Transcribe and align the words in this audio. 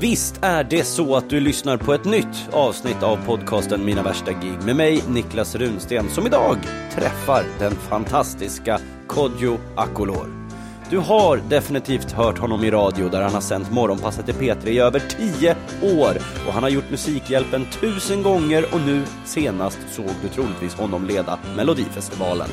Visst 0.00 0.38
är 0.42 0.64
det 0.64 0.84
så 0.84 1.16
att 1.16 1.30
du 1.30 1.40
lyssnar 1.40 1.76
på 1.76 1.94
ett 1.94 2.04
nytt 2.04 2.48
avsnitt 2.52 3.02
av 3.02 3.16
podcasten 3.26 3.84
Mina 3.84 4.02
värsta 4.02 4.32
gig 4.32 4.62
med 4.64 4.76
mig 4.76 5.02
Niklas 5.08 5.54
Runsten 5.54 6.08
som 6.08 6.26
idag 6.26 6.56
träffar 6.94 7.44
den 7.58 7.72
fantastiska 7.72 8.80
Kodjo 9.06 9.58
Akolor. 9.76 10.48
Du 10.90 10.98
har 10.98 11.36
definitivt 11.48 12.12
hört 12.12 12.38
honom 12.38 12.64
i 12.64 12.70
radio 12.70 13.08
där 13.08 13.22
han 13.22 13.34
har 13.34 13.40
sänt 13.40 13.72
morgonpasset 13.72 14.28
i 14.28 14.32
P3 14.32 14.68
i 14.68 14.78
över 14.78 15.02
10 15.08 15.56
år 15.82 16.16
och 16.46 16.52
han 16.52 16.62
har 16.62 16.70
gjort 16.70 16.90
Musikhjälpen 16.90 17.66
tusen 17.80 18.22
gånger 18.22 18.74
och 18.74 18.80
nu 18.80 19.02
senast 19.24 19.78
såg 19.90 20.10
du 20.22 20.28
troligtvis 20.28 20.74
honom 20.74 21.04
leda 21.04 21.38
Melodifestivalen. 21.56 22.48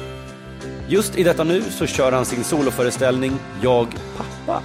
Just 0.87 1.17
i 1.17 1.23
detta 1.23 1.43
nu 1.43 1.61
så 1.61 1.85
kör 1.85 2.11
han 2.11 2.25
sin 2.25 2.43
soloföreställning 2.43 3.31
Jag 3.61 3.87
pappa 4.17 4.61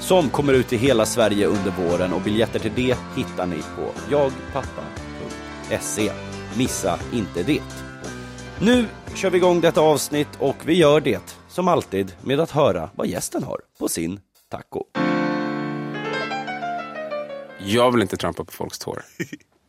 som 0.00 0.30
kommer 0.30 0.52
ut 0.52 0.72
i 0.72 0.76
hela 0.76 1.06
Sverige 1.06 1.46
under 1.46 1.70
våren 1.70 2.12
och 2.12 2.20
biljetter 2.20 2.58
till 2.58 2.72
det 2.76 2.96
hittar 3.16 3.46
ni 3.46 3.62
på 3.76 3.92
jagpappa.se. 4.10 6.12
Missa 6.58 6.98
inte 7.12 7.42
det. 7.42 7.62
Nu 8.60 8.86
kör 9.14 9.30
vi 9.30 9.38
igång 9.38 9.60
detta 9.60 9.80
avsnitt 9.80 10.28
och 10.38 10.56
vi 10.64 10.74
gör 10.74 11.00
det 11.00 11.36
som 11.48 11.68
alltid 11.68 12.12
med 12.20 12.40
att 12.40 12.50
höra 12.50 12.90
vad 12.94 13.06
gästen 13.06 13.44
har 13.44 13.60
på 13.78 13.88
sin 13.88 14.20
taco. 14.48 14.84
Jag 17.58 17.92
vill 17.92 18.02
inte 18.02 18.16
trampa 18.16 18.44
på 18.44 18.52
folks 18.52 18.78
tår. 18.78 19.02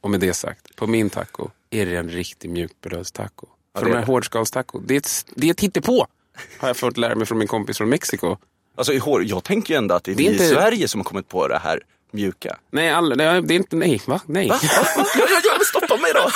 Och 0.01 0.09
med 0.09 0.19
det 0.19 0.33
sagt, 0.33 0.75
på 0.75 0.87
min 0.87 1.09
taco 1.09 1.49
är 1.69 1.85
det 1.85 1.95
en 1.95 2.09
riktig 2.09 2.49
mjukbrödstaco. 2.49 3.47
För 3.77 3.85
de 3.85 3.93
här 3.93 4.03
hårdskalstaco, 4.03 4.79
det 4.79 4.93
är 4.93 4.97
ett, 4.97 5.25
det 5.35 5.47
är 5.47 5.51
ett 5.51 5.61
hittepå. 5.61 6.07
Har 6.57 6.69
jag 6.69 6.77
fått 6.77 6.97
lära 6.97 7.15
mig 7.15 7.25
från 7.25 7.37
min 7.37 7.47
kompis 7.47 7.77
från 7.77 7.89
Mexiko. 7.89 8.37
Alltså 8.81 8.93
i 8.93 8.97
hår, 8.97 9.23
jag 9.25 9.43
tänker 9.43 9.73
ju 9.73 9.77
ändå 9.77 9.95
att 9.95 10.03
det 10.03 10.11
är, 10.11 10.15
Det 10.15 10.27
är 10.27 10.31
inte- 10.31 10.43
i 10.43 10.47
Sverige 10.47 10.87
som 10.87 10.99
har 10.99 11.05
kommit 11.05 11.29
på 11.29 11.47
det 11.47 11.57
här 11.63 11.79
mjuka. 12.11 12.57
Nej, 12.71 12.89
all, 12.91 13.17
det 13.17 13.23
är 13.23 13.51
inte, 13.51 13.75
nej, 13.75 14.01
va? 14.05 14.19
Nej. 14.25 14.47
Va? 14.47 14.55
Va? 14.63 14.83
Va? 14.97 15.05
Ja, 15.17 15.25
ja, 15.29 15.41
ja, 15.43 15.51
men 15.57 15.65
stoppa 15.65 15.97
mig 16.01 16.11
då! 16.15 16.29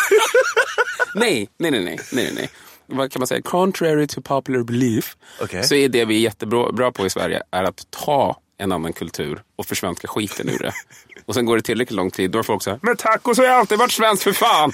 nej, 1.20 1.50
nej, 1.58 1.72
nej, 1.72 1.84
nej, 1.84 2.00
nej, 2.12 2.32
nej. 2.36 2.50
Vad 2.86 3.12
kan 3.12 3.20
man 3.20 3.28
säga? 3.28 3.42
Contrary 3.42 4.08
to 4.08 4.22
popular 4.22 4.64
belief 4.64 5.18
Okej. 5.42 5.64
så 5.64 5.76
är 5.76 5.90
det 5.90 6.06
vi 6.06 6.16
är 6.16 6.20
jättebra 6.20 6.72
bra 6.72 6.92
på 6.92 7.06
i 7.06 7.10
Sverige 7.10 7.42
är 7.52 7.64
att 7.64 7.88
ta 7.90 8.40
en 8.58 8.72
annan 8.72 8.94
kultur 8.94 9.44
och 9.56 9.66
försvenska 9.66 10.08
skiten 10.08 10.50
ur 10.50 10.60
det. 10.60 10.74
Och 11.26 11.34
sen 11.34 11.46
går 11.46 11.56
det 11.56 11.62
tillräckligt 11.62 11.96
lång 11.98 12.12
tid, 12.12 12.32
då 12.32 12.40
är 12.40 12.44
folk 12.44 12.64
så 12.64 12.70
här, 12.70 12.80
men 12.82 12.98
tacos 12.98 13.38
har 13.38 13.46
ju 13.46 13.52
alltid 13.52 13.78
varit 13.78 13.92
svenskt 13.92 14.24
för 14.24 14.32
fan. 14.32 14.72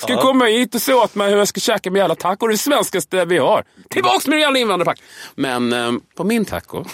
Ska 0.00 0.12
Ja. 0.12 0.20
komma 0.22 0.44
hit 0.44 0.74
och 0.74 0.82
säga 0.82 0.96
åt 0.96 1.14
mig 1.14 1.30
hur 1.30 1.38
jag 1.38 1.48
ska 1.48 1.60
käka 1.60 1.90
med 1.90 1.98
jävla 1.98 2.14
taco, 2.14 2.46
det 2.46 2.58
svenskaste 2.58 3.24
vi 3.24 3.38
har. 3.38 3.64
Tillbaks 3.90 4.26
med 4.26 4.36
det 4.38 4.40
jävla 4.40 4.58
invandrarpack. 4.58 5.02
Men 5.34 5.72
eh, 5.72 5.92
på 6.16 6.24
min 6.24 6.44
taco, 6.44 6.84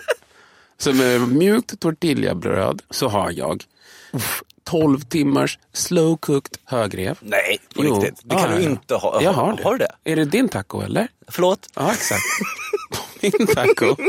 som 0.78 1.00
är 1.00 1.18
mjukt 1.18 1.80
tortillabröd, 1.80 2.82
så 2.90 3.08
har 3.08 3.30
jag 3.30 3.64
uff, 4.12 4.42
12 4.64 5.00
timmars 5.00 5.58
slow 5.72 6.16
cooked 6.16 6.56
högrev. 6.64 7.18
Nej, 7.20 7.58
på 7.74 7.84
Jo. 7.84 7.94
riktigt. 8.00 8.20
Det 8.24 8.34
kan 8.36 8.50
ja, 8.50 8.56
du 8.58 8.62
inte 8.62 8.94
ha. 8.94 9.22
Jag 9.22 9.32
har 9.32 9.56
det. 9.56 9.62
Har 9.62 9.72
du 9.72 9.78
det? 9.78 10.12
Är 10.12 10.16
det 10.16 10.24
din 10.24 10.48
taco 10.48 10.80
eller? 10.80 11.08
Förlåt? 11.28 11.68
Ja, 11.74 11.92
exakt. 11.92 12.22
På 12.90 12.98
min 13.20 13.46
taco. 13.46 13.96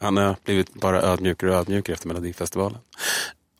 Han 0.00 0.16
har 0.16 0.36
blivit 0.44 0.74
bara 0.74 1.02
ödmjukare 1.02 1.50
och 1.50 1.56
ödmjukare 1.56 1.94
efter 1.94 2.08
Melodifestivalen. 2.08 2.78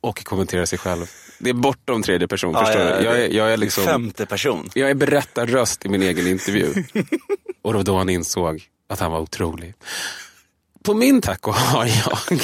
Och 0.06 0.25
kommenterar 0.25 0.65
sig 0.65 0.78
själv. 0.78 1.11
Det 1.39 1.50
är 1.50 1.55
bortom 1.55 2.03
tredje 2.03 2.28
person, 2.28 2.53
Ja, 2.53 2.65
förstår 2.65 2.83
ja, 2.83 2.91
ja. 2.91 2.99
du? 2.99 3.05
Jag 3.05 3.21
är, 3.21 3.28
jag 3.28 3.53
är 3.53 3.56
liksom... 3.56 3.84
Femte 3.84 4.27
person. 4.27 4.71
Jag 4.75 4.91
är 4.91 4.94
berättarröst 4.94 5.87
i 5.87 5.89
min 5.89 6.03
egen 6.03 6.27
intervju. 6.27 6.84
och 7.62 7.75
var 7.75 7.83
då 7.83 7.97
han 7.99 8.09
insåg 8.09 8.65
att 8.89 9.00
han 9.00 9.12
var 9.12 9.21
otrolig. 9.21 9.75
På 10.84 10.95
min 10.95 11.21
taco 11.21 11.50
har 11.50 11.87
jag 11.87 12.41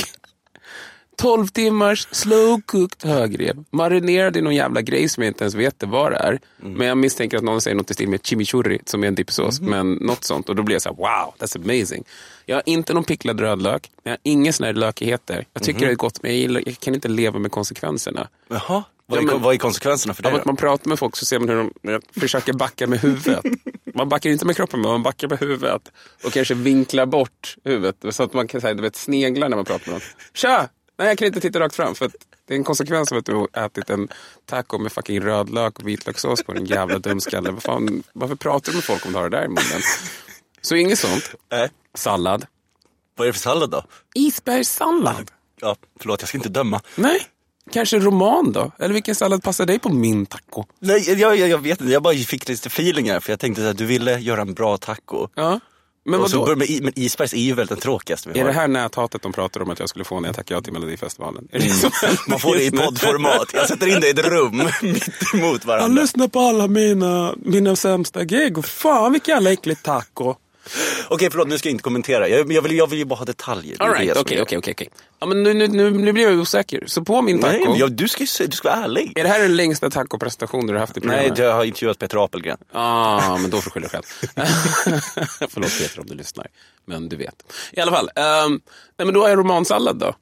12 1.23 1.47
timmars 1.47 2.09
slow 2.11 2.61
cooked 2.67 3.11
högrev. 3.11 3.65
Marinerad 3.71 4.37
i 4.37 4.41
någon 4.41 4.55
jävla 4.55 4.83
grej 4.83 5.09
som 5.09 5.23
jag 5.23 5.31
inte 5.31 5.45
ens 5.45 5.55
vet 5.55 5.83
vad 5.83 6.13
det 6.13 6.17
är. 6.17 6.41
Men 6.57 6.87
jag 6.87 6.99
misstänker 6.99 7.37
att 7.37 7.43
någon 7.43 7.61
säger 7.61 7.77
något 7.77 7.91
i 7.91 7.95
stil 7.95 8.09
med 8.09 8.27
chimichurri 8.27 8.79
som 8.85 9.03
är 9.05 9.09
en 9.09 9.15
dippsås. 9.15 9.61
Men 9.61 9.93
något 9.93 10.25
sånt. 10.25 10.49
Och 10.49 10.57
då 10.57 10.63
blir 10.63 10.75
jag 10.75 10.83
så 10.83 10.89
här: 10.89 10.97
wow, 10.97 11.35
that's 11.39 11.57
amazing. 11.57 12.05
Jag 12.47 12.57
har 12.57 12.63
inte 12.67 12.95
någon 12.95 13.05
picklad 13.05 13.41
rödlök. 13.41 13.91
Jag 14.03 14.13
har 14.13 14.19
inga 14.23 14.53
såna 14.53 14.67
här 14.67 14.75
lökigheter. 14.75 15.47
Jag 15.53 15.63
tycker 15.63 15.81
det 15.87 15.93
är 15.93 15.95
gott 15.95 16.23
men 16.23 16.31
jag, 16.31 16.41
gillar, 16.41 16.63
jag 16.67 16.81
kan 16.81 16.95
inte 16.95 17.09
leva 17.09 17.39
med 17.39 17.53
konsekvenserna. 17.53 18.29
Jaha. 18.49 18.83
Vad 19.07 19.19
är, 19.19 19.23
Ja, 19.23 19.33
men- 19.33 19.43
vad 19.43 19.55
är 19.55 19.59
konsekvenserna 19.59 20.15
för 20.15 20.23
det 20.23 20.29
Av 20.29 20.35
att 20.35 20.45
man 20.45 20.57
pratar 20.57 20.89
med 20.89 20.99
folk 20.99 21.17
så 21.17 21.27
ser 21.27 21.39
man 21.39 21.49
hur 21.49 21.71
de 21.83 22.21
försöker 22.21 22.53
backa 22.53 22.87
med 22.87 23.01
huvudet. 23.01 23.45
Man 23.95 24.09
backar 24.09 24.31
inte 24.31 24.47
med 24.47 24.57
kroppen, 24.57 24.81
men 24.81 24.91
man 24.91 25.03
backar 25.03 25.29
med 25.29 25.39
huvudet. 25.39 25.93
Och 26.25 26.33
kanske 26.33 26.55
vinklar 26.55 27.07
bort 27.07 27.57
huvudet 27.65 27.97
så 28.11 28.23
att 28.23 28.33
man 28.35 28.49
kan 28.49 28.61
säga, 28.61 28.75
du 28.75 28.83
vet, 28.83 28.97
sneglar 28.97 29.49
när 29.49 29.57
man 29.57 29.65
pratar 29.65 29.87
med 29.87 29.93
någon. 29.93 30.01
Tja! 30.35 30.69
Nej, 31.03 31.11
jag 31.11 31.19
kan 31.19 31.27
inte 31.27 31.41
titta 31.41 31.61
rakt 31.61 31.75
fram 31.75 31.95
för 31.95 32.07
att 32.07 32.15
det 32.47 32.55
är 32.55 32.59
en 32.59 32.65
konsekvens 32.65 33.13
av 33.13 33.19
att 33.19 33.27
du 33.27 33.35
har 33.35 33.65
ätit 33.65 33.91
en 33.91 34.09
taco 34.47 34.79
med 34.79 34.93
fucking 34.93 35.21
rödlök 35.21 35.79
och 35.79 35.89
vitlökssås 35.89 36.43
på 36.43 36.53
din 36.53 36.65
jävla 36.65 36.99
dumskalle. 36.99 37.51
Vad 37.51 37.63
fan, 37.63 38.03
varför 38.13 38.35
pratar 38.35 38.73
du 38.73 38.77
med 38.77 38.85
folk 38.85 39.07
om 39.07 39.13
du 39.13 39.19
har 39.19 39.31
det 39.31 39.37
där 39.37 39.45
i 39.45 39.49
munnen? 39.49 39.83
Så 40.61 40.75
inget 40.75 40.99
sånt. 40.99 41.35
Nej. 41.51 41.71
Sallad. 41.95 42.47
Vad 43.17 43.27
är 43.27 43.29
det 43.29 43.33
för 43.33 43.41
sallad 43.41 43.71
då? 43.71 43.85
Isbergssallad. 44.15 45.31
Ja, 45.61 45.77
förlåt, 46.01 46.21
jag 46.21 46.29
ska 46.29 46.39
inte 46.39 46.49
döma. 46.49 46.81
Nej. 46.95 47.27
Kanske 47.73 47.99
roman 47.99 48.53
då? 48.53 48.73
Eller 48.79 48.95
vilken 48.95 49.15
sallad 49.15 49.43
passar 49.43 49.67
dig 49.67 49.79
på 49.79 49.89
min 49.89 50.27
taco? 50.27 50.65
Nej, 50.79 51.21
jag, 51.21 51.37
jag, 51.37 51.49
jag 51.49 51.59
vet 51.59 51.81
inte. 51.81 51.93
Jag 51.93 52.03
bara 52.03 52.15
fick 52.15 52.49
lite 52.49 52.71
feelingar 52.71 53.21
för 53.21 53.33
jag 53.33 53.41
tänkte 53.41 53.71
att 53.71 53.79
du 53.79 53.87
ville 53.87 54.19
göra 54.19 54.41
en 54.41 54.55
bra 54.55 54.77
taco. 54.77 55.29
Ja. 55.35 55.61
Men 56.05 56.21
och 56.21 56.31
så 56.31 56.47
med, 56.57 56.79
men 56.83 56.93
isbergs 56.97 57.33
är 57.35 57.39
ju 57.39 57.53
väl 57.55 57.67
den 57.67 57.79
tråkigaste 57.79 58.29
vi 58.29 58.39
Är 58.39 58.45
har. 58.45 58.49
det 58.53 58.59
här 58.59 58.69
näthatet 58.69 59.23
de 59.23 59.33
pratar 59.33 59.63
om 59.63 59.71
att 59.71 59.79
jag 59.79 59.89
skulle 59.89 60.05
få 60.05 60.21
när 60.21 60.29
jag 60.29 60.37
tackade 60.37 60.59
ja 60.59 60.63
till 60.63 60.73
Melodifestivalen? 60.73 61.49
Är 61.53 61.61
som 61.61 61.91
Man 62.29 62.39
får 62.39 62.55
det 62.57 62.65
i 62.65 62.71
poddformat. 62.71 63.51
Jag 63.55 63.69
sätter 63.69 63.87
in 63.87 64.01
det 64.01 64.07
i 64.07 64.11
ett 64.11 64.19
rum 64.27 64.57
mitt 64.83 65.09
emot 65.35 65.61
Jag 65.63 65.67
varandra. 65.69 66.03
lyssnar 66.03 66.29
på 66.29 66.41
alla 66.41 66.67
mina, 66.67 67.35
mina 67.37 67.77
sämsta 67.77 68.25
gig 68.25 68.59
och 68.59 68.65
fan 68.65 69.13
vilken 69.13 69.35
jävla 69.35 69.53
äcklig 69.53 69.83
taco. 69.83 70.35
Okej, 71.09 71.29
förlåt, 71.31 71.49
nu 71.49 71.59
ska 71.59 71.69
jag 71.69 71.73
inte 71.75 71.83
kommentera. 71.83 72.29
Jag, 72.29 72.53
jag, 72.53 72.63
vill, 72.63 72.77
jag 72.77 72.87
vill 72.87 72.99
ju 72.99 73.05
bara 73.05 73.15
ha 73.15 73.25
detaljer. 73.25 73.77
All 73.83 73.91
right, 73.93 74.17
okej, 74.17 74.43
okej, 74.43 74.59
okej. 74.59 74.73
okej. 74.75 74.89
Ja, 75.21 75.27
men 75.27 75.43
nu, 75.43 75.55
nu, 75.55 75.69
nu, 75.69 75.91
nu 75.91 76.13
blir 76.13 76.23
jag 76.31 76.39
osäker. 76.41 76.85
Så 76.87 77.05
på 77.05 77.23
min 77.23 77.41
taco, 77.41 77.53
Nej, 77.53 77.79
jag, 77.79 77.93
du, 77.93 78.09
ska, 78.09 78.25
ju 78.25 78.47
du 78.47 78.57
ska 78.57 78.71
vara 78.71 78.85
ärlig. 78.85 79.13
är 79.19 79.23
det 79.23 79.29
här 79.29 79.41
den 79.43 79.57
längsta 79.57 79.91
tacoprestationen 79.91 80.67
du 80.67 80.73
har 80.73 80.81
haft 80.81 80.97
i 80.97 81.01
Nej, 81.01 81.09
programmet? 81.09 81.39
jag 81.39 81.53
har 81.55 81.65
intervjuat 81.65 81.99
Peter 81.99 82.25
Apelgren. 82.25 82.59
ah, 82.73 83.39
men 83.39 83.51
då 83.51 83.61
får 83.61 83.71
du 83.71 83.71
skylla 83.71 83.89
dig 83.89 84.03
själv. 84.03 84.05
Förlåt 85.51 85.79
Peter 85.79 86.01
om 86.01 86.07
du 86.07 86.15
lyssnar. 86.15 86.47
Men 86.87 87.09
du 87.09 87.17
vet. 87.17 87.35
I 87.73 87.81
alla 87.81 87.93
fall, 87.93 88.11
ehm, 88.17 88.61
nej, 88.99 89.05
men 89.07 89.15
då 89.15 89.23
har 89.23 89.29
jag 89.29 89.39
romansallad 89.39 89.97
då. 89.99 90.15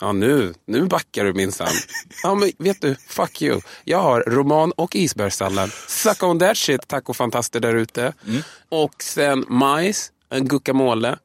Ja, 0.00 0.12
nu, 0.12 0.54
nu 0.66 0.86
backar 0.86 1.24
du 1.24 1.32
minsann. 1.32 1.68
Ja, 2.22 2.34
men 2.34 2.52
vet 2.58 2.80
du, 2.80 2.96
fuck 3.08 3.42
you. 3.42 3.60
Jag 3.84 3.98
har 4.02 4.20
roman 4.20 4.72
och 4.72 4.96
isbergssallad. 4.96 5.70
Suck 5.88 6.22
on 6.22 6.38
that 6.38 6.56
shit, 6.56 6.88
tacofantaster 6.88 7.60
där 7.60 7.74
ute. 7.74 8.12
Och 8.68 9.02
sen 9.02 9.44
majs, 9.48 10.12
en 10.28 10.48
guacamole. 10.48 11.18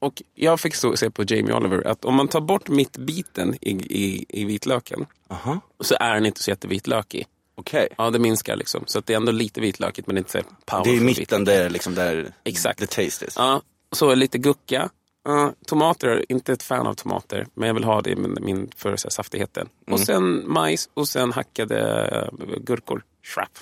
Och 0.00 0.22
jag 0.34 0.60
fick 0.60 0.74
så, 0.74 0.96
se 0.96 1.10
på 1.10 1.24
Jamie 1.26 1.54
Oliver 1.54 1.86
att 1.86 2.04
om 2.04 2.14
man 2.14 2.28
tar 2.28 2.40
bort 2.40 2.68
mittbiten 2.68 3.54
i, 3.60 3.70
i, 3.70 4.26
i 4.28 4.44
vitlöken 4.44 5.06
Aha. 5.30 5.60
så 5.80 5.96
är 6.00 6.14
den 6.14 6.26
inte 6.26 6.42
så 6.42 6.50
jättevitlökig. 6.50 7.26
Okej. 7.54 7.88
Ja, 7.98 8.10
det 8.10 8.18
minskar 8.18 8.56
liksom. 8.56 8.82
Så 8.86 8.98
att 8.98 9.06
det 9.06 9.12
är 9.12 9.16
ändå 9.16 9.32
lite 9.32 9.60
vitlökigt 9.60 10.06
men 10.06 10.18
inte 10.18 10.30
så 10.30 10.38
powerful. 10.66 10.92
Det 10.92 10.98
är 10.98 11.00
i 11.00 11.04
mitten 11.04 11.44
där, 11.44 11.70
liksom, 11.70 11.94
där 11.94 12.32
Exakt. 12.44 12.78
the 12.78 12.86
taste 12.86 13.26
is. 13.26 13.34
Ja, 13.36 13.62
så 13.92 14.14
lite 14.14 14.38
gucka. 14.38 14.90
Ja, 15.28 15.52
tomater, 15.66 16.24
inte 16.28 16.52
ett 16.52 16.62
fan 16.62 16.86
av 16.86 16.94
tomater, 16.94 17.46
men 17.54 17.66
jag 17.66 17.74
vill 17.74 17.84
ha 17.84 18.02
det 18.02 18.16
med 18.16 18.42
min 18.42 18.70
för 18.76 18.96
så 18.96 19.08
här, 19.08 19.10
saftigheten. 19.10 19.68
Mm. 19.86 19.94
Och 19.94 20.06
sen 20.06 20.52
majs 20.52 20.88
och 20.94 21.08
sen 21.08 21.32
hackade 21.32 22.08
eh, 22.12 22.58
gurkor. 22.60 23.02
Schrapp. 23.24 23.58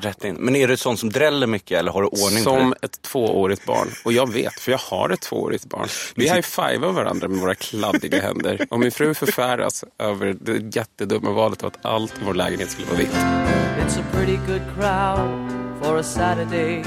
Rätt 0.00 0.24
in. 0.24 0.34
Men 0.34 0.56
är 0.56 0.68
det 0.68 0.76
sånt 0.76 0.98
som 0.98 1.10
dräller 1.10 1.46
mycket 1.46 1.78
eller 1.78 1.92
har 1.92 2.02
du 2.02 2.08
ordning 2.08 2.44
på 2.44 2.50
Som 2.50 2.70
det? 2.70 2.86
ett 2.86 3.02
tvåårigt 3.02 3.66
barn. 3.66 3.88
Och 4.04 4.12
jag 4.12 4.32
vet, 4.32 4.60
för 4.60 4.72
jag 4.72 4.78
har 4.78 5.10
ett 5.10 5.20
tvåårigt 5.20 5.64
barn. 5.64 5.88
Vi 6.14 6.28
high-fivar 6.28 6.92
varandra 6.92 7.28
med 7.28 7.38
våra 7.40 7.54
kladdiga 7.54 8.20
händer. 8.22 8.66
Och 8.70 8.80
min 8.80 8.92
fru 8.92 9.14
förfäras 9.14 9.84
över 9.98 10.36
det 10.40 10.76
jättedumma 10.76 11.30
valet 11.30 11.62
av 11.62 11.66
att 11.66 11.84
allt 11.86 12.12
i 12.12 12.24
vår 12.24 12.34
lägenhet 12.34 12.70
skulle 12.70 12.86
vara 12.86 12.98
vitt. 12.98 13.12
It's 13.12 14.00
a 14.00 14.04
pretty 14.12 14.36
good 14.36 14.62
crowd 14.74 15.50
for 15.82 15.98
a 15.98 16.02
Saturday, 16.02 16.84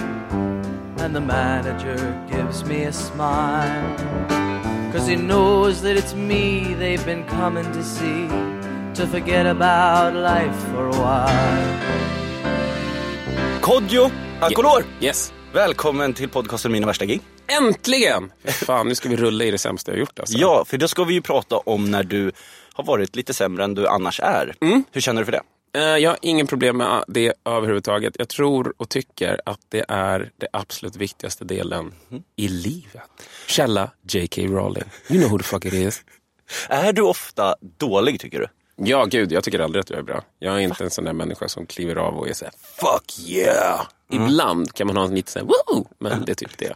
and 1.04 1.14
the 1.14 1.20
manager 1.20 1.98
gives 2.32 2.64
me 2.64 2.84
a 2.84 2.94
smile. 2.94 3.98
Cause 4.94 5.06
he 5.08 5.16
knows 5.16 5.82
that 5.82 5.98
it's 5.98 6.16
me 6.16 6.76
they've 6.80 7.06
been 7.06 7.24
coming 7.26 7.66
to 7.74 7.84
see, 7.84 8.28
to 8.94 9.08
forget 9.08 9.46
about 9.46 10.14
life 10.14 10.56
for 10.72 10.88
a 10.88 10.92
while. 10.92 11.80
Kodjo 13.62 14.12
Akolor! 14.40 14.84
Yes. 15.02 15.34
Välkommen 15.54 16.14
till 16.14 16.30
podcasten 16.30 16.72
Mina 16.72 16.88
värsta 16.88 17.06
gig. 17.06 17.22
Äntligen! 17.62 18.32
Fan, 18.46 18.88
nu 18.88 18.96
ska 18.96 19.10
vi 19.10 19.16
rulla 19.16 19.44
i 19.44 19.52
det 19.52 19.58
sämsta 19.58 19.92
jag 19.92 20.00
gjort 20.00 20.20
alltså. 20.20 20.38
Ja, 20.38 20.66
för 20.66 20.78
då 20.78 20.88
ska 20.88 21.04
vi 21.04 21.14
ju 21.14 21.22
prata 21.22 21.58
om 21.58 21.92
när 21.92 22.04
du 22.04 22.32
har 22.74 22.84
varit 22.84 23.16
lite 23.16 23.34
sämre 23.34 23.64
än 23.64 23.74
du 23.74 23.88
annars 23.88 24.20
är. 24.20 24.56
Mm. 24.62 24.84
Hur 24.92 25.02
känner 25.02 25.22
du 25.22 25.26
för 25.26 25.32
det? 25.32 25.42
Eh, 25.76 25.82
Jag 25.82 26.10
har 26.10 26.18
ingen 26.22 26.48
problem 26.48 26.78
med 26.78 27.04
det 27.08 27.34
överhuvudtaget. 27.46 28.16
Jag 28.20 28.30
tror 28.30 28.74
och 28.78 28.90
tycker 28.90 29.42
att 29.46 29.60
det 29.70 29.86
är 29.88 30.32
det 30.38 30.48
absolut 30.54 30.96
viktigaste 30.96 31.46
delen 31.46 31.94
i 32.36 32.48
livet. 32.48 33.02
Källa 33.48 33.92
J.K. 34.10 34.42
Rowling. 34.42 34.84
You 35.10 35.20
know 35.20 35.32
who 35.32 35.38
the 35.38 35.44
fuck 35.44 35.66
it 35.66 35.74
is. 35.74 36.02
Är 36.70 36.94
du 36.94 37.02
ofta 37.02 37.56
dålig 37.78 38.20
tycker 38.20 38.40
du? 38.40 38.48
Ja, 38.76 39.06
gud, 39.06 39.32
jag 39.32 39.44
tycker 39.44 39.60
aldrig 39.60 39.80
att 39.82 39.90
jag 39.90 40.00
är 40.00 40.04
bra. 40.04 40.24
Jag 40.40 40.56
är 40.56 40.60
inte 40.60 40.84
en 40.84 40.90
sån 40.90 41.04
där 41.06 41.14
människa 41.14 41.50
som 41.50 41.66
kliver 41.66 41.96
av 41.96 42.18
och 42.18 42.28
är 42.30 42.34
såhär, 42.34 42.54
fuck 42.62 43.30
yeah! 43.30 43.82
Ibland 44.12 44.74
kan 44.74 44.88
man 44.88 44.98
ha 44.98 45.04
en 45.06 45.16
lite 45.16 45.32
såhär, 45.32 45.46
woo! 45.46 45.88
Men 46.00 46.26
det 46.26 46.32
är 46.32 46.36
typ 46.36 46.58
det. 46.58 46.74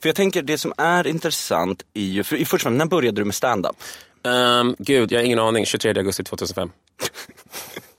För 0.00 0.08
jag 0.08 0.16
tänker 0.16 0.42
det 0.42 0.58
som 0.58 0.72
är 0.76 1.06
intressant 1.06 1.82
i 1.94 2.02
ju, 2.04 2.24
för 2.24 2.36
i 2.36 2.44
första 2.44 2.70
när 2.70 2.86
började 2.86 3.20
du 3.20 3.24
med 3.24 3.34
stand-up? 3.34 3.76
Um, 4.22 4.76
gud, 4.78 5.12
jag 5.12 5.18
har 5.18 5.24
ingen 5.24 5.38
aning. 5.38 5.66
23 5.66 5.90
augusti 5.96 6.24
2005. 6.24 6.70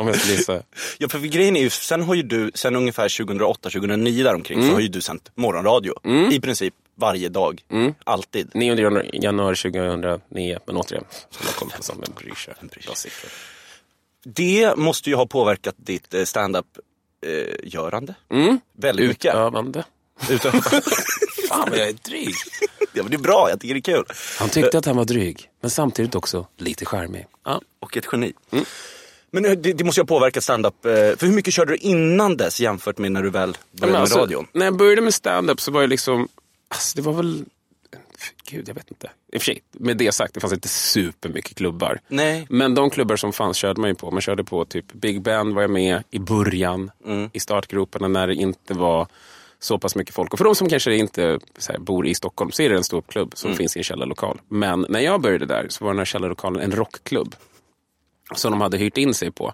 Om 0.00 0.06
jag 0.06 0.16
ska 0.20 0.30
gissa. 0.32 0.62
Ja 0.98 1.08
för 1.08 1.18
grejen 1.18 1.56
är 1.56 1.60
ju, 1.60 1.70
sen 1.70 2.02
har 2.02 2.14
ju 2.14 2.22
du, 2.22 2.50
sen 2.54 2.76
ungefär 2.76 3.08
2008-2009 3.08 4.24
däromkring 4.24 4.58
Mm. 4.58 4.70
så 4.70 4.74
har 4.76 4.80
ju 4.80 4.88
du 4.88 5.00
sänt 5.00 5.30
morgonradio. 5.34 5.94
I 6.32 6.40
princip 6.40 6.74
varje 6.94 7.28
dag. 7.28 7.62
Mm. 7.70 7.94
Alltid. 8.04 8.50
9 8.54 8.74
januari, 8.74 9.10
januari 9.22 9.56
2009, 9.56 10.58
men 10.66 10.76
återigen, 10.76 11.04
som 11.30 11.46
jag 11.46 11.54
kommer 11.54 11.72
på 11.72 11.82
som 11.82 12.02
en 12.02 12.12
bryr 12.14 12.34
sig. 12.34 12.54
Det 14.24 14.76
måste 14.76 15.10
ju 15.10 15.16
ha 15.16 15.26
påverkat 15.26 15.74
ditt 15.78 16.14
eh, 16.14 16.24
stand-up 16.24 16.66
eh. 17.26 18.38
Mm. 18.38 18.60
Väldigt 18.78 19.08
mycket. 19.08 19.34
Utövande. 19.34 19.84
Utöver. 20.30 20.60
Fan 21.48 21.70
vad 21.70 21.78
jag 21.78 21.88
är 21.88 21.92
dryg. 21.92 22.34
ja, 22.92 23.02
men 23.02 23.10
det 23.10 23.16
är 23.16 23.18
bra, 23.18 23.46
jag 23.50 23.60
tycker 23.60 23.74
det 23.74 23.80
är 23.80 23.94
kul. 23.96 24.04
Han 24.38 24.48
tyckte 24.48 24.78
att 24.78 24.84
han 24.86 24.96
var 24.96 25.04
dryg, 25.04 25.50
men 25.60 25.70
samtidigt 25.70 26.14
också 26.14 26.46
lite 26.56 26.84
charmig. 26.86 27.26
Ja. 27.44 27.60
Och 27.80 27.96
ett 27.96 28.06
geni. 28.12 28.32
Men 29.30 29.44
eh, 29.44 29.52
det, 29.52 29.72
det 29.72 29.84
måste 29.84 30.00
ju 30.00 30.02
ha 30.02 30.06
påverkat 30.06 30.42
stand-up. 30.44 30.84
eh, 30.86 30.90
För 30.92 31.26
hur 31.26 31.32
mycket 31.34 31.54
körde 31.54 31.72
du 31.72 31.76
innan 31.76 32.36
dess 32.36 32.60
jämfört 32.60 32.98
med 32.98 33.12
när 33.12 33.22
du 33.22 33.30
väl 33.30 33.50
började 33.52 33.56
Men 33.80 33.90
med 33.92 34.00
alltså, 34.00 34.18
radion? 34.18 34.46
När 34.52 34.64
jag 34.64 34.76
började 34.76 35.00
med 35.00 35.14
stand-up 35.14 35.60
så 35.60 35.70
var 35.70 35.80
jag 35.80 35.90
liksom, 35.90 36.28
alltså 36.68 36.96
det 36.96 37.02
var 37.02 37.12
väl, 37.12 37.44
gud 38.50 38.68
jag 38.68 38.74
vet 38.74 38.90
inte. 38.90 39.10
I 39.32 39.36
och 39.36 39.40
för 39.42 39.46
sig, 39.46 39.62
med 39.72 39.96
det 39.96 40.12
sagt, 40.12 40.34
det 40.34 40.40
fanns 40.40 40.52
inte 40.52 40.68
supermycket 40.68 41.56
klubbar. 41.56 42.00
Nej. 42.08 42.46
Men 42.50 42.74
de 42.74 42.90
klubbar 42.90 43.16
som 43.16 43.32
fanns 43.32 43.56
körde 43.56 43.80
man 43.80 43.90
ju 43.90 43.94
på. 43.94 44.10
Man 44.10 44.20
körde 44.20 44.44
på 44.44 44.64
typ 44.64 44.92
Big 44.92 45.22
Ben 45.22 45.54
var 45.54 45.62
jag 45.62 45.70
med 45.70 46.02
i 46.10 46.18
början, 46.18 46.90
Mm. 47.06 47.30
i 47.32 47.40
startgroparna 47.40 48.08
när 48.08 48.26
det 48.26 48.34
inte 48.34 48.74
var 48.74 49.06
så 49.62 49.78
pass 49.78 49.96
mycket 49.96 50.14
folk. 50.14 50.32
Och 50.32 50.38
för 50.38 50.44
de 50.44 50.54
som 50.54 50.68
kanske 50.68 50.94
inte 50.96 51.38
här, 51.68 51.78
bor 51.78 52.06
i 52.06 52.14
Stockholm 52.14 52.50
så 52.52 52.62
är 52.62 52.70
det 52.70 52.76
en 52.76 52.84
stor 52.84 53.02
klubb 53.02 53.26
Mm. 53.28 53.36
som 53.36 53.54
finns 53.54 53.76
i 53.76 53.80
en 53.80 53.84
källarlokal. 53.84 54.40
Men 54.48 54.86
när 54.88 55.00
jag 55.00 55.20
började 55.20 55.46
där 55.46 55.66
så 55.68 55.84
var 55.84 55.90
den 55.92 55.98
här 55.98 56.04
källarlokalen 56.04 56.62
en 56.62 56.72
rockklubb 56.72 57.34
som 58.34 58.50
de 58.50 58.60
hade 58.60 58.76
hyrt 58.78 58.98
in 58.98 59.14
sig 59.14 59.30
på. 59.30 59.52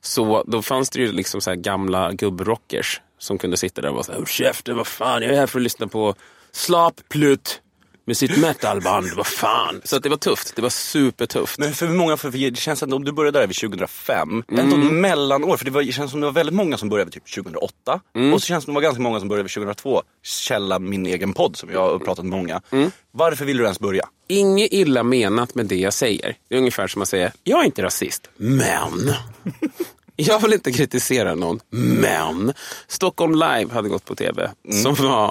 Så 0.00 0.44
då 0.46 0.62
fanns 0.62 0.90
det 0.90 0.98
ju 0.98 1.12
liksom 1.12 1.40
så 1.40 1.50
här 1.50 1.56
gamla 1.56 2.12
gubbrockers 2.12 3.00
som 3.18 3.38
kunde 3.38 3.56
sitta 3.56 3.80
där 3.82 3.88
och 3.88 3.94
vara 3.94 4.04
så 4.04 4.12
här, 4.12 4.18
"Håll 4.18 4.26
käften, 4.26 4.76
vad 4.76 4.86
fan, 4.86 5.22
jag 5.22 5.32
är 5.32 5.36
här 5.36 5.46
för 5.46 5.58
att 5.58 5.62
lyssna 5.62 5.86
på 5.86 6.14
Slap 6.52 7.00
Plut 7.08 7.60
med 8.06 8.16
sitt 8.16 8.36
metalband, 8.36 9.06
vad 9.16 9.26
fan. 9.26 9.80
Så 9.84 9.96
att 9.96 10.02
det 10.02 10.08
var 10.08 10.16
tufft, 10.16 10.56
det 10.56 10.62
var 10.62 10.68
supertufft. 10.68 11.58
Men 11.58 11.72
för 11.74 11.88
många, 11.88 12.16
för 12.16 12.30
det 12.30 12.56
känns 12.58 12.82
ändå, 12.82 12.96
om 12.96 13.04
du 13.04 13.12
började 13.12 13.38
där 13.40 13.46
vid 13.46 13.56
2005, 13.56 14.42
ändå 14.48 14.76
Mm. 14.76 15.00
mellanår, 15.00 15.56
för 15.56 15.64
det, 15.64 15.70
var, 15.70 15.82
det 15.82 15.92
känns 15.92 16.10
som 16.10 16.20
det 16.20 16.26
var 16.26 16.32
väldigt 16.32 16.54
många 16.54 16.76
som 16.78 16.88
började 16.88 17.08
vid 17.10 17.14
typ 17.14 17.34
2008. 17.34 18.00
Mm. 18.16 18.34
Och 18.34 18.40
så 18.40 18.46
känns 18.46 18.62
det 18.62 18.64
som 18.64 18.74
det 18.74 18.76
var 18.76 18.82
ganska 18.82 19.02
många 19.02 19.18
som 19.20 19.28
började 19.28 19.42
vid 19.42 19.52
2002. 19.52 20.02
Källa 20.22 20.78
min 20.78 21.06
egen 21.06 21.32
podd 21.32 21.56
som 21.56 21.70
jag 21.70 21.80
har 21.80 21.98
pratat 21.98 22.24
med 22.24 22.38
många. 22.38 22.60
Mm. 22.70 22.90
Varför 23.10 23.44
vill 23.44 23.56
du 23.56 23.62
ens 23.64 23.80
börja? 23.80 24.08
Inget 24.28 24.72
illa 24.72 25.02
menat 25.02 25.54
med 25.54 25.66
det 25.66 25.76
jag 25.76 25.92
säger. 25.92 26.36
Det 26.48 26.54
är 26.54 26.58
ungefär 26.58 26.86
som 26.86 27.02
att 27.02 27.08
säga, 27.08 27.32
jag 27.44 27.60
är 27.60 27.64
inte 27.64 27.82
rasist, 27.82 28.30
men. 28.36 29.12
Jag 30.16 30.40
vill 30.42 30.52
inte 30.52 30.72
kritisera 30.72 31.34
någon, 31.34 31.60
men. 31.70 32.52
Stockholm 32.88 33.32
Live 33.34 33.66
hade 33.72 33.88
gått 33.88 34.04
på 34.04 34.14
tv. 34.14 34.50
Som 34.82 34.94
var, 34.94 35.30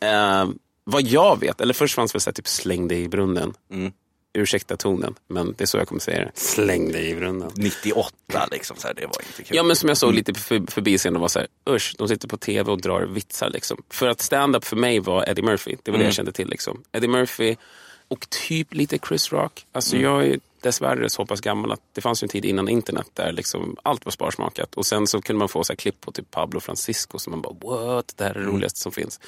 eh, 0.00 0.48
vad 0.90 1.02
jag 1.02 1.40
vet, 1.40 1.60
eller 1.60 1.74
först 1.74 1.94
fanns 1.94 2.14
väl 2.14 2.20
så 2.20 2.30
här, 2.30 2.34
typ 2.34 2.48
släng 2.48 2.88
dig 2.88 3.02
i 3.02 3.08
brunnen. 3.08 3.54
Ursäkta 4.32 4.76
tonen, 4.76 5.14
men 5.28 5.54
det 5.58 5.64
är 5.64 5.66
så 5.66 5.78
jag 5.78 5.88
kommer 5.88 6.00
säga 6.00 6.18
det. 6.18 6.30
Släng 6.34 6.92
dig 6.92 7.10
i 7.10 7.14
brunnen. 7.14 7.50
98 7.54 8.48
liksom, 8.50 8.76
så 8.76 8.86
här, 8.86 8.94
det 8.94 9.00
var 9.00 9.22
inte 9.26 9.42
kul. 9.42 9.56
Ja 9.56 9.62
men 9.62 9.76
som 9.76 9.88
jag 9.88 9.98
såg 9.98 10.14
lite 10.14 10.34
för, 10.34 10.70
förbi 10.70 10.98
scenen 10.98 11.20
var 11.20 11.28
så 11.28 11.38
här, 11.38 11.48
usch, 11.70 11.94
de 11.98 12.08
sitter 12.08 12.28
på 12.28 12.36
tv 12.36 12.72
och 12.72 12.80
drar 12.80 13.02
vitsar 13.02 13.50
liksom. 13.50 13.82
För 13.90 14.08
att 14.08 14.20
stand-up 14.20 14.64
för 14.64 14.76
mig 14.76 15.00
var 15.00 15.28
Eddie 15.28 15.42
Murphy, 15.42 15.76
det 15.82 15.90
var 15.90 15.98
det 15.98 16.04
jag 16.04 16.14
kände 16.14 16.32
till 16.32 16.48
liksom. 16.48 16.82
Eddie 16.92 17.08
Murphy 17.08 17.56
och 18.08 18.30
typ 18.30 18.74
lite 18.74 18.98
Chris 19.08 19.32
Rock. 19.32 19.66
Alltså 19.72 19.96
jag 19.96 20.26
är 20.26 20.38
dessvärre 20.68 21.10
så 21.10 21.26
pass 21.26 21.40
gammal 21.40 21.72
att 21.72 21.80
det 21.94 22.00
fanns 22.00 22.22
ju 22.22 22.24
en 22.24 22.28
tid 22.28 22.44
innan 22.44 22.68
internet 22.68 23.06
där 23.14 23.32
liksom 23.32 23.76
allt 23.82 24.04
var 24.04 24.12
sparsmakat. 24.12 24.74
Och 24.74 24.86
sen 24.86 25.06
så 25.06 25.22
kunde 25.22 25.38
man 25.38 25.48
få 25.48 25.64
så 25.64 25.72
här 25.72 25.76
klipp 25.76 26.00
på 26.00 26.12
typ 26.12 26.30
Pablo 26.30 26.60
Francisco 26.60 27.18
som 27.18 27.30
man 27.30 27.42
bara 27.42 27.54
what, 27.62 28.14
det 28.16 28.24
här 28.24 28.30
är 28.30 28.40
det 28.40 28.46
roligaste 28.46 28.80
som 28.80 28.92
finns. 28.92 29.20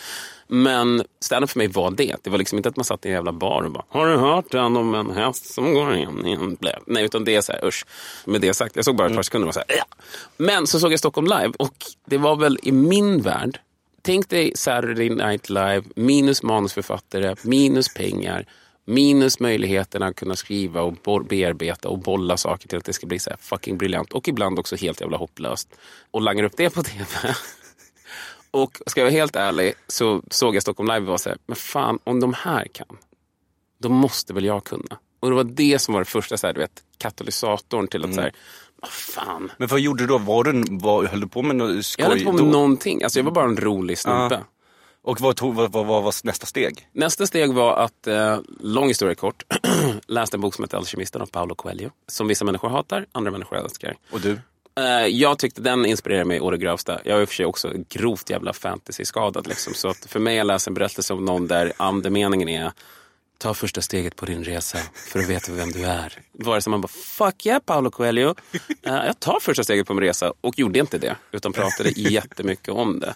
Men 0.49 1.05
stand-up 1.21 1.51
för 1.51 1.59
mig 1.59 1.69
var 1.69 1.91
det. 1.91 2.17
Det 2.23 2.31
var 2.31 2.39
liksom 2.39 2.59
inte 2.59 2.69
att 2.69 2.77
man 2.77 2.85
satt 2.85 3.07
i 3.07 3.09
en 3.09 3.15
jävla 3.15 3.33
bar 3.33 3.63
och 3.63 3.73
bara 3.73 3.85
har 3.89 4.07
du 4.07 4.17
hört 4.17 4.51
den 4.51 4.77
om 4.77 4.95
en 4.95 5.11
häst 5.11 5.55
som 5.55 5.75
går 5.75 5.97
in 5.97 6.27
i 6.27 6.33
en 6.33 6.55
blä? 6.55 6.79
Nej 6.87 7.05
utan 7.05 7.25
det 7.25 7.37
är 7.37 7.41
så 7.41 7.53
här 7.53 7.65
usch. 7.65 7.87
Med 8.25 8.41
det 8.41 8.55
sagt, 8.55 8.77
jag 8.77 8.85
såg 8.85 8.97
bara 8.97 9.09
ett 9.09 9.15
par 9.15 9.23
sekunder 9.23 9.49
och 9.49 9.55
var 9.55 9.63
så 9.63 9.65
här, 9.69 9.79
ja. 9.79 9.85
Men 10.37 10.67
så 10.67 10.81
såg 10.81 10.93
jag 10.93 10.99
Stockholm 10.99 11.27
live 11.27 11.53
och 11.59 11.77
det 12.07 12.19
var 12.19 12.37
väl 12.37 12.59
i 12.63 12.73
min 12.73 13.23
värld 13.23 13.61
Tänk 14.03 14.29
dig 14.29 14.53
Saturday 14.55 15.09
Night 15.09 15.51
Live 15.51 15.83
minus 15.97 16.43
manusförfattare, 16.43 17.37
minus 17.43 17.95
pengar, 17.95 18.47
minus 18.91 19.41
möjligheterna 19.41 20.07
att 20.07 20.17
kunna 20.17 20.37
skriva 20.37 20.83
och 20.83 21.25
bearbeta 21.25 21.89
och 21.89 21.99
bolla 21.99 22.37
saker 22.37 22.69
till 22.69 22.79
att 22.79 22.85
det 22.85 22.93
ska 22.93 23.07
bli 23.07 23.19
så 23.19 23.31
fucking 23.41 23.79
briljant 23.79 24.13
och 24.13 24.29
ibland 24.29 24.59
också 24.59 24.77
helt 24.77 25.01
jävla 25.01 25.17
hopplöst. 25.17 25.69
Och 26.11 26.21
langar 26.21 26.45
upp 26.45 26.57
det 26.57 26.71
på 26.71 26.83
tv. 26.83 27.05
och 28.51 28.79
ska 28.87 29.01
jag 29.01 29.07
vara 29.07 29.13
helt 29.13 29.37
ärlig 29.37 29.73
så 29.89 30.23
såg 30.31 30.57
jag 30.57 30.63
Stockholm 30.63 30.89
Live 30.89 31.01
och 31.01 31.07
var 31.07 31.19
så 31.19 31.29
här, 31.29 31.39
men 31.47 31.57
fan 31.57 31.99
om 32.05 32.21
de 32.21 32.35
här 32.35 32.67
kan, 32.73 32.97
då 33.79 33.89
måste 33.89 34.33
väl 34.33 34.45
jag 34.45 34.65
kunna. 34.65 34.99
Och 35.21 35.31
det 35.31 35.37
var 35.37 35.45
det 35.45 35.79
som 35.79 35.95
var 35.95 36.01
det 36.01 36.05
första 36.05 36.37
så 36.37 36.47
här, 36.47 36.55
du 36.55 36.61
vet, 36.61 36.83
katalysatorn 36.99 37.89
till 37.89 38.05
att 38.05 38.15
så 38.15 38.21
här, 38.21 38.33
vad 38.81 38.91
fan. 38.91 39.53
Men 39.59 39.69
vad 39.69 39.81
gjorde 39.81 40.03
du 40.03 40.07
då? 40.07 40.19
Var 40.19 40.45
du, 40.45 40.65
var, 40.71 41.05
höll 41.05 41.21
du 41.21 41.29
på 41.29 41.43
med 41.43 41.57
något 41.57 41.87
skoj 41.87 42.05
Jag 42.05 42.11
höll 42.11 42.25
på 42.25 42.33
med 42.33 42.45
då? 42.45 42.51
någonting, 42.51 43.03
alltså 43.03 43.19
jag 43.19 43.25
var 43.25 43.33
bara 43.33 43.45
en 43.45 43.57
rolig 43.57 43.99
snubbe. 43.99 44.45
Och 45.03 45.21
vad, 45.21 45.37
tog, 45.37 45.55
vad, 45.55 45.73
vad, 45.73 45.87
vad 45.87 46.03
var 46.03 46.15
nästa 46.27 46.47
steg? 46.47 46.89
Nästa 46.93 47.27
steg 47.27 47.53
var 47.53 47.77
att, 47.77 48.07
eh, 48.07 48.39
lång 48.61 48.89
historia 48.89 49.15
kort, 49.15 49.43
läste 50.07 50.37
en 50.37 50.41
bok 50.41 50.55
som 50.55 50.65
heter 50.65 50.77
Alkemisten 50.77 51.23
av 51.23 51.27
Paolo 51.27 51.55
Coelho. 51.55 51.91
Som 52.07 52.29
vissa 52.29 52.45
människor 52.45 52.69
hatar, 52.69 53.07
andra 53.13 53.31
människor 53.31 53.59
älskar. 53.59 53.97
Och 54.11 54.21
du? 54.21 54.39
Eh, 54.79 55.07
jag 55.07 55.39
tyckte 55.39 55.61
den 55.61 55.87
inspirerade 55.87 56.25
mig 56.25 56.41
å 56.41 56.51
det 56.51 56.59
grövsta. 56.59 57.01
Jag 57.05 57.17
är 57.17 57.23
i 57.23 57.25
och 57.25 57.29
för 57.29 57.35
sig 57.35 57.47
också 57.47 57.73
grovt 57.89 58.31
jävla 58.31 58.53
fantasy-skadad. 58.53 59.47
Liksom. 59.47 59.75
Så 59.75 59.89
att 59.89 60.07
för 60.07 60.21
mig 60.21 60.41
att 60.41 60.47
läsa 60.47 60.71
en 60.71 60.75
berättelse 60.75 61.15
om 61.15 61.25
någon 61.25 61.47
där 61.47 61.73
andemeningen 61.77 62.49
är 62.49 62.73
ta 63.39 63.55
första 63.55 63.83
steget 63.83 64.17
på 64.17 64.27
din 64.27 64.45
resa 64.45 64.79
för 64.95 65.19
att 65.19 65.29
veta 65.29 65.53
vem 65.53 65.71
du 65.71 65.85
är. 65.85 66.19
Vare 66.33 66.63
sig 66.63 66.71
man 66.71 66.81
bara, 66.81 66.89
fuck 66.89 67.47
yeah 67.47 67.61
Paolo 67.61 67.91
Coelho. 67.91 68.35
Eh, 68.83 68.95
jag 68.95 69.21
tar 69.21 69.41
första 69.41 69.65
steget 69.65 69.87
på 69.87 69.95
min 69.95 70.05
resa 70.05 70.33
och 70.41 70.59
gjorde 70.59 70.79
inte 70.79 70.99
det. 70.99 71.17
Utan 71.33 71.53
pratade 71.53 71.91
jättemycket 71.97 72.69
om 72.69 73.01
det. 73.01 73.15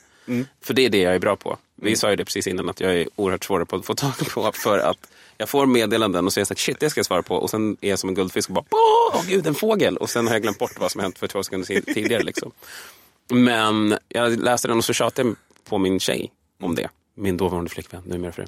För 0.62 0.74
det 0.74 0.82
är 0.84 0.90
det 0.90 0.98
jag 0.98 1.14
är 1.14 1.18
bra 1.18 1.36
på. 1.36 1.56
Vi 1.76 1.96
sa 1.96 2.10
ju 2.10 2.16
det 2.16 2.24
precis 2.24 2.46
innan 2.46 2.68
att 2.68 2.80
jag 2.80 2.94
är 2.94 3.08
oerhört 3.16 3.44
svår 3.44 3.64
på 3.64 3.76
att 3.76 3.86
få 3.86 3.94
tag 3.94 4.12
på. 4.34 4.52
För 4.54 4.78
att 4.78 4.98
jag 5.38 5.48
får 5.48 5.66
meddelanden 5.66 6.26
och 6.26 6.32
så 6.32 6.38
är 6.38 6.40
jag 6.40 6.46
så 6.48 6.54
här, 6.54 6.58
shit 6.58 6.80
det 6.80 6.90
ska 6.90 6.98
jag 6.98 7.06
svara 7.06 7.22
på. 7.22 7.36
Och 7.36 7.50
sen 7.50 7.76
är 7.80 7.90
jag 7.90 7.98
som 7.98 8.08
en 8.08 8.14
guldfisk 8.14 8.48
och 8.48 8.54
bara, 8.54 8.64
åh 8.70 9.20
oh, 9.20 9.26
gud 9.28 9.46
en 9.46 9.54
fågel. 9.54 9.96
Och 9.96 10.10
sen 10.10 10.26
har 10.26 10.34
jag 10.34 10.42
glömt 10.42 10.58
bort 10.58 10.80
vad 10.80 10.90
som 10.90 11.00
hänt 11.00 11.18
för 11.18 11.26
två 11.26 11.42
sekunder 11.42 11.66
tid- 11.66 11.86
tidigare. 11.86 12.22
Liksom. 12.22 12.52
Men 13.30 13.98
jag 14.08 14.38
läste 14.38 14.68
den 14.68 14.78
och 14.78 14.84
så 14.84 14.92
tjatade 14.92 15.28
jag 15.28 15.36
på 15.68 15.78
min 15.78 16.00
tjej 16.00 16.32
om 16.62 16.74
det. 16.74 16.88
Min 17.14 17.36
dåvarande 17.36 17.70
flickvän, 17.70 18.02
numera 18.06 18.32
fru. 18.32 18.44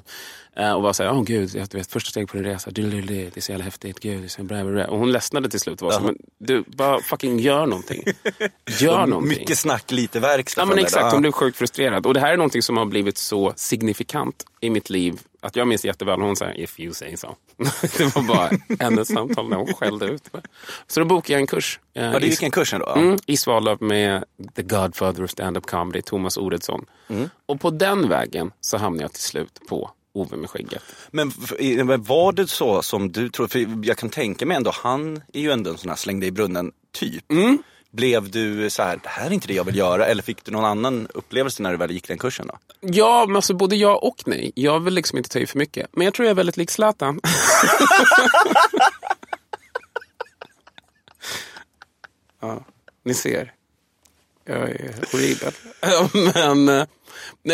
Eh, 0.55 0.71
och 0.71 0.81
var 0.81 0.93
såhär, 0.93 1.11
åh 1.11 1.23
gud, 1.23 1.55
jag 1.55 1.73
vet, 1.73 1.91
första 1.91 2.09
steg 2.09 2.27
på 2.27 2.37
din 2.37 2.45
resa, 2.45 2.71
du, 2.71 2.81
du, 2.89 3.01
du, 3.01 3.15
det 3.15 3.37
är 3.37 3.41
så 3.41 3.51
jävla 3.51 3.65
häftigt, 3.65 3.99
gud, 3.99 4.19
det 4.21 4.25
är 4.25 4.29
så 4.29 4.43
bra, 4.43 4.63
bra. 4.63 4.85
Och 4.85 4.99
hon 4.99 5.11
ledsnade 5.11 5.49
till 5.49 5.59
slut 5.59 5.81
och 5.81 5.85
var 5.85 5.91
så, 5.91 6.01
men 6.01 6.15
du, 6.37 6.63
bara 6.67 7.01
fucking 7.01 7.39
gör 7.39 7.65
någonting. 7.65 8.03
Gör 8.79 9.05
någonting. 9.05 9.39
Mycket 9.39 9.57
snack, 9.57 9.91
lite 9.91 10.19
verkstad. 10.19 10.61
Ja 10.61 10.65
men 10.65 10.79
exakt, 10.79 11.11
hon 11.11 11.21
blev 11.21 11.31
sjukt 11.31 11.57
frustrerad. 11.57 12.05
Och 12.05 12.13
det 12.13 12.19
här 12.19 12.33
är 12.33 12.37
någonting 12.37 12.61
som 12.61 12.77
har 12.77 12.85
blivit 12.85 13.17
så 13.17 13.53
signifikant 13.55 14.45
i 14.61 14.69
mitt 14.69 14.89
liv. 14.89 15.19
Att 15.41 15.55
jag 15.55 15.67
minns 15.67 15.85
jätteväl 15.85 16.21
hon 16.21 16.35
sa 16.35 16.51
if 16.51 16.79
you 16.79 16.93
say 16.93 17.17
so. 17.17 17.35
det 17.97 18.15
var 18.15 18.21
bara 18.27 18.49
hennes 18.79 19.07
samtal 19.07 19.49
när 19.49 19.57
hon 19.57 19.73
skällde 19.73 20.05
ut 20.05 20.33
mig. 20.33 20.41
Så 20.87 20.99
då 20.99 21.05
bokade 21.05 21.33
jag 21.33 21.41
en 21.41 21.47
kurs. 21.47 21.79
eh, 21.95 22.05
Ja, 22.05 22.19
det 22.19 22.25
i- 22.25 22.29
gick 22.29 22.43
en 22.43 22.51
kursen 22.51 22.79
då? 22.79 22.93
Mm, 22.95 23.17
I 23.25 23.37
Svalöv 23.37 23.81
med 23.81 24.23
The 24.55 24.61
Godfather 24.63 25.23
of 25.23 25.29
stand-up 25.31 25.65
comedy, 25.65 26.01
Thomas 26.01 26.37
Oredsson. 26.37 26.85
Mm. 27.07 27.29
Och 27.45 27.61
på 27.61 27.69
den 27.69 28.09
vägen 28.09 28.51
så 28.61 28.77
hamnade 28.77 29.03
jag 29.03 29.13
till 29.13 29.23
slut 29.23 29.59
på 29.69 29.91
Ove 30.13 30.37
med 30.37 30.49
skägget. 30.49 30.83
Men, 31.11 31.31
men 31.85 32.03
var 32.03 32.31
det 32.31 32.47
så 32.47 32.81
som 32.81 33.11
du 33.11 33.29
tror? 33.29 33.47
För 33.47 33.85
jag 33.87 33.97
kan 33.97 34.09
tänka 34.09 34.45
mig 34.45 34.57
ändå, 34.57 34.71
han 34.73 35.21
är 35.33 35.41
ju 35.41 35.51
ändå 35.51 35.69
en 35.71 35.77
sån 35.77 35.89
här 35.89 35.95
släng 35.97 36.19
dig 36.19 36.29
i 36.29 36.31
brunnen 36.31 36.71
typ. 36.93 37.25
Blev 37.97 38.31
du 38.31 38.69
så 38.69 38.83
här, 38.83 38.99
det 39.03 39.09
här 39.09 39.27
är 39.27 39.33
inte 39.33 39.47
det 39.47 39.53
jag 39.53 39.63
vill 39.63 39.75
göra? 39.75 40.05
Eller 40.05 40.23
fick 40.23 40.45
du 40.45 40.51
någon 40.51 40.65
annan 40.65 41.07
upplevelse 41.13 41.63
när 41.63 41.71
du 41.71 41.77
väl 41.77 41.91
gick 41.91 42.07
den 42.07 42.17
kursen 42.17 42.47
då? 42.47 42.57
Ja, 42.81 43.25
men 43.27 43.35
alltså 43.35 43.53
både 43.53 43.75
ja 43.75 43.95
och 43.95 44.23
nej. 44.25 44.51
Jag 44.55 44.79
vill 44.79 44.93
liksom 44.93 45.17
inte 45.17 45.29
ta 45.29 45.39
i 45.39 45.47
för 45.47 45.57
mycket. 45.57 45.87
Men 45.91 46.05
jag 46.05 46.13
tror 46.13 46.25
jag 46.25 46.31
är 46.31 46.35
väldigt 46.35 46.57
lik 46.57 46.71
Zlatan. 46.71 47.19
ja, 52.41 52.65
ni 53.03 53.13
ser. 53.13 53.53
Jag 54.45 54.69
är 54.69 54.95
horribel. 55.11 55.53
men, 56.33 56.65
nej, 56.65 56.87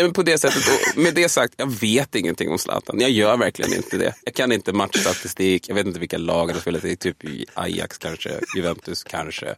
men 0.04 0.12
på 0.12 0.22
det 0.22 0.38
sättet, 0.38 0.62
och 0.96 1.02
med 1.02 1.14
det 1.14 1.28
sagt, 1.28 1.54
jag 1.56 1.70
vet 1.80 2.14
ingenting 2.14 2.50
om 2.50 2.58
Zlatan. 2.58 3.00
Jag 3.00 3.10
gör 3.10 3.36
verkligen 3.36 3.74
inte 3.74 3.96
det. 3.96 4.14
Jag 4.24 4.34
kan 4.34 4.52
inte 4.52 4.72
matchstatistik, 4.72 5.68
jag 5.68 5.74
vet 5.74 5.86
inte 5.86 6.00
vilka 6.00 6.18
lag 6.18 6.46
han 6.46 6.54
har 6.54 6.60
spelat 6.60 6.84
i. 6.84 6.96
Typ 6.96 7.24
i 7.24 7.46
Ajax 7.54 7.98
kanske, 7.98 8.40
Juventus 8.56 9.04
kanske, 9.04 9.54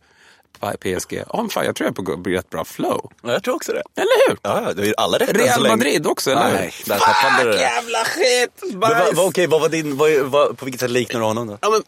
PSG. 0.61 1.23
Ja, 1.33 1.41
men 1.43 1.49
fan, 1.51 1.65
jag 1.65 1.77
tror 1.77 1.85
jag 1.87 1.91
är 1.91 1.95
på 1.95 2.03
gå- 2.03 2.31
rätt 2.31 2.51
bra 2.51 2.65
flow. 2.65 3.11
Ja, 3.23 3.33
jag 3.33 3.43
tror 3.43 3.55
också 3.55 3.73
det. 3.73 3.83
Eller 4.01 4.29
hur? 4.29 4.39
Ja, 4.43 4.51
har 4.51 4.85
ju 4.85 4.95
alla 4.97 5.19
rätt 5.19 5.37
Real. 5.37 5.69
Madrid 5.69 6.07
också, 6.07 6.31
eller 6.31 6.49
hur? 6.49 6.55
Nej, 6.55 6.73
där 6.87 6.99
tappade 6.99 7.45
du 7.45 7.51
det. 7.57 7.61
jävla 7.61 7.99
skit! 8.05 8.63
Men 8.71 8.81
vad, 8.81 9.15
vad, 9.17 9.27
okej, 9.27 9.47
vad 9.47 9.61
var 9.61 9.69
din, 9.69 9.97
vad, 9.97 10.11
vad, 10.13 10.59
på 10.59 10.65
vilket 10.65 10.81
sätt 10.81 10.91
liknar 10.91 11.21
du 11.21 11.27
honom 11.27 11.47
då? 11.47 11.59
Ja, 11.63 11.71
men, 11.71 11.83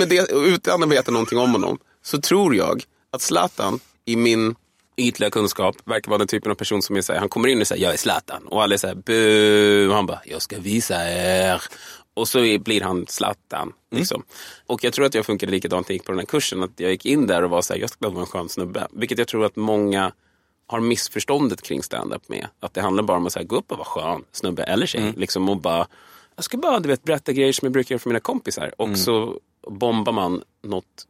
med 0.00 0.08
det, 0.08 0.30
utan 0.32 0.82
att 0.82 0.88
veta 0.88 1.10
någonting 1.10 1.38
om 1.38 1.52
honom 1.52 1.78
så 2.02 2.20
tror 2.20 2.54
jag 2.56 2.82
att 3.12 3.22
Zlatan 3.22 3.80
i 4.04 4.16
min 4.16 4.54
ytliga 4.96 5.30
kunskap 5.30 5.76
verkar 5.84 6.08
vara 6.10 6.18
den 6.18 6.26
typen 6.28 6.50
av 6.50 6.54
person 6.56 6.82
som 6.82 6.96
är 6.96 7.00
så 7.00 7.12
här, 7.12 7.20
han 7.20 7.28
kommer 7.28 7.48
in 7.48 7.60
och 7.60 7.66
säger 7.66 7.82
jag 7.84 7.92
är 7.92 7.96
Zlatan 7.98 8.46
och 8.46 8.62
alla 8.62 8.74
är 8.74 8.78
så 8.78 8.86
här 8.86 8.94
bu 8.94 9.88
och 9.88 9.94
han 9.94 10.06
bara 10.06 10.20
jag 10.24 10.42
ska 10.42 10.56
visa 10.58 10.94
er. 11.10 11.62
Och 12.20 12.28
så 12.28 12.58
blir 12.58 12.80
han 12.80 13.06
Zlatan. 13.08 13.72
Liksom. 13.90 14.22
Och 14.66 14.84
jag 14.84 14.92
tror 14.92 15.06
att 15.06 15.14
jag 15.14 15.26
funkade 15.26 15.52
likadant 15.52 15.88
när 15.88 15.92
jag 15.92 15.96
gick 15.96 16.04
på 16.04 16.12
den 16.12 16.18
här 16.18 16.26
kursen. 16.26 16.62
Att 16.62 16.70
jag 16.76 16.90
gick 16.90 17.06
in 17.06 17.26
där 17.26 17.42
och 17.42 17.50
var 17.50 17.62
så 17.62 17.72
här, 17.72 17.80
jag 17.80 17.90
ska 17.90 18.08
vara 18.08 18.20
en 18.20 18.26
skön 18.26 18.48
snubbe. 18.48 18.88
Vilket 18.90 19.18
jag 19.18 19.28
tror 19.28 19.44
att 19.44 19.56
många 19.56 20.12
har 20.66 20.80
missförståndet 20.80 21.62
kring 21.62 21.82
stand-up 21.82 22.28
med. 22.28 22.46
Att 22.60 22.74
det 22.74 22.80
handlar 22.80 23.02
bara 23.02 23.16
om 23.16 23.26
att 23.26 23.32
så 23.32 23.38
här, 23.38 23.46
gå 23.46 23.56
upp 23.56 23.72
och 23.72 23.78
vara 23.78 23.88
skön 23.88 24.24
snubbe 24.32 24.62
eller 24.62 24.86
tjej. 24.86 25.12
Liksom, 25.16 25.48
och 25.48 25.56
bara, 25.56 25.86
jag 26.36 26.44
ska 26.44 26.56
bara 26.56 26.80
du 26.80 26.88
vet, 26.88 27.02
berätta 27.02 27.32
grejer 27.32 27.52
som 27.52 27.66
jag 27.66 27.72
brukar 27.72 27.92
göra 27.92 28.00
för 28.00 28.08
mina 28.08 28.20
kompisar. 28.20 28.74
Och 28.78 28.98
så 28.98 29.38
bombar 29.68 30.12
man 30.12 30.42
något 30.62 31.06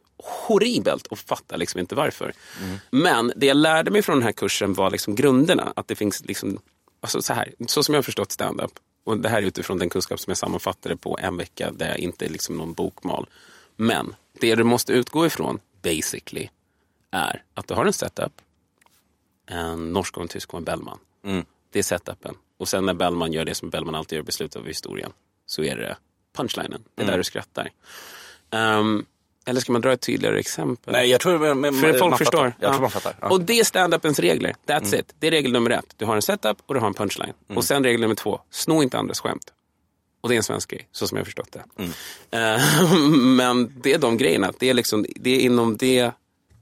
horribelt 0.47 1.07
och 1.07 1.19
fattar 1.19 1.57
liksom 1.57 1.79
inte 1.79 1.95
varför. 1.95 2.33
Men 2.91 3.33
det 3.35 3.45
jag 3.45 3.57
lärde 3.57 3.91
mig 3.91 4.01
från 4.01 4.15
den 4.15 4.23
här 4.23 4.31
kursen 4.31 4.73
var 4.73 4.91
liksom 4.91 5.15
grunderna. 5.15 5.73
Att 5.75 5.87
det 5.87 5.95
finns 5.95 6.25
liksom, 6.25 6.59
alltså 7.01 7.21
så 7.21 7.33
här, 7.33 7.53
så 7.67 7.83
som 7.83 7.93
jag 7.93 7.97
har 7.97 8.03
förstått 8.03 8.31
stand-up. 8.31 8.71
Och 9.03 9.17
det 9.17 9.29
här 9.29 9.37
är 9.37 9.45
utifrån 9.45 9.79
den 9.79 9.89
kunskap 9.89 10.19
som 10.19 10.31
jag 10.31 10.37
sammanfattade 10.37 10.97
på 10.97 11.17
en 11.21 11.37
vecka 11.37 11.71
där 11.71 11.89
jag 11.89 11.97
inte 11.99 12.25
är 12.25 12.29
liksom 12.29 12.57
någon 12.57 12.73
bokmal. 12.73 13.29
Men 13.75 14.15
det 14.39 14.55
du 14.55 14.63
måste 14.63 14.93
utgå 14.93 15.25
ifrån, 15.25 15.59
basically, 15.81 16.49
är 17.11 17.43
att 17.53 17.67
du 17.67 17.73
har 17.73 17.85
en 17.85 17.93
setup, 17.93 18.41
en 19.45 19.93
norsk 19.93 20.17
och 20.17 20.23
en 20.23 20.27
tysk 20.29 20.53
och 20.53 20.57
en 20.57 20.63
Bellman. 20.63 20.99
Det 21.71 21.79
är 21.79 21.83
setupen. 21.83 22.35
Och 22.57 22.67
sen 22.67 22.85
när 22.85 22.93
Bellman 22.93 23.33
gör 23.33 23.45
det 23.45 23.55
som 23.55 23.69
Bellman 23.69 23.95
alltid 23.95 24.15
gör 24.15 24.23
i 24.23 24.25
beslutet 24.25 24.55
av 24.55 24.67
historien 24.67 25.11
så 25.45 25.63
är 25.63 25.75
det 25.75 25.97
punchlinen. 26.33 26.83
Det 26.95 27.01
är 27.03 27.07
där 27.07 27.17
du 27.17 27.23
skrattar. 27.23 27.71
Ehm, 28.49 29.05
eller 29.45 29.61
ska 29.61 29.71
man 29.71 29.81
dra 29.81 29.93
ett 29.93 30.01
tydligare 30.01 30.39
exempel? 30.39 30.93
Nej, 30.93 31.09
jag 31.09 31.21
tror 31.21 31.39
men, 31.39 31.59
men, 31.59 31.73
För 31.73 31.93
folk 31.93 32.17
förstår. 32.17 32.37
Fattar. 32.37 32.53
Jag 32.59 32.67
Ja. 32.69 32.71
tror 32.73 32.81
man 32.81 32.91
fattar. 32.91 33.15
Ja. 33.21 33.29
Och 33.29 33.41
det 33.41 33.59
är 33.59 33.63
stand-upens 33.63 34.19
regler. 34.21 34.55
That's 34.65 34.99
it. 34.99 35.13
Det 35.19 35.27
är 35.27 35.31
regel 35.31 35.51
nummer 35.51 35.69
ett. 35.69 35.93
Du 35.97 36.05
har 36.05 36.15
en 36.15 36.21
setup 36.21 36.57
och 36.65 36.73
du 36.73 36.79
har 36.79 36.87
en 36.87 36.93
punchline. 36.93 37.33
Och 37.55 37.63
sen 37.63 37.83
regel 37.83 38.01
nummer 38.01 38.15
två. 38.15 38.39
Sno 38.49 38.83
inte 38.83 38.97
andras 38.97 39.19
skämt. 39.19 39.53
Och 40.21 40.29
det 40.29 40.35
är 40.35 40.37
en 40.37 40.43
svensk 40.43 40.69
grej, 40.69 40.87
så 40.91 41.07
som 41.07 41.17
jag 41.17 41.25
förstått 41.27 41.51
det. 41.51 41.83
Eh, 42.37 42.61
men 43.17 43.73
det 43.83 43.93
är 43.93 43.97
de 43.99 44.17
grejerna. 44.17 44.53
Det 44.59 44.69
är, 44.69 44.73
liksom, 44.73 45.05
det 45.15 45.29
är 45.29 45.39
inom 45.39 45.77
det, 45.77 46.11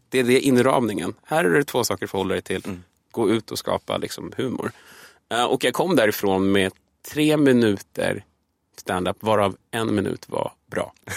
det 0.09 0.19
är 0.19 0.23
det 0.23 0.39
inramningen. 0.39 1.13
Här 1.23 1.45
är 1.45 1.49
det 1.49 1.63
två 1.63 1.83
saker 1.83 2.05
att 2.05 2.11
hålla 2.11 2.33
dig 2.33 2.41
till. 2.41 2.61
Gå 3.11 3.29
ut 3.29 3.51
och 3.51 3.59
skapa 3.59 3.97
liksom, 3.97 4.31
humor. 4.37 4.71
Eh, 5.31 5.43
och 5.43 5.63
jag 5.63 5.73
kom 5.73 5.95
därifrån 5.95 6.51
med 6.51 6.71
tre 7.11 7.37
minuter 7.37 8.23
stand-up, 8.77 9.17
varav 9.19 9.57
en 9.71 9.95
minut 9.95 10.29
var 10.29 10.53
bra. 10.71 10.93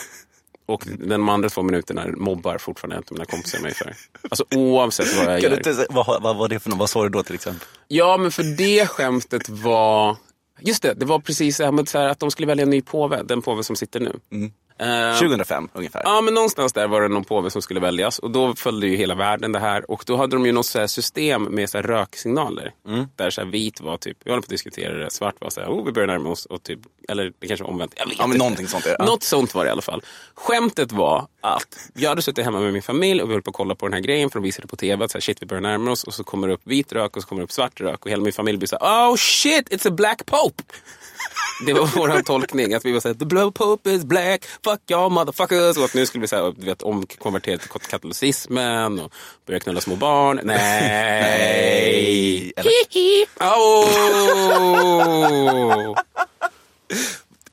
Och 0.72 0.86
de 0.98 1.28
andra 1.28 1.48
två 1.48 1.62
minuterna 1.62 2.06
mobbar 2.16 2.58
fortfarande 2.58 2.96
inte 2.96 3.14
mina 3.14 3.24
kompisar 3.24 3.60
mig 3.60 3.74
för. 3.74 3.94
Alltså 4.22 4.44
oavsett 4.54 5.16
vad 5.16 5.34
jag 5.34 5.40
gör. 5.40 5.56
inte, 5.56 5.86
vad, 5.90 6.22
vad 6.22 6.36
var 6.36 6.48
det 6.48 6.60
för 6.60 6.70
något? 6.70 6.78
Vad 6.78 6.90
sa 6.90 7.02
du 7.02 7.08
då 7.08 7.22
till 7.22 7.34
exempel? 7.34 7.66
Ja, 7.88 8.16
men 8.16 8.32
för 8.32 8.42
det 8.42 8.86
skämtet 8.86 9.48
var... 9.48 10.16
Just 10.60 10.82
det, 10.82 10.94
det 10.94 11.04
var 11.04 11.18
precis 11.18 11.56
så 11.56 11.64
här, 11.64 11.98
här, 11.98 12.08
att 12.08 12.18
de 12.18 12.30
skulle 12.30 12.46
välja 12.46 12.62
en 12.62 12.70
ny 12.70 12.82
påve, 12.82 13.22
den 13.22 13.42
påve 13.42 13.64
som 13.64 13.76
sitter 13.76 14.00
nu. 14.00 14.08
Eh, 14.10 14.50
2005 15.18 15.68
ungefär. 15.72 16.02
Ja, 16.04 16.20
men 16.20 16.34
någonstans 16.34 16.72
där 16.72 16.88
var 16.88 17.00
det 17.02 17.08
någon 17.08 17.24
påve 17.24 17.50
som 17.50 17.62
skulle 17.62 17.80
väljas 17.80 18.18
och 18.18 18.30
då 18.30 18.54
följde 18.54 18.86
ju 18.86 18.96
hela 18.96 19.14
världen 19.14 19.52
det 19.52 19.58
här 19.58 19.90
och 19.90 20.02
då 20.06 20.16
hade 20.16 20.36
de 20.36 20.46
ju 20.46 20.52
något 20.52 20.66
så 20.66 20.78
här 20.78 20.86
system 20.86 21.42
med 21.42 21.70
så 21.70 21.78
här 21.78 21.82
röksignaler. 21.82 22.72
Där 23.16 23.30
så 23.30 23.44
vit 23.44 23.80
var 23.80 23.96
typ, 23.96 24.16
vi 24.24 24.30
håller 24.30 24.40
på 24.42 24.44
att 24.46 24.50
diskutera 24.50 24.94
det, 24.94 25.10
svart 25.10 25.34
var 25.40 25.50
så 25.50 25.60
här, 25.60 25.68
oh 25.68 25.84
vi 25.86 25.92
börjar 25.92 26.06
närma 26.06 26.30
oss 26.30 26.46
och 26.46 26.62
typ, 26.62 26.80
eller 27.08 27.32
det 27.38 27.46
kanske 27.46 27.64
omvänt. 27.64 27.94
Jag 27.96 28.06
vet 28.06 28.18
Ja, 28.18 28.26
men 28.26 28.34
inte. 28.34 28.38
någonting 28.44 28.66
sånt. 28.66 28.86
Ja. 28.98 29.04
Något 29.04 29.22
sånt 29.22 29.54
var 29.54 29.64
det 29.64 29.68
i 29.68 29.72
alla 29.72 29.82
fall. 29.82 30.02
Skämtet 30.34 30.92
var 30.92 31.26
att 31.42 31.90
jag 31.94 32.08
hade 32.08 32.22
suttit 32.22 32.44
hemma 32.44 32.60
med 32.60 32.72
min 32.72 32.82
familj 32.82 33.22
och 33.22 33.28
vi 33.28 33.32
höll 33.32 33.42
på 33.42 33.50
att 33.50 33.56
kolla 33.56 33.74
på 33.74 33.86
den 33.86 33.92
här 33.92 34.00
grejen 34.00 34.30
för 34.30 34.38
de 34.38 34.44
visade 34.44 34.68
på 34.68 34.76
tv 34.76 35.04
att 35.04 35.10
så 35.10 35.18
här, 35.18 35.20
shit 35.20 35.42
vi 35.42 35.46
börjar 35.46 35.60
närma 35.60 35.90
oss 35.90 36.04
och 36.04 36.14
så 36.14 36.24
kommer 36.24 36.48
det 36.48 36.54
upp 36.54 36.60
vit 36.64 36.92
rök 36.92 37.16
och 37.16 37.22
så 37.22 37.28
kommer 37.28 37.40
det 37.40 37.44
upp 37.44 37.52
svart 37.52 37.80
rök 37.80 38.04
och 38.04 38.10
hela 38.10 38.22
min 38.22 38.32
familj 38.32 38.58
blir 38.58 38.68
så 38.68 38.78
här, 38.80 39.10
oh 39.10 39.16
shit 39.16 39.68
it's 39.68 39.88
a 39.88 39.90
black 39.90 40.26
pope. 40.26 40.62
Det 41.66 41.72
var 41.72 41.86
vår 41.96 42.22
tolkning, 42.22 42.74
att 42.74 42.84
vi 42.84 42.92
var 42.92 43.00
såhär, 43.00 43.14
the 43.14 43.24
blow 43.24 43.50
pope 43.50 43.90
is 43.90 44.04
black, 44.04 44.44
fuck 44.64 44.80
y'all 44.86 45.10
motherfuckers. 45.10 45.76
Och 45.76 45.84
att 45.84 45.94
nu 45.94 46.06
skulle 46.06 46.22
vi 46.22 46.28
säga, 46.28 46.50
du 46.50 46.66
vet, 46.66 46.82
omkonvertera 46.82 47.58
till 47.58 47.68
katolicismen 47.68 49.00
och 49.00 49.12
börja 49.46 49.60
knulla 49.60 49.80
små 49.80 49.96
barn. 49.96 50.40
Nej! 50.44 52.52
Eller? 52.56 52.70
Hihi. 52.94 53.26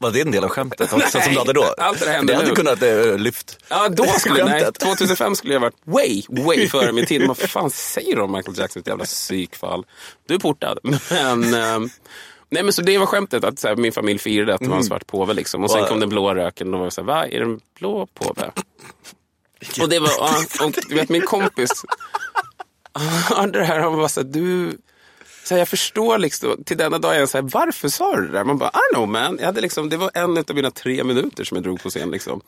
Var 0.01 0.11
det 0.11 0.21
en 0.21 0.31
del 0.31 0.43
av 0.43 0.49
skämtet 0.49 0.93
också 0.93 1.21
som 1.21 1.33
du 1.33 1.39
hade 1.39 1.53
då? 1.53 1.73
allt 1.77 1.99
det 1.99 2.05
det 2.05 2.35
hade 2.35 2.47
nu. 2.47 2.55
kunnat 2.55 2.83
äh, 2.83 3.17
lyft. 3.17 3.59
Ja, 3.69 3.89
då 3.89 4.05
skulle 4.05 4.45
nej, 4.45 4.63
Skämtet. 4.63 4.83
2005 4.83 5.35
skulle 5.35 5.53
jag 5.53 5.61
varit 5.61 5.75
way, 5.83 6.23
way 6.29 6.67
före 6.69 6.91
min 6.91 7.05
tid. 7.05 7.27
Vad 7.27 7.37
fan 7.37 7.69
säger 7.69 8.15
de 8.15 8.21
om 8.21 8.31
Michael 8.31 8.57
Jackson? 8.57 8.79
Ett 8.79 8.87
jävla 8.87 9.05
psykfall. 9.05 9.85
Du 10.27 10.33
är 10.33 10.39
portad. 10.39 10.79
Men, 11.09 11.53
ehm, 11.53 11.89
nej, 12.49 12.63
men 12.63 12.73
så 12.73 12.81
det 12.81 12.97
var 12.97 13.05
skämtet, 13.05 13.43
att 13.43 13.59
så 13.59 13.67
här, 13.67 13.75
min 13.75 13.91
familj 13.91 14.19
firade 14.19 14.53
att 14.53 14.61
det 14.61 14.69
var 14.69 14.77
en 14.77 14.83
svart 14.83 15.07
påve. 15.07 15.33
Liksom. 15.33 15.63
Och 15.63 15.71
sen 15.71 15.85
kom 15.85 15.99
den 15.99 16.09
blå 16.09 16.35
röken 16.35 16.67
och 16.67 16.73
då 16.73 16.83
var 16.83 16.89
så 16.89 17.01
här, 17.01 17.05
va, 17.07 17.25
är 17.25 17.39
det 17.39 17.45
en 17.45 17.59
blå 17.79 18.05
påve? 18.13 18.51
Och 19.81 19.89
det 19.89 19.99
var, 19.99 20.09
och 20.63 20.73
du 20.89 20.95
vet 20.95 21.09
min 21.09 21.21
kompis, 21.21 21.85
han 22.93 23.37
hade 23.37 23.59
det 23.59 23.65
här, 23.65 23.79
han 23.79 23.97
var 23.97 24.07
så 24.07 24.19
här, 24.19 24.27
du 24.27 24.77
Så 25.49 25.55
här, 25.55 25.59
jag 25.59 25.67
förstår 25.67 26.17
liksom, 26.17 26.63
till 26.63 26.77
denna 26.77 26.97
dag 26.97 27.15
är 27.15 27.19
jag 27.19 27.29
så 27.29 27.37
här, 27.37 27.49
varför 27.53 27.89
sa 27.89 28.15
du 28.15 28.27
det 28.27 28.33
där? 28.33 28.43
Man 28.43 28.57
bara, 28.57 28.69
I 28.69 28.93
know 28.93 29.07
man. 29.07 29.37
Jag 29.39 29.45
hade 29.45 29.61
liksom, 29.61 29.89
det 29.89 29.97
var 29.97 30.11
en 30.13 30.37
av 30.37 30.55
mina 30.55 30.71
tre 30.71 31.03
minuter 31.03 31.43
som 31.43 31.55
jag 31.55 31.63
drog 31.63 31.83
på 31.83 31.89
scen. 31.89 32.11
Liksom. 32.11 32.41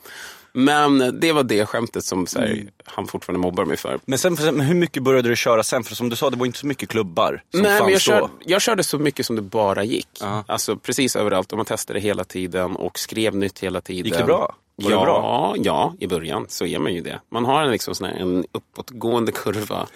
Men 0.53 1.19
det 1.19 1.31
var 1.31 1.43
det 1.43 1.65
skämtet 1.65 2.03
som 2.03 2.27
så 2.27 2.39
här, 2.39 2.69
han 2.85 3.07
fortfarande 3.07 3.39
mobbar 3.39 3.65
mig 3.65 3.77
för. 3.77 3.99
Men 4.05 4.19
sen, 4.19 4.33
men 4.33 4.61
hur 4.61 4.75
mycket 4.75 5.03
började 5.03 5.29
du 5.29 5.35
köra 5.35 5.63
sen? 5.63 5.83
För 5.83 5.95
som 5.95 6.09
du 6.09 6.15
sa, 6.15 6.29
det 6.29 6.37
var 6.37 6.45
inte 6.45 6.59
så 6.59 6.67
mycket 6.67 6.89
klubbar 6.89 7.43
som 7.51 7.61
Nej, 7.61 7.71
men 7.71 7.71
jag, 7.71 7.79
fanns 7.79 7.93
då. 7.93 8.11
körde, 8.11 8.27
jag 8.45 8.61
körde 8.61 8.83
så 8.83 8.99
mycket 8.99 9.25
som 9.25 9.35
det 9.35 9.41
bara 9.41 9.83
gick. 9.83 10.09
Ja. 10.19 10.43
Alltså 10.47 10.75
precis 10.75 11.15
överallt 11.15 11.51
och 11.51 11.57
man 11.57 11.65
testade 11.65 11.99
hela 11.99 12.23
tiden 12.23 12.75
och 12.75 12.99
skrev 12.99 13.35
nytt 13.35 13.59
hela 13.59 13.81
tiden. 13.81 14.05
Gick 14.05 14.17
det 14.17 14.23
bra? 14.23 14.55
Var 14.75 14.89
det 14.89 14.95
ja, 14.95 15.03
bra? 15.05 15.55
ja, 15.57 15.95
i 15.99 16.07
början 16.07 16.45
så 16.49 16.65
är 16.65 16.79
man 16.79 16.93
ju 16.93 17.01
det. 17.01 17.21
Man 17.31 17.45
har 17.45 17.63
en, 17.63 17.71
liksom 17.71 17.95
sån 17.95 18.07
här, 18.07 18.15
en 18.15 18.45
uppåtgående 18.51 19.31
kurva 19.31 19.87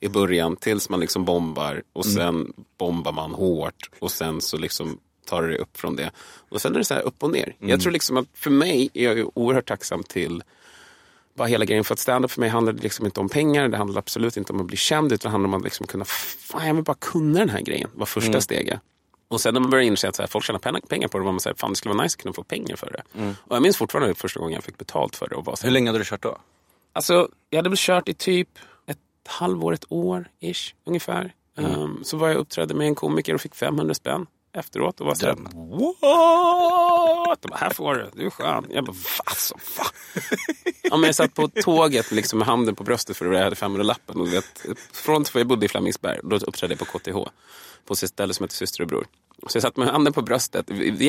i 0.00 0.08
början 0.08 0.56
tills 0.56 0.88
man 0.88 1.00
liksom 1.00 1.24
bombar 1.24 1.82
och 1.92 2.04
Mm. 2.06 2.16
sen 2.16 2.52
bombar 2.78 3.12
man 3.12 3.34
hårt 3.34 3.90
och 3.98 4.10
sen 4.10 4.40
så 4.40 4.56
liksom 4.56 4.98
tar 5.26 5.42
det 5.42 5.58
upp 5.58 5.76
från 5.76 5.96
det. 5.96 6.10
Och 6.48 6.60
sen 6.62 6.74
är 6.74 6.78
det 6.78 6.84
så 6.84 6.94
här 6.94 7.02
upp 7.02 7.22
och 7.22 7.30
ner. 7.30 7.54
Mm. 7.58 7.70
Jag 7.70 7.80
tror 7.80 7.92
liksom 7.92 8.16
att 8.16 8.26
för 8.34 8.50
mig 8.50 8.90
är 8.94 9.04
jag 9.04 9.16
ju 9.16 9.26
oerhört 9.34 9.68
tacksam 9.68 10.02
till 10.02 10.42
bara 11.34 11.48
hela 11.48 11.64
grejen. 11.64 11.84
För 11.84 11.94
att 11.94 11.98
stand-up 11.98 12.30
för 12.30 12.40
mig 12.40 12.48
handlar 12.48 12.72
liksom 12.72 13.06
inte 13.06 13.20
om 13.20 13.28
pengar. 13.28 13.68
Det 13.68 13.76
handlar 13.76 13.98
absolut 13.98 14.36
inte 14.36 14.52
om 14.52 14.60
att 14.60 14.66
bli 14.66 14.76
känd. 14.76 15.12
Utan 15.12 15.28
det 15.28 15.32
handlar 15.32 15.48
om 15.48 15.54
att 15.54 15.64
liksom 15.64 15.86
kunna, 15.86 16.04
fan 16.04 16.66
jag 16.66 16.74
vill 16.74 16.84
bara 16.84 16.96
kunna 17.00 17.38
den 17.38 17.48
här 17.48 17.60
grejen. 17.60 17.90
var 17.94 18.06
första 18.06 18.28
Mm. 18.30 18.40
steget. 18.40 18.80
Och 19.28 19.40
sen 19.40 19.54
när 19.54 19.60
man 19.60 19.70
börjar 19.70 19.84
inse 19.84 20.08
att 20.08 20.16
så 20.16 20.22
här, 20.22 20.26
folk 20.26 20.44
tjänar 20.44 20.58
pengar- 20.60 21.08
på 21.08 21.18
det. 21.18 21.24
var 21.24 21.32
man 21.32 21.40
säger, 21.40 21.56
fan 21.56 21.70
det 21.70 21.76
skulle 21.76 21.94
vara 21.94 22.02
nice 22.04 22.14
att 22.16 22.22
kunna 22.22 22.32
få 22.32 22.42
pengar 22.42 22.76
för 22.76 22.90
det. 22.90 23.28
Och 23.36 23.56
jag 23.56 23.62
minns 23.62 23.76
fortfarande 23.76 24.14
första 24.14 24.40
gången 24.40 24.54
jag 24.54 24.64
fick 24.64 24.78
betalt 24.78 25.16
för 25.16 25.28
det. 25.28 25.34
Och 25.36 25.44
bara 25.44 25.56
så 25.56 25.64
Mm. 25.66 25.68
Hur 25.70 25.72
länge 25.74 25.88
hade 25.88 25.98
du 25.98 26.04
kört 26.04 26.22
då? 26.22 26.38
Alltså, 26.92 27.28
jag 27.50 27.58
hade 27.58 27.68
väl 27.68 27.78
kört 27.78 28.08
i 28.08 28.14
typ 28.14 28.48
ett 29.24 29.30
halvår, 29.30 29.72
ett 29.72 29.92
år 29.92 30.28
ish 30.40 30.74
ungefär. 30.84 31.34
Um, 31.56 32.00
så 32.04 32.16
var 32.16 32.28
jag 32.28 32.36
uppträdde 32.36 32.74
med 32.74 32.86
en 32.86 32.94
komiker 32.94 33.34
och 33.34 33.40
fick 33.40 33.54
500 33.54 33.94
spänn 33.94 34.26
efteråt. 34.54 35.00
Och 35.00 35.06
var 35.06 35.14
såhär, 35.14 35.34
what? 35.34 37.42
De 37.42 37.48
bara, 37.48 37.56
här 37.56 37.70
får 37.70 37.94
du, 37.94 38.10
du 38.14 38.26
är 38.26 38.30
skön. 38.30 38.66
Jag 38.70 38.84
bara, 38.84 38.92
va? 38.92 39.24
Alltså, 39.24 39.54
va? 39.78 39.84
ja, 40.82 40.96
men 40.96 41.06
jag 41.06 41.14
satt 41.14 41.34
på 41.34 41.48
tåget 41.48 42.12
liksom, 42.12 42.38
med 42.38 42.48
handen 42.48 42.74
på 42.74 42.84
bröstet 42.84 43.16
för 43.16 43.26
att 43.26 43.36
jag 43.36 43.44
hade 43.44 43.56
500-lappen. 43.56 44.20
Och 44.20 44.26
du 44.26 44.32
vet, 44.32 44.66
från, 44.92 45.24
för 45.24 45.40
jag 45.40 45.46
bodde 45.46 45.66
i 45.66 45.68
Flemingsberg, 45.68 46.20
då 46.22 46.36
uppträdde 46.36 46.76
jag 46.78 46.88
på 46.88 46.98
KTH. 46.98 47.30
På 47.86 47.92
ett 47.92 47.98
ställe 47.98 48.34
som 48.34 48.44
heter 48.44 48.56
Syster 48.56 48.82
och 48.82 48.88
bror. 48.88 49.06
Så 49.46 49.56
jag 49.56 49.62
satt 49.62 49.76
med 49.76 49.88
handen 49.88 50.12
på 50.12 50.22
bröstet. 50.22 50.66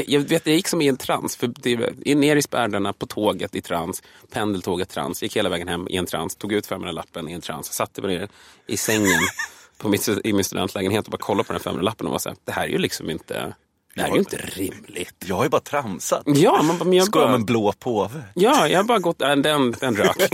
Jag, 0.08 0.20
vet, 0.20 0.48
jag 0.48 0.56
gick 0.56 0.68
som 0.68 0.82
i 0.82 0.88
en 0.88 0.98
trans. 0.98 1.36
För 1.36 1.48
det, 1.48 2.16
ner 2.16 2.36
i 2.36 2.42
spärrarna 2.42 2.94
på 2.94 3.06
tåget 3.06 3.56
i 3.56 3.62
trans. 3.62 4.04
Pendeltåget 4.32 4.90
trans. 4.90 5.24
Gick 5.24 5.38
hela 5.38 5.50
vägen 5.50 5.68
hem 5.68 5.88
i 5.90 5.98
en 5.98 6.06
trans. 6.06 6.36
Tog 6.36 6.54
ut 6.54 6.68
500-lappen 6.68 7.30
i 7.30 7.34
en 7.34 7.42
trans. 7.42 7.74
Satte 7.74 8.02
mig 8.02 8.18
ner 8.18 8.30
i 8.68 8.78
sängen 8.78 9.20
på 9.78 9.90
mitt, 9.90 10.08
i 10.08 10.34
min 10.34 10.44
studentlägenhet 10.44 11.06
och 11.06 11.12
bara 11.12 11.18
kollade 11.18 11.48
på 11.48 11.54
den 11.54 11.62
500-lappen 11.62 12.08
och 12.08 12.12
var 12.12 12.20
så 12.20 12.30
här, 12.30 12.38
det 12.44 12.52
här 12.52 12.64
är 12.64 12.68
ju 12.68 12.78
liksom 12.78 13.10
inte, 13.10 13.56
det 13.96 14.02
här 14.02 14.10
är 14.10 14.14
ju 14.14 14.20
inte 14.20 14.38
rimligt. 14.38 15.26
Jag 15.26 15.36
har 15.36 15.44
ju 15.44 15.50
bara 15.50 15.62
tramsat. 15.62 16.24
Ja, 16.26 16.62
man, 16.64 16.78
men 16.78 16.94
jag 16.94 17.06
Ska 17.06 17.20
jag 17.20 17.28
bara, 17.28 17.32
med 17.32 17.40
en 17.40 17.46
blå 17.46 17.74
påve? 17.80 18.24
Ja, 18.34 18.68
jag 18.68 18.80
har 18.80 18.84
bara 18.84 19.00
gått, 19.00 19.22
äh, 19.22 19.36
den, 19.36 19.72
den 19.72 19.96
rök. 19.96 20.18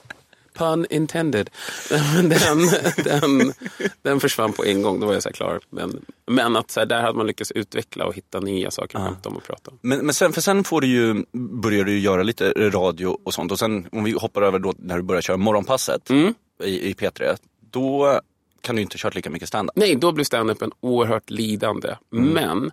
Pun 0.58 0.86
intended. 0.90 1.50
Den, 2.14 2.28
den, 3.04 3.52
den 4.02 4.20
försvann 4.20 4.52
på 4.52 4.64
en 4.64 4.82
gång, 4.82 5.00
då 5.00 5.06
var 5.06 5.14
jag 5.14 5.22
så 5.22 5.32
klar. 5.32 5.60
Men, 5.70 6.04
men 6.26 6.56
att 6.56 6.70
så 6.70 6.80
här, 6.80 6.86
där 6.86 7.00
hade 7.02 7.18
man 7.18 7.26
lyckats 7.26 7.50
utveckla 7.50 8.04
och 8.06 8.14
hitta 8.14 8.40
nya 8.40 8.70
saker 8.70 8.98
att 8.98 9.04
skämta 9.04 9.28
om 9.28 9.36
och 9.36 9.42
prata 9.44 9.70
om. 9.70 9.78
Men, 9.80 9.98
men 10.06 10.14
sen, 10.14 10.32
för 10.32 10.40
sen 10.40 10.64
får 10.64 10.80
du 10.80 10.86
ju, 10.86 11.24
börjar 11.32 11.84
du 11.84 11.98
göra 11.98 12.22
lite 12.22 12.50
radio 12.70 13.18
och 13.24 13.34
sånt. 13.34 13.52
Och 13.52 13.58
sen 13.58 13.88
om 13.92 14.04
vi 14.04 14.12
hoppar 14.12 14.42
över 14.42 14.58
då 14.58 14.74
när 14.78 14.96
du 14.96 15.02
börjar 15.02 15.22
köra 15.22 15.36
morgonpasset 15.36 16.10
Mm. 16.10 16.34
i, 16.64 16.90
i 16.90 16.92
P3. 16.92 17.36
Då 17.70 18.20
kan 18.60 18.76
du 18.76 18.82
inte 18.82 18.98
kört 18.98 19.14
lika 19.14 19.30
mycket 19.30 19.48
standup. 19.48 19.76
Nej, 19.76 19.96
då 19.96 20.12
blev 20.12 20.24
standupen 20.24 20.70
oerhört 20.80 21.30
lidande. 21.30 21.96
Men 22.10 22.70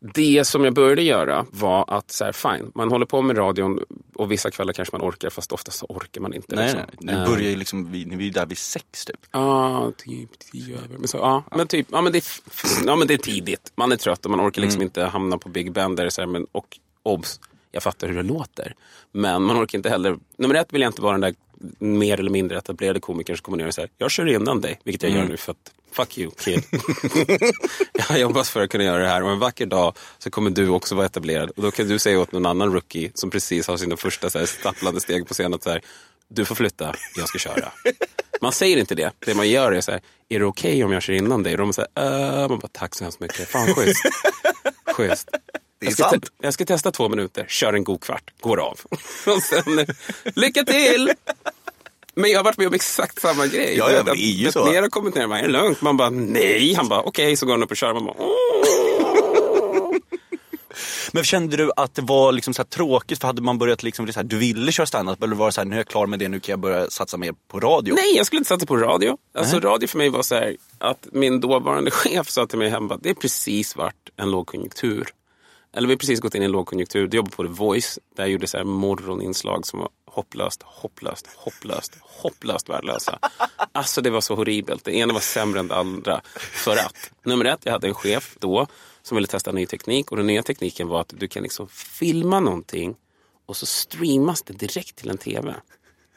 det 0.00 0.44
som 0.44 0.64
jag 0.64 0.74
började 0.74 1.02
göra 1.02 1.46
var 1.50 1.84
att, 1.88 2.10
så 2.10 2.24
här, 2.24 2.32
fine, 2.32 2.72
man 2.74 2.90
håller 2.90 3.06
på 3.06 3.22
med 3.22 3.38
radion 3.38 3.84
och 4.14 4.32
vissa 4.32 4.50
kvällar 4.50 4.72
kanske 4.72 4.96
man 4.98 5.08
orkar, 5.10 5.30
fast 5.30 5.52
oftast 5.52 5.78
så 5.78 5.86
orkar 5.86 6.20
man 6.20 6.34
inte. 6.34 6.56
Nej, 6.56 6.64
liksom. 6.64 6.82
nej. 7.00 7.14
Eh, 7.14 7.26
börjar 7.26 7.50
ju 7.50 7.56
liksom, 7.56 7.92
vi 7.92 8.28
är 8.28 8.32
där 8.32 8.46
vid 8.46 8.58
sex 8.58 9.04
typ. 9.04 9.20
Ja, 9.30 9.92
typ 9.96 10.38
tio 10.38 10.76
över. 10.76 10.98
Men, 10.98 11.08
så, 11.08 11.16
ja, 11.16 11.44
men, 11.56 11.66
typ, 11.66 11.86
ja, 11.90 12.00
men, 12.00 12.12
det, 12.12 12.24
ja, 12.86 12.96
men 12.96 13.08
det 13.08 13.14
är 13.14 13.18
tidigt. 13.18 13.72
Man 13.74 13.92
är 13.92 13.96
trött 13.96 14.24
och 14.24 14.30
man 14.30 14.48
orkar 14.48 14.62
liksom 14.62 14.82
inte 14.82 15.04
hamna 15.04 15.38
på 15.38 15.48
Big 15.48 15.72
Ben. 15.72 15.96
Där 15.96 16.08
så 16.08 16.20
här, 16.20 16.28
men, 16.28 16.46
och 16.52 16.78
obs, 17.02 17.40
jag 17.72 17.82
fattar 17.82 18.08
hur 18.08 18.16
det 18.16 18.22
låter. 18.22 18.74
Men 19.12 19.42
man 19.42 19.64
orkar 19.64 19.78
inte 19.78 19.90
heller... 19.90 20.18
Nummer 20.36 20.54
ett 20.54 20.72
vill 20.72 20.80
jag 20.80 20.88
inte 20.88 21.02
vara 21.02 21.12
den 21.12 21.20
där 21.20 21.34
mer 21.78 22.20
eller 22.20 22.30
mindre 22.30 22.58
etablerade 22.58 23.00
komikern 23.00 23.36
som 23.36 23.42
kommer 23.42 23.58
ner 23.58 23.66
och 23.66 23.74
säger 23.74 23.90
jag 23.98 24.10
kör 24.10 24.26
innan 24.26 24.60
dig. 24.60 24.80
Vilket 24.84 25.02
jag 25.02 25.12
gör 25.12 25.24
nu 25.24 25.36
för 25.36 25.52
att 25.52 25.72
fuck 25.92 26.18
you 26.18 26.30
kid. 26.38 26.62
jag 27.92 28.04
har 28.04 28.16
jobbat 28.18 28.48
för 28.48 28.62
att 28.62 28.70
kunna 28.70 28.84
göra 28.84 29.02
det 29.02 29.08
här 29.08 29.22
och 29.22 29.30
en 29.30 29.38
vacker 29.38 29.66
dag 29.66 29.96
så 30.18 30.30
kommer 30.30 30.50
du 30.50 30.68
också 30.68 30.94
vara 30.94 31.06
etablerad. 31.06 31.50
Och 31.50 31.62
då 31.62 31.70
kan 31.70 31.88
du 31.88 31.98
säga 31.98 32.20
åt 32.20 32.32
någon 32.32 32.46
annan 32.46 32.72
rookie 32.72 33.10
som 33.14 33.30
precis 33.30 33.66
har 33.68 33.76
sina 33.76 33.96
första 33.96 34.30
så 34.30 34.38
här, 34.38 34.46
stapplande 34.46 35.00
steg 35.00 35.28
på 35.28 35.34
scenen 35.34 35.54
att 35.54 35.62
så 35.62 35.70
här, 35.70 35.82
du 36.28 36.44
får 36.44 36.54
flytta, 36.54 36.94
jag 37.16 37.28
ska 37.28 37.38
köra. 37.38 37.72
Man 38.40 38.52
säger 38.52 38.76
inte 38.76 38.94
det. 38.94 39.12
Det 39.18 39.34
man 39.34 39.48
gör 39.48 39.72
är 39.72 39.80
så 39.80 39.90
här, 39.90 40.00
är 40.28 40.38
det 40.38 40.44
okej 40.44 40.84
om 40.84 40.92
jag 40.92 41.02
kör 41.02 41.12
innan 41.12 41.42
dig? 41.42 41.52
Och 41.52 41.58
de 41.58 41.72
säger, 41.72 41.88
äh, 42.42 42.48
man 42.48 42.58
bara, 42.58 42.68
tack 42.72 42.94
så 42.94 43.04
hemskt 43.04 43.20
mycket. 43.20 43.48
Fan 43.48 43.74
schysst. 43.74 44.02
schysst. 44.96 45.28
Det 45.80 45.86
är 45.86 45.90
Jag 45.90 45.92
ska, 45.92 46.02
sant. 46.04 46.24
te- 46.24 46.30
jag 46.40 46.54
ska 46.54 46.64
testa 46.64 46.90
två 46.90 47.08
minuter, 47.08 47.44
kör 47.48 47.72
en 47.72 47.84
god 47.84 48.00
kvart, 48.00 48.30
går 48.40 48.60
av. 48.60 48.80
Och 49.26 49.42
sen, 49.42 49.86
lycka 50.34 50.64
till! 50.64 51.12
Men 52.20 52.30
jag 52.30 52.38
har 52.38 52.44
varit 52.44 52.58
med 52.58 52.66
om 52.66 52.74
exakt 52.74 53.20
samma 53.20 53.46
grej. 53.46 53.74
Ja, 53.78 53.90
ja, 53.90 53.96
men 53.96 54.14
det 54.16 54.22
är 54.22 54.32
ju 54.32 54.52
så. 54.52 54.84
Och 54.84 54.90
kommenterar, 54.90 55.26
man 55.26 55.38
är 55.38 55.42
det 55.42 55.48
lugnt? 55.48 55.80
Man 55.80 55.96
bara, 55.96 56.10
nej. 56.10 56.74
Han 56.74 56.88
bara, 56.88 57.02
okej, 57.02 57.36
så 57.36 57.46
går 57.46 57.52
han 57.52 57.62
upp 57.62 57.70
och 57.70 57.76
kör. 57.76 57.94
Man 57.94 58.04
bara, 58.04 58.14
"Åh." 58.18 58.30
Men 61.12 61.24
kände 61.24 61.56
du 61.56 61.70
att 61.76 61.94
det 61.94 62.02
var 62.02 62.32
liksom 62.32 62.54
så 62.54 62.64
tråkigt? 62.64 63.20
För 63.20 63.26
hade 63.26 63.42
man 63.42 63.58
börjat 63.58 63.82
liksom 63.82 64.06
så 64.06 64.12
här, 64.20 64.24
du 64.24 64.38
ville 64.38 64.72
köra 64.72 64.86
standup 64.86 65.22
eller 65.22 65.36
var 65.36 65.46
det 65.46 65.52
så 65.52 65.60
här, 65.60 65.68
nu 65.68 65.74
är 65.74 65.78
jag 65.78 65.86
klar 65.86 66.06
med 66.06 66.18
det, 66.18 66.28
nu 66.28 66.40
kan 66.40 66.52
jag 66.52 66.58
börja 66.60 66.90
satsa 66.90 67.16
mer 67.16 67.34
på 67.48 67.60
radio? 67.60 67.94
Nej, 67.94 68.16
jag 68.16 68.26
skulle 68.26 68.38
inte 68.38 68.48
satsa 68.48 68.66
på 68.66 68.76
radio. 68.76 69.16
Alltså, 69.38 69.60
radio 69.60 69.88
för 69.88 69.98
mig 69.98 70.08
var 70.08 70.22
så 70.22 70.34
här 70.34 70.56
att 70.78 71.06
min 71.12 71.40
dåvarande 71.40 71.90
chef 71.90 72.30
sa 72.30 72.46
till 72.46 72.58
mig 72.58 72.68
hemma, 72.68 72.98
det 73.02 73.10
är 73.10 73.14
precis 73.14 73.76
varit 73.76 73.94
en 74.16 74.30
lågkonjunktur. 74.30 75.08
Eller 75.76 75.88
vi 75.88 75.94
har 75.94 75.98
precis 75.98 76.20
gått 76.20 76.34
in 76.34 76.42
i 76.42 76.44
en 76.44 76.52
lågkonjunktur. 76.52 77.06
du 77.06 77.16
jobbade 77.16 77.36
på 77.36 77.42
The 77.42 77.48
Voice. 77.48 77.98
Där 78.16 78.22
jag 78.22 78.30
gjorde 78.30 78.46
så 78.46 78.56
här 78.56 78.64
morgoninslag 78.64 79.66
som 79.66 79.78
var 79.78 79.88
hopplöst, 80.06 80.62
hopplöst, 80.62 81.28
hopplöst, 81.36 81.96
hopplöst 82.02 82.68
värdelösa. 82.68 83.18
Alltså 83.72 84.00
det 84.00 84.10
var 84.10 84.20
så 84.20 84.34
horribelt. 84.34 84.84
Det 84.84 84.92
ena 84.96 85.12
var 85.12 85.20
sämre 85.20 85.60
än 85.60 85.68
det 85.68 85.76
andra. 85.76 86.20
För 86.36 86.76
att, 86.76 87.10
nummer 87.22 87.44
ett, 87.44 87.60
jag 87.62 87.72
hade 87.72 87.88
en 87.88 87.94
chef 87.94 88.36
då 88.38 88.66
som 89.02 89.14
ville 89.14 89.26
testa 89.26 89.52
ny 89.52 89.66
teknik. 89.66 90.10
Och 90.10 90.16
den 90.16 90.26
nya 90.26 90.42
tekniken 90.42 90.88
var 90.88 91.00
att 91.00 91.14
du 91.16 91.28
kan 91.28 91.42
liksom 91.42 91.68
filma 91.68 92.40
någonting 92.40 92.96
och 93.46 93.56
så 93.56 93.66
streamas 93.66 94.42
det 94.42 94.52
direkt 94.52 94.96
till 94.96 95.10
en 95.10 95.18
tv. 95.18 95.54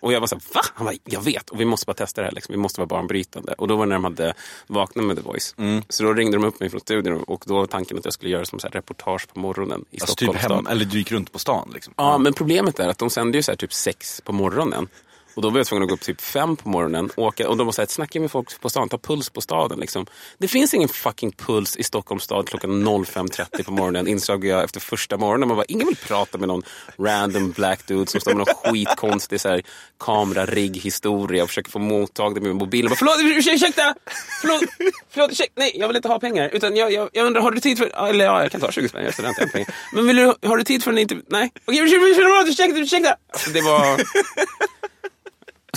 Och 0.04 0.14
jag 0.14 0.20
var 0.20 0.28
så 0.28 0.36
här, 0.36 0.42
va? 0.54 0.62
Han 0.74 0.86
bara, 0.86 0.96
jag 1.06 1.22
vet. 1.22 1.50
Och 1.50 1.60
vi 1.62 1.66
måste 1.66 1.86
bara 1.86 1.94
testa 1.94 2.22
det 2.22 2.28
här. 2.28 2.32
Liksom. 2.36 2.54
Vi 2.54 2.58
måste 2.58 2.80
vara 2.82 2.88
banbrytande. 2.88 3.54
Och 3.58 3.68
då 3.68 3.76
var 3.76 3.86
det 3.86 3.90
när 3.90 3.96
de 3.96 4.04
hade 4.04 4.34
vaknat 4.68 5.06
med 5.06 5.16
The 5.18 5.24
Voice. 5.24 5.56
Så 5.90 6.04
då 6.04 6.14
ringde 6.14 6.38
de 6.38 6.44
upp 6.46 6.60
mig 6.60 6.70
från 6.70 6.80
studion 6.82 7.24
och 7.24 7.44
då 7.48 7.54
var 7.54 7.66
tanken 7.66 7.98
att 7.98 8.06
jag 8.06 8.14
skulle 8.14 8.32
göra 8.32 8.46
som 8.46 8.60
så 8.60 8.68
här 8.68 8.72
reportage 8.72 9.28
på 9.34 9.40
morgonen 9.40 9.86
i 9.92 9.98
Alltså 10.02 10.16
typ 10.16 10.30
Stockholm. 10.30 10.38
hem, 10.56 10.64
stad. 10.64 10.72
eller 10.72 10.86
du 10.86 10.98
gick 10.98 11.12
runt 11.12 11.32
på 11.32 11.40
stan 11.40 11.72
liksom? 11.74 11.94
Ja, 11.98 12.18
men 12.18 12.34
problemet 12.34 12.80
är 12.80 12.88
att 12.88 12.98
de 12.98 13.10
sänder 13.10 13.40
ju 13.40 13.44
så 13.44 13.52
här 13.52 13.56
typ 13.58 13.74
sex 13.74 14.22
på 14.26 14.32
morgonen. 14.34 14.88
Och 15.36 15.42
då 15.42 15.50
var 15.50 15.58
jag 15.58 15.68
tvungen 15.68 15.84
att 15.84 15.90
gå 15.90 15.96
upp 15.96 16.02
typ 16.02 16.22
fem 16.22 16.56
på 16.56 16.70
morgonen. 16.70 17.10
Åka, 17.16 17.50
och 17.50 17.58
de 17.58 17.66
var 17.68 17.72
såhär, 17.72 17.88
snacka 17.88 18.20
med 18.20 18.32
folk 18.32 18.62
på 18.62 18.70
stan, 18.70 18.90
ta 18.90 18.98
puls 18.98 19.30
på 19.30 19.42
staden. 19.42 19.80
Liksom. 19.80 20.06
Det 20.38 20.48
finns 20.48 20.74
ingen 20.74 20.90
fucking 20.90 21.32
puls 21.32 21.78
i 21.78 21.84
Stockholms 21.84 22.24
stad 22.24 22.50
klockan 22.50 22.88
05.30 22.88 23.64
på 23.64 23.72
morgonen. 23.72 24.08
Insåg 24.08 24.46
jag 24.46 24.64
efter 24.64 24.80
första 24.80 25.18
morgonen. 25.18 25.48
Man 25.48 25.58
bara, 25.58 25.66
ingen 25.68 25.88
vill 25.88 25.96
prata 25.96 26.38
med 26.38 26.48
någon 26.48 26.64
random 27.00 27.52
black 27.52 27.88
dude 27.88 28.12
som 28.12 28.22
står 28.22 28.34
med 28.36 28.48
någon 28.48 28.74
skitkonstig 28.74 29.42
så 29.42 29.50
här, 29.50 29.62
kamerarigg 30.00 30.78
historia 30.78 31.44
och 31.44 31.50
försöker 31.50 31.72
få 31.72 31.80
mottagning 31.80 32.44
med 32.44 32.56
mobilen. 32.56 32.90
Bara, 32.90 32.96
Förlåt, 32.96 33.38
ursäkta! 33.38 33.96
Förlåt, 34.42 34.64
förlåt, 35.10 35.32
ursäkta, 35.32 35.54
nej, 35.56 35.72
jag 35.76 35.88
vill 35.88 35.96
inte 35.96 36.08
ha 36.08 36.20
pengar. 36.20 36.50
Utan 36.54 36.76
jag, 36.76 36.92
jag, 36.92 37.10
jag 37.14 37.26
undrar, 37.26 37.42
har 37.42 37.52
du 37.52 37.60
tid 37.60 37.78
för... 37.78 38.08
Eller 38.10 38.26
ja, 38.26 38.42
jag 38.42 38.52
kan 38.52 38.62
ta 38.62 38.72
20 38.72 38.90
spänn, 38.90 39.02
jag 39.02 39.08
är 39.08 39.14
student, 39.14 39.38
jag 39.40 39.46
har 39.46 39.52
pengar. 39.52 39.76
Men 39.94 40.08
vill 40.08 40.16
du, 40.16 40.34
har 40.48 40.58
du 40.58 40.64
tid 40.64 40.84
för 40.84 40.92
en 40.92 40.98
intervju? 40.98 41.24
Nej. 41.28 41.52
Okej, 41.66 41.80
ursäkta, 41.80 42.06
ursäkta, 42.48 42.80
ursäkta! 42.80 43.16
Alltså, 43.34 43.50
det 43.50 43.62
var... 43.62 44.02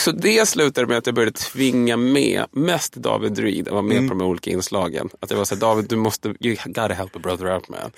Så 0.01 0.13
det 0.13 0.49
slutade 0.49 0.87
med 0.87 0.99
att 0.99 1.07
jag 1.07 1.15
började 1.15 1.33
tvinga 1.33 1.97
med 1.97 2.45
mest 2.51 2.95
David 2.95 3.33
Druid 3.33 3.69
att 3.69 3.73
vara 3.73 3.83
med 3.83 4.09
på 4.09 4.15
de 4.15 4.23
olika 4.23 4.51
inslagen. 4.51 5.09
Att 5.21 5.31
jag 5.31 5.39
var 5.39 5.45
så 5.45 5.55
här, 5.55 5.61
David 5.61 5.89
du 5.89 5.97
måste, 5.97 6.35
you 6.41 6.57
gotta 6.65 6.95
help 6.95 7.17
a 7.17 7.19
brother 7.23 7.55
out 7.55 7.69
man. 7.69 7.91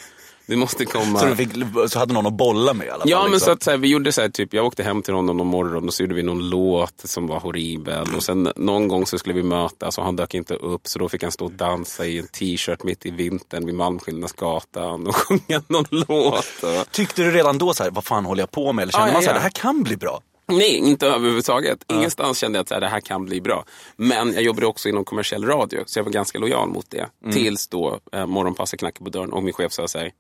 Du 0.48 0.56
måste 0.56 0.84
komma. 0.84 1.18
Så, 1.18 1.26
du 1.26 1.36
fick, 1.36 1.48
så 1.88 1.98
hade 1.98 2.14
någon 2.14 2.26
att 2.26 2.32
bolla 2.32 2.74
med 2.74 2.86
i 2.86 2.90
alla 2.90 3.00
fall? 3.00 3.10
Ja, 3.10 3.22
men 3.22 3.32
liksom. 3.32 3.46
så 3.46 3.52
att 3.52 3.62
så 3.62 3.70
här, 3.70 3.78
vi 3.78 3.88
gjorde 3.88 4.12
så 4.12 4.20
här, 4.20 4.28
typ, 4.28 4.54
jag 4.54 4.66
åkte 4.66 4.82
hem 4.82 5.02
till 5.02 5.14
honom 5.14 5.36
någon 5.36 5.46
morgon 5.46 5.86
och 5.86 5.94
så 5.94 6.02
gjorde 6.02 6.14
vi 6.14 6.22
någon 6.22 6.50
låt 6.50 7.00
som 7.04 7.26
var 7.26 7.40
horribel. 7.40 8.14
Och 8.16 8.22
sen 8.22 8.52
någon 8.56 8.88
gång 8.88 9.06
så 9.06 9.18
skulle 9.18 9.34
vi 9.34 9.42
mötas 9.42 9.98
och 9.98 10.04
han 10.04 10.16
dök 10.16 10.34
inte 10.34 10.54
upp 10.54 10.88
så 10.88 10.98
då 10.98 11.08
fick 11.08 11.22
han 11.22 11.32
stå 11.32 11.44
och 11.44 11.52
dansa 11.52 12.06
i 12.06 12.18
en 12.18 12.26
t-shirt 12.26 12.82
mitt 12.82 13.06
i 13.06 13.10
vintern 13.10 13.66
vid 13.66 13.74
Malmskillnadsgatan 13.74 15.06
och 15.06 15.16
sjunga 15.28 15.62
någon 15.66 15.86
låt. 15.90 16.62
Och... 16.62 16.92
Tyckte 16.92 17.22
du 17.22 17.30
redan 17.30 17.58
då 17.58 17.74
så 17.74 17.82
här, 17.82 17.90
vad 17.90 18.04
fan 18.04 18.24
håller 18.24 18.42
jag 18.42 18.50
på 18.50 18.72
med? 18.72 18.82
Eller 18.82 18.92
kände 18.92 19.06
Ja, 19.06 19.10
ja, 19.10 19.12
man 19.12 19.22
så 19.22 19.28
här, 19.28 19.34
ja. 19.34 19.38
det 19.38 19.42
här 19.42 19.50
kan 19.50 19.82
bli 19.82 19.96
bra? 19.96 20.20
Nej, 20.48 20.76
inte 20.76 21.06
överhuvudtaget. 21.06 21.84
Ingenstans 21.88 22.38
kände 22.38 22.58
jag 22.58 22.62
att 22.62 22.68
så 22.68 22.74
här, 22.74 22.80
det 22.80 22.86
här 22.88 23.00
kan 23.00 23.24
bli 23.24 23.40
bra. 23.40 23.64
Men 23.96 24.32
jag 24.32 24.42
jobbade 24.42 24.66
också 24.66 24.88
inom 24.88 25.04
kommersiell 25.04 25.44
radio, 25.44 25.82
så 25.86 25.98
jag 25.98 26.04
var 26.04 26.10
ganska 26.12 26.38
lojal 26.38 26.68
mot 26.68 26.90
det. 26.90 27.08
Tills 27.32 27.68
då 27.68 28.00
eh, 28.12 28.26
morgonpasset 28.26 28.80
knackade 28.80 29.04
på 29.04 29.10
dörren 29.18 29.32
och 29.32 29.42
min 29.42 29.52
chef 29.54 29.72
sa 29.72 29.88
så 29.88 29.98
här, 29.98 30.12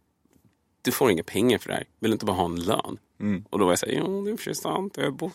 du 0.82 0.92
får 0.92 1.10
inga 1.10 1.22
pengar 1.22 1.58
för 1.58 1.68
det 1.68 1.74
här. 1.74 1.84
Vill 2.00 2.10
du 2.10 2.12
inte 2.12 2.24
bara 2.24 2.36
ha 2.36 2.44
en 2.44 2.60
lön? 2.60 2.98
Och 3.50 3.58
då 3.58 3.64
var 3.64 3.72
jag 3.72 3.78
så 3.78 3.86
här, 3.86 3.92
jo 3.92 4.24
det 4.24 4.30
är 4.30 4.36
för 4.36 4.52
sant. 4.52 4.94
Jag 4.96 5.04
har 5.04 5.10
bott 5.10 5.34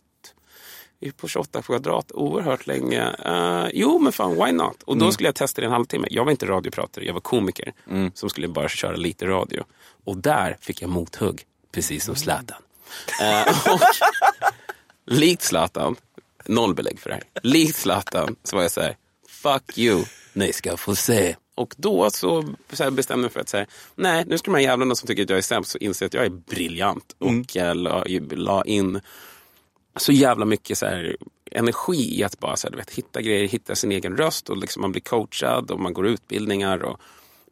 på 1.18 1.28
28 1.28 1.62
kvadrat 1.62 2.12
oerhört 2.12 2.68
länge. 2.68 3.16
Eh, 3.26 3.68
jo 3.74 4.00
men 4.00 4.12
fan, 4.12 4.36
why 4.46 4.52
not? 4.52 4.84
Och 4.84 4.98
då 4.98 5.12
skulle 5.12 5.28
jag 5.28 5.36
testa 5.36 5.62
det 5.62 5.68
en 5.68 5.74
halvtimme. 5.74 6.08
Jag 6.12 6.26
var 6.26 6.32
inte 6.32 6.46
radiopratare, 6.46 7.06
jag 7.06 7.14
var 7.14 7.22
komiker 7.22 7.74
som 8.14 8.30
skulle 8.30 8.48
bara 8.48 8.70
köra 8.70 8.96
lite 8.96 9.26
radio. 9.28 9.64
Och 10.06 10.18
där 10.18 10.58
fick 10.62 10.82
jag 10.82 10.90
mothugg, 10.90 11.44
precis 11.72 12.06
som 12.06 12.16
Zlatan. 12.16 12.58
Och 13.74 13.80
likt 15.06 15.42
Zlatan, 15.42 15.96
noll 16.46 16.76
belägg 16.76 17.00
för 17.00 17.10
det 17.10 17.16
här. 17.16 17.24
Likt 17.44 17.76
Zlatan 17.76 18.36
så 18.44 18.56
var 18.56 18.64
jag 18.64 18.72
så 18.72 18.82
här, 18.82 18.98
fuck 19.28 19.78
you, 19.78 20.04
ni 20.34 20.54
ska 20.54 20.78
få 20.78 20.96
se. 20.96 21.36
Och 21.56 21.74
då 21.78 22.10
så, 22.10 22.54
så 22.74 22.92
bestämde 22.92 23.04
jag 23.08 23.20
mig 23.20 23.30
för 23.30 23.40
att 23.40 23.50
säga, 23.50 23.66
nej 23.96 24.24
nu 24.28 24.38
ska 24.38 24.52
de 24.52 24.58
här 24.58 24.64
jävlarna 24.64 24.96
som 24.96 25.08
tycker 25.08 25.24
att 25.24 25.30
jag 25.30 25.38
är 25.38 25.42
sämst 25.42 25.72
så 25.72 25.78
inse 25.78 26.06
att 26.06 26.14
jag 26.14 26.26
är 26.26 26.30
briljant. 26.30 27.16
Och 27.18 27.56
jag 27.56 27.78
la, 27.78 28.06
la 28.32 28.66
in 28.66 29.02
så 29.96 30.12
jävla 30.12 30.46
mycket 30.46 30.78
så 30.78 30.86
här, 30.86 31.18
energi 31.52 32.20
i 32.20 32.24
att 32.24 32.40
bara 32.40 32.58
så 32.58 32.68
här, 32.68 32.72
du 32.72 32.78
vet, 32.78 32.92
hitta 32.92 33.22
grejer, 33.22 33.48
hitta 33.48 33.76
sin 33.76 33.92
egen 33.92 34.18
röst 34.18 34.50
och 34.50 34.58
liksom 34.58 34.82
man 34.82 34.92
blir 34.92 35.02
coachad 35.02 35.72
och 35.72 35.80
man 35.80 35.94
går 35.94 36.08
utbildningar 36.08 36.84
och 36.84 37.00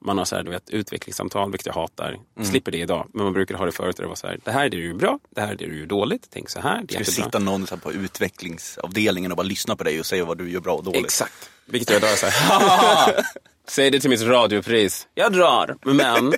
man 0.01 0.17
har 0.17 0.25
så 0.25 0.35
här, 0.35 0.43
du 0.43 0.51
vet, 0.51 0.69
utvecklingssamtal, 0.69 1.51
vilket 1.51 1.65
jag 1.65 1.73
hatar. 1.73 2.17
Slipper 2.43 2.71
det 2.71 2.77
idag, 2.77 3.07
men 3.13 3.23
man 3.23 3.33
brukar 3.33 3.55
ha 3.55 3.65
det 3.65 3.71
förut. 3.71 3.95
Där 3.97 4.03
det 4.03 4.07
var 4.09 4.15
så 4.15 4.27
här, 4.27 4.39
det 4.43 4.51
här 4.51 4.65
är 4.65 4.69
det 4.69 4.77
du 4.77 4.87
gör 4.87 4.93
bra, 4.93 5.19
det 5.29 5.41
här 5.41 5.51
är 5.51 5.55
det 5.55 5.65
du 5.65 5.79
gör 5.79 5.85
dåligt. 5.85 6.27
Tänk 6.29 6.49
så 6.49 6.59
här, 6.59 6.81
det 6.83 6.95
är 6.95 7.03
Ska 7.03 7.11
sitta 7.23 7.39
någon 7.39 7.67
så 7.67 7.77
på 7.77 7.91
utvecklingsavdelningen 7.93 9.31
och 9.31 9.37
bara 9.37 9.43
lyssna 9.43 9.75
på 9.75 9.83
dig 9.83 9.99
och 9.99 10.05
säga 10.05 10.25
vad 10.25 10.37
du 10.37 10.49
gör 10.51 10.59
bra 10.59 10.73
och 10.75 10.83
dåligt. 10.83 11.05
Exakt. 11.05 11.49
Vilket 11.65 11.89
jag 11.89 12.03
är 12.11 12.15
så 12.15 12.25
här, 12.25 12.59
"Haha, 12.59 13.23
säg 13.67 13.91
det 13.91 13.99
till 13.99 14.09
mitt 14.09 14.21
radiopris. 14.21 15.07
Jag 15.13 15.33
drar. 15.33 15.77
Men 15.81 16.33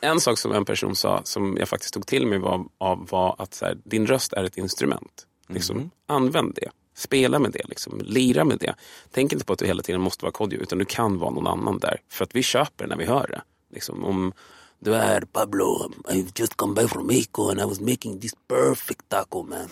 en 0.00 0.20
sak 0.20 0.38
som 0.38 0.52
en 0.52 0.64
person 0.64 0.96
sa 0.96 1.20
som 1.24 1.56
jag 1.58 1.68
faktiskt 1.68 1.94
tog 1.94 2.06
till 2.06 2.26
mig 2.26 2.38
var, 2.38 2.64
av- 2.78 3.06
var 3.10 3.34
att 3.38 3.54
så 3.54 3.64
här, 3.64 3.76
din 3.84 4.06
röst 4.06 4.32
är 4.32 4.44
ett 4.44 4.56
instrument. 4.56 5.26
Liksom, 5.48 5.90
Använd 6.08 6.54
det. 6.54 6.68
Spela 6.94 7.38
med 7.38 7.52
det, 7.52 7.62
liksom. 7.68 8.00
lira 8.04 8.44
med 8.44 8.58
det. 8.58 8.74
Tänk 9.10 9.32
inte 9.32 9.44
på 9.44 9.52
att 9.52 9.58
du 9.58 9.66
hela 9.66 9.82
tiden 9.82 10.00
måste 10.00 10.24
vara 10.24 10.32
Kodjo, 10.32 10.60
utan 10.60 10.78
du 10.78 10.84
kan 10.84 11.18
vara 11.18 11.30
någon 11.30 11.46
annan 11.46 11.78
där. 11.78 12.00
För 12.08 12.24
att 12.24 12.34
vi 12.36 12.42
köper 12.42 12.86
när 12.86 12.96
vi 12.96 13.04
hör 13.04 13.26
det. 13.26 13.42
Liksom, 13.74 14.04
om 14.04 14.32
du 14.78 14.94
är 14.94 15.20
Pablo, 15.20 15.90
I've 16.04 16.32
just 16.34 16.56
come 16.56 16.74
back 16.74 16.90
from 16.90 17.06
Mexico 17.06 17.50
and 17.50 17.60
I 17.60 17.64
was 17.64 17.80
making 17.80 18.20
this 18.20 18.34
perfect 18.48 19.08
taco 19.08 19.42
man. 19.42 19.68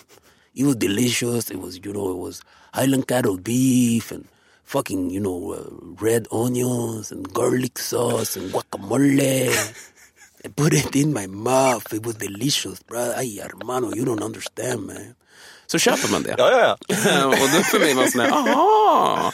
It 0.53 0.65
was 0.65 0.75
delicious, 0.75 1.51
it 1.51 1.59
was 1.59 1.77
you 1.77 1.93
know, 1.93 2.11
it 2.11 2.17
was 2.17 2.41
highland 2.73 3.07
cattle 3.07 3.37
beef 3.37 4.11
and 4.11 4.25
fucking, 4.63 5.09
you 5.09 5.19
know, 5.19 5.53
uh, 5.53 5.69
red 5.99 6.27
onions 6.31 7.11
and 7.11 7.33
garlic 7.33 7.77
sauce 7.77 8.37
and 8.37 8.51
guacamole. 8.51 9.49
I 10.45 10.47
put 10.47 10.73
it 10.73 10.95
in 10.95 11.13
my 11.13 11.27
mouth. 11.27 11.93
It 11.93 12.05
was 12.05 12.15
delicious, 12.15 12.81
bro. 12.81 13.13
Ay, 13.15 13.39
hermano, 13.41 13.93
you 13.93 14.05
don't 14.05 14.23
understand, 14.23 14.87
man. 14.87 15.15
Så 15.71 15.79
köper 15.79 16.11
man 16.11 16.23
det. 16.23 16.35
Ja, 16.37 16.51
ja, 16.51 16.77
ja. 16.87 17.27
och 17.27 17.49
då 17.55 17.63
för 17.63 17.79
mig 17.79 17.93
var 17.93 18.03
det 18.03 18.11
sån 18.11 18.21
här, 18.21 18.31
aha. 18.31 19.33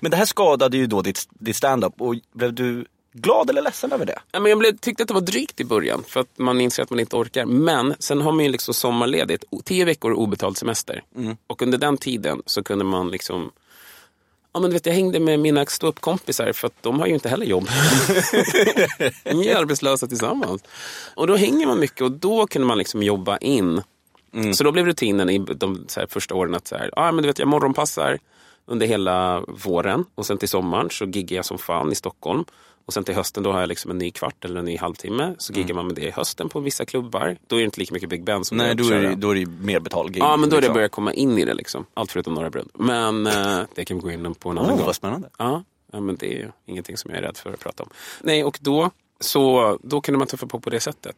Men 0.00 0.10
det 0.10 0.16
här 0.16 0.24
skadade 0.24 0.76
ju 0.76 0.86
då 0.86 1.02
ditt, 1.02 1.28
ditt 1.30 1.56
stand-up 1.56 1.94
och 1.98 2.14
blev 2.32 2.54
du 2.54 2.84
glad 3.12 3.50
eller 3.50 3.62
ledsen 3.62 3.92
över 3.92 4.06
det? 4.06 4.18
Ja, 4.32 4.40
men 4.40 4.50
jag 4.50 4.58
blev, 4.58 4.76
tyckte 4.76 5.02
att 5.02 5.08
det 5.08 5.14
var 5.14 5.20
drygt 5.20 5.60
i 5.60 5.64
början 5.64 6.04
för 6.08 6.20
att 6.20 6.38
man 6.38 6.60
inser 6.60 6.82
att 6.82 6.90
man 6.90 7.00
inte 7.00 7.16
orkar. 7.16 7.44
Men 7.44 7.94
sen 7.98 8.20
har 8.20 8.32
man 8.32 8.44
ju 8.44 8.50
liksom 8.50 8.74
sommarledigt, 8.74 9.44
tio 9.64 9.84
veckor 9.84 10.12
obetald 10.12 10.58
semester. 10.58 11.02
Och 11.46 11.62
under 11.62 11.78
den 11.78 11.96
tiden 11.96 12.42
så 12.46 12.62
kunde 12.62 12.84
man 12.84 13.10
liksom 13.10 13.50
Ja, 14.54 14.60
men 14.60 14.70
du 14.70 14.74
vet, 14.74 14.86
jag 14.86 14.94
hängde 14.94 15.20
med 15.20 15.40
mina 15.40 15.66
ståuppkompisar 15.66 16.52
för 16.52 16.66
att 16.66 16.82
de 16.82 17.00
har 17.00 17.06
ju 17.06 17.14
inte 17.14 17.28
heller 17.28 17.46
jobb. 17.46 17.68
Ni 19.24 19.48
är 19.48 19.56
arbetslösa 19.56 20.06
tillsammans. 20.06 20.62
Och 21.14 21.26
då 21.26 21.36
hänger 21.36 21.66
man 21.66 21.80
mycket 21.80 22.00
och 22.00 22.12
då 22.12 22.46
kunde 22.46 22.68
man 22.68 22.78
liksom 22.78 23.02
jobba 23.02 23.38
in. 23.38 23.82
Så 24.54 24.64
då 24.64 24.72
blev 24.72 24.86
rutinen 24.86 25.30
i 25.30 25.38
de 25.38 25.86
första 26.08 26.34
åren 26.34 26.54
att 26.54 26.66
så 26.68 26.76
här, 26.76 26.90
ah, 26.92 27.12
men 27.12 27.22
du 27.22 27.28
vet, 27.28 27.38
jag 27.38 27.48
morgonpassar 27.48 28.18
under 28.66 28.86
hela 28.86 29.40
våren 29.48 30.04
och 30.14 30.26
sen 30.26 30.38
till 30.38 30.48
sommaren 30.48 30.90
så 30.90 31.04
giggar 31.04 31.36
jag 31.36 31.44
som 31.44 31.58
fan 31.58 31.92
i 31.92 31.94
Stockholm. 31.94 32.44
Och 32.86 32.92
sen 32.92 33.04
till 33.04 33.14
hösten 33.14 33.42
då 33.42 33.52
har 33.52 33.60
jag 33.60 33.68
liksom 33.68 33.90
en 33.90 33.98
ny 33.98 34.10
kvart 34.10 34.44
eller 34.44 34.58
en 34.58 34.64
ny 34.64 34.76
halvtimme. 34.76 35.34
Så 35.38 35.52
giggar 35.52 35.74
man 35.74 35.86
med 35.86 35.96
det 35.96 36.02
i 36.02 36.10
hösten 36.10 36.48
på 36.48 36.60
vissa 36.60 36.84
klubbar. 36.84 37.36
Då 37.46 37.56
är 37.56 37.60
det 37.60 37.64
inte 37.64 37.80
lika 37.80 37.94
mycket 37.94 38.08
Big 38.08 38.24
Ben 38.24 38.44
som 38.44 38.56
Nej, 38.56 38.74
då 38.74 38.88
är, 38.88 39.02
det, 39.02 39.14
då 39.14 39.30
är 39.30 39.34
det 39.34 39.46
mer 39.46 39.80
betald 39.80 40.12
gig. 40.12 40.22
Ja, 40.22 40.36
men 40.36 40.50
då 40.50 40.56
är 40.56 40.60
det 40.60 40.66
liksom. 40.66 40.74
börjar 40.74 40.88
komma 40.88 41.12
in 41.12 41.38
i 41.38 41.44
det 41.44 41.54
liksom. 41.54 41.86
Allt 41.94 42.12
förutom 42.12 42.34
Norra 42.34 42.50
Brunn. 42.50 42.68
Men 42.74 43.26
eh, 43.26 43.60
det 43.74 43.84
kan 43.84 43.96
vi 43.96 44.02
gå 44.02 44.10
in 44.10 44.34
på 44.34 44.50
en 44.50 44.58
annan 44.58 44.70
Åh, 44.70 44.76
gång. 44.76 44.86
vad 44.86 44.96
spännande. 44.96 45.28
Ja, 45.38 45.64
ja, 45.92 46.00
men 46.00 46.16
det 46.16 46.26
är 46.26 46.38
ju 46.38 46.50
ingenting 46.66 46.96
som 46.96 47.10
jag 47.10 47.18
är 47.18 47.22
rädd 47.22 47.36
för 47.36 47.52
att 47.52 47.60
prata 47.60 47.82
om. 47.82 47.88
Nej, 48.20 48.44
och 48.44 48.58
då, 48.60 48.90
så, 49.20 49.78
då 49.82 50.00
kunde 50.00 50.18
man 50.18 50.26
tuffa 50.26 50.46
på 50.46 50.60
på 50.60 50.70
det 50.70 50.80
sättet. 50.80 51.16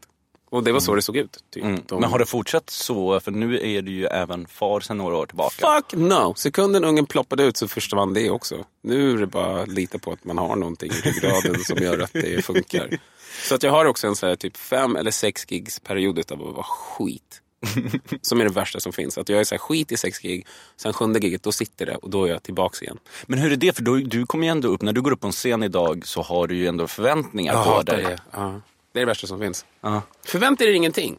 Och 0.55 0.65
det 0.65 0.73
var 0.73 0.81
så 0.81 0.95
det 0.95 1.03
såg 1.03 1.17
ut. 1.17 1.39
Typ. 1.51 1.65
Mm. 1.65 1.81
De- 1.87 2.01
Men 2.01 2.11
har 2.11 2.19
det 2.19 2.27
fortsatt 2.27 2.71
så? 2.71 3.21
För 3.21 3.31
nu 3.31 3.55
är 3.77 3.83
du 3.83 3.93
ju 3.93 4.05
även 4.07 4.47
far 4.47 4.81
sedan 4.81 4.99
några 4.99 5.17
år 5.17 5.27
tillbaka. 5.27 5.67
Fuck 5.77 5.95
no! 6.01 6.35
Sekunden 6.37 6.85
ungen 6.85 7.07
ploppade 7.07 7.43
ut 7.45 7.57
så 7.57 7.69
försvann 7.69 8.15
det 8.15 8.31
också. 8.31 8.65
Nu 8.83 9.13
är 9.13 9.17
det 9.17 9.27
bara 9.27 9.63
att 9.63 9.69
lita 9.69 9.99
på 9.99 10.13
att 10.13 10.25
man 10.25 10.39
har 10.39 10.57
någonting 10.57 10.91
i 10.93 10.95
ryggraden 11.11 11.65
som 11.65 11.79
gör 11.79 11.99
att 11.99 12.13
det 12.13 12.45
funkar. 12.45 12.99
Så 13.49 13.55
att 13.55 13.63
jag 13.63 13.71
har 13.71 13.85
också 13.85 14.07
en 14.07 14.17
så 14.17 14.27
här, 14.27 14.37
typ 14.37 14.57
fem 14.57 14.97
eller 14.97 15.11
sex 15.11 15.45
gigs 15.49 15.81
period 15.81 16.19
utav 16.19 16.49
att 16.49 16.55
vara 16.55 16.67
skit. 16.69 17.41
Som 18.23 18.41
är 18.41 18.45
det 18.45 18.51
värsta 18.51 18.81
som 18.81 18.93
finns. 18.93 19.19
Att 19.19 19.29
jag 19.29 19.41
är 19.41 19.45
så 19.45 19.55
här, 19.55 19.59
skit 19.61 19.93
i 19.93 19.97
sex 19.97 20.19
gig, 20.19 20.47
sen 20.77 20.93
sjunde 20.93 21.19
giget 21.19 21.43
då 21.43 21.53
sitter 21.53 21.87
det 21.87 21.97
och 21.97 22.11
då 22.11 22.25
är 22.25 22.29
jag 22.31 22.43
tillbaks 22.43 22.83
igen. 22.83 22.99
Men 23.27 23.39
hur 23.39 23.53
är 23.53 23.57
det? 23.57 23.77
För 23.77 23.83
du, 23.83 24.03
du 24.03 24.27
kommer 24.27 24.47
ju 24.47 24.51
ändå 24.51 24.69
upp, 24.69 24.83
när 24.83 24.93
du 24.93 25.03
går 25.03 25.11
upp 25.13 25.21
på 25.21 25.27
en 25.27 25.33
scen 25.33 25.63
idag 25.63 26.07
så 26.07 26.23
har 26.23 26.47
du 26.47 26.57
ju 26.57 26.67
ändå 26.67 26.87
förväntningar 26.87 27.65
på 27.65 27.83
dig. 27.83 28.03
det. 28.05 28.19
Ja. 28.33 28.61
Det 28.95 28.99
är 29.01 29.01
det 29.01 29.07
värsta 29.07 29.27
som 29.27 29.41
finns. 29.41 29.65
Ja. 29.81 30.03
Förvänta 30.25 30.65
dig 30.65 30.75
ingenting. 30.75 31.19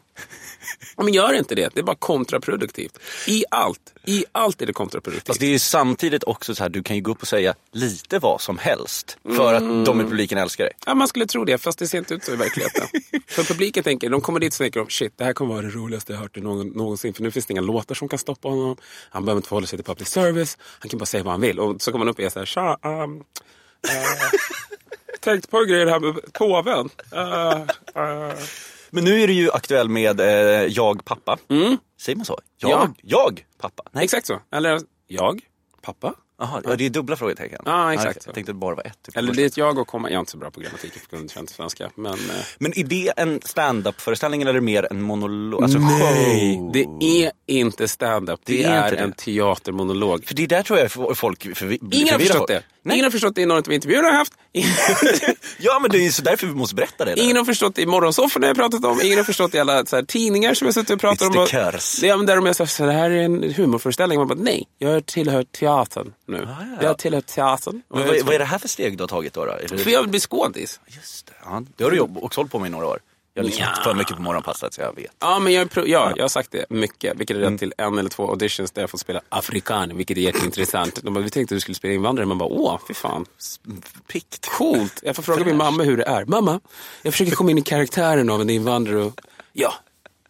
Ja, 0.96 1.02
men 1.04 1.14
gör 1.14 1.32
inte 1.32 1.54
det. 1.54 1.70
Det 1.74 1.80
är 1.80 1.84
bara 1.84 1.96
kontraproduktivt. 1.96 2.98
I 3.26 3.44
allt. 3.50 3.94
I 4.04 4.24
allt 4.32 4.62
är 4.62 4.66
det 4.66 4.72
kontraproduktivt. 4.72 5.26
Fast 5.26 5.40
det 5.40 5.46
är 5.46 5.50
ju 5.50 5.58
samtidigt 5.58 6.24
också 6.24 6.54
så 6.54 6.62
här, 6.62 6.70
du 6.70 6.82
kan 6.82 6.96
ju 6.96 7.02
gå 7.02 7.10
upp 7.10 7.22
och 7.22 7.28
säga 7.28 7.54
lite 7.72 8.18
vad 8.18 8.40
som 8.40 8.58
helst. 8.58 9.18
För 9.36 9.54
att 9.54 9.62
Mm. 9.62 9.84
de 9.84 10.00
i 10.00 10.04
publiken 10.04 10.38
älskar 10.38 10.64
dig. 10.64 10.72
Ja, 10.86 10.94
man 10.94 11.08
skulle 11.08 11.26
tro 11.26 11.44
det, 11.44 11.58
fast 11.58 11.78
det 11.78 11.88
ser 11.88 11.98
inte 11.98 12.14
ut 12.14 12.24
så 12.24 12.32
i 12.32 12.36
verkligheten. 12.36 12.86
för 13.26 13.44
publiken 13.44 13.84
tänker, 13.84 14.10
de 14.10 14.20
kommer 14.20 14.40
dit 14.40 14.52
och 14.54 14.58
tänker 14.58 14.86
shit, 14.88 15.12
det 15.16 15.24
här 15.24 15.32
kommer 15.32 15.54
vara 15.54 15.62
det 15.66 15.70
roligaste 15.70 16.12
jag 16.12 16.20
hört 16.20 16.36
någon, 16.36 16.68
någonsin. 16.68 17.14
För 17.14 17.22
nu 17.22 17.30
finns 17.30 17.46
det 17.46 17.52
inga 17.52 17.60
låtar 17.60 17.94
som 17.94 18.08
kan 18.08 18.18
stoppa 18.18 18.48
honom. 18.48 18.76
Han 19.10 19.24
behöver 19.24 19.38
inte 19.38 19.48
förhålla 19.48 19.66
sig 19.66 19.76
till 19.78 19.84
public 19.86 20.08
service. 20.08 20.58
Han 20.60 20.88
kan 20.88 20.98
bara 20.98 21.06
säga 21.06 21.22
vad 21.22 21.32
han 21.32 21.40
vill. 21.40 21.60
Och 21.60 21.82
så 21.82 21.92
kommer 21.92 22.04
man 22.04 22.10
upp 22.10 22.18
och 22.18 22.24
är 22.24 22.30
så 22.30 22.38
här, 22.38 22.46
tja, 22.46 22.78
um, 22.82 23.16
uh, 23.16 23.22
tänkte 25.26 25.48
på 25.50 25.58
en 25.58 25.68
grej 25.68 25.84
det 25.84 25.90
här 25.90 26.00
med 26.00 26.32
påven. 26.32 26.88
Uh, 27.14 27.60
uh. 28.02 28.34
Men 28.90 29.04
nu 29.04 29.20
är 29.22 29.26
du 29.26 29.32
ju 29.32 29.50
aktuell 29.50 29.88
med 29.88 30.20
eh, 30.20 30.26
Jag 30.66 31.04
pappa. 31.04 31.38
Säger 32.00 32.16
man 32.16 32.24
så? 32.26 32.40
Jag? 32.58 32.82
Mm. 32.82 32.94
Ja. 33.02 33.18
Jag 33.18 33.44
pappa? 33.60 33.82
Nej. 33.92 34.04
Exakt 34.04 34.26
så. 34.26 34.40
Eller 34.52 34.80
jag, 35.06 35.40
pappa. 35.82 36.14
Aha, 36.38 36.60
ja, 36.64 36.76
det 36.76 36.86
är 36.86 36.90
dubbla 36.90 37.16
frågetecken. 37.16 37.62
Ja, 37.64 37.94
exakt. 37.94 38.26
Jag 38.26 38.34
tänkte 38.34 38.52
det 38.52 38.58
bara 38.58 38.74
var 38.74 38.86
ett. 38.86 39.02
Typ 39.02 39.16
Eller 39.16 39.34
det 39.34 39.42
är 39.42 39.46
ett 39.46 39.56
jag 39.56 39.78
och 39.78 39.86
komma. 39.86 40.10
Jag 40.10 40.14
är 40.16 40.20
inte 40.20 40.32
så 40.32 40.38
bra 40.38 40.50
på 40.50 40.60
grammatik 40.60 40.92
för 40.92 41.06
kunde 41.16 41.48
svenska. 41.48 41.90
Men, 41.94 42.12
eh, 42.12 42.18
Men 42.58 42.78
är 42.78 42.84
det 42.84 43.12
en 43.16 43.40
stand-up-föreställning 43.44 44.42
eller 44.42 44.50
är 44.50 44.54
det 44.54 44.60
mer 44.60 44.86
en 44.90 45.02
monolog? 45.02 45.62
Alltså 45.62 45.78
nej, 45.78 46.54
show? 46.56 46.72
det 46.72 46.86
är 47.24 47.32
inte 47.46 47.88
stand-up. 47.88 48.40
Det, 48.44 48.52
Det 48.52 48.64
är 48.64 48.82
är, 48.82 48.88
inte 48.90 48.96
en 48.96 49.12
teatermonolog. 49.12 50.24
För 50.26 50.34
det 50.34 50.46
där 50.46 50.62
tror 50.62 50.78
jag 50.78 51.16
folk 51.18 51.44
förvi- 51.46 51.88
Ingen 51.92 52.12
har 52.12 52.18
förstått 52.18 52.48
det. 52.48 52.62
Nej. 52.86 52.94
Ingen 52.94 53.04
har 53.04 53.10
förstått 53.10 53.34
det 53.34 53.42
i 53.42 53.46
någon 53.46 53.58
av 53.58 53.72
intervjuer 53.72 54.02
jag 54.02 54.10
har 54.10 54.18
haft. 54.18 54.32
Ja, 55.58 55.78
men 55.78 55.90
det 55.90 55.98
är 55.98 56.02
ju 56.02 56.12
så 56.12 56.22
därför 56.22 56.46
vi 56.46 56.54
måste 56.54 56.74
berätta 56.74 57.04
det. 57.04 57.14
där. 57.14 57.22
Ingen 57.22 57.36
har 57.36 57.44
förstått 57.44 57.74
det 57.74 57.82
i 57.82 57.86
morgonsofforna 57.86 58.46
jag 58.46 58.56
pratat 58.56 58.84
om. 58.84 59.00
Ingen 59.04 59.18
har 59.18 59.24
förstått 59.24 59.52
det 59.52 59.58
i 59.58 59.60
alla 59.60 59.86
så 59.86 59.96
här, 59.96 60.02
tidningar 60.02 60.54
som 60.54 60.66
jag 60.66 60.74
suttit 60.74 60.90
och 60.90 61.00
pratat 61.00 61.36
om. 61.36 61.42
Och- 61.42 61.48
curse. 61.48 62.00
Det 62.00 62.08
är 62.08 62.26
där 62.26 62.36
de 62.36 62.46
är 62.46 62.52
så 62.52 62.62
här, 62.62 62.68
så 62.68 62.86
det 62.86 62.92
här 62.92 63.10
är 63.10 63.22
en 63.22 63.54
humorföreställning. 63.54 64.18
Man 64.18 64.28
bara, 64.28 64.38
nej, 64.38 64.64
jag 64.78 65.06
tillhör 65.06 65.42
teatern 65.42 66.12
nu. 66.28 66.36
Ah, 66.36 66.64
ja. 66.80 66.86
Jag 66.88 66.98
tillhör 66.98 67.20
teatern. 67.20 67.82
Men 67.94 68.06
vad, 68.06 68.20
vad 68.22 68.34
är 68.34 68.38
det 68.38 68.44
här 68.44 68.58
för 68.58 68.68
steg 68.68 68.96
du 68.98 69.02
har 69.02 69.08
tagit 69.08 69.32
då? 69.32 69.44
då? 69.44 69.78
För 69.78 69.90
jag 69.90 70.00
vill 70.00 70.10
bli 70.10 70.20
skådis. 70.20 70.80
Just 70.86 71.26
det. 71.26 71.32
Ja, 71.44 71.62
det 71.76 71.84
har 71.84 71.90
du 71.90 72.00
också 72.00 72.40
hållit 72.40 72.52
på 72.52 72.58
med 72.58 72.68
i 72.68 72.70
några 72.70 72.86
år. 72.86 72.98
Jag 73.36 73.42
har 73.42 73.46
lyssnat 73.48 73.68
Ja. 73.76 73.82
för 73.82 73.94
mycket 73.94 74.16
på 74.16 74.22
morgonpasset 74.22 74.74
så 74.74 74.80
jag 74.80 74.94
vet. 74.96 75.10
Ja, 75.20 75.38
men 75.38 75.52
jag, 75.52 75.68
ja, 75.74 76.12
jag 76.16 76.24
har 76.24 76.28
sagt 76.28 76.50
det 76.52 76.64
mycket. 76.70 77.16
Vilket 77.20 77.36
har 77.36 77.42
Mm. 77.42 77.52
lett 77.52 77.60
till 77.60 77.72
en 77.78 77.98
eller 77.98 78.10
två 78.10 78.30
auditions 78.30 78.70
där 78.70 78.82
jag 78.82 78.90
fått 78.90 79.00
spela 79.00 79.20
afrikan, 79.28 79.96
vilket 79.96 80.16
är 80.16 80.20
jätteintressant. 80.20 81.02
De 81.02 81.14
bara, 81.14 81.20
vi 81.24 81.30
tänkte 81.30 81.54
att 81.54 81.56
du 81.56 81.60
skulle 81.60 81.74
spela 81.74 81.94
invandrare. 81.94 82.26
Man 82.26 82.38
bara, 82.38 82.48
åh, 82.48 82.78
fy 82.88 82.94
fan. 82.94 83.26
Pikt. 84.12 84.46
Coolt. 84.58 85.00
Jag 85.02 85.16
får 85.16 85.22
fråga 85.22 85.44
min 85.44 85.56
mamma 85.56 85.82
hur 85.82 85.96
det 85.96 86.04
är. 86.04 86.24
Mamma, 86.24 86.60
jag 87.02 87.12
försöker 87.14 87.32
komma 87.32 87.50
in 87.50 87.58
i 87.58 87.62
karaktären 87.62 88.30
av 88.30 88.40
en 88.40 88.50
invandrare. 88.50 89.02
Och... 89.02 89.20
Ja, 89.52 89.74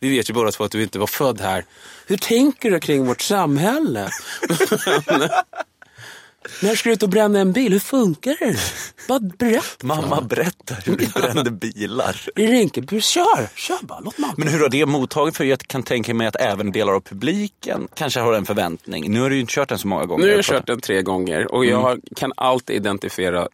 vi 0.01 0.09
vet 0.17 0.31
ju 0.31 0.35
båda 0.35 0.51
två 0.53 0.65
att 0.65 0.71
du 0.73 0.83
inte 0.83 0.99
var 0.99 1.07
född 1.07 1.41
här. 1.41 1.65
Hur 2.07 2.17
tänker 2.17 2.71
du 2.71 2.81
kring 2.81 3.07
vårt 3.07 3.21
samhälle? 3.21 4.11
När 6.63 6.75
ska 6.75 6.89
du 6.89 6.93
ut 6.93 7.03
och 7.03 7.09
bränna 7.09 7.39
en 7.41 7.53
bil? 7.53 7.73
Hur 7.73 7.81
funkar 7.81 8.37
det? 8.39 8.57
Bara 9.09 9.21
berätta. 9.21 9.87
Mamma 9.87 10.21
berättar 10.21 10.83
hur 10.85 10.97
du 10.97 11.07
brände 11.07 11.51
bilar. 11.51 12.21
I 12.37 12.47
Rinkeby, 12.47 13.01
kör, 13.01 13.49
kör 13.57 13.79
bara, 13.87 14.01
låt 14.01 14.19
mamma. 14.19 14.35
Men 14.37 14.49
hur 14.49 14.61
har 14.61 14.69
det 14.69 14.87
mottagit? 14.87 15.37
För 15.37 15.45
jag 15.45 15.59
kan 15.59 15.83
tänka 15.83 16.15
mig 16.15 16.27
att 16.27 16.37
även 16.37 16.73
delar 16.73 16.93
av 16.93 17.01
publiken 17.01 17.89
kanske 17.95 18.21
har 18.21 18.33
en 18.33 18.47
förväntning. 18.47 19.13
Nu 19.13 19.21
har 19.21 19.31
du 19.31 19.35
ju 19.37 19.41
inte 19.41 19.53
kört 19.53 19.69
den 19.69 19.79
så 19.79 19.89
många 19.89 20.05
gånger. 20.07 20.25
Nu 20.25 20.31
har 20.31 20.37
jag 20.37 20.45
kört 20.45 20.67
den 20.67 20.81
tre 20.81 21.03
gånger 21.03 21.55
och 21.55 21.65
jag 21.67 22.01
kan 22.17 22.33
alltid 22.37 22.77
identifiera 22.77 23.49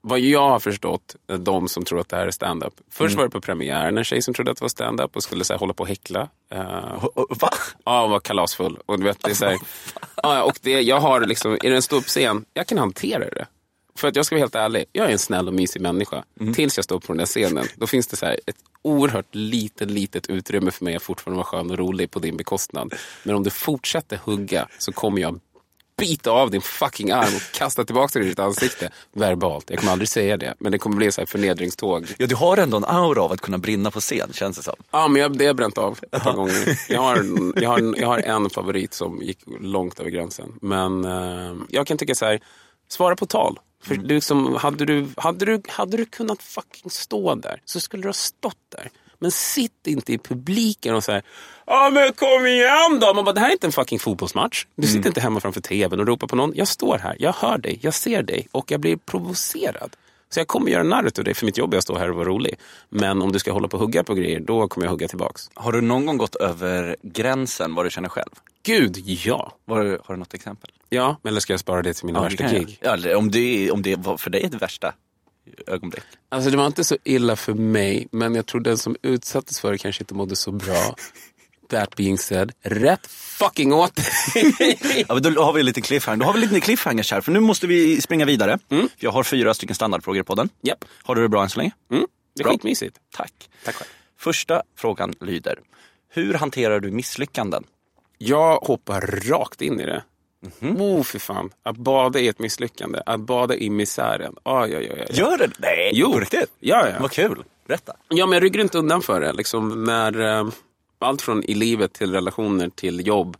vad 0.00 0.20
jag 0.20 0.48
har 0.48 0.58
förstått, 0.58 1.16
eh, 1.30 1.38
de 1.38 1.68
som 1.68 1.84
tror 1.84 2.00
att 2.00 2.08
det 2.08 2.16
här 2.16 2.26
är 2.26 2.30
stand-up. 2.30 2.74
Först 2.90 3.16
var 3.16 3.24
det 3.24 3.30
på 3.30 3.40
premiären 3.40 3.98
en 3.98 4.04
tjej 4.04 4.22
som 4.22 4.34
trodde 4.34 4.50
att 4.50 4.56
det 4.56 4.64
var 4.64 4.68
stand-up 4.68 5.16
och 5.16 5.22
skulle 5.22 5.44
så 5.44 5.52
här, 5.52 5.58
hålla 5.60 5.74
på 5.74 5.82
och 5.82 5.88
häckla. 5.88 6.28
Uh, 6.54 7.04
Va? 7.40 7.50
ja, 7.84 8.02
och 8.02 8.10
var 8.10 8.20
kalasfull. 8.20 8.78
Och, 8.86 8.98
du 8.98 9.04
vet, 9.04 9.22
det 9.22 9.30
är 9.30 9.34
så 9.34 9.44
här, 9.44 9.58
ja, 10.22 10.42
och 10.42 10.58
det, 10.62 10.80
jag 10.80 11.00
har 11.00 11.20
liksom, 11.20 11.52
är 11.52 11.70
det 11.70 11.76
en 11.76 11.82
ståuppscen, 11.82 12.44
jag 12.54 12.66
kan 12.66 12.78
hantera 12.78 13.30
det. 13.30 13.46
För 13.98 14.08
att 14.08 14.16
jag 14.16 14.26
ska 14.26 14.34
vara 14.34 14.42
helt 14.42 14.54
ärlig, 14.54 14.84
jag 14.92 15.06
är 15.06 15.12
en 15.12 15.18
snäll 15.18 15.48
och 15.48 15.54
mysig 15.54 15.82
människa. 15.82 16.24
Tills 16.54 16.78
jag 16.78 16.84
står 16.84 17.00
på 17.00 17.06
den 17.06 17.16
där 17.16 17.26
scenen. 17.26 17.64
Då 17.76 17.86
finns 17.86 18.06
det 18.06 18.16
så 18.16 18.26
här 18.26 18.40
ett 18.46 18.56
oerhört 18.82 19.34
litet, 19.34 19.90
litet 19.90 20.26
utrymme 20.26 20.70
för 20.70 20.84
mig 20.84 20.96
att 20.96 21.02
fortfarande 21.02 21.36
vara 21.36 21.46
skön 21.46 21.70
och 21.70 21.78
rolig 21.78 22.10
på 22.10 22.18
din 22.18 22.36
bekostnad. 22.36 22.94
Men 23.22 23.34
om 23.34 23.42
du 23.42 23.50
fortsätter 23.50 24.16
hugga 24.16 24.68
så 24.78 24.92
kommer 24.92 25.22
jag 25.22 25.40
bita 25.98 26.30
av 26.30 26.50
din 26.50 26.60
fucking 26.60 27.10
arm 27.10 27.34
och 27.36 27.58
kasta 27.58 27.84
tillbaka 27.84 28.18
den 28.18 28.26
i 28.26 28.30
ditt 28.30 28.38
ansikte. 28.38 28.90
Verbalt. 29.12 29.70
Jag 29.70 29.78
kommer 29.78 29.92
aldrig 29.92 30.08
säga 30.08 30.36
det. 30.36 30.54
Men 30.58 30.72
det 30.72 30.78
kommer 30.78 30.96
bli 30.96 31.12
så 31.12 31.20
här 31.20 31.26
förnedringståg. 31.26 32.06
Ja, 32.18 32.26
du 32.26 32.34
har 32.34 32.56
ändå 32.56 32.76
en 32.76 32.84
aura 32.84 33.22
av 33.22 33.32
att 33.32 33.40
kunna 33.40 33.58
brinna 33.58 33.90
på 33.90 34.00
scen, 34.00 34.32
känns 34.32 34.56
det 34.56 34.62
som. 34.62 34.74
Ja, 34.90 35.08
men 35.08 35.22
jag, 35.22 35.38
det 35.38 35.44
har 35.44 35.46
jag 35.46 35.56
bränt 35.56 35.78
av 35.78 35.98
ett 36.12 36.22
par 36.22 36.32
gånger. 36.32 36.78
Jag 36.88 37.00
har, 37.00 37.16
jag, 37.62 37.70
har, 37.70 37.94
jag 37.96 38.08
har 38.08 38.18
en 38.18 38.50
favorit 38.50 38.94
som 38.94 39.22
gick 39.22 39.38
långt 39.60 40.00
över 40.00 40.10
gränsen. 40.10 40.52
Men 40.62 41.04
eh, 41.04 41.54
jag 41.68 41.86
kan 41.86 41.98
tycka 41.98 42.14
så 42.14 42.24
här, 42.24 42.40
svara 42.88 43.16
på 43.16 43.26
tal. 43.26 43.58
För 43.82 43.94
du 43.94 44.14
liksom, 44.14 44.54
hade, 44.54 44.84
du, 44.84 45.06
hade, 45.16 45.44
du, 45.44 45.62
hade 45.68 45.96
du 45.96 46.04
kunnat 46.04 46.42
fucking 46.42 46.90
stå 46.90 47.34
där 47.34 47.60
så 47.64 47.80
skulle 47.80 48.02
du 48.02 48.08
ha 48.08 48.12
stått 48.12 48.56
där. 48.68 48.90
Men 49.18 49.30
sitt 49.30 49.86
inte 49.86 50.12
i 50.12 50.18
publiken 50.18 50.94
och 50.94 51.04
säg 51.04 51.22
Ja 51.66 51.90
men 51.92 52.12
kom 52.12 52.46
igen 52.46 52.98
då! 53.00 53.14
Man 53.14 53.24
bara, 53.24 53.32
det 53.32 53.40
här 53.40 53.48
är 53.48 53.52
inte 53.52 53.66
en 53.66 53.72
fucking 53.72 53.98
fotbollsmatch. 53.98 54.66
Du 54.76 54.86
sitter 54.86 55.08
inte 55.08 55.20
hemma 55.20 55.40
framför 55.40 55.60
tvn 55.60 56.00
och 56.00 56.06
ropar 56.06 56.26
på 56.26 56.36
någon. 56.36 56.52
Jag 56.54 56.68
står 56.68 56.98
här, 56.98 57.16
jag 57.18 57.32
hör 57.32 57.58
dig, 57.58 57.78
jag 57.82 57.94
ser 57.94 58.22
dig 58.22 58.48
och 58.52 58.70
jag 58.70 58.80
blir 58.80 58.96
provocerad. 58.96 59.96
Så 60.30 60.40
jag 60.40 60.46
kommer 60.46 60.70
göra 60.70 60.82
narr 60.82 61.10
av 61.18 61.24
dig 61.24 61.34
för 61.34 61.46
mitt 61.46 61.58
jobb 61.58 61.74
är 61.74 61.78
att 61.78 61.84
stå 61.84 61.98
här 61.98 62.10
och 62.10 62.16
vara 62.16 62.28
rolig. 62.28 62.54
Men 62.88 63.22
om 63.22 63.32
du 63.32 63.38
ska 63.38 63.52
hålla 63.52 63.68
på 63.68 63.76
och 63.76 63.80
hugga 63.80 64.04
på 64.04 64.14
grejer, 64.14 64.40
då 64.40 64.68
kommer 64.68 64.86
jag 64.86 64.90
hugga 64.90 65.08
tillbaks. 65.08 65.50
Har 65.54 65.72
du 65.72 65.80
någon 65.80 66.06
gång 66.06 66.16
gått 66.16 66.34
över 66.36 66.96
gränsen 67.02 67.74
vad 67.74 67.86
du 67.86 67.90
känner 67.90 68.08
själv? 68.08 68.30
Gud, 68.62 68.96
ja! 68.98 69.52
Var, 69.64 69.76
har 70.04 70.14
du 70.14 70.16
något 70.16 70.34
exempel? 70.34 70.70
Ja, 70.88 71.16
eller 71.24 71.40
ska 71.40 71.52
jag 71.52 71.60
spara 71.60 71.82
det 71.82 71.94
till 71.94 72.06
mina 72.06 72.22
värsta 72.22 72.44
kan 72.44 72.54
jag. 72.54 72.66
gig? 72.66 72.78
Ja, 72.80 73.16
om, 73.16 73.30
det, 73.30 73.70
om 73.70 73.82
det 73.82 73.96
var 73.96 74.16
för 74.16 74.30
dig 74.30 74.48
det 74.50 74.58
värsta 74.58 74.94
ögonblick. 75.66 76.02
Alltså 76.28 76.50
det 76.50 76.56
var 76.56 76.66
inte 76.66 76.84
så 76.84 76.96
illa 77.04 77.36
för 77.36 77.54
mig, 77.54 78.08
men 78.12 78.34
jag 78.34 78.46
tror 78.46 78.60
den 78.60 78.78
som 78.78 78.96
utsattes 79.02 79.60
för 79.60 79.72
det 79.72 79.78
kanske 79.78 80.02
inte 80.02 80.14
mådde 80.14 80.36
så 80.36 80.52
bra. 80.52 80.96
That 81.70 81.96
being 81.96 82.18
said, 82.18 82.52
rätt 82.62 83.06
fucking 83.06 83.72
åt. 83.72 83.92
Ja, 85.08 85.14
men 85.22 85.34
då 85.34 85.42
har 85.42 85.52
vi 85.52 85.62
lite 85.62 85.80
cliffhanger. 85.80 86.16
Då 86.18 86.24
har 86.26 86.32
vi 86.32 86.40
lite 86.40 86.60
cliffhangers 86.60 87.12
här, 87.12 87.20
för 87.20 87.32
nu 87.32 87.40
måste 87.40 87.66
vi 87.66 88.00
springa 88.00 88.24
vidare. 88.24 88.58
Jag 88.96 89.10
har 89.10 89.22
fyra 89.22 89.54
stycken 89.54 89.74
standardfrågor 89.74 90.22
på 90.22 90.34
den. 90.34 90.48
Japp. 90.62 90.84
Har 91.02 91.14
du 91.14 91.22
det 91.22 91.28
bra 91.28 91.42
än 91.42 91.50
så 91.50 91.58
länge? 91.58 91.72
Mm, 91.90 92.06
det 92.34 92.42
är 92.42 92.44
Bra. 92.44 92.52
skitmysigt. 92.52 92.96
Tack. 93.16 93.32
Tack 93.64 93.74
själv. 93.74 93.88
Första 94.18 94.62
frågan 94.76 95.14
lyder. 95.20 95.58
Hur 96.10 96.34
hanterar 96.34 96.80
du 96.80 96.90
misslyckanden? 96.90 97.64
Jag 98.18 98.56
hoppar 98.56 99.00
rakt 99.30 99.62
in 99.62 99.80
i 99.80 99.86
det. 99.86 100.04
Oh, 100.62 101.02
för 101.02 101.18
fan. 101.18 101.50
Att 101.62 101.76
bada 101.76 102.18
i 102.18 102.28
ett 102.28 102.38
misslyckande. 102.38 103.00
Att 103.06 103.20
bada 103.20 103.54
i 103.56 103.70
misären. 103.70 104.34
Oj, 104.44 104.76
oj, 104.76 104.90
oj, 104.92 105.04
oj. 105.10 105.16
Gör 105.18 105.38
det? 105.38 105.50
Nej, 105.58 105.90
Jo. 105.94 106.12
på 106.12 106.18
riktigt? 106.20 106.50
Ja, 106.60 106.88
ja. 106.88 106.94
Vad 107.00 107.10
kul. 107.10 107.44
Berätta. 107.66 107.92
Ja, 108.08 108.26
men 108.26 108.32
jag 108.36 108.42
ryggar 108.42 108.60
inte 108.60 108.78
undan 108.78 109.02
för 109.02 109.20
det. 109.20 109.32
Liksom, 109.32 109.84
när, 109.84 110.38
eh, 110.38 110.48
allt 111.06 111.22
från 111.22 111.44
i 111.44 111.54
livet 111.54 111.92
till 111.92 112.12
relationer 112.12 112.70
till 112.74 113.06
jobb. 113.06 113.36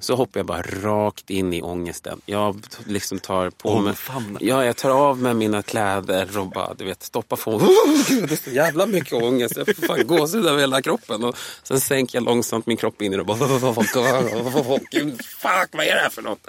Så 0.00 0.14
hoppar 0.14 0.40
jag 0.40 0.46
bara 0.46 0.62
rakt 0.62 1.30
in 1.30 1.52
i 1.52 1.62
ångesten. 1.62 2.20
Jag 2.26 2.64
liksom 2.86 3.18
tar 3.18 3.50
på 3.50 3.80
mig... 3.80 3.90
Omfamnar. 3.90 4.42
Ja, 4.42 4.64
jag 4.64 4.76
tar 4.76 4.90
av 4.90 5.18
mig 5.18 5.34
mina 5.34 5.62
kläder 5.62 6.38
och 6.38 6.46
bara, 6.46 6.74
du 6.74 6.84
vet, 6.84 7.02
stoppar 7.02 7.36
på 7.36 7.50
oh, 7.50 8.08
Gud, 8.08 8.28
Det 8.28 8.34
är 8.34 8.50
så 8.50 8.50
jävla 8.50 8.86
mycket 8.86 9.12
ångest. 9.12 9.56
Jag 9.56 9.66
får 9.66 9.86
fan 9.86 10.06
gåshud 10.06 10.46
över 10.46 10.60
hela 10.60 10.82
kroppen. 10.82 11.24
Och 11.24 11.36
sen 11.62 11.80
sänker 11.80 12.16
jag 12.16 12.24
långsamt 12.24 12.66
min 12.66 12.76
kropp 12.76 13.02
in 13.02 13.12
i 13.12 13.16
det 13.16 13.20
och 13.20 13.26
bara, 13.26 14.78
Gud, 14.90 15.24
fuck, 15.24 15.70
vad 15.72 15.86
är 15.86 15.94
det 15.94 16.00
här 16.00 16.10
för 16.10 16.22
något? 16.22 16.46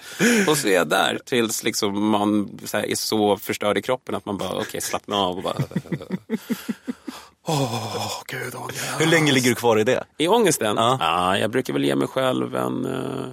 Och 0.47 0.58
så 0.58 0.67
är 0.67 0.73
jag 0.73 0.89
där 0.89 1.19
tills 1.26 1.63
liksom 1.63 2.10
man 2.10 2.60
så 2.65 2.78
här, 2.78 2.86
är 2.86 2.95
så 2.95 3.38
förstörd 3.38 3.78
i 3.78 3.82
kroppen 3.82 4.15
att 4.15 4.26
man 4.26 4.38
bara, 4.38 4.60
okej, 4.60 4.82
slappna 4.82 5.15
av. 5.15 5.38
Och 5.38 5.43
bara, 5.43 5.56
Åh, 7.47 8.21
gud, 8.27 8.56
ångest. 8.56 8.86
Hur 8.99 9.06
länge 9.08 9.32
ligger 9.32 9.49
du 9.49 9.56
kvar 9.56 9.79
i 9.79 9.84
det? 9.84 10.03
I 10.17 10.27
ångesten? 10.27 10.75
Ja. 10.77 10.97
Ja. 10.99 11.38
jag 11.38 11.51
brukar 11.51 11.73
väl 11.73 11.84
ge 11.86 11.95
mig 11.95 12.08
själv 12.08 12.56
en... 12.56 12.86
Uh, 12.86 13.25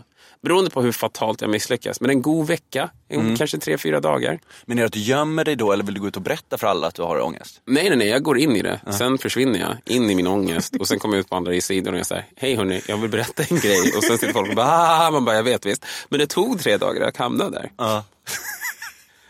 beroende 0.42 0.70
på 0.70 0.82
hur 0.82 0.92
fatalt 0.92 1.40
jag 1.40 1.50
misslyckas. 1.50 2.00
Men 2.00 2.10
en 2.10 2.22
god 2.22 2.46
vecka, 2.46 2.90
en, 3.08 3.20
Mm. 3.20 3.36
kanske 3.36 3.58
tre, 3.58 3.78
fyra 3.78 4.00
dagar. 4.00 4.38
Men 4.64 4.78
är 4.78 4.82
det 4.82 4.86
att 4.86 4.92
du 4.92 5.00
gömmer 5.00 5.44
dig 5.44 5.56
då 5.56 5.72
eller 5.72 5.84
vill 5.84 5.94
du 5.94 6.00
gå 6.00 6.08
ut 6.08 6.16
och 6.16 6.22
berätta 6.22 6.58
för 6.58 6.66
alla 6.66 6.86
att 6.86 6.94
du 6.94 7.02
har 7.02 7.20
ångest? 7.20 7.60
Nej, 7.66 7.88
nej, 7.88 7.98
nej, 7.98 8.08
jag 8.08 8.22
går 8.22 8.38
in 8.38 8.56
i 8.56 8.62
det. 8.62 8.80
Sen 8.98 9.18
försvinner 9.18 9.58
jag 9.60 9.76
in 9.96 10.10
i 10.10 10.14
min 10.14 10.26
ångest. 10.26 10.76
Och 10.80 10.88
sen 10.88 10.98
kommer 10.98 11.14
jag 11.16 11.20
ut 11.20 11.30
på 11.30 11.36
andra 11.36 11.60
sidan 11.60 11.94
och 11.94 11.98
jag 12.00 12.06
säger, 12.06 12.24
hej 12.36 12.54
hörni, 12.56 12.82
jag 12.86 12.96
vill 12.96 13.10
berätta 13.10 13.42
en 13.50 13.58
grej. 13.60 13.92
Och 13.96 14.04
sen 14.04 14.18
sitter 14.18 14.32
folk 14.32 14.48
och 14.50 14.56
bara, 14.56 14.66
ah, 15.06 15.10
man 15.10 15.24
bara, 15.24 15.36
jag 15.36 15.42
vet 15.42 15.66
visst. 15.66 15.86
Men 16.08 16.20
det 16.20 16.26
tog 16.26 16.60
tre 16.60 16.76
dagar 16.76 17.08
att 17.08 17.16
hamna 17.16 17.50
där. 17.50 17.70
Ja. 17.76 18.04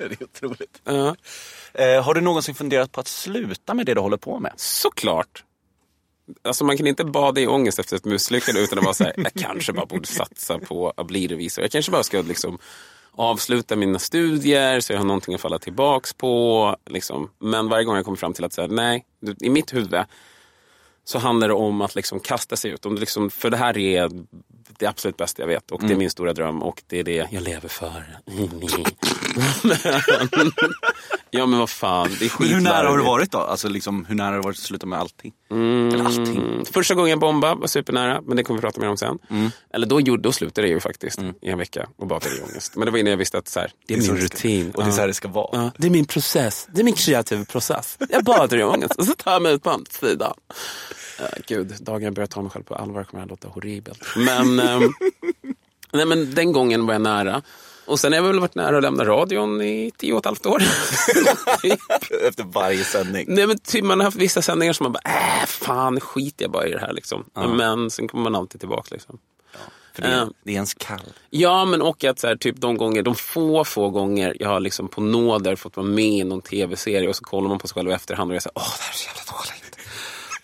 det 0.09 0.21
är 0.21 0.25
otroligt. 0.25 0.81
Ja, 0.85 1.17
Eh, 1.75 2.03
har 2.03 2.15
du 2.15 2.21
någonsin 2.21 2.55
funderat 2.55 2.93
på 2.93 3.01
att 3.01 3.09
sluta 3.09 3.75
med 3.75 3.87
det 3.87 3.95
du 3.95 4.01
håller 4.01 4.17
på 4.17 4.39
med? 4.39 4.53
såklart. 4.57 5.45
Alltså 6.43 6.65
man 6.65 6.77
kan 6.77 6.87
inte 6.87 7.05
bada 7.05 7.41
i 7.41 7.47
ångest 7.47 7.79
efter 7.79 7.97
ett 7.97 8.05
misslyckande 8.05 8.61
utan 8.61 8.79
att 8.79 8.85
vara 8.85 8.95
så 8.95 9.05
här, 9.05 9.15
jag 9.17 9.33
kanske 9.35 9.73
bara 9.73 9.87
borde 9.87 10.07
satsa 10.07 10.59
på 10.59 10.93
att 10.97 11.07
bli 11.07 11.27
revisor. 11.27 11.65
Jag 11.65 11.71
kanske 11.73 11.93
bara 11.93 12.03
ska 12.03 12.23
liksom 12.23 12.59
avsluta 13.13 13.77
mina 13.77 13.99
studier 13.99 14.81
så 14.81 14.93
jag 14.93 14.99
har 14.99 15.05
någonting 15.05 15.35
att 15.35 15.41
falla 15.41 15.59
tillbaks 15.59 16.13
på. 16.13 16.77
Liksom. 16.87 17.31
Men 17.39 17.69
varje 17.69 17.85
gång 17.85 17.97
jag 17.97 18.05
kommer 18.05 18.17
fram 18.17 18.33
till 18.33 18.45
att 18.45 18.53
säga 18.53 18.67
nej, 18.67 19.05
i 19.41 19.51
mitt 19.51 19.75
huvud 19.75 19.95
så 21.05 21.19
handlar 21.19 21.49
det 21.49 21.55
om 21.55 21.81
att 21.81 21.95
liksom 21.95 22.21
kasta 22.21 22.57
sig 22.57 22.71
ut. 22.71 22.87
Om 22.87 22.95
det 22.95 23.01
liksom, 23.01 23.31
för 23.31 23.51
det 23.51 23.57
här 23.57 23.79
är 23.79 24.11
det 24.79 24.87
absolut 24.87 25.17
bästa 25.17 25.43
jag 25.43 25.47
vet 25.47 25.71
och 25.71 25.81
det 25.81 25.93
är 25.93 25.97
min 25.97 26.11
stora 26.11 26.33
dröm 26.33 26.63
och 26.63 26.83
det 26.87 26.99
är 26.99 27.05
det 27.05 27.29
jag 27.31 27.43
lever 27.43 27.69
för. 27.69 28.19
ja 31.31 31.47
men 31.47 31.59
vad 31.59 31.71
fan, 31.71 32.09
det 32.19 32.25
är 32.25 32.33
Men 32.39 32.49
hur 32.49 32.61
nära 32.61 32.89
har 32.89 32.99
du 32.99 33.05
varit 33.05 33.33
då? 33.33 33.39
Alltså 33.39 33.69
liksom, 33.69 34.05
hur 34.05 34.15
nära 34.15 34.27
har 34.27 34.37
du 34.37 34.43
varit 34.43 34.57
att 34.57 34.63
sluta 34.63 34.87
med 34.87 34.99
allting? 34.99 35.33
Eller 35.51 36.05
allting? 36.05 36.37
Mm. 36.37 36.65
Första 36.65 36.95
gången 36.95 37.11
jag 37.11 37.21
bombade 37.21 37.55
var 37.55 37.67
supernära, 37.67 38.21
men 38.27 38.37
det 38.37 38.45
kommer 38.45 38.59
vi 38.59 38.63
prata 38.63 38.81
mer 38.81 38.89
om 38.89 38.97
sen. 38.97 39.19
Mm. 39.31 39.51
Eller 39.75 39.87
då, 39.87 40.01
gjorde, 40.01 40.23
då 40.23 40.33
slutade 40.33 40.67
jag 40.67 40.75
ju 40.75 40.81
faktiskt 40.81 41.19
i 41.43 41.49
en 41.49 41.59
vecka 41.59 41.89
och 41.97 42.07
badade 42.07 42.37
i 42.37 42.41
ångest. 42.41 42.77
Men 42.77 42.85
det 42.85 42.91
var 42.91 42.99
innan 42.99 43.11
jag 43.11 43.19
visste 43.19 43.39
att 43.39 43.49
så 43.49 43.61
här, 43.61 43.73
det 43.87 43.95
är, 43.95 43.99
Det 43.99 44.05
är 44.05 44.09
min 44.13 44.17
det 44.17 44.23
rutin. 44.25 44.71
och 44.71 44.83
det 44.83 44.89
är 44.89 44.93
så 44.93 45.01
här 45.01 45.09
det 45.09 45.15
ska 45.15 45.29
vara. 45.29 45.49
Ja, 45.53 45.71
det 45.77 45.87
är 45.87 45.91
min 45.91 46.05
process. 46.05 46.69
Det 46.73 46.81
är 46.81 46.85
min 46.85 46.95
kreativa 46.95 47.45
process. 47.45 47.99
Jag 48.09 48.25
badar 48.25 48.59
i 48.59 48.63
ångest 48.63 48.95
och 48.95 49.05
så 49.05 49.15
tar 49.15 49.33
jag 49.33 49.43
mig 49.43 49.53
ut 49.55 49.63
på 49.63 49.71
andra 49.71 49.91
sidan. 49.91 50.35
Uh, 51.21 51.27
gud, 51.47 51.75
dagen 51.81 52.03
jag 52.03 52.15
börjar 52.15 52.27
ta 52.27 52.43
mig 52.43 52.51
själv 52.51 52.65
på 52.65 52.75
allvar 52.75 53.05
kommer 53.05 53.21
det 53.21 53.25
här 53.25 53.29
låta 53.29 53.49
horribelt. 53.49 54.03
Men, 54.17 54.61
ehm, 54.61 54.93
nej, 55.93 56.07
men 56.07 56.35
den 56.35 56.53
gången 56.53 56.87
var 56.87 56.95
jag 56.95 57.03
nära. 57.03 57.43
Och 57.91 58.01
sen 58.01 58.13
har 58.13 58.17
jag 58.17 58.23
väl 58.25 58.41
varit 58.41 58.55
nära 58.55 58.77
att 58.77 58.83
lämna 58.83 59.05
radion 59.05 59.63
i 59.63 59.93
tio 59.97 60.13
och 60.13 60.19
ett 60.19 60.25
halvt 60.25 60.47
år. 60.47 60.63
Efter 62.29 62.45
varje 62.45 62.85
sändning. 62.85 63.25
Nej 63.29 63.47
men 63.47 63.59
typ 63.59 63.85
man 63.85 63.99
har 64.01 64.05
haft 64.05 64.17
vissa 64.17 64.43
sändningar 64.43 64.73
som 64.73 64.85
man 64.85 64.93
bara, 64.93 65.03
äh, 65.41 65.47
fan 65.47 66.01
skit 66.01 66.35
jag 66.37 66.51
bara 66.51 66.67
i 66.67 66.71
det 66.73 66.81
här 66.81 66.93
liksom. 66.93 67.25
Men 67.35 67.91
sen 67.91 68.09
kommer 68.09 68.25
man 68.25 68.35
alltid 68.35 68.61
tillbaka 68.61 68.89
liksom. 68.91 69.19
För 69.95 70.03
det 70.03 70.09
är, 70.09 70.23
Eh. 70.23 70.29
det 70.45 70.51
är 70.51 70.55
ens 70.55 70.75
kall. 70.75 71.01
Ja 71.31 71.65
men 71.65 71.83
och 71.83 72.05
att 72.05 72.19
så 72.19 72.27
här, 72.27 72.37
typ 72.37 72.57
de 72.57 72.77
gånger, 72.77 73.03
de 73.03 73.15
få 73.15 73.65
få 73.65 73.91
gånger 73.91 74.37
jag 74.41 74.49
har 74.49 74.61
liksom 74.61 74.89
på 74.89 75.01
nåder 75.01 75.57
fått 75.57 75.77
vara 75.77 75.87
med 75.87 76.05
i 76.05 76.25
någon 76.25 76.43
tv-serie 76.43 77.09
och 77.09 77.17
så 77.17 77.25
kollar 77.25 77.49
man 77.49 77.59
på 77.59 77.69
sig 77.69 77.75
själv 77.75 77.91
i 77.91 77.93
efterhand 77.93 78.31
och 78.31 78.35
jag 78.35 78.43
säger, 78.43 78.53
åh 78.59 78.73
det 78.79 78.83
här 78.83 78.93
är 78.93 78.97
så 78.97 79.07
jävla 79.07 79.33
dåligt. 79.33 79.77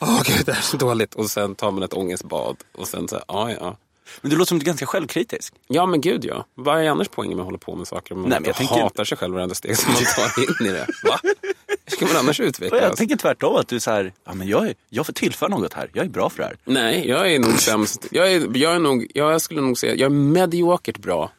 Åh 0.01 0.23
gud 0.37 0.47
det 0.47 0.53
här 0.53 0.59
är 0.59 0.63
så 0.65 0.77
dåligt. 0.77 1.15
Och 1.15 1.31
sen 1.31 1.55
tar 1.55 1.71
man 1.71 1.83
ett 1.83 1.95
ångestbad 1.95 2.57
och 2.79 2.89
sen 2.89 3.09
så, 3.09 3.15
här, 3.17 3.25
ja 3.29 3.51
ja. 3.53 3.77
Men 4.21 4.31
du 4.31 4.37
låter 4.37 4.49
som 4.49 4.59
du 4.59 4.63
är 4.63 4.67
ganska 4.67 4.87
självkritisk. 4.87 5.55
Ja 5.69 5.87
men 5.87 6.01
gud 6.01 6.25
ja. 6.25 6.47
Vad 6.55 6.81
är 6.85 6.89
annars 6.89 7.09
poängen 7.09 7.37
med 7.37 7.43
att 7.43 7.47
hålla 7.47 7.59
på 7.59 7.77
med 7.77 7.87
saker 7.89 8.15
om 8.15 8.21
man 8.21 8.29
Nej, 8.31 8.39
inte 8.39 8.53
tänker- 8.53 8.75
hatar 8.81 9.05
sig 9.05 9.19
själv 9.19 9.35
varenda 9.35 9.55
steg 9.55 9.77
som 9.79 9.93
man 9.93 10.03
tar 10.17 10.43
in 10.63 10.67
i 10.69 10.73
det? 10.73 10.87
Va? 11.05 11.19
Hur 11.85 11.97
ska 11.97 12.07
man 12.07 12.17
annars 12.17 12.41
utvecklas? 12.41 12.83
Jag 12.83 12.97
tänker 12.97 13.17
tvärtom, 13.17 13.57
att 13.57 13.69
du 13.69 13.77
är 13.77 13.81
så 13.81 13.91
här, 13.91 14.13
ja 14.25 14.35
men 14.35 14.49
jag, 14.49 14.67
är, 14.69 14.75
jag 14.89 15.07
får 15.07 15.13
tillföra 15.13 15.49
något 15.49 15.73
här, 15.73 15.91
jag 15.93 16.05
är 16.05 16.09
bra 16.11 16.31
för 16.31 16.39
det 16.39 16.45
här. 16.45 16.57
Nej, 16.65 17.09
jag 17.09 17.33
är 17.33 17.39
nog 17.39 17.59
sämst. 17.61 18.07
Jag, 18.11 18.33
är, 18.33 18.57
jag, 18.57 18.75
är 18.75 18.79
nog, 18.79 19.07
jag 19.15 19.41
skulle 19.41 19.61
nog 19.61 19.79
säga, 19.79 19.95
jag 19.95 20.07
är 20.07 20.11
mediokert 20.11 20.99
bra 20.99 21.31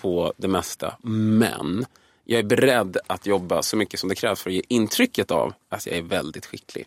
på 0.00 0.32
det 0.36 0.48
mesta. 0.48 0.94
Men 1.02 1.84
jag 2.24 2.38
är 2.38 2.42
beredd 2.44 2.96
att 3.06 3.26
jobba 3.26 3.62
så 3.62 3.76
mycket 3.76 4.00
som 4.00 4.08
det 4.08 4.14
krävs 4.14 4.40
för 4.42 4.50
att 4.50 4.54
ge 4.54 4.62
intrycket 4.68 5.30
av 5.30 5.52
att 5.70 5.86
jag 5.86 5.96
är 5.96 6.02
väldigt 6.02 6.46
skicklig. 6.46 6.86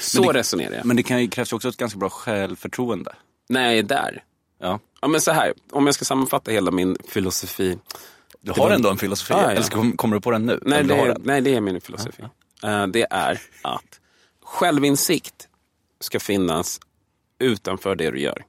Så 0.00 0.20
Men 0.22 0.32
det- 0.32 0.38
resonerar 0.38 0.74
jag. 0.76 0.84
Men 0.86 0.96
det 0.96 1.02
kan 1.02 1.28
krävs 1.28 1.52
ju 1.52 1.56
också 1.56 1.68
ett 1.68 1.76
ganska 1.76 1.98
bra 1.98 2.08
självförtroende. 2.08 3.14
Är 3.54 3.82
där. 3.82 4.22
Ja. 4.58 4.80
Ja, 5.00 5.08
men 5.08 5.20
så 5.20 5.30
här, 5.32 5.52
om 5.70 5.86
jag 5.86 5.94
ska 5.94 6.04
sammanfatta 6.04 6.50
hela 6.50 6.70
min 6.70 6.96
filosofi. 7.08 7.78
Du 8.40 8.52
har 8.52 8.70
ändå 8.70 8.90
en 8.90 8.98
filosofi, 8.98 9.32
Ja, 9.32 9.42
ja. 9.42 9.50
eller 9.50 9.62
ska- 9.62 9.92
kommer 9.96 10.14
du 10.16 10.20
på 10.20 10.30
den 10.30 10.46
nu? 10.46 10.58
Nej, 10.62 10.84
det, 10.84 10.94
den? 10.94 11.22
nej, 11.24 11.40
det 11.40 11.54
är 11.54 11.60
min 11.60 11.80
filosofi. 11.80 12.22
Eh, 12.64 12.86
det 12.86 13.06
är 13.10 13.40
att 13.62 14.00
självinsikt 14.42 15.48
ska 16.00 16.20
finnas 16.20 16.80
utanför 17.38 17.94
det 17.96 18.10
du 18.10 18.20
gör. 18.20 18.44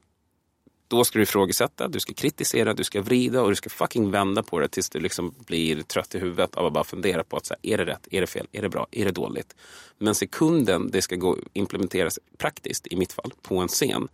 Då 0.88 1.04
ska 1.04 1.18
du 1.18 1.22
ifrågasätta, 1.22 1.88
du 1.88 2.00
ska 2.00 2.12
kritisera, 2.14 2.74
du 2.74 2.84
ska 2.84 3.02
vrida 3.02 3.42
och 3.42 3.48
du 3.48 3.54
ska 3.56 3.70
fucking 3.70 4.10
vända 4.10 4.42
på 4.42 4.58
det 4.58 4.68
tills 4.68 4.90
du 4.90 5.00
liksom 5.00 5.34
blir 5.46 5.82
trött 5.82 6.14
i 6.14 6.18
huvudet 6.18 6.54
av 6.54 6.66
att 6.66 6.72
bara 6.72 6.84
fundera 6.84 7.24
på 7.24 7.36
att 7.36 7.46
så 7.46 7.54
här, 7.54 7.72
är 7.74 7.78
det 7.78 7.84
rätt, 7.92 8.08
är 8.10 8.20
det 8.20 8.26
fel, 8.26 8.46
är 8.52 8.62
det 8.62 8.68
bra, 8.68 8.86
är 8.90 9.04
det 9.04 9.10
dåligt? 9.10 9.54
Men 9.98 10.14
sekunden 10.14 10.90
det 10.90 11.02
ska 11.02 11.16
gå 11.16 11.36
implementeras 11.52 12.18
praktiskt, 12.38 12.86
i 12.86 12.96
mitt 12.96 13.12
fall, 13.12 13.32
på 13.42 13.56
en 13.58 13.68
scen, 13.68 14.08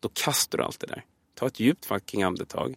då 0.00 0.08
kastar 0.12 0.58
du 0.58 0.64
allt 0.64 0.80
det 0.80 0.86
där. 0.86 1.04
Ta 1.40 1.46
ett 1.46 1.60
djupt 1.60 1.86
fucking 1.86 2.22
andetag, 2.22 2.74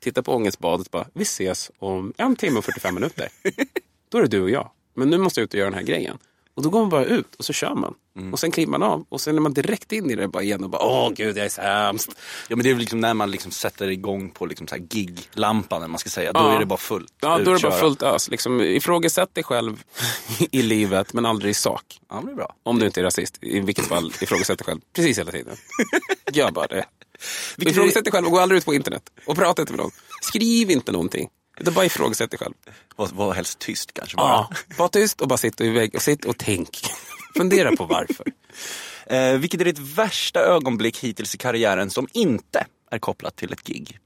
titta 0.00 0.22
på 0.22 0.34
ångestbadet 0.34 0.90
bara, 0.90 1.06
vi 1.14 1.22
ses 1.22 1.70
om 1.78 2.12
en 2.16 2.36
timme 2.36 2.58
och 2.58 2.64
45 2.64 2.94
minuter. 2.94 3.28
Då 4.08 4.18
är 4.18 4.22
det 4.22 4.28
du 4.28 4.42
och 4.42 4.50
jag. 4.50 4.70
Men 4.94 5.10
nu 5.10 5.18
måste 5.18 5.40
jag 5.40 5.44
ut 5.44 5.54
och 5.54 5.58
göra 5.58 5.70
den 5.70 5.78
här 5.78 5.86
grejen. 5.86 6.18
Och 6.54 6.62
då 6.62 6.70
går 6.70 6.80
man 6.80 6.88
bara 6.88 7.04
ut 7.04 7.34
och 7.34 7.44
så 7.44 7.52
kör 7.52 7.74
man. 7.74 7.94
Och 8.32 8.38
sen 8.40 8.50
kliver 8.50 8.70
man 8.70 8.82
av 8.82 9.06
och 9.08 9.20
sen 9.20 9.36
är 9.36 9.40
man 9.40 9.54
direkt 9.54 9.92
in 9.92 10.10
i 10.10 10.14
det 10.14 10.28
bara 10.28 10.42
igen 10.42 10.64
och 10.64 10.70
bara 10.70 10.82
åh 10.82 11.10
gud 11.10 11.36
jag 11.36 11.44
är 11.44 11.48
sämst. 11.48 12.10
Ja 12.48 12.56
men 12.56 12.62
det 12.62 12.70
är 12.70 12.74
väl 12.74 12.80
liksom 12.80 13.00
när 13.00 13.14
man 13.14 13.30
liksom 13.30 13.52
sätter 13.52 13.90
igång 13.90 14.30
på 14.30 14.46
liksom 14.46 14.66
så 14.68 14.74
här 14.74 14.82
gig-lampan, 14.82 15.90
man 15.90 15.98
ska 15.98 16.10
säga. 16.10 16.32
Då 16.32 16.40
Ja. 16.40 16.54
är 16.54 16.58
det 16.58 16.66
bara 16.66 16.78
fullt. 16.78 17.12
Ja, 17.20 17.38
då 17.38 17.50
är 17.50 17.54
det 17.54 17.62
bara 17.62 17.72
fullt 17.80 18.02
ös. 18.02 18.28
Liksom, 18.30 18.60
ifrågasätt 18.60 19.34
dig 19.34 19.44
själv 19.44 19.82
i 20.50 20.62
livet 20.62 21.12
men 21.12 21.26
aldrig 21.26 21.50
i 21.50 21.54
sak. 21.54 22.00
Ja, 22.08 22.14
men 22.16 22.26
det 22.26 22.32
är 22.32 22.36
bra. 22.36 22.54
Om 22.62 22.78
du 22.78 22.86
inte 22.86 23.00
är 23.00 23.04
rasist. 23.04 23.38
I 23.40 23.60
vilket 23.60 23.86
fall 23.86 24.12
ifrågasätt 24.20 24.58
dig 24.58 24.64
själv 24.66 24.80
precis 24.92 25.18
hela 25.18 25.30
tiden. 25.32 25.56
Gör 26.32 26.50
bara 26.50 26.66
det. 26.66 26.84
Vilket 27.56 27.72
Ifrågasätt 27.72 28.04
dig 28.04 28.12
själv 28.12 28.26
och 28.26 28.32
gå 28.32 28.38
aldrig 28.38 28.58
ut 28.58 28.64
på 28.64 28.74
internet. 28.74 29.02
Och 29.26 29.36
prata 29.36 29.62
inte 29.62 29.72
med 29.72 29.80
någon. 29.80 29.90
Skriv 30.22 30.70
inte 30.70 30.92
någonting. 30.92 31.28
Utan 31.60 31.74
bara 31.74 31.84
ifrågasätt 31.84 32.30
dig 32.30 32.38
själv. 32.38 32.54
Var, 32.96 33.08
var 33.12 33.34
helst 33.34 33.58
tyst 33.58 33.94
kanske 33.94 34.16
bara. 34.16 34.28
Ja, 34.28 34.50
var 34.78 34.88
tyst 34.88 35.20
och 35.20 35.28
bara 35.28 35.38
sitt 35.38 35.60
och, 35.60 35.66
vägg 35.66 35.94
och, 35.94 36.02
sitt 36.02 36.24
och 36.24 36.38
tänk. 36.38 36.80
Fundera 37.36 37.76
på 37.76 37.84
varför. 37.84 38.26
Eh, 39.06 39.38
vilket 39.38 39.60
är 39.60 39.64
ditt 39.64 39.78
värsta 39.78 40.40
ögonblick 40.40 40.98
hittills 40.98 41.34
i 41.34 41.38
karriären 41.38 41.90
som 41.90 42.08
inte 42.12 42.66
är 42.90 42.98
kopplat 42.98 43.36
till 43.36 43.52
ett 43.52 43.64
gig? 43.64 43.98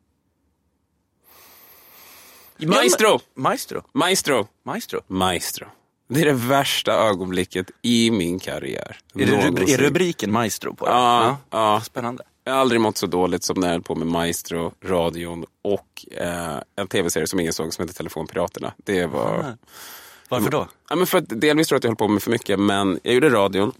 Maestro! 2.58 3.20
Maestro? 3.34 3.82
Maestro! 3.92 4.48
Maestro? 4.64 5.00
Maestro. 5.06 5.66
Det 6.08 6.20
är 6.20 6.24
det 6.24 6.32
värsta 6.32 6.92
ögonblicket 6.92 7.70
i 7.82 8.10
min 8.10 8.38
karriär. 8.38 8.98
Är, 9.14 9.26
det 9.26 9.72
är 9.72 9.78
rubriken 9.78 10.32
Maestro 10.32 10.74
på 10.74 10.86
det? 10.86 10.92
Ja, 10.92 11.38
ja. 11.50 11.80
Spännande. 11.84 12.24
Jag 12.46 12.52
har 12.52 12.60
aldrig 12.60 12.80
mått 12.80 12.96
så 12.96 13.06
dåligt 13.06 13.42
som 13.42 13.60
när 13.60 13.66
jag 13.66 13.72
höll 13.72 13.82
på 13.82 13.94
med 13.94 14.06
Maestro, 14.06 14.72
radion 14.84 15.44
och 15.62 16.06
eh, 16.10 16.56
en 16.76 16.88
tv-serie 16.88 17.26
som 17.26 17.40
ingen 17.40 17.52
såg 17.52 17.74
som 17.74 17.82
heter 17.82 17.94
Telefonpiraterna. 17.94 18.72
Det 18.84 19.06
var... 19.06 19.56
Varför 20.28 20.50
då? 20.50 20.68
Ja, 20.88 20.96
men 20.96 21.06
för 21.06 21.18
att 21.18 21.40
delvis 21.40 21.68
tror 21.68 21.74
jag 21.74 21.78
att 21.78 21.84
jag 21.84 21.90
höll 21.90 21.96
på 21.96 22.08
med 22.08 22.22
för 22.22 22.30
mycket, 22.30 22.58
men 22.58 23.00
jag 23.02 23.14
gjorde 23.14 23.30
radion. 23.30 23.72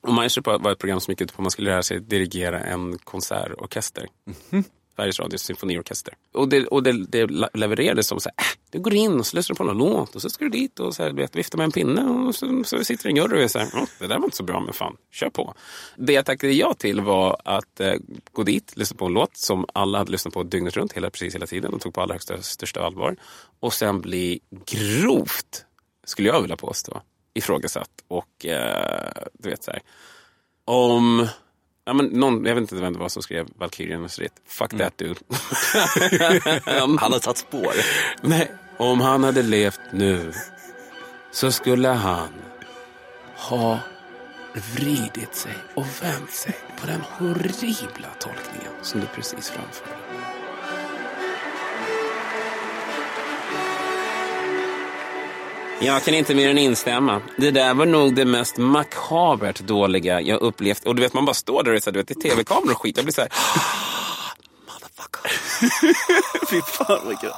Och 0.00 0.12
Maestro 0.12 0.58
var 0.58 0.72
ett 0.72 0.78
program 0.78 1.00
som 1.00 1.12
gick 1.12 1.20
ut 1.20 1.32
på 1.32 1.34
att 1.34 1.42
man 1.42 1.50
skulle 1.50 1.70
lära 1.70 1.82
sig 1.82 2.00
dirigera 2.00 2.60
en 2.60 2.98
konsertorkester. 2.98 4.06
Sveriges 4.96 5.20
Radios 5.20 5.42
symfoniorkester. 5.42 6.14
Och 6.32 6.48
det, 6.48 6.66
och 6.66 6.82
det, 6.82 6.92
det 6.92 7.26
levererades 7.54 8.06
som 8.06 8.20
så 8.20 8.28
här, 8.36 8.46
äh, 8.46 8.58
du 8.70 8.80
går 8.80 8.94
in 8.94 9.18
och 9.18 9.26
så 9.26 9.36
lyssnar 9.36 9.54
du 9.54 9.58
på 9.58 9.64
någon 9.64 9.78
låt 9.78 10.14
och 10.14 10.22
så 10.22 10.30
ska 10.30 10.44
du 10.44 10.50
dit 10.50 10.80
och 10.80 10.94
så 10.94 11.02
här, 11.02 11.12
vet, 11.12 11.36
vifta 11.36 11.56
med 11.56 11.64
en 11.64 11.72
pinne 11.72 12.02
och 12.02 12.34
så, 12.34 12.64
så 12.64 12.84
sitter 12.84 13.08
en 13.08 13.16
jury 13.16 13.44
och 13.44 13.50
så 13.50 13.58
här, 13.58 13.68
det 13.98 14.06
där 14.06 14.18
var 14.18 14.24
inte 14.24 14.36
så 14.36 14.42
bra 14.42 14.60
men 14.60 14.72
fan, 14.72 14.96
kör 15.12 15.30
på. 15.30 15.54
Det 15.96 16.12
jag 16.12 16.26
tackade 16.26 16.52
ja 16.52 16.74
till 16.74 17.00
var 17.00 17.36
att 17.44 17.80
eh, 17.80 17.94
gå 18.32 18.42
dit, 18.42 18.76
lyssna 18.76 18.96
på 18.96 19.06
en 19.06 19.12
låt 19.12 19.36
som 19.36 19.66
alla 19.72 19.98
hade 19.98 20.10
lyssnat 20.10 20.34
på 20.34 20.42
dygnet 20.42 20.76
runt, 20.76 20.92
hela, 20.92 21.10
precis 21.10 21.34
hela 21.34 21.46
tiden 21.46 21.74
och 21.74 21.80
tog 21.80 21.94
på 21.94 22.00
allra 22.00 22.14
högsta, 22.14 22.42
största 22.42 22.82
allvar. 22.82 23.16
Och 23.60 23.72
sen 23.72 24.00
bli 24.00 24.40
grovt, 24.66 25.64
skulle 26.04 26.28
jag 26.28 26.40
vilja 26.40 26.56
påstå, 26.56 27.02
ifrågasatt 27.34 27.90
och 28.08 28.46
eh, 28.46 29.12
du 29.32 29.48
vet 29.48 29.64
så 29.64 29.70
här, 29.70 29.82
om 30.64 31.28
Ja, 31.86 31.92
men 31.92 32.06
någon, 32.06 32.44
jag 32.44 32.54
vet 32.54 32.62
inte 32.62 32.74
vem 32.74 32.92
det 32.92 32.98
var 32.98 33.08
som 33.08 33.22
skrev 33.22 33.48
Valkyriernas 33.58 34.18
ritt. 34.18 34.32
Fuck 34.46 34.70
that 34.70 34.98
dude. 34.98 35.20
Han 37.00 37.12
har 37.12 37.18
tagit 37.18 37.38
spår. 37.38 37.72
Nej, 38.20 38.52
om 38.76 39.00
han 39.00 39.24
hade 39.24 39.42
levt 39.42 39.80
nu 39.90 40.32
så 41.32 41.52
skulle 41.52 41.88
han 41.88 42.28
ha 43.36 43.78
vridit 44.74 45.34
sig 45.34 45.52
och 45.74 45.86
vänt 46.02 46.30
sig 46.30 46.54
på 46.80 46.86
den 46.86 47.00
horribla 47.00 48.08
tolkningen 48.18 48.72
som 48.82 49.00
du 49.00 49.06
precis 49.06 49.50
framförde. 49.50 50.03
Jag 55.84 56.04
kan 56.04 56.14
inte 56.14 56.34
mer 56.34 56.50
än 56.50 56.58
instämma. 56.58 57.22
Det 57.36 57.50
där 57.50 57.74
var 57.74 57.86
nog 57.86 58.14
det 58.14 58.24
mest 58.24 58.56
makabert 58.56 59.60
dåliga 59.60 60.20
jag 60.20 60.40
upplevt. 60.40 60.86
Och 60.86 60.94
du 60.94 61.02
vet, 61.02 61.14
man 61.14 61.24
bara 61.24 61.34
står 61.34 61.62
där 61.62 61.74
och 61.74 61.82
så 61.82 61.90
här, 61.90 61.92
du 61.92 61.98
vet, 61.98 62.08
det 62.08 62.26
är 62.26 62.30
tv-kameror 62.30 62.72
och 62.72 62.82
skit. 62.82 62.96
Jag 62.96 63.04
blir 63.04 63.14
så 63.14 63.20
här, 63.20 63.30
Fy 66.50 66.60
fan 66.62 67.16
kul. 67.20 67.30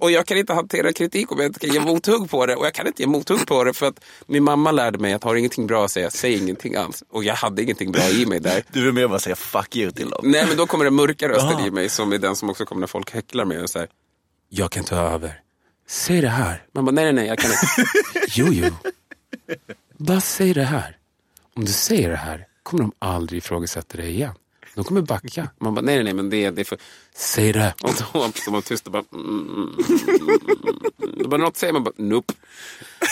Och 0.00 0.10
jag 0.10 0.26
kan 0.26 0.36
inte 0.36 0.52
hantera 0.52 0.92
kritik 0.92 1.32
om 1.32 1.38
jag 1.38 1.46
inte 1.46 1.60
kan 1.60 1.70
ge 1.70 1.80
mothugg 1.80 2.30
på 2.30 2.46
det. 2.46 2.56
Och 2.56 2.66
jag 2.66 2.74
kan 2.74 2.86
inte 2.86 3.02
ge 3.02 3.08
mothugg 3.08 3.46
på 3.46 3.64
det 3.64 3.74
för 3.74 3.86
att 3.86 4.00
min 4.26 4.44
mamma 4.44 4.72
lärde 4.72 4.98
mig 4.98 5.12
att 5.12 5.24
har 5.24 5.36
ingenting 5.36 5.66
bra 5.66 5.84
att 5.84 5.90
säga, 5.90 6.10
säg 6.10 6.36
ingenting 6.36 6.74
alls. 6.74 7.02
Och 7.12 7.24
jag 7.24 7.34
hade 7.34 7.62
ingenting 7.62 7.92
bra 7.92 8.08
i 8.08 8.26
mig 8.26 8.40
där. 8.40 8.64
Du 8.72 8.84
vill 8.84 8.92
mer 8.92 9.08
bara 9.08 9.18
säga 9.18 9.36
fuck 9.36 9.76
you 9.76 9.90
till 9.90 10.10
dem. 10.10 10.20
Nej, 10.24 10.44
men 10.48 10.56
då 10.56 10.66
kommer 10.66 10.84
det 10.84 10.90
mörka 10.90 11.28
rösten 11.28 11.60
i 11.60 11.70
mig 11.70 11.88
som 11.88 12.12
är 12.12 12.18
den 12.18 12.36
som 12.36 12.50
också 12.50 12.64
kommer 12.64 12.80
när 12.80 12.86
folk 12.86 13.14
häcklar 13.14 13.44
mig 13.44 13.62
och 13.62 13.70
säger 13.70 13.88
Jag 14.48 14.70
kan 14.70 14.84
ta 14.84 14.96
över. 14.96 15.40
Säg 15.86 16.20
det 16.20 16.28
här. 16.28 16.66
Man 16.72 16.84
bara, 16.84 16.92
nej, 16.92 17.04
nej, 17.04 17.12
nej, 17.12 17.26
jag 17.26 17.38
kan 17.38 17.50
inte. 17.50 17.66
jo, 18.28 18.46
jo. 18.52 18.70
Bara 19.96 20.20
säg 20.20 20.54
det 20.54 20.62
här. 20.62 20.96
Om 21.54 21.64
du 21.64 21.72
säger 21.72 22.10
det 22.10 22.16
här 22.16 22.46
kommer 22.62 22.82
de 22.82 22.92
aldrig 22.98 23.38
ifrågasätta 23.38 23.96
dig 23.96 24.10
igen. 24.10 24.34
De 24.74 24.84
kommer 24.84 25.02
backa. 25.02 25.48
Man 25.58 25.74
bara, 25.74 25.80
nej, 25.80 25.94
nej, 25.94 26.04
nej, 26.04 26.14
men 26.14 26.30
det, 26.30 26.50
det 26.50 26.62
är 26.62 26.64
för... 26.64 26.78
Säg 27.14 27.52
det. 27.52 27.74
Och 27.82 27.90
då 28.12 28.32
står 28.34 28.52
man 28.52 28.62
tyst 28.62 28.86
och 28.86 28.92
bara... 28.92 29.04
Mm, 29.12 29.28
mm, 29.28 29.48
mm, 29.48 30.38
mm. 31.02 31.18
Då 31.18 31.28
bara 31.28 31.40
något 31.40 31.56
säger 31.56 31.72
man 31.72 31.84
bara, 31.84 31.94
nope. 31.96 32.34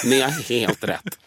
Ni 0.04 0.20
har 0.20 0.30
helt 0.30 0.84
rätt. 0.84 1.18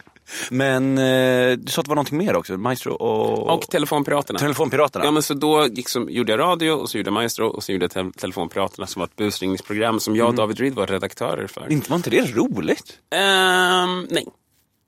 Men 0.50 0.98
eh, 0.98 1.58
du 1.58 1.72
sa 1.72 1.80
att 1.82 1.86
det 1.86 1.90
var 1.90 1.96
någonting 1.96 2.18
mer 2.18 2.36
också, 2.36 2.58
Maestro 2.58 2.94
och... 2.94 3.54
Och 3.56 3.62
Telefonpiraterna. 3.62 4.40
Telefonpiraterna. 4.40 5.06
Ja, 5.06 5.12
men 5.12 5.24
så 5.24 5.34
då 5.34 5.66
liksom 5.66 6.10
gjorde 6.10 6.32
jag 6.32 6.40
radio 6.40 6.72
och 6.72 6.90
så 6.90 6.98
gjorde 6.98 7.08
jag 7.08 7.14
Maestro 7.14 7.48
och 7.48 7.64
så 7.64 7.72
gjorde 7.72 7.84
jag 7.84 7.92
te- 7.92 8.20
Telefonpiraterna 8.20 8.88
som 8.88 9.00
var 9.00 9.08
ett 9.08 9.16
busringningsprogram 9.16 10.00
som 10.00 10.16
jag 10.16 10.28
och 10.28 10.36
David 10.36 10.60
Reed 10.60 10.74
var 10.74 10.88
redaktörer 10.88 11.48
för. 11.48 11.72
Inte, 11.72 11.90
var 11.90 11.98
inte 11.98 12.10
det 12.10 12.36
roligt? 12.36 13.00
Ehm, 13.16 14.08
nej. 14.10 14.26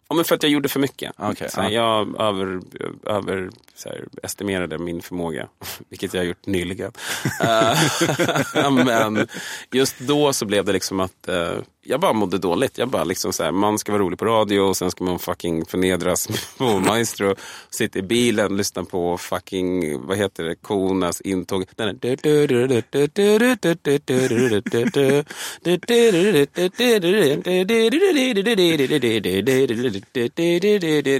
Ja, 0.09 0.15
men 0.15 0.25
för 0.25 0.35
att 0.35 0.43
jag 0.43 0.51
gjorde 0.51 0.69
för 0.69 0.79
mycket. 0.79 1.11
Okej, 1.17 1.49
så 1.49 1.59
ja. 1.61 1.69
Jag 1.69 2.21
över, 2.21 2.59
över, 3.05 3.49
så 3.75 3.89
här, 3.89 4.05
estimerade 4.23 4.77
min 4.77 5.01
förmåga, 5.01 5.47
vilket 5.89 6.13
jag 6.13 6.21
har 6.21 6.25
gjort 6.25 6.45
nyligen. 6.45 6.91
Eh, 7.41 8.71
men 8.85 9.27
just 9.71 9.99
då 9.99 10.33
så 10.33 10.45
blev 10.45 10.65
det 10.65 10.73
liksom 10.73 10.99
att 10.99 11.27
eh, 11.27 11.51
jag 11.81 11.99
bara 11.99 12.13
mådde 12.13 12.37
dåligt. 12.37 12.77
Jag 12.77 12.89
bara 12.89 13.03
liksom 13.03 13.33
så 13.33 13.43
här, 13.43 13.51
man 13.51 13.79
ska 13.79 13.91
vara 13.91 14.01
rolig 14.01 14.19
på 14.19 14.25
radio 14.25 14.59
och 14.59 14.77
sen 14.77 14.91
ska 14.91 15.03
man 15.03 15.19
fucking 15.19 15.65
förnedras 15.65 16.27
på 16.57 16.79
Maestro. 16.79 17.35
Sitta 17.69 17.99
i 17.99 18.01
bilen, 18.01 18.57
lyssna 18.57 18.83
på 18.83 19.17
fucking, 19.17 20.01
vad 20.07 20.17
heter 20.17 20.43
det, 20.43 20.55
kornas 20.55 21.21
intåg. 21.21 21.65
Den. 21.75 21.97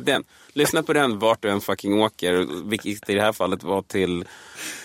Den. 0.06 0.24
Lyssna 0.60 0.84
på 0.84 0.94
den 0.94 1.20
vart 1.20 1.42
du 1.42 1.50
än 1.50 1.62
fucking 1.62 2.02
åker. 2.02 2.48
Vilket 2.70 3.10
i 3.10 3.14
det 3.16 3.22
här 3.22 3.34
fallet 3.34 3.64
var 3.64 3.82
till 3.82 4.26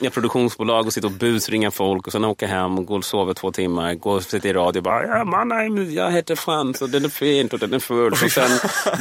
ja, 0.01 0.11
produktionsbolag 0.11 0.87
och 0.87 0.93
sitta 0.93 1.07
och 1.07 1.13
busringa 1.13 1.71
folk 1.71 2.07
och 2.07 2.13
sen 2.13 2.25
åka 2.25 2.47
hem 2.47 2.79
och 2.79 2.87
gå 2.87 2.95
och 2.97 3.05
sova 3.05 3.35
två 3.35 3.53
timmar. 3.53 3.95
Gå 3.95 4.11
och 4.11 4.23
sitta 4.23 4.49
i 4.49 4.53
radio 4.53 4.79
och 4.79 4.85
bara 4.85 5.07
ja 5.07 5.25
man, 5.25 5.49
nej, 5.49 5.95
jag 5.95 6.11
heter 6.11 6.37
Frans 6.37 6.83
och 6.83 6.91
den 6.91 7.05
är 7.05 7.09
fint 7.09 7.53
och 7.53 7.59
den 7.59 7.75
är 7.75 7.79
full. 7.79 8.13
Och 8.13 8.19
sen 8.19 8.51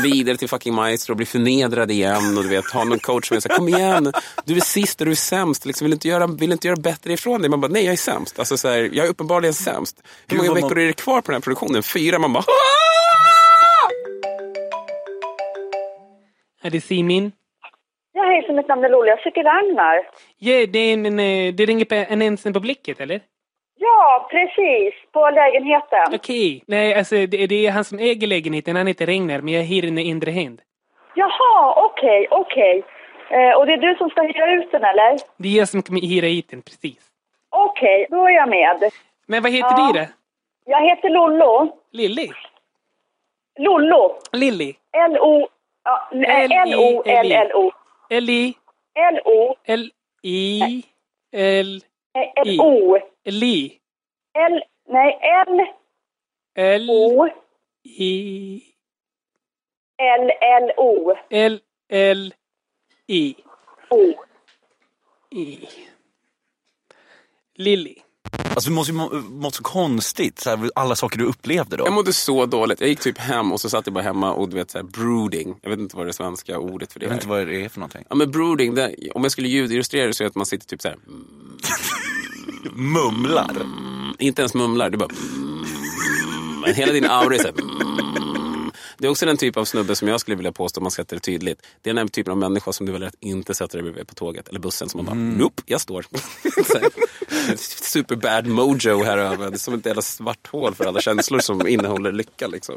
vidare 0.04 0.38
till 0.38 0.50
fucking 0.50 0.74
Maestro 0.74 1.14
och 1.14 1.18
bli 1.18 1.26
förnedrad 1.26 1.92
igen 1.92 2.38
och 2.38 2.44
du 2.44 2.50
vet 2.50 2.66
ha 2.66 2.84
någon 2.84 3.00
coach 3.00 3.28
som 3.28 3.42
säger 3.42 3.56
kom 3.56 3.68
igen, 3.68 4.14
du 4.46 4.56
är 4.58 4.62
sist 4.62 5.00
och 5.02 5.06
du 5.06 5.12
är 5.12 5.16
sämst. 5.16 5.66
Liksom, 5.66 5.86
vill, 5.86 5.94
inte 5.94 6.08
göra, 6.08 6.28
vill 6.28 6.52
inte 6.52 6.68
göra 6.68 6.78
bättre 6.80 7.14
ifrån 7.14 7.42
dig. 7.42 7.50
Man 7.50 7.62
bara 7.62 7.72
nej 7.72 7.84
jag 7.86 7.94
är 7.94 7.98
sämst. 7.98 8.40
Alltså, 8.40 8.58
så 8.58 8.68
här, 8.68 8.90
jag 8.94 9.06
är 9.06 9.10
uppenbarligen 9.10 9.54
sämst. 9.54 10.04
Hur 10.28 10.38
många 10.38 10.54
veckor 10.54 10.70
man- 10.70 10.78
är 10.80 10.86
det 10.86 10.94
kvar 10.94 11.22
på 11.22 11.32
den 11.32 11.36
här 11.36 11.42
produktionen? 11.42 11.84
Fyra? 11.84 12.20
Man 12.20 12.34
bara 12.34 12.44
Är 16.64 16.70
det 16.70 16.82
Simin? 16.82 17.32
Ja, 18.14 18.24
hejsan, 18.24 18.56
mitt 18.56 18.68
namn 18.68 18.84
är 18.84 18.90
Lola. 18.90 19.08
Jag 19.08 19.20
söker 19.20 19.44
Ragnar. 19.44 20.08
Ja, 20.38 20.66
det, 20.74 20.80
är 20.80 20.94
en, 20.94 21.06
en, 21.06 21.18
det 21.56 21.66
ringer 21.66 21.86
på 21.86 21.96
en 21.96 22.22
ensen 22.22 22.54
på 22.54 22.60
blicket, 22.60 23.00
eller? 23.00 23.22
Ja, 23.80 24.28
precis. 24.32 24.94
På 25.12 25.30
lägenheten. 25.30 26.14
Okej. 26.16 26.64
Nej, 26.68 26.96
alltså 26.96 27.16
det, 27.16 27.48
det 27.48 27.68
är 27.68 27.72
han 27.72 27.84
som 27.84 28.00
äger 28.00 28.28
lägenheten. 28.28 28.76
Han 28.76 28.88
heter 28.88 29.06
Regnar, 29.06 29.42
men 29.42 29.54
jag 29.54 29.64
hyr 29.64 29.82
den 29.82 29.98
i 29.98 30.02
inre 30.02 30.32
hand. 30.32 30.62
Jaha, 31.16 31.74
okej, 31.86 32.28
okej. 32.32 32.84
Eh, 33.30 33.58
och 33.58 33.66
det 33.66 33.74
är 33.74 33.78
du 33.78 33.96
som 33.96 34.10
ska 34.10 34.22
hyra 34.22 34.52
ut 34.54 34.72
den, 34.72 34.84
eller? 34.84 35.18
Det 35.38 35.48
är 35.50 35.58
jag 35.58 35.68
som 35.68 35.82
kommer 35.84 36.02
hyra 36.02 36.26
hit 36.28 36.50
den, 36.50 36.62
precis. 36.62 37.00
Okej, 37.50 38.08
då 38.10 38.26
är 38.26 38.32
jag 38.32 38.50
med. 38.50 38.92
Men 39.28 39.44
vad 39.44 39.52
heter 39.52 39.70
Ja. 39.78 39.92
det 39.94 40.00
då? 40.00 40.06
Jag 40.66 40.90
heter 40.90 41.10
Lollo. 41.10 41.78
Lilly? 41.92 42.30
Lollo. 43.60 44.16
Lilly? 44.32 44.74
L-O... 45.10 45.48
Ja, 45.86 45.96
L-O-L-L-O. 46.12 47.72
L-I? 48.10 48.58
L-O... 48.96 49.56
L-I? 49.68 50.84
L... 51.34 51.82
Nej, 52.16 52.34
L-O. 52.46 52.98
Li? 53.26 53.82
L... 54.36 54.62
Nej, 54.88 55.20
L... 55.48 55.60
L... 56.56 56.90
O. 56.90 57.28
I... 57.84 58.62
L-L-O. 60.00 61.16
L... 61.30 61.62
L... 61.90 62.34
I? 63.08 63.36
O. 63.90 64.14
I. 65.32 65.70
Lilly? 67.58 68.04
Alltså 68.56 68.70
det 68.70 68.76
måste 68.76 68.92
ju 68.92 68.98
må, 68.98 69.10
mått 69.30 69.56
så 69.56 69.64
konstigt, 69.64 70.40
så 70.40 70.50
här, 70.50 70.70
alla 70.76 70.96
saker 70.96 71.18
du 71.18 71.26
upplevde 71.26 71.78
då. 71.78 71.86
Jag 71.86 71.94
mådde 71.94 72.14
så 72.14 72.46
dåligt. 72.46 72.80
Jag 72.82 72.90
gick 72.90 73.00
typ 73.00 73.18
hem 73.18 73.52
och 73.52 73.62
så 73.62 73.70
satt 73.70 73.88
jag 73.88 73.94
bara 73.94 74.04
hemma 74.04 74.34
och 74.34 74.50
du 74.50 74.56
vet 74.56 74.72
så 74.72 74.78
här, 74.78 74.86
brooding. 74.86 75.56
Jag 75.62 75.70
vet 75.70 75.80
inte 75.80 75.98
vad 75.98 76.06
det 76.08 76.14
svenska 76.14 76.60
ordet 76.60 76.94
för 76.94 77.00
det 77.00 77.06
Jag 77.06 77.12
är. 77.12 77.16
vet 77.16 77.24
inte 77.24 77.30
vad 77.30 77.48
det 77.48 77.66
är 77.66 77.70
för 77.70 77.80
någonting. 77.80 78.04
Ja 78.10 78.16
men 78.16 78.32
brooding, 78.32 78.76
det, 78.76 78.96
om 79.14 79.24
jag 79.24 79.32
skulle 79.32 79.48
ljudillustrera 79.48 80.08
det 80.08 80.14
så 80.14 80.24
är 80.24 80.26
det 80.26 80.30
att 80.30 80.36
man 80.36 80.46
sitter 80.46 80.68
typ 80.68 80.82
så 80.82 80.88
här. 80.88 80.98
Mumlar? 82.76 83.58
Inte 84.20 84.42
ens 84.42 84.54
mumlar, 84.54 84.90
det 84.90 84.96
är 84.96 85.00
bara 85.00 85.10
men 86.66 86.76
hela 86.76 86.92
din 86.94 87.06
aura 87.06 87.36
är 87.36 87.40
så 87.40 87.48
här, 87.48 87.54
Det 89.04 89.08
är 89.08 89.12
också 89.12 89.26
den 89.26 89.38
typ 89.38 89.58
av 89.58 89.66
snubbe 89.66 89.96
som 89.96 90.08
jag 90.08 90.20
skulle 90.20 90.38
vilja 90.38 90.52
påstå 90.52 90.80
om 90.80 90.84
man 90.84 90.92
sätter 90.92 91.16
det 91.16 91.20
tydligt. 91.20 91.62
Det 91.82 91.90
är 91.90 91.94
den 91.94 92.10
typen 92.10 92.32
av 92.32 92.38
människa 92.38 92.74
som 92.74 92.86
du 92.86 92.92
väljer 92.92 93.08
att 93.08 93.16
inte 93.20 93.54
sätta 93.54 93.78
dig 93.78 93.84
bredvid 93.84 94.08
på 94.08 94.14
tåget 94.14 94.48
eller 94.48 94.60
bussen. 94.60 94.90
Som 94.90 94.98
man 94.98 95.06
bara, 95.06 95.38
nope, 95.38 95.62
jag 95.66 95.82
står. 95.82 96.06
Super 97.58 98.16
bad 98.16 98.48
mojo 98.48 99.04
här 99.04 99.18
över. 99.18 99.50
Det 99.50 99.56
är 99.56 99.58
som 99.58 99.74
ett 99.74 99.86
jävla 99.86 100.02
svart 100.02 100.48
hål 100.48 100.76
för 100.76 100.86
alla 100.86 101.02
känslor 101.02 101.40
som 101.40 101.68
innehåller 101.68 102.12
lycka. 102.12 102.48
Liksom. 102.48 102.76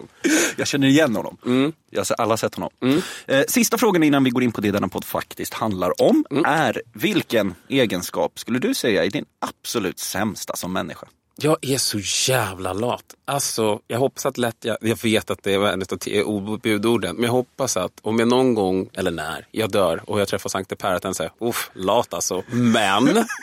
Jag 0.56 0.66
känner 0.66 0.86
igen 0.86 1.16
honom. 1.16 1.72
Jag 1.90 2.04
har 2.04 2.16
alla 2.18 2.36
sett 2.36 2.54
honom. 2.54 2.70
Eh, 3.26 3.42
sista 3.48 3.78
frågan 3.78 4.02
innan 4.02 4.24
vi 4.24 4.30
går 4.30 4.42
in 4.42 4.52
på 4.52 4.60
det 4.60 4.70
denna 4.70 4.88
podd 4.88 5.04
faktiskt 5.04 5.54
handlar 5.54 6.02
om 6.02 6.24
är 6.44 6.82
vilken 6.92 7.54
egenskap 7.68 8.38
skulle 8.38 8.58
du 8.58 8.74
säga 8.74 9.04
är 9.04 9.10
din 9.10 9.26
absolut 9.38 9.98
sämsta 9.98 10.56
som 10.56 10.72
människa? 10.72 11.06
Jag 11.38 11.56
är 11.62 11.78
så 11.78 11.98
jävla 12.32 12.72
lat. 12.72 13.04
Alltså, 13.24 13.80
jag 13.86 13.98
hoppas 13.98 14.26
att 14.26 14.38
lätt, 14.38 14.56
jag, 14.60 14.76
jag 14.80 15.02
vet 15.02 15.30
att 15.30 15.42
det 15.42 15.54
en 15.54 15.82
av 15.82 16.60
budorden, 16.60 17.16
men 17.16 17.24
jag 17.24 17.32
hoppas 17.32 17.76
att 17.76 17.92
om 18.02 18.18
jag 18.18 18.28
någon 18.28 18.54
gång, 18.54 18.88
eller 18.94 19.10
när, 19.10 19.46
jag 19.50 19.70
dör 19.70 20.02
och 20.06 20.20
jag 20.20 20.28
träffar 20.28 20.50
Sankte 20.50 20.76
Per, 20.76 20.94
att 20.94 21.02
den 21.02 21.14
säger, 21.14 21.32
uff, 21.40 21.70
lat 21.74 22.14
alltså. 22.14 22.42
Men! 22.48 23.24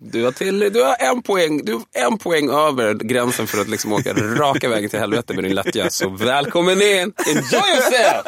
Du 0.00 0.24
har, 0.24 0.32
till, 0.32 0.58
du, 0.58 0.82
har 0.82 0.96
en 0.98 1.22
poäng, 1.22 1.64
du 1.64 1.72
har 1.72 1.82
en 1.92 2.18
poäng 2.18 2.50
över 2.50 2.94
gränsen 2.94 3.46
för 3.46 3.60
att 3.60 3.68
liksom 3.68 3.92
åka 3.92 4.12
raka 4.14 4.68
vägen 4.68 4.90
till 4.90 4.98
helvete 4.98 5.34
med 5.34 5.44
din 5.44 5.54
lättja. 5.54 5.90
Så 5.90 6.08
välkommen 6.08 6.82
in! 6.82 7.12
Enjoy 7.26 7.70
yourself! 7.74 8.26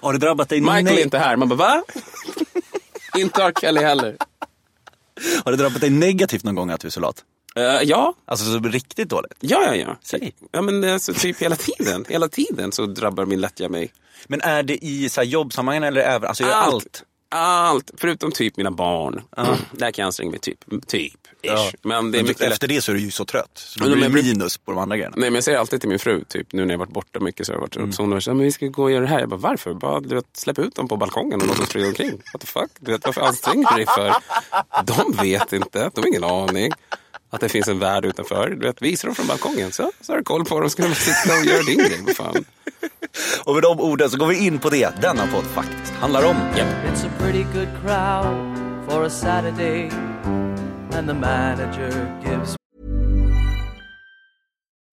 Har 0.00 0.12
det 0.12 0.18
drabbat 0.18 0.48
dig 0.48 0.60
Michael 0.60 0.98
är 0.98 1.02
inte 1.02 1.18
här. 1.18 1.36
Man 1.36 1.48
bara, 1.48 1.56
va? 1.56 1.82
inte 3.16 3.42
R. 3.42 3.52
Kelly 3.60 3.80
heller. 3.80 4.16
Har 5.44 5.52
det 5.52 5.58
drabbat 5.58 5.80
dig 5.80 5.90
negativt 5.90 6.44
någon 6.44 6.54
gång 6.54 6.70
att 6.70 6.80
du 6.80 6.88
är 6.88 6.92
så 6.92 7.00
lat? 7.00 7.24
Eh, 7.56 7.82
ja. 7.82 8.14
Alltså 8.24 8.52
så 8.52 8.58
riktigt 8.58 9.08
dåligt? 9.08 9.34
Ja, 9.40 9.62
ja, 9.64 9.74
ja. 9.74 9.96
Säg. 10.02 10.34
Ja, 10.52 10.62
men 10.62 10.84
alltså, 10.84 11.14
typ 11.14 11.38
hela 11.38 11.56
tiden. 11.56 12.04
Hela 12.08 12.28
tiden 12.28 12.72
så 12.72 12.86
drabbar 12.86 13.26
min 13.26 13.40
lättja 13.40 13.68
mig. 13.68 13.92
Men 14.26 14.40
är 14.40 14.62
det 14.62 14.84
i 14.84 15.08
så 15.08 15.20
här 15.20 15.28
jobbsammanhang 15.28 15.84
eller 15.84 16.00
även, 16.00 16.28
alltså 16.28 16.44
allt? 16.44 16.74
allt? 16.74 17.02
Allt, 17.28 17.90
förutom 17.96 18.32
typ 18.32 18.56
mina 18.56 18.70
barn. 18.70 19.22
Där 19.72 19.90
kan 19.90 20.02
jag 20.02 20.06
anstränga 20.06 20.30
mig 20.30 20.40
typ. 20.40 20.64
Typ. 20.86 21.20
Ja. 21.42 21.70
Men 21.82 22.10
det 22.10 22.18
är 22.18 22.22
Men 22.22 22.28
mycket 22.28 22.52
efter 22.52 22.68
det 22.68 22.82
så 22.82 22.92
är 22.92 22.94
du 22.94 23.00
ju 23.00 23.10
så 23.10 23.24
trött. 23.24 23.50
Så 23.54 23.80
då 23.80 23.84
Men 23.84 23.98
blir 23.98 24.08
de 24.08 24.16
det 24.16 24.22
minus 24.22 24.58
på 24.58 24.72
de 24.72 24.78
andra 24.78 24.96
grejerna. 24.96 25.14
Nej 25.18 25.30
men 25.30 25.34
jag 25.34 25.44
säger 25.44 25.58
alltid 25.58 25.80
till 25.80 25.88
min 25.88 25.98
fru, 25.98 26.24
typ, 26.28 26.52
nu 26.52 26.64
när 26.64 26.74
jag 26.74 26.78
varit 26.78 26.90
borta 26.90 27.20
mycket 27.20 27.46
så 27.46 27.52
har 27.52 27.56
jag 27.56 27.60
varit 27.60 27.76
mm. 27.76 27.92
så 27.92 28.02
hon 28.02 28.12
har 28.12 28.20
sagt, 28.20 28.36
men 28.36 28.44
vi 28.44 28.52
ska 28.52 28.66
gå 28.66 28.82
och 28.82 28.90
göra 28.90 29.00
det 29.00 29.06
här. 29.06 29.20
Jag 29.20 29.28
bara, 29.28 29.40
varför? 29.40 29.74
Bara 29.74 30.00
du 30.00 30.14
vet, 30.14 30.36
släpp 30.36 30.58
ut 30.58 30.74
dem 30.74 30.88
på 30.88 30.96
balkongen 30.96 31.40
och 31.40 31.46
låt 31.46 31.56
dem 31.56 31.66
springa 31.66 31.86
omkring. 31.86 32.10
What 32.32 32.40
the 32.40 32.46
fuck? 32.46 32.70
Du 32.78 32.92
vet, 32.92 33.04
varför 33.04 33.20
anstränger 33.20 33.68
du 33.70 33.76
dig 33.76 33.86
för? 33.94 34.14
De 34.84 35.22
vet 35.22 35.52
inte, 35.52 35.90
de 35.94 36.00
har 36.00 36.08
ingen 36.08 36.24
aning. 36.24 36.72
Att 37.36 37.40
det 37.40 37.48
finns 37.48 37.68
en 37.68 37.78
värld 37.78 38.04
utanför. 38.04 38.50
Du 38.50 38.66
vet, 38.66 38.82
visa 38.82 39.06
dem 39.06 39.14
från 39.14 39.26
balkongen 39.26 39.72
så, 39.72 39.90
så 40.00 40.12
har 40.12 40.18
du 40.18 40.24
koll 40.24 40.44
på 40.44 40.60
dem. 40.60 40.70
Så 40.70 40.76
kan 40.76 40.88
de 40.88 40.94
sitta 40.94 41.38
och 41.38 41.44
göra 41.44 41.62
din 41.62 41.78
grej. 41.78 42.14
Fan. 42.14 42.44
Och 43.44 43.54
med 43.54 43.62
de 43.62 43.80
orden 43.80 44.10
så 44.10 44.18
går 44.18 44.26
vi 44.26 44.46
in 44.46 44.58
på 44.58 44.70
det 44.70 45.02
denna 45.02 45.26
podd 45.26 45.44
faktiskt 45.44 45.92
handlar 45.92 46.24
om. 46.24 46.36
It's 46.36 47.06
a 47.06 47.10
pretty 47.18 47.42
good 47.42 47.68
crowd 47.82 48.58
for 48.88 49.04
a 49.04 49.10
Saturday, 49.10 49.90
and 50.92 51.08
the 51.08 51.14
manager 51.14 51.90
gives 52.24 52.56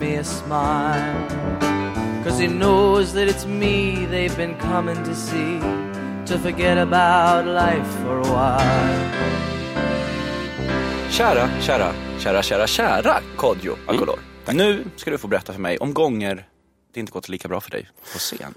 me 0.00 0.16
a 0.16 0.24
smile. 0.24 1.28
Cause 2.24 2.42
he 2.42 2.48
knows 2.48 3.12
that 3.12 3.28
it's 3.28 3.46
me 3.46 4.06
they've 4.10 4.36
been 4.36 4.54
coming 4.54 5.04
to 5.04 5.14
see 5.14 5.60
to 6.26 6.38
forget 6.38 6.78
about 6.78 7.46
life 7.46 7.86
for 8.02 8.18
a 8.18 8.24
while. 8.24 9.26
Kära, 11.10 11.48
kära, 11.60 11.92
kära, 12.18 12.42
kära, 12.42 12.66
kära 12.66 13.20
Kodjo 13.36 13.76
Akolor. 13.86 14.18
Nu 14.52 14.84
ska 14.96 15.10
du 15.10 15.18
få 15.18 15.28
berätta 15.28 15.52
för 15.52 15.60
mig 15.60 15.78
om 15.78 15.94
gånger 15.94 16.46
det 16.94 17.00
inte 17.00 17.12
gått 17.12 17.28
lika 17.28 17.48
bra 17.48 17.60
för 17.60 17.70
dig 17.70 17.88
på 18.12 18.18
scen. 18.18 18.54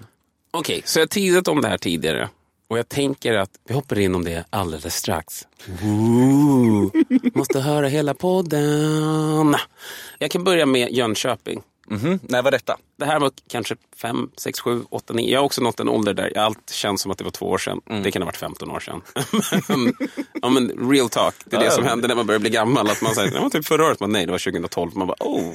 Okej, 0.52 0.82
så 0.86 1.00
jag 1.00 1.02
har 1.02 1.08
teasat 1.08 1.48
om 1.48 1.62
det 1.62 1.68
här 1.68 1.78
tidigare. 1.78 2.30
Och 2.68 2.78
jag 2.78 2.90
tänker 2.90 3.34
att 3.34 3.52
vi 3.68 3.74
hoppar 3.74 4.00
in 4.00 4.16
om 4.16 4.24
det 4.24 4.46
alldeles 4.50 4.96
strax. 4.96 5.48
Ooh, 5.84 6.92
måste 7.34 7.60
höra 7.60 7.88
hela 7.88 8.14
podden. 8.14 9.56
Jag 10.20 10.32
kan 10.32 10.44
börja 10.44 10.66
med 10.66 10.92
Jönköping. 10.92 11.62
Mhm, 11.88 12.20
När 12.24 12.42
var 12.42 12.52
detta? 12.52 12.78
Det 12.98 13.06
här 13.06 13.20
var 13.20 13.32
kanske 13.50 13.76
5, 14.02 14.30
6, 14.38 14.60
7, 14.60 14.82
8, 14.90 15.14
9. 15.14 15.32
Jag 15.34 15.40
har 15.40 15.46
också 15.46 15.62
nått 15.62 15.80
en 15.80 15.90
ålder 15.90 16.14
där 16.14 16.38
allt 16.38 16.70
känns 16.70 17.02
som 17.02 17.12
att 17.12 17.18
det 17.18 17.24
var 17.24 17.32
två 17.32 17.46
år 17.46 17.58
sedan. 17.58 17.82
Det 18.04 18.12
kan 18.12 18.22
ha 18.22 18.26
varit 18.26 18.38
15 18.38 18.72
år 18.72 18.80
sedan. 18.80 19.02
ja, 20.42 20.50
men 20.50 20.90
real 20.92 21.10
talk, 21.10 21.36
det 21.46 21.56
är 21.56 21.60
det 21.60 21.72
som 21.72 21.84
händer 21.86 22.08
när 22.08 22.16
man 22.16 22.26
börjar 22.28 22.40
bli 22.40 22.50
gammal. 22.50 22.90
Att 22.90 23.02
man 23.02 23.16
säger, 23.16 23.32
det 23.32 23.40
var 23.40 23.50
typ 23.50 23.66
förra 23.66 23.86
året, 23.86 24.00
men 24.00 24.12
nej 24.12 24.26
det 24.26 24.32
var 24.32 24.40
2012. 24.52 24.92
Man 24.96 25.08
bara, 25.08 25.18
oh. 25.20 25.54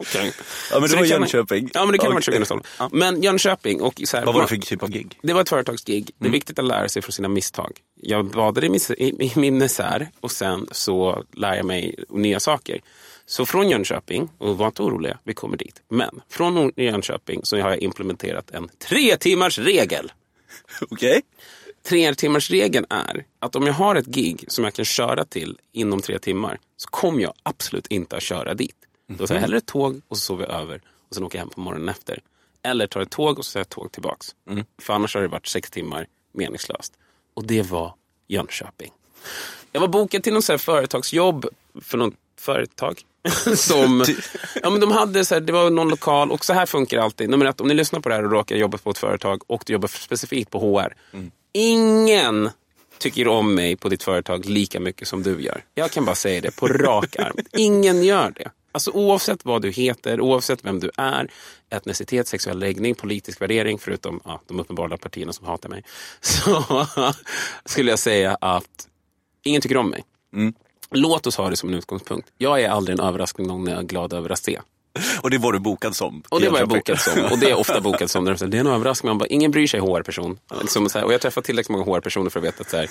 Okej. 0.00 0.32
Ja, 0.70 0.74
men 0.74 0.82
det 0.82 0.88
Så 0.88 0.96
var 0.96 1.02
kan- 1.02 1.10
Jönköping. 1.10 1.70
Ja, 1.74 1.84
men 1.84 1.92
det 1.92 1.98
kan 1.98 2.06
vara 2.06 2.18
Okej. 2.18 2.24
2012. 2.46 2.62
Men 2.92 3.22
Jönköping 3.22 3.80
och 3.82 4.02
så 4.04 4.16
här, 4.16 4.24
Vad 4.24 4.34
var 4.34 4.40
det 4.40 4.42
man- 4.42 4.48
för 4.48 4.66
typ 4.66 4.82
av 4.82 4.90
gig? 4.90 5.18
Det 5.22 5.32
var 5.32 5.40
ett 5.40 5.48
företagsgig. 5.48 6.04
Det 6.06 6.12
är 6.24 6.26
Mm. 6.26 6.32
viktigt 6.32 6.58
att 6.58 6.64
lära 6.64 6.88
sig 6.88 7.02
från 7.02 7.12
sina 7.12 7.28
misstag. 7.28 7.72
Jag 8.00 8.30
badade 8.30 8.66
i, 8.66 8.70
mis- 8.70 8.94
i, 8.94 9.08
i 9.24 9.32
min 9.36 9.58
misär 9.58 10.08
och 10.20 10.30
sen 10.30 10.66
så 10.72 11.24
lär 11.32 11.54
jag 11.54 11.66
mig 11.66 12.04
nya 12.08 12.40
saker. 12.40 12.80
Så 13.26 13.46
från 13.46 13.68
Jönköping, 13.70 14.28
och 14.38 14.58
var 14.58 14.66
inte 14.66 14.82
oroliga, 14.82 15.18
vi 15.24 15.34
kommer 15.34 15.56
dit. 15.56 15.82
Men 15.90 16.20
från 16.30 16.72
Jönköping 16.76 17.40
så 17.42 17.60
har 17.60 17.70
jag 17.70 17.78
implementerat 17.78 18.50
en 18.50 18.68
tre 18.88 19.16
timmars 19.16 19.58
regel. 19.58 20.12
Okej. 20.90 21.20
Tre 21.88 22.14
timmars 22.14 22.50
regeln 22.50 22.86
är 22.90 23.24
att 23.40 23.56
om 23.56 23.66
jag 23.66 23.74
har 23.74 23.94
ett 23.96 24.06
gig 24.06 24.44
som 24.48 24.64
jag 24.64 24.74
kan 24.74 24.84
köra 24.84 25.24
till 25.24 25.58
inom 25.72 26.02
tre 26.02 26.18
timmar 26.18 26.58
så 26.76 26.88
kommer 26.88 27.22
jag 27.22 27.32
absolut 27.42 27.86
inte 27.86 28.16
att 28.16 28.22
köra 28.22 28.54
dit. 28.54 28.74
Då 29.08 29.26
tar 29.26 29.34
jag 29.34 29.42
hellre 29.42 29.58
ett 29.58 29.66
tåg 29.66 30.00
och 30.08 30.16
så 30.16 30.22
sover 30.22 30.46
jag 30.46 30.60
över 30.60 30.80
och 31.08 31.14
sen 31.14 31.24
åker 31.24 31.38
jag 31.38 31.42
hem 31.42 31.50
på 31.50 31.60
morgonen 31.60 31.88
efter. 31.88 32.22
Eller 32.62 32.86
tar 32.86 33.00
ett 33.00 33.10
tåg 33.10 33.38
och 33.38 33.44
så 33.44 33.52
tar 33.52 33.60
jag 33.60 33.64
ett 33.64 33.70
tåg 33.70 33.92
tillbaks. 33.92 34.34
För 34.82 34.92
annars 34.92 35.14
har 35.14 35.22
det 35.22 35.28
varit 35.28 35.46
sex 35.46 35.70
timmar 35.70 36.06
meningslöst. 36.32 36.92
Och 37.34 37.46
det 37.46 37.62
var 37.62 37.94
Jönköping. 38.28 38.92
Jag 39.72 39.80
var 39.80 39.88
bokad 39.88 40.22
till 40.22 40.32
någon 40.32 40.42
så 40.42 40.58
företagsjobb 40.58 41.46
för 41.80 41.98
något 41.98 42.14
företag. 42.38 43.00
Som, 43.56 44.04
ja, 44.62 44.70
men 44.70 44.80
de 44.80 44.90
hade 44.90 45.24
så 45.24 45.34
här, 45.34 45.40
det 45.40 45.52
var 45.52 45.70
någon 45.70 45.88
lokal 45.88 46.30
och 46.30 46.44
så 46.44 46.52
här 46.52 46.66
funkar 46.66 46.96
det 46.96 47.02
alltid. 47.02 47.30
Nummer 47.30 47.46
ett, 47.46 47.60
om 47.60 47.68
ni 47.68 47.74
lyssnar 47.74 48.00
på 48.00 48.08
det 48.08 48.14
här 48.14 48.24
och 48.24 48.30
råkar 48.30 48.56
jobba 48.56 48.78
på 48.78 48.90
ett 48.90 48.98
företag 48.98 49.42
och 49.46 49.62
du 49.66 49.72
jobbar 49.72 49.88
specifikt 49.88 50.50
på 50.50 50.58
HR. 50.58 50.94
Ingen 51.52 52.50
tycker 52.98 53.28
om 53.28 53.54
mig 53.54 53.76
på 53.76 53.88
ditt 53.88 54.02
företag 54.02 54.46
lika 54.46 54.80
mycket 54.80 55.08
som 55.08 55.22
du 55.22 55.42
gör. 55.42 55.64
Jag 55.74 55.90
kan 55.90 56.04
bara 56.04 56.14
säga 56.14 56.40
det 56.40 56.56
på 56.56 56.68
rak 56.68 57.16
arm. 57.16 57.36
Ingen 57.56 58.02
gör 58.02 58.30
det. 58.30 58.50
Alltså 58.78 58.90
oavsett 58.90 59.44
vad 59.44 59.62
du 59.62 59.70
heter, 59.70 60.20
oavsett 60.20 60.64
vem 60.64 60.80
du 60.80 60.90
är, 60.96 61.30
etnicitet, 61.70 62.28
sexuell 62.28 62.58
läggning, 62.58 62.94
politisk 62.94 63.40
värdering, 63.40 63.78
förutom 63.78 64.20
ja, 64.24 64.40
de 64.46 64.60
uppenbara 64.60 64.96
partierna 64.96 65.32
som 65.32 65.46
hatar 65.46 65.68
mig, 65.68 65.84
så 66.20 66.86
skulle 67.64 67.90
jag 67.90 67.98
säga 67.98 68.34
att 68.40 68.88
ingen 69.42 69.62
tycker 69.62 69.76
om 69.76 69.90
mig. 69.90 70.04
Låt 70.90 71.26
oss 71.26 71.36
ha 71.36 71.50
det 71.50 71.56
som 71.56 71.68
en 71.68 71.74
utgångspunkt. 71.74 72.32
Jag 72.36 72.62
är 72.62 72.68
aldrig 72.68 72.98
en 72.98 73.04
överraskning 73.04 73.46
någon 73.46 73.66
jag 73.66 73.78
är 73.78 73.82
glad 73.82 74.12
över 74.12 74.30
att 74.30 74.38
se. 74.38 74.60
Och 75.22 75.30
det 75.30 75.38
var 75.38 75.52
du 75.52 75.58
bokad 75.58 75.96
som? 75.96 76.22
Och 76.28 76.40
det 76.40 76.48
var 76.48 76.58
jag 76.58 76.68
bokad 76.68 77.00
som. 77.00 77.24
Och 77.32 77.38
det 77.38 77.50
är 77.50 77.54
ofta 77.58 77.80
bokad 77.80 78.10
som. 78.10 78.24
De 78.24 78.34
det 78.34 78.56
är 78.56 78.60
en 78.60 78.66
överraskning. 78.66 79.10
Man 79.10 79.18
bara, 79.18 79.26
ingen 79.26 79.50
bryr 79.50 79.66
sig 79.66 79.80
HR-person. 79.80 80.38
Liksom 80.60 80.86
och 81.04 81.12
jag 81.12 81.20
träffar 81.20 81.42
tillräckligt 81.42 81.78
många 81.78 81.84
HR-personer 81.84 82.30
för 82.30 82.40
att 82.40 82.44
veta 82.46 82.60
att 82.60 82.70
så 82.70 82.76
här, 82.76 82.90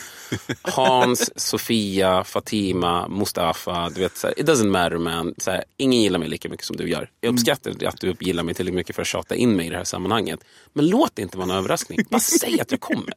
Hans, 0.61 1.39
Sofia, 1.49 2.23
Fatima, 2.23 3.07
Mustafa. 3.07 3.89
Du 3.89 4.01
vet, 4.01 4.17
så 4.17 4.27
här, 4.27 4.39
it 4.39 4.45
doesn't 4.45 4.67
matter 4.69 4.97
man. 4.97 5.33
Så 5.37 5.51
här, 5.51 5.63
ingen 5.77 6.01
gillar 6.01 6.19
mig 6.19 6.29
lika 6.29 6.49
mycket 6.49 6.65
som 6.65 6.75
du 6.75 6.89
gör. 6.89 7.09
Jag 7.21 7.33
uppskattar 7.33 7.71
att 7.87 7.99
du 8.01 8.15
gillar 8.19 8.43
mig 8.43 8.53
tillräckligt 8.55 8.75
mycket 8.75 8.95
för 8.95 9.01
att 9.01 9.07
tjata 9.07 9.35
in 9.35 9.55
mig 9.55 9.65
i 9.65 9.69
det 9.69 9.77
här 9.77 9.83
sammanhanget. 9.83 10.39
Men 10.73 10.87
låt 10.87 11.15
det 11.15 11.21
inte 11.21 11.37
vara 11.37 11.49
en 11.51 11.55
överraskning. 11.57 11.99
Bara 12.09 12.19
säg 12.19 12.61
att 12.61 12.71
jag 12.71 12.79
kommer. 12.81 13.13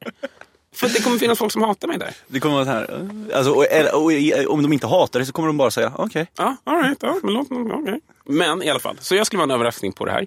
För 0.74 0.88
det 0.88 1.00
kommer 1.04 1.18
finnas 1.18 1.38
folk 1.38 1.52
som 1.52 1.62
hatar 1.62 1.88
mig 1.88 1.98
där. 1.98 2.14
Det 2.28 2.40
kommer 2.40 2.54
vara 2.54 2.64
så 2.64 2.70
här, 2.70 3.06
alltså, 3.34 3.52
och, 3.52 4.02
och, 4.04 4.12
i- 4.12 4.46
om 4.46 4.62
de 4.62 4.72
inte 4.72 4.86
hatar 4.86 5.20
det 5.20 5.26
så 5.26 5.32
kommer 5.32 5.46
de 5.48 5.56
bara 5.56 5.70
säga 5.70 5.92
okej. 5.96 6.26
Ja, 6.38 6.56
all 6.64 6.82
right, 6.82 6.98
ja, 7.00 7.16
men, 7.22 7.32
låt, 7.34 7.50
okay 7.52 8.00
men 8.30 8.62
i 8.62 8.70
alla 8.70 8.80
fall, 8.80 8.96
så 9.00 9.14
jag 9.14 9.26
skulle 9.26 9.38
vara 9.38 9.44
en 9.44 9.50
överraskning 9.54 9.92
på 9.92 10.04
det 10.04 10.12
här. 10.12 10.26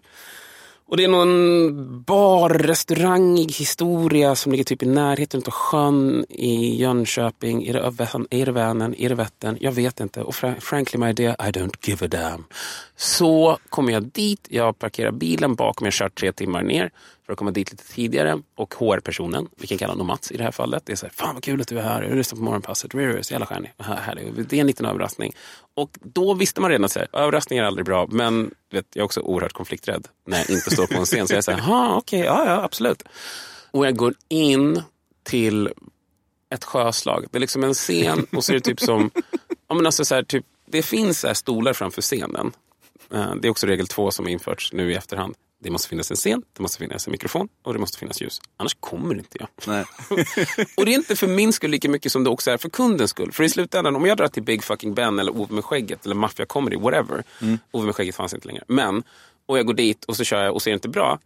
Och 0.86 0.98
det 0.98 1.04
är 1.04 1.08
någon 1.08 2.04
bar, 2.04 2.50
restaurangig 2.50 3.52
historia 3.52 4.36
som 4.36 4.52
ligger 4.52 4.64
typ 4.64 4.84
i 4.84 4.86
närheten 4.86 5.42
av 5.46 5.52
sjön 5.52 6.26
i 6.30 6.76
Jönköping. 6.82 7.68
Är 7.68 7.74
det, 7.74 8.40
är 8.42 8.46
det 8.46 8.52
Vänern? 8.52 8.96
Är 8.98 9.10
det 9.10 9.16
Vättern? 9.16 9.58
Jag 9.62 9.72
vet 9.72 10.00
inte. 10.00 10.22
Och 10.22 10.36
fra- 10.36 10.60
frankly 10.62 11.00
my 11.00 11.14
dear, 11.14 11.36
I 11.48 11.52
don't 11.52 11.88
give 11.88 12.06
a 12.06 12.08
damn. 12.12 12.46
Så 12.96 13.58
kommer 13.70 13.94
jag 13.94 14.04
dit, 14.04 14.48
jag 14.50 14.80
parkerar 14.80 15.12
bilen 15.12 15.56
bakom, 15.56 15.86
jag 15.86 15.94
kör 15.94 16.10
tre 16.10 16.32
timmar 16.32 16.62
ner 16.64 16.92
att 17.34 17.40
komma 17.40 17.52
dit 17.52 17.72
lite 17.72 17.88
tidigare. 17.88 18.42
Och 18.56 18.74
HR-personen, 18.74 19.48
vi 19.56 19.68
kan 19.68 19.78
kalla 19.78 19.94
honom 19.94 20.08
Mats 20.08 20.32
i 20.32 20.38
det 20.38 20.44
här 20.44 20.52
fallet, 20.52 20.86
det 20.86 20.92
är 20.92 20.96
så 20.96 21.06
här, 21.06 21.14
fan 21.14 21.34
vad 21.34 21.44
kul 21.44 21.62
att 21.62 21.68
du 21.68 21.80
är 21.80 21.84
här, 21.84 22.02
jag 22.02 22.18
lyssnar 22.18 22.38
på 22.38 22.44
morgonpasset, 22.44 22.92
du 22.92 23.18
är 23.18 23.22
så 23.22 23.34
jävla 23.34 23.46
stjärnig. 23.46 23.74
Härlig. 23.78 24.48
Det 24.50 24.56
är 24.56 24.62
en 24.62 24.68
liten 24.68 24.86
överraskning. 24.86 25.34
Och 25.76 25.98
då 26.02 26.34
visste 26.34 26.62
man 26.62 26.70
redan 26.70 26.86
att 26.86 26.92
så 26.92 27.00
här, 27.00 27.08
överraskningar 27.14 27.64
är 27.64 27.68
aldrig 27.68 27.86
bra, 27.86 28.08
men 28.12 28.52
vet, 28.72 28.86
jag 28.94 29.02
är 29.02 29.06
också 29.06 29.22
oerhört 29.22 29.54
konflikträdd 29.54 30.08
när 30.28 30.38
jag 30.38 30.50
inte 30.50 30.72
står 30.72 30.88
på 30.88 31.00
en 31.00 31.06
scen. 31.06 31.28
Så 31.28 31.34
jag 31.34 31.38
är 31.38 31.42
så 31.42 31.52
här, 31.52 31.96
okej, 31.96 32.20
ja, 32.20 32.46
ja, 32.46 32.64
absolut. 32.64 33.04
Och 33.72 33.86
jag 33.86 33.96
går 33.96 34.14
in 34.30 34.82
till 35.24 35.70
ett 36.50 36.64
sjöslag. 36.64 37.26
Det 37.32 37.38
är 37.38 37.40
liksom 37.40 37.64
en 37.64 37.74
scen 37.74 38.28
och 38.32 38.44
så 38.44 38.52
är 38.52 38.54
det 38.54 38.62
typ 38.62 38.80
som, 38.80 39.12
ja, 39.68 39.76
men 39.76 39.86
alltså 39.86 40.06
så 40.06 40.16
här, 40.16 40.24
typ, 40.24 40.46
det 40.66 40.82
finns 40.82 41.20
så 41.20 41.28
här 41.28 41.34
stolar 41.34 41.74
framför 41.74 42.02
scenen. 42.02 42.52
Eh, 43.14 43.36
det 43.36 43.48
är 43.48 43.50
också 43.50 43.68
regel 43.68 43.88
två 43.88 44.12
som 44.12 44.26
har 44.26 44.32
införts 44.32 44.74
nu 44.74 44.92
i 44.92 44.96
efterhand. 44.96 45.36
Det 45.64 45.70
måste 45.70 45.90
finnas 45.90 46.12
en 46.12 46.18
scen, 46.18 46.44
det 46.54 46.62
måste 46.62 46.78
finnas 46.78 47.08
en 47.08 47.12
mikrofon 47.12 47.48
och 47.64 47.74
det 47.74 47.80
måste 47.80 47.98
finnas 47.98 48.22
ljus. 48.22 48.42
Annars 48.58 48.78
kommer 48.80 49.16
inte 49.16 49.38
jag. 49.40 49.48
Och 50.78 50.86
det 50.86 50.92
är 50.92 50.96
inte 50.96 51.16
för 51.16 51.28
min 51.28 51.54
skull 51.54 51.72
lika 51.72 51.90
mycket 51.90 52.12
som 52.12 52.24
det 52.24 52.30
också 52.30 52.52
är 52.52 52.58
för 52.58 52.70
kundens 52.70 53.12
skull. 53.12 53.32
För 53.32 53.44
i 53.44 53.50
slutändan, 53.50 53.96
om 53.96 54.06
jag 54.06 54.18
drar 54.18 54.28
till 54.28 54.44
Big 54.44 54.64
Fucking 54.64 54.94
Ben 54.94 55.20
eller 55.20 55.32
Ove 55.38 55.54
med 55.54 55.66
skägget 55.66 56.06
eller 56.06 56.16
Mafia 56.16 56.46
Comedy, 56.46 56.78
whatever. 56.78 57.24
Ove 57.72 57.86
med 57.86 57.96
skägget 57.96 58.16
fanns 58.16 58.34
inte 58.34 58.48
längre. 58.48 58.64
Men, 58.68 59.04
och 59.46 59.58
jag 59.58 59.66
går 59.66 59.74
dit 59.74 60.06
och 60.06 60.18
så 60.18 60.24
kör 60.24 60.44
jag 60.44 60.54
och 60.54 60.62
ser 60.62 60.74
inte 60.74 60.90
bra. 60.90 61.20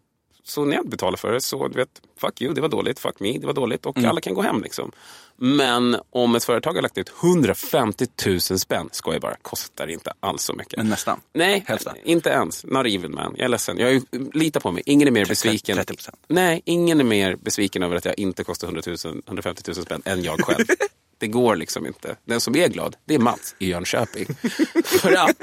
Så 0.47 0.65
när 0.65 0.75
jag 0.75 0.89
betalar 0.89 1.17
för 1.17 1.31
det 1.31 1.41
så, 1.41 1.67
du 1.67 1.73
vet, 1.75 2.01
fuck 2.19 2.41
you, 2.41 2.53
det 2.53 2.61
var 2.61 2.69
dåligt, 2.69 2.99
fuck 2.99 3.19
me, 3.19 3.37
det 3.37 3.47
var 3.47 3.53
dåligt 3.53 3.85
och 3.85 3.97
alla 3.97 4.21
kan 4.21 4.33
gå 4.33 4.41
hem 4.41 4.61
liksom. 4.61 4.91
Men 5.35 5.97
om 6.09 6.35
ett 6.35 6.43
företag 6.43 6.73
har 6.73 6.81
lagt 6.81 6.97
ut 6.97 7.11
150 7.23 8.05
000 8.25 8.39
spänn, 8.39 8.89
ska 8.91 9.13
jag 9.13 9.21
bara, 9.21 9.35
kostar 9.41 9.87
inte 9.87 10.13
alls 10.19 10.43
så 10.43 10.53
mycket. 10.53 10.77
Men 10.77 10.89
nästan. 10.89 11.19
Nej, 11.33 11.63
Hälften. 11.67 11.95
inte 12.03 12.29
ens. 12.29 12.63
Not 12.65 12.85
even 12.87 13.15
man. 13.15 13.33
Jag 13.37 13.45
är 13.45 13.49
ledsen. 13.49 13.77
Jag 13.77 13.91
är, 13.91 14.01
lita 14.37 14.59
på 14.59 14.71
mig. 14.71 14.83
Ingen 14.85 15.07
är 15.07 15.11
mer 15.11 15.25
besviken. 15.25 15.77
30%. 15.77 16.09
Nej, 16.27 16.61
ingen 16.65 16.99
är 16.99 17.03
mer 17.03 17.35
besviken 17.35 17.83
över 17.83 17.95
att 17.95 18.05
jag 18.05 18.19
inte 18.19 18.43
kostar 18.43 18.67
100 18.67 18.81
000, 19.05 19.21
150 19.27 19.63
000 19.67 19.75
spänn 19.75 20.01
än 20.05 20.23
jag 20.23 20.45
själv. 20.45 20.65
det 21.17 21.27
går 21.27 21.55
liksom 21.55 21.85
inte. 21.85 22.15
Den 22.25 22.41
som 22.41 22.55
är 22.55 22.67
glad, 22.67 22.95
det 23.05 23.15
är 23.15 23.19
Mats 23.19 23.55
i 23.59 23.69
Jönköping. 23.69 24.25
För 25.01 25.13
att 25.13 25.41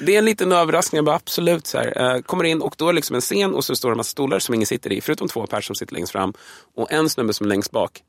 det 0.00 0.14
är 0.14 0.18
en 0.18 0.24
liten 0.24 0.52
överraskning. 0.52 0.96
Jag 0.96 1.04
bara, 1.04 1.16
absolut. 1.16 1.66
Så 1.66 1.78
här, 1.78 2.14
eh, 2.14 2.22
kommer 2.22 2.44
in 2.44 2.62
och 2.62 2.74
då 2.78 2.88
är 2.88 2.92
det 2.92 2.96
liksom 2.96 3.14
en 3.16 3.20
scen 3.20 3.54
och 3.54 3.64
så 3.64 3.76
står 3.76 3.88
det 3.88 3.92
en 3.92 3.96
massa 3.96 4.10
stolar 4.10 4.38
som 4.38 4.54
ingen 4.54 4.66
sitter 4.66 4.92
i. 4.92 5.00
Förutom 5.00 5.28
två 5.28 5.46
personer 5.46 5.60
som 5.60 5.74
sitter 5.74 5.94
längst 5.94 6.12
fram 6.12 6.34
och 6.76 6.92
en 6.92 7.10
snubbe 7.10 7.32
som 7.32 7.46
är 7.46 7.48
längst 7.48 7.70
bak. 7.70 8.02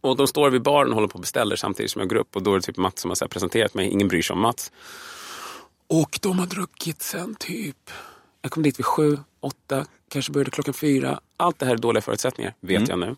Och 0.00 0.16
de 0.16 0.26
står 0.26 0.50
vid 0.50 0.62
baren 0.62 0.88
och 0.88 0.94
håller 0.94 1.08
på 1.08 1.14
och 1.14 1.20
beställer 1.20 1.56
samtidigt 1.56 1.90
som 1.90 2.00
jag 2.00 2.08
går 2.08 2.16
upp. 2.16 2.36
Och 2.36 2.42
då 2.42 2.52
är 2.52 2.56
det 2.56 2.62
typ 2.62 2.76
Mats 2.76 3.00
som 3.00 3.10
har 3.10 3.28
presenterat 3.28 3.74
mig. 3.74 3.88
Ingen 3.88 4.08
bryr 4.08 4.22
sig 4.22 4.34
om 4.34 4.40
Mats. 4.40 4.72
Och 5.86 6.18
de 6.22 6.38
har 6.38 6.46
druckit 6.46 7.02
sen 7.02 7.34
typ... 7.34 7.90
Jag 8.42 8.52
kom 8.52 8.62
dit 8.62 8.78
vid 8.78 8.86
sju, 8.86 9.18
åtta, 9.40 9.86
kanske 10.08 10.32
började 10.32 10.50
klockan 10.50 10.74
fyra. 10.74 11.20
Allt 11.36 11.58
det 11.58 11.66
här 11.66 11.72
är 11.72 11.78
dåliga 11.78 12.02
förutsättningar, 12.02 12.54
vet 12.60 12.88
jag 12.88 12.98
nu. 12.98 13.16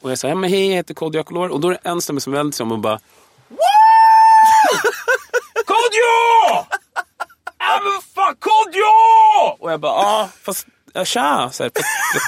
Och 0.00 0.10
jag 0.10 0.18
säger, 0.18 0.34
men 0.34 0.50
hej, 0.50 0.66
jag 0.68 0.74
heter 0.76 0.94
Kodjo 0.94 1.20
Akolor. 1.20 1.48
Och 1.48 1.60
då 1.60 1.68
är 1.68 1.72
det 1.72 1.90
en 1.90 2.00
snubbe 2.00 2.20
som 2.20 2.32
vänder 2.32 2.52
sig 2.52 2.64
om 2.64 2.72
och 2.72 2.78
bara... 2.78 3.00
Kodjo! 5.66 6.66
Ja 7.58 7.80
men 7.84 8.02
fan, 8.14 8.36
Kodjo! 8.38 9.55
Och 9.66 9.72
jag 9.72 9.80
bara, 9.80 9.92
ja 9.92 10.28
fast, 10.42 10.66
ja, 10.92 11.04
tja. 11.04 11.50
Så 11.52 11.62
här, 11.62 11.70
fast, 11.74 12.26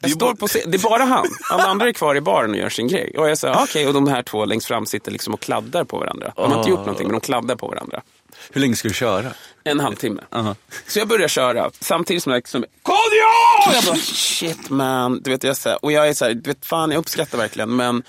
jag 0.00 0.10
står 0.10 0.34
på 0.34 0.46
scen, 0.46 0.70
det 0.70 0.76
är 0.76 0.82
bara 0.82 1.04
han. 1.04 1.26
Alla 1.50 1.64
andra 1.64 1.88
är 1.88 1.92
kvar 1.92 2.14
i 2.14 2.20
baren 2.20 2.50
och 2.50 2.56
gör 2.56 2.68
sin 2.68 2.88
grej. 2.88 3.14
Och 3.18 3.30
jag 3.30 3.38
säger, 3.38 3.62
okej, 3.62 3.86
och 3.86 3.94
de 3.94 4.08
här 4.08 4.22
två 4.22 4.44
längst 4.44 4.66
fram 4.66 4.86
sitter 4.86 5.12
liksom 5.12 5.34
och 5.34 5.40
kladdar 5.40 5.84
på 5.84 5.98
varandra. 5.98 6.32
De 6.36 6.50
har 6.50 6.58
inte 6.58 6.70
gjort 6.70 6.78
någonting, 6.78 7.06
men 7.06 7.12
de 7.12 7.20
kladdar 7.20 7.56
på 7.56 7.68
varandra. 7.68 8.02
Hur 8.50 8.60
länge 8.60 8.76
ska 8.76 8.88
du 8.88 8.94
köra? 8.94 9.32
En 9.64 9.80
halvtimme. 9.80 10.22
Aha. 10.30 10.54
Så 10.86 10.98
jag 10.98 11.08
börjar 11.08 11.28
köra 11.28 11.70
samtidigt 11.80 12.22
som 12.22 12.32
jag 12.32 12.38
liksom 12.38 12.64
Kodjo! 12.82 13.74
Jag 13.74 13.84
bara 13.84 13.96
shit 13.96 14.70
man. 14.70 15.20
Du 15.22 15.30
vet, 15.30 15.44
jag, 15.44 15.50
är 15.50 15.54
så 15.54 15.68
här, 15.68 15.84
och 15.84 15.92
jag 15.92 16.08
är 16.08 16.14
så 16.14 16.24
här, 16.24 16.34
du 16.34 16.50
vet 16.50 16.66
fan 16.66 16.90
jag 16.90 16.98
uppskattar 16.98 17.38
verkligen 17.38 17.76
men 17.76 18.02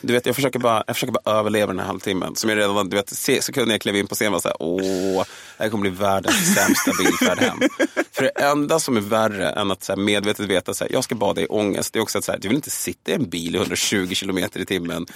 du 0.00 0.12
vet, 0.12 0.26
jag 0.26 0.34
försöker, 0.34 0.58
bara, 0.58 0.84
jag 0.86 0.96
försöker 0.96 1.12
bara 1.12 1.38
överleva 1.38 1.66
den 1.72 1.78
här 1.78 1.86
halvtimmen. 1.86 2.36
Som 2.36 2.50
jag 2.50 2.58
redan 2.58 2.88
du 2.88 2.96
vet, 2.96 3.10
se- 3.10 3.42
sekunden 3.42 3.70
jag 3.70 3.80
klev 3.80 3.96
in 3.96 4.06
på 4.06 4.14
scenen 4.14 4.32
var 4.32 4.40
så 4.40 4.48
här, 4.48 4.56
åh, 4.60 5.24
det 5.56 5.62
här 5.64 5.70
kommer 5.70 5.80
bli 5.80 5.90
världens 5.90 6.54
sämsta 6.54 6.90
bilfärd 6.98 7.38
hem. 7.38 7.58
För 8.12 8.22
det 8.22 8.28
enda 8.30 8.80
som 8.80 8.96
är 8.96 9.00
värre 9.00 9.48
än 9.50 9.70
att 9.70 9.84
så 9.84 9.92
här, 9.92 10.00
medvetet 10.00 10.46
veta 10.46 10.70
att 10.70 10.82
jag 10.90 11.04
ska 11.04 11.14
bada 11.14 11.40
i 11.40 11.46
ångest, 11.46 11.92
det 11.92 11.98
är 11.98 12.00
också 12.00 12.18
att 12.18 12.24
så 12.24 12.32
här, 12.32 12.38
du 12.38 12.48
vill 12.48 12.56
inte 12.56 12.70
sitta 12.70 13.10
i 13.10 13.14
en 13.14 13.28
bil 13.30 13.54
i 13.54 13.58
120 13.58 14.14
kilometer 14.14 14.60
i 14.60 14.66
timmen 14.66 15.06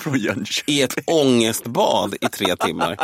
i 0.66 0.82
ett 0.82 0.94
ångestbad 1.06 2.14
i 2.20 2.28
tre 2.28 2.56
timmar. 2.56 2.96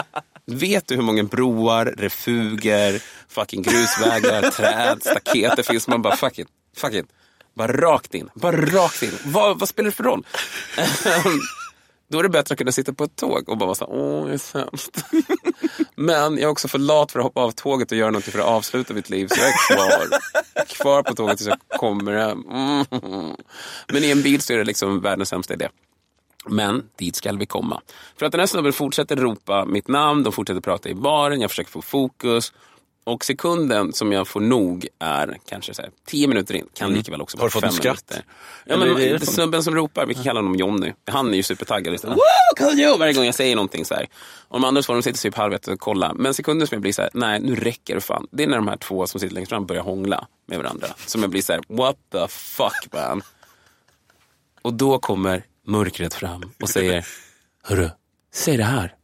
Vet 0.47 0.87
du 0.87 0.95
hur 0.95 1.03
många 1.03 1.23
broar, 1.23 1.85
refuger, 1.99 3.03
fucking 3.29 3.63
grusvägar, 3.63 4.51
träd, 4.51 5.03
staket 5.03 5.57
det 5.57 5.63
finns? 5.63 5.89
Man 5.89 6.03
bara 6.03 6.17
fuck 6.17 6.39
it, 6.39 6.49
fuck 6.77 6.95
it. 6.95 7.07
Bara 7.55 7.73
rakt 7.73 8.15
in, 8.15 8.31
bara 8.35 8.57
rakt 8.57 9.03
in. 9.03 9.19
Vad, 9.25 9.59
vad 9.59 9.69
spelar 9.69 9.87
det 9.91 9.97
för 9.97 10.05
roll? 10.05 10.27
Då 12.13 12.19
är 12.19 12.23
det 12.23 12.29
bättre 12.29 12.53
att 12.53 12.59
kunna 12.59 12.73
sitta 12.73 12.93
på 12.93 13.05
ett 13.05 13.17
tåg 13.17 13.49
och 13.49 13.59
bara 13.59 13.67
vara 13.67 13.75
så 13.75 13.85
här, 13.85 13.93
åh, 13.95 14.25
jag 14.25 14.35
är 14.35 14.39
sämst. 14.39 15.05
Men 15.95 16.33
jag 16.33 16.43
är 16.43 16.47
också 16.47 16.69
för 16.69 16.79
lat 16.79 17.13
för 17.13 17.19
att 17.19 17.25
hoppa 17.25 17.41
av 17.41 17.51
tåget 17.51 17.93
och 17.93 17.99
göra 17.99 18.11
något 18.11 18.25
för 18.25 18.39
att 18.39 18.45
avsluta 18.45 18.95
mitt 18.95 19.11
liv, 19.11 19.29
så 19.29 19.41
jag 19.41 19.49
är 19.49 19.75
kvar. 19.75 20.19
Kvar 20.67 21.03
på 21.03 21.15
tåget 21.15 21.39
tills 21.39 21.49
jag 21.49 21.79
kommer 21.79 22.13
hem. 22.13 22.45
Mm. 22.51 22.87
Men 23.93 24.05
i 24.05 24.11
en 24.11 24.23
bil 24.23 24.41
så 24.41 24.53
är 24.53 24.59
det 24.59 24.65
liksom 24.65 25.01
världens 25.01 25.29
sämsta 25.29 25.55
idé. 25.55 25.69
Men 26.47 26.83
dit 26.99 27.17
ska 27.17 27.33
vi 27.33 27.47
komma. 27.47 27.81
För 28.17 28.27
att 28.27 28.33
den 28.33 28.41
här 28.41 28.47
snubben 28.47 28.73
fortsätter 28.73 29.17
ropa 29.17 29.65
mitt 29.65 29.89
namn, 29.89 30.23
de 30.23 30.33
fortsätter 30.33 30.61
prata 30.61 30.89
i 30.89 30.95
baren, 30.95 31.41
jag 31.41 31.51
försöker 31.51 31.71
få 31.71 31.83
fokus. 31.83 32.53
Och 33.05 33.25
sekunden 33.25 33.93
som 33.93 34.13
jag 34.13 34.29
får 34.29 34.41
nog 34.41 34.87
är 34.99 35.39
kanske 35.49 35.75
så 35.75 35.83
här, 35.83 35.91
tio 36.07 36.27
minuter 36.29 36.55
in. 36.55 36.67
Kan 36.75 36.87
Mm. 36.87 36.99
lika 36.99 37.11
väl 37.13 37.21
också 37.23 37.37
Har 37.37 37.41
vara 37.41 37.49
du 37.49 37.53
fått 37.53 37.61
fem 37.63 37.69
en 37.69 37.75
skratt? 37.75 38.05
minuter. 38.11 38.27
Ja, 38.67 38.77
men, 38.77 38.89
är 38.89 38.95
det 38.95 39.19
det 39.19 39.25
som- 39.27 39.35
snubben 39.35 39.63
som 39.63 39.75
ropar, 39.75 40.07
vi 40.07 40.15
kan 40.15 40.23
kalla 40.25 40.39
honom 40.41 40.55
Jonny. 40.57 40.93
Han 41.07 41.31
är 41.33 41.35
ju 41.37 41.43
supertaggad. 41.43 41.93
Liksom. 41.93 42.11
Woo, 42.11 42.19
Kodjo! 42.59 42.97
Varje 42.97 43.13
gång 43.13 43.25
jag 43.25 43.35
säger 43.35 43.57
någonting 43.57 43.85
så 43.85 43.95
här. 43.95 44.07
Och 44.49 44.61
de 44.61 44.65
andra 44.65 44.83
två 44.83 45.03
sitter 45.03 45.19
typ 45.21 45.35
halvvägs 45.35 45.69
och 45.69 45.81
kollar. 45.81 46.15
Men 46.15 46.35
sekunden 46.35 46.69
som 46.69 46.75
jag 46.77 46.83
blir 46.83 46.93
så 46.93 47.03
här, 47.03 47.11
nej 47.15 47.41
nu 47.41 47.55
räcker 47.55 47.95
det 47.95 48.01
fan. 48.01 48.27
Det 48.31 48.43
är 48.43 48.47
när 48.47 48.57
de 48.57 48.69
här 48.69 48.77
två 48.77 49.07
som 49.07 49.21
sitter 49.21 49.35
längst 49.35 49.49
fram 49.49 49.67
börjar 49.67 49.83
hångla 49.83 50.27
med 50.47 50.59
varandra. 50.59 50.89
Som 51.07 51.21
jag 51.21 51.31
blir 51.31 51.43
så 51.43 51.53
här, 51.53 51.63
what 51.69 51.97
the 52.13 52.29
fuck 52.29 52.93
man. 52.93 53.23
Och 54.63 54.75
då 54.75 54.99
kommer 54.99 55.45
mörkret 55.67 56.15
fram 56.15 56.53
och 56.63 56.69
säger, 56.69 57.07
hörru, 57.63 57.91
säg 58.35 58.57
det 58.57 58.65
här. 58.65 58.95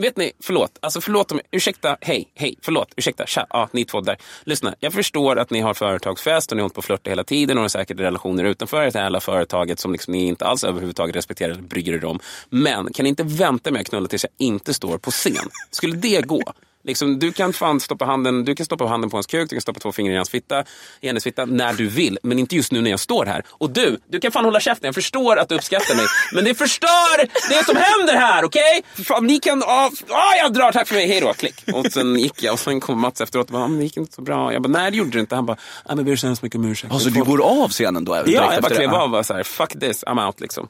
Vet 0.00 0.16
ni, 0.16 0.32
förlåt, 0.42 0.78
alltså 0.80 1.00
förlåt 1.00 1.32
om, 1.32 1.40
ursäkta, 1.50 1.96
hej, 2.00 2.28
hej, 2.34 2.54
förlåt, 2.62 2.92
ursäkta, 2.96 3.26
tja, 3.26 3.46
ja, 3.50 3.68
ni 3.72 3.84
två 3.84 4.00
där. 4.00 4.16
Lyssna, 4.44 4.74
jag 4.80 4.92
förstår 4.92 5.38
att 5.38 5.50
ni 5.50 5.60
har 5.60 5.74
företagsfest 5.74 6.52
och 6.52 6.56
ni 6.56 6.60
har 6.60 6.64
hållit 6.64 6.74
på 6.74 6.78
att 6.78 6.84
flörta 6.84 7.10
hela 7.10 7.24
tiden 7.24 7.58
och 7.58 7.64
har 7.64 7.68
säkert 7.68 8.00
relationer 8.00 8.44
utanför 8.44 8.84
det 8.84 8.94
här 8.94 9.02
hela 9.02 9.20
företaget 9.20 9.78
som 9.78 9.92
liksom 9.92 10.12
ni 10.12 10.26
inte 10.26 10.46
alls 10.46 10.64
överhuvudtaget 10.64 11.16
respekterar 11.16 11.50
eller 11.50 11.62
bryr 11.62 11.94
er 11.94 12.04
om. 12.04 12.18
Men 12.50 12.92
kan 12.92 13.02
ni 13.02 13.08
inte 13.08 13.22
vänta 13.22 13.70
med 13.70 13.80
att 13.80 13.88
knulla 13.88 14.08
tills 14.08 14.24
jag 14.24 14.46
inte 14.46 14.74
står 14.74 14.98
på 14.98 15.10
scen? 15.10 15.48
Skulle 15.70 15.96
det 15.96 16.26
gå? 16.26 16.42
Liksom, 16.84 17.18
du 17.18 17.32
kan 17.32 17.52
fan 17.52 17.80
stoppa 17.80 18.04
handen, 18.04 18.44
du 18.44 18.54
kan 18.54 18.66
stoppa 18.66 18.86
handen 18.86 19.10
på 19.10 19.16
hans 19.16 19.26
kuk, 19.26 19.50
du 19.50 19.56
kan 19.56 19.60
stoppa 19.60 19.80
två 19.80 19.92
fingrar 19.92 20.14
i 20.14 20.16
hans 20.16 20.30
fitta, 20.30 20.64
i 21.00 21.06
hennes 21.06 21.24
fitta, 21.24 21.44
när 21.44 21.72
du 21.72 21.88
vill. 21.88 22.18
Men 22.22 22.38
inte 22.38 22.56
just 22.56 22.72
nu 22.72 22.80
när 22.80 22.90
jag 22.90 23.00
står 23.00 23.26
här. 23.26 23.42
Och 23.48 23.70
du, 23.70 23.98
du 24.08 24.20
kan 24.20 24.32
fan 24.32 24.44
hålla 24.44 24.60
käften, 24.60 24.88
jag 24.88 24.94
förstår 24.94 25.38
att 25.38 25.48
du 25.48 25.54
uppskattar 25.54 25.96
mig. 25.96 26.04
Men 26.34 26.44
det 26.44 26.54
förstör 26.54 27.16
det 27.48 27.64
som 27.64 27.76
händer 27.76 28.16
här, 28.16 28.44
okej? 28.44 28.82
Fan, 29.04 29.26
ni 29.26 29.38
kan, 29.38 29.62
ah, 29.62 29.90
ah, 30.08 30.36
jag 30.42 30.52
drar, 30.52 30.72
tack 30.72 30.88
för 30.88 30.94
mig, 30.94 31.08
hej 31.08 31.20
då, 31.20 31.32
klick. 31.32 31.64
Och 31.74 31.92
sen 31.92 32.18
gick 32.18 32.42
jag 32.42 32.52
och 32.52 32.60
sen 32.60 32.80
kom 32.80 33.00
Mats 33.00 33.20
efteråt 33.20 33.46
och 33.46 33.52
bara, 33.52 33.64
ah, 33.64 33.68
men 33.68 33.78
det 33.78 33.84
gick 33.84 33.96
inte 33.96 34.14
så 34.14 34.22
bra. 34.22 34.52
Jag 34.52 34.62
bara, 34.62 34.68
nej 34.68 34.90
det 34.90 34.96
gjorde 34.96 35.10
det 35.10 35.20
inte. 35.20 35.34
Han 35.34 35.46
bara, 35.46 35.56
ah, 35.84 35.94
men 35.94 36.04
ber 36.04 36.16
så 36.16 36.26
hemskt 36.26 36.42
mycket 36.42 36.58
om 36.58 36.64
ursäkt. 36.64 36.92
Alltså 36.92 37.10
du 37.10 37.24
går 37.24 37.42
av 37.42 37.68
scenen 37.68 38.04
då? 38.04 38.16
Ja, 38.26 38.52
jag 38.52 38.62
bara 38.62 38.74
klev 38.74 38.94
av 38.94 39.02
och 39.02 39.10
var 39.10 39.22
så 39.22 39.34
här, 39.34 39.42
fuck 39.42 39.80
this, 39.80 40.04
I'm 40.04 40.26
out 40.26 40.40
liksom. 40.40 40.68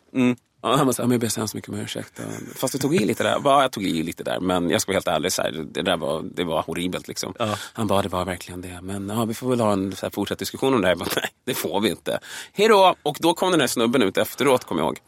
Ja, 0.63 0.77
han 0.77 0.87
bara 0.87 0.95
men 0.99 1.11
jag 1.11 1.21
ber 1.21 1.29
så 1.29 1.41
hemskt 1.41 1.55
mycket 1.55 1.71
om 1.71 1.81
ursäkt. 1.81 2.21
Fast 2.57 2.73
du 2.73 2.79
tog 2.79 2.95
i 2.95 2.99
lite 3.05 3.23
där. 3.23 3.41
Ja, 3.45 3.63
jag 3.63 3.73
tog 3.73 3.85
i 3.85 4.03
lite 4.03 4.25
där. 4.25 4.41
Men 4.41 4.71
jag 4.71 4.81
ska 4.81 4.93
vara 4.93 4.97
helt 4.97 5.09
ärlig, 5.09 5.33
så 5.33 5.43
här, 5.43 5.67
det 5.71 5.83
där 5.83 5.97
var, 5.97 6.23
det 6.23 6.45
var 6.45 6.63
horribelt. 6.63 7.09
Liksom. 7.09 7.35
Han 7.73 7.87
bara, 7.87 8.03
det 8.03 8.09
var 8.09 8.25
verkligen 8.25 8.61
det. 8.61 8.79
Men 8.83 9.09
ja, 9.09 9.25
vi 9.25 9.35
får 9.35 9.51
väl 9.51 9.61
ha 9.61 9.73
en 9.73 9.97
så 9.97 10.07
här, 10.07 10.11
fortsatt 10.11 10.39
diskussion 10.39 10.75
om 10.75 10.81
det 10.81 10.87
här. 10.87 10.93
Jag 10.93 10.99
bara, 10.99 11.11
nej, 11.17 11.31
det 11.45 11.55
får 11.55 11.81
vi 11.81 11.89
inte. 11.89 12.19
Hej 12.53 12.69
då! 12.69 12.95
Och 13.03 13.17
då 13.21 13.35
kom 13.35 13.51
den 13.51 13.61
här 13.61 13.67
snubben 13.67 14.03
ut 14.03 14.17
efteråt, 14.17 14.65
kommer 14.65 14.83
jag 14.83 14.87
ihåg. 14.87 14.99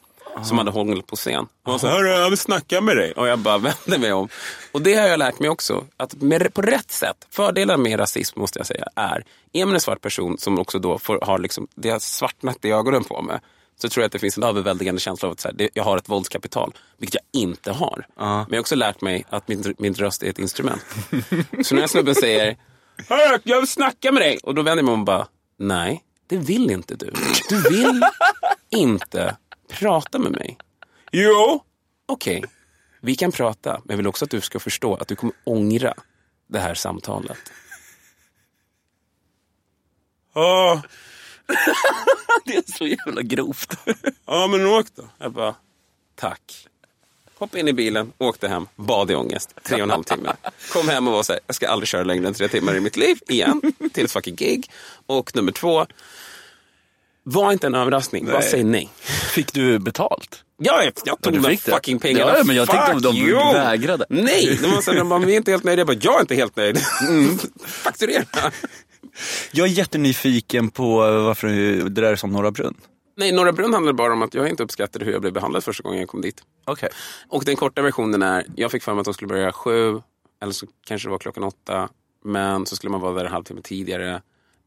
Som 0.44 0.58
hade 0.58 0.70
hånglat 0.70 1.06
på 1.06 1.16
scen. 1.16 1.46
Och 1.66 1.80
så, 1.80 1.88
hörru, 1.88 2.08
jag 2.08 2.28
vill 2.30 2.38
snacka 2.38 2.80
med 2.80 2.96
dig. 2.96 3.12
Och 3.12 3.28
jag 3.28 3.38
bara 3.38 3.58
vände 3.58 3.98
mig 3.98 4.12
om. 4.12 4.28
Och 4.72 4.82
det 4.82 4.94
har 4.94 5.08
jag 5.08 5.18
lärt 5.18 5.38
mig 5.38 5.48
också. 5.50 5.84
Att 5.96 6.14
med, 6.14 6.54
på 6.54 6.62
rätt 6.62 6.90
sätt, 6.90 7.26
fördelen 7.30 7.82
med 7.82 7.98
rasism 8.00 8.40
måste 8.40 8.58
jag 8.58 8.66
säga 8.66 8.84
är, 8.96 9.24
är 9.52 9.64
man 9.64 9.74
en 9.74 9.80
svart 9.80 10.00
person 10.00 10.38
som 10.38 10.58
också 10.58 10.78
då 10.78 10.98
får, 10.98 11.18
har 11.22 11.38
liksom, 11.38 11.68
det 11.74 11.90
har 11.90 11.98
svartnat 11.98 12.64
i 12.64 12.70
ögonen 12.70 13.04
på 13.04 13.22
mig. 13.22 13.40
Så 13.76 13.88
tror 13.88 14.02
jag 14.02 14.06
att 14.06 14.12
det 14.12 14.18
finns 14.18 14.36
en 14.36 14.42
överväldigande 14.42 15.00
känsla 15.00 15.28
av 15.28 15.32
att 15.32 15.40
så 15.40 15.48
här, 15.48 15.54
det, 15.54 15.68
jag 15.74 15.84
har 15.84 15.96
ett 15.96 16.08
våldskapital. 16.08 16.74
Vilket 16.98 17.14
jag 17.14 17.42
inte 17.42 17.72
har. 17.72 18.06
Men 18.16 18.46
jag 18.48 18.56
har 18.56 18.60
också 18.60 18.74
lärt 18.74 19.00
mig 19.00 19.24
att 19.28 19.48
min, 19.48 19.74
min 19.78 19.94
röst 19.94 20.22
är 20.22 20.30
ett 20.30 20.38
instrument. 20.38 20.84
så 21.62 21.74
när 21.74 21.86
snubben 21.86 22.14
säger, 22.14 22.56
Hör, 23.08 23.40
jag 23.44 23.58
vill 23.58 23.68
snacka 23.68 24.12
med 24.12 24.22
dig. 24.22 24.38
Och 24.42 24.54
då 24.54 24.62
vänder 24.62 24.78
jag 24.78 24.84
mig 24.84 24.94
om 24.94 25.00
och 25.00 25.06
bara, 25.06 25.26
nej, 25.58 26.04
det 26.26 26.36
vill 26.36 26.70
inte 26.70 26.96
du. 26.96 27.12
Du 27.48 27.62
vill 27.62 28.02
inte 28.70 29.36
prata 29.68 30.18
med 30.18 30.32
mig. 30.32 30.58
Jo. 31.12 31.64
Okej, 32.06 32.44
vi 33.00 33.14
kan 33.14 33.32
prata. 33.32 33.70
Men 33.70 33.86
jag 33.88 33.96
vill 33.96 34.06
också 34.06 34.24
att 34.24 34.30
du 34.30 34.40
ska 34.40 34.58
förstå 34.58 34.94
att 34.94 35.08
du 35.08 35.16
kommer 35.16 35.34
ångra 35.44 35.94
det 36.46 36.58
här 36.58 36.74
samtalet. 36.74 37.38
Ja. 40.34 40.82
det 42.44 42.56
är 42.56 42.72
så 42.78 42.86
jävla 42.86 43.22
grovt. 43.22 43.74
ja, 44.26 44.46
men 44.46 44.66
åk 44.66 44.86
då. 44.94 45.02
Jag 45.18 45.32
bara, 45.32 45.54
tack. 46.14 46.66
Hoppa 47.38 47.58
in 47.58 47.68
i 47.68 47.72
bilen, 47.72 48.12
åkte 48.18 48.48
hem, 48.48 48.66
bad 48.76 49.10
i 49.10 49.14
ångest. 49.14 49.54
Tre 49.62 49.76
och 49.76 49.82
en 49.82 49.90
halv 49.90 50.02
timme. 50.02 50.32
Kom 50.72 50.88
hem 50.88 51.08
och 51.08 51.12
var 51.14 51.22
så 51.22 51.32
här, 51.32 51.40
jag 51.46 51.56
ska 51.56 51.68
aldrig 51.68 51.88
köra 51.88 52.04
längre 52.04 52.26
än 52.28 52.34
tre 52.34 52.48
timmar 52.48 52.76
i 52.76 52.80
mitt 52.80 52.96
liv 52.96 53.18
igen. 53.28 53.60
Till 53.92 54.04
ett 54.04 54.12
fucking 54.12 54.34
gig. 54.36 54.70
Och 55.06 55.36
nummer 55.36 55.52
två, 55.52 55.86
var 57.22 57.52
inte 57.52 57.66
en 57.66 57.74
överraskning. 57.74 58.26
Bara 58.26 58.42
säg 58.42 58.64
nej. 58.64 58.88
Fick 59.34 59.52
du 59.52 59.78
betalt? 59.78 60.44
Ja, 60.58 60.82
jag, 60.84 60.92
jag 61.04 61.20
tog 61.20 61.32
de 61.32 61.44
fick 61.44 61.64
det? 61.64 61.72
fucking 61.72 61.98
pengarna. 61.98 62.38
Ja, 62.38 62.44
men 62.44 62.56
jag 62.56 62.68
tänkte 62.68 62.92
om 62.92 63.02
de 63.02 63.12
Fuck 63.12 63.28
you. 63.28 63.52
vägrade. 63.54 64.06
Nej, 64.08 64.58
de 64.62 64.70
var 64.70 64.80
så 64.80 64.90
här, 64.90 64.98
de 64.98 65.08
bara, 65.08 65.18
vi 65.18 65.32
är 65.32 65.36
inte 65.36 65.50
helt 65.50 65.64
nöjda. 65.64 65.80
Jag 65.80 65.86
bara, 65.86 65.96
jag 66.00 66.16
är 66.16 66.20
inte 66.20 66.34
helt 66.34 66.56
nöjd. 66.56 66.80
Mm. 67.08 67.38
Fakturera. 67.66 68.24
Jag 69.52 69.66
är 69.68 69.70
jättenyfiken 69.72 70.70
på 70.70 70.96
varför 70.98 71.48
det 71.84 71.88
där 72.00 72.02
är 72.02 72.16
som 72.16 72.30
Norra 72.32 72.50
Brunn. 72.50 72.74
Nej, 73.16 73.32
Norra 73.32 73.52
Brunn 73.52 73.74
handlar 73.74 73.92
bara 73.92 74.12
om 74.12 74.22
att 74.22 74.34
jag 74.34 74.48
inte 74.48 74.62
uppskattade 74.62 75.04
hur 75.04 75.12
jag 75.12 75.20
blev 75.20 75.32
behandlad 75.32 75.64
första 75.64 75.82
gången 75.82 76.00
jag 76.00 76.08
kom 76.08 76.20
dit. 76.20 76.42
Okej. 76.64 76.88
Och 77.28 77.44
den 77.44 77.56
korta 77.56 77.82
versionen 77.82 78.22
är, 78.22 78.46
jag 78.56 78.70
fick 78.70 78.82
för 78.82 78.94
mig 78.94 79.00
att 79.00 79.04
de 79.04 79.14
skulle 79.14 79.28
börja 79.28 79.52
sju, 79.52 80.02
eller 80.42 80.52
så 80.52 80.66
kanske 80.86 81.08
det 81.08 81.10
var 81.10 81.18
klockan 81.18 81.42
åtta. 81.44 81.88
Men 82.24 82.66
så 82.66 82.76
skulle 82.76 82.90
man 82.90 83.00
vara 83.00 83.12
där 83.14 83.24
en 83.24 83.32
halvtimme 83.32 83.60
tidigare. 83.62 84.22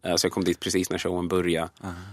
Eh, 0.06 0.16
Så 0.16 0.26
jag 0.26 0.32
kom 0.32 0.44
dit 0.44 0.60
precis 0.60 0.90
när 0.90 0.98
showen 0.98 1.28
började. 1.28 1.70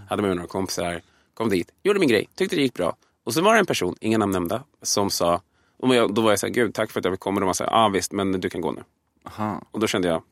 Hade 0.09 0.23
med 0.23 0.29
mig 0.29 0.37
några 0.37 0.49
kompisar. 0.49 1.01
Kom 1.35 1.49
dit, 1.49 1.69
gjorde 1.83 2.01
min 2.01 2.09
grej, 2.09 2.29
tyckte 2.35 2.57
det 2.57 2.63
gick 2.63 2.75
bra. 2.75 2.97
Och 3.25 3.35
så 3.35 3.43
var 3.43 3.53
det 3.55 3.59
en 3.59 3.67
person, 3.67 3.97
inga 4.01 4.19
namn 4.19 4.33
nämnda, 4.33 4.63
som 4.83 5.11
sa, 5.11 5.41
och 5.79 5.95
jag, 5.95 6.15
då 6.15 6.23
var 6.23 6.31
jag 6.31 6.39
så 6.39 6.47
här, 6.47 6.53
gud 6.55 6.75
tack 6.75 6.91
för 6.91 7.01
att 7.01 7.05
jag 7.05 7.15
fick 7.15 7.21
komma. 7.21 7.37
Och 7.37 7.41
de 7.41 7.47
var 7.47 7.55
så 7.55 7.65
här, 7.65 7.71
ah, 7.73 7.89
visst, 7.89 8.13
men 8.13 8.33
du 8.41 8.51
kan 8.51 8.61
gå 8.61 8.73
nu. 8.73 8.83
Aha. 9.25 9.63
Och 9.71 9.81
då 9.81 9.87
kände 9.87 10.09
jag, 10.09 10.23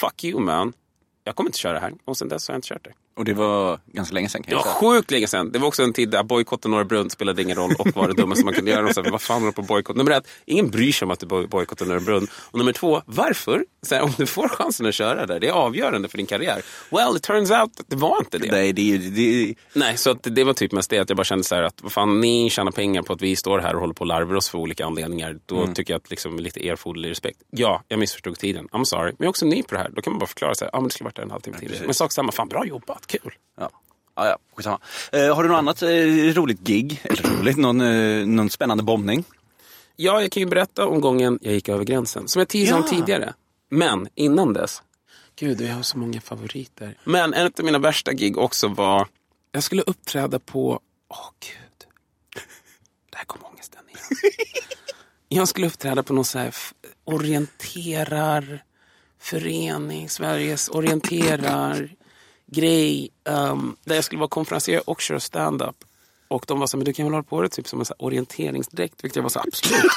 fuck 0.00 0.24
you 0.24 0.40
man. 0.40 0.72
Jag 1.24 1.36
kommer 1.36 1.48
inte 1.48 1.58
köra 1.58 1.78
här. 1.78 1.92
Och 2.04 2.16
sen 2.16 2.28
dess 2.28 2.48
har 2.48 2.54
jag 2.54 2.58
inte 2.58 2.68
kört 2.68 2.84
det. 2.84 2.92
Och 3.16 3.24
det 3.24 3.34
var 3.34 3.78
ganska 3.86 4.14
länge 4.14 4.28
sedan 4.28 4.42
kan 4.42 4.50
Det 4.50 4.56
var 4.56 4.62
sjukt 4.64 5.10
länge 5.10 5.26
sedan. 5.26 5.52
Det 5.52 5.58
var 5.58 5.68
också 5.68 5.82
en 5.82 5.92
tid 5.92 6.10
där 6.10 6.22
bojkotten 6.22 6.70
Norra 6.70 6.84
Brunn 6.84 7.10
spelade 7.10 7.42
ingen 7.42 7.56
roll 7.56 7.74
och 7.78 7.88
var 7.94 8.08
det 8.08 8.14
dummaste 8.14 8.44
man 8.44 8.54
kunde 8.54 8.70
göra. 8.70 8.86
Och 8.86 8.94
så 8.94 9.02
här, 9.02 9.10
vad 9.10 9.22
fan 9.22 9.44
det 9.46 9.52
på 9.52 9.62
bojkott? 9.62 9.96
Nummer 9.96 10.10
ett, 10.12 10.28
ingen 10.44 10.70
bryr 10.70 10.92
sig 10.92 11.06
om 11.06 11.10
att 11.10 11.20
du 11.20 11.26
boj- 11.26 11.46
bojkottar 11.48 11.86
Norra 11.86 12.00
Brunn. 12.00 12.26
Och 12.50 12.58
nummer 12.58 12.72
två, 12.72 13.02
varför? 13.06 13.64
Så 13.82 13.94
här, 13.94 14.02
om 14.02 14.12
du 14.18 14.26
får 14.26 14.48
chansen 14.48 14.86
att 14.86 14.94
köra 14.94 15.26
där, 15.26 15.40
det 15.40 15.48
är 15.48 15.52
avgörande 15.52 16.08
för 16.08 16.16
din 16.16 16.26
karriär. 16.26 16.62
Well, 16.90 17.16
it 17.16 17.22
turns 17.22 17.50
out 17.50 17.80
att 17.80 17.86
det 17.88 17.96
var 17.96 18.18
inte 18.18 18.38
det. 18.38 18.50
Nej, 18.52 18.72
det, 18.72 18.98
det, 18.98 19.54
Nej, 19.72 19.96
så 19.96 20.12
det 20.22 20.44
var 20.44 20.52
typ 20.52 20.72
mest 20.72 20.90
det 20.90 20.98
att 20.98 21.08
jag 21.10 21.16
bara 21.16 21.24
kände 21.24 21.44
så 21.44 21.54
här 21.54 21.62
att 21.62 21.82
vad 21.82 21.92
fan, 21.92 22.20
ni 22.20 22.50
tjänar 22.50 22.72
pengar 22.72 23.02
på 23.02 23.12
att 23.12 23.22
vi 23.22 23.36
står 23.36 23.58
här 23.58 23.74
och 23.74 23.80
håller 23.80 23.94
på 23.94 24.00
och 24.00 24.06
larvar 24.06 24.34
oss 24.34 24.48
för 24.48 24.58
olika 24.58 24.86
anledningar. 24.86 25.38
Då 25.46 25.56
Mm. 25.62 25.74
tycker 25.74 25.92
jag 25.92 25.98
att 26.00 26.10
liksom 26.10 26.38
lite 26.38 26.68
erforderlig 26.68 27.10
respekt. 27.10 27.38
Ja, 27.50 27.82
jag 27.88 27.98
missförstod 27.98 28.38
tiden. 28.38 28.68
I'm 28.72 28.84
sorry. 28.84 29.04
Men 29.04 29.16
jag 29.18 29.24
är 29.24 29.28
också 29.28 29.46
ny 29.46 29.62
på 29.62 29.74
det 29.74 29.80
här. 29.80 29.90
Då 29.94 30.02
kan 30.02 30.12
man 30.12 30.18
bara 30.20 30.26
förklara 30.26 30.54
sig. 30.54 30.68
Ja, 30.72 30.80
men 30.80 30.88
det 30.88 30.94
skulle 30.94 31.04
varit 31.04 31.16
där 31.16 31.22
en 31.22 31.30
halvtimme 31.30 31.58
tidigare. 31.58 31.84
Men 31.84 31.94
sak 31.94 32.12
samma, 32.12 32.32
fan 32.32 32.48
bra 32.48 32.66
jobbat, 32.66 33.03
kul. 33.06 33.34
Ja. 33.58 33.70
Ja, 34.16 34.26
ja, 34.26 34.38
skitsamma. 34.56 34.78
Eh, 35.12 35.36
har 35.36 35.42
du 35.42 35.48
något 35.48 35.58
annat 35.58 35.82
eh, 35.82 35.88
roligt 36.34 36.60
gig? 36.60 37.00
Eller 37.04 37.22
roligt, 37.38 37.56
någon, 37.56 37.80
eh, 37.80 38.26
någon 38.26 38.50
spännande 38.50 38.82
bombning? 38.82 39.24
Ja, 39.96 40.20
jag 40.22 40.32
kan 40.32 40.40
ju 40.40 40.46
berätta 40.46 40.86
om 40.86 41.00
gången 41.00 41.38
jag 41.42 41.54
gick 41.54 41.68
över 41.68 41.84
gränsen. 41.84 42.28
Som 42.28 42.40
jag 42.40 42.48
teasade 42.48 42.80
om 42.82 42.88
Ja. 42.92 42.96
tidigare. 42.98 43.34
Men 43.70 44.08
innan 44.14 44.52
dess. 44.52 44.82
Gud, 45.36 45.60
jag 45.60 45.74
har 45.74 45.82
så 45.82 45.98
många 45.98 46.20
favoriter. 46.20 46.98
Men 47.04 47.34
en 47.34 47.46
av 47.46 47.64
mina 47.64 47.78
värsta 47.78 48.12
gig 48.12 48.38
också 48.38 48.68
var. 48.68 49.06
Jag 49.52 49.62
skulle 49.62 49.82
uppträda 49.82 50.38
på. 50.38 50.80
Åh 51.08 51.30
gud. 51.40 51.88
Där 53.10 53.24
kom 53.26 53.40
ångesten 53.44 53.80
igen. 53.88 54.20
jag 55.28 55.48
skulle 55.48 55.66
uppträda 55.66 56.02
på 56.02 56.12
någon 56.12 56.24
så 56.24 56.38
här 56.38 56.54
orienterar 57.04 58.64
förening, 59.20 60.08
Sveriges 60.08 60.68
orienterar 60.68 61.90
grej. 62.54 63.10
Um, 63.24 63.76
där 63.84 63.94
jag 63.94 64.04
skulle 64.04 64.18
vara 64.18 64.28
konferencier 64.28 64.90
och 64.90 65.00
köra 65.00 65.20
stand-up. 65.20 65.76
Och 66.28 66.44
de 66.48 66.60
var 66.60 66.66
så 66.66 66.76
men 66.76 66.84
du 66.84 66.92
kan 66.92 67.04
väl 67.06 67.12
hålla 67.12 67.22
på 67.22 67.42
det 67.42 67.48
typ 67.48 67.68
som 67.68 67.78
en 67.78 67.84
så 67.84 67.94
orienteringsdräkt? 67.98 69.04
Vilket 69.04 69.16
jag 69.16 69.22
var 69.22 69.30
så 69.30 69.38
absolut. 69.38 69.92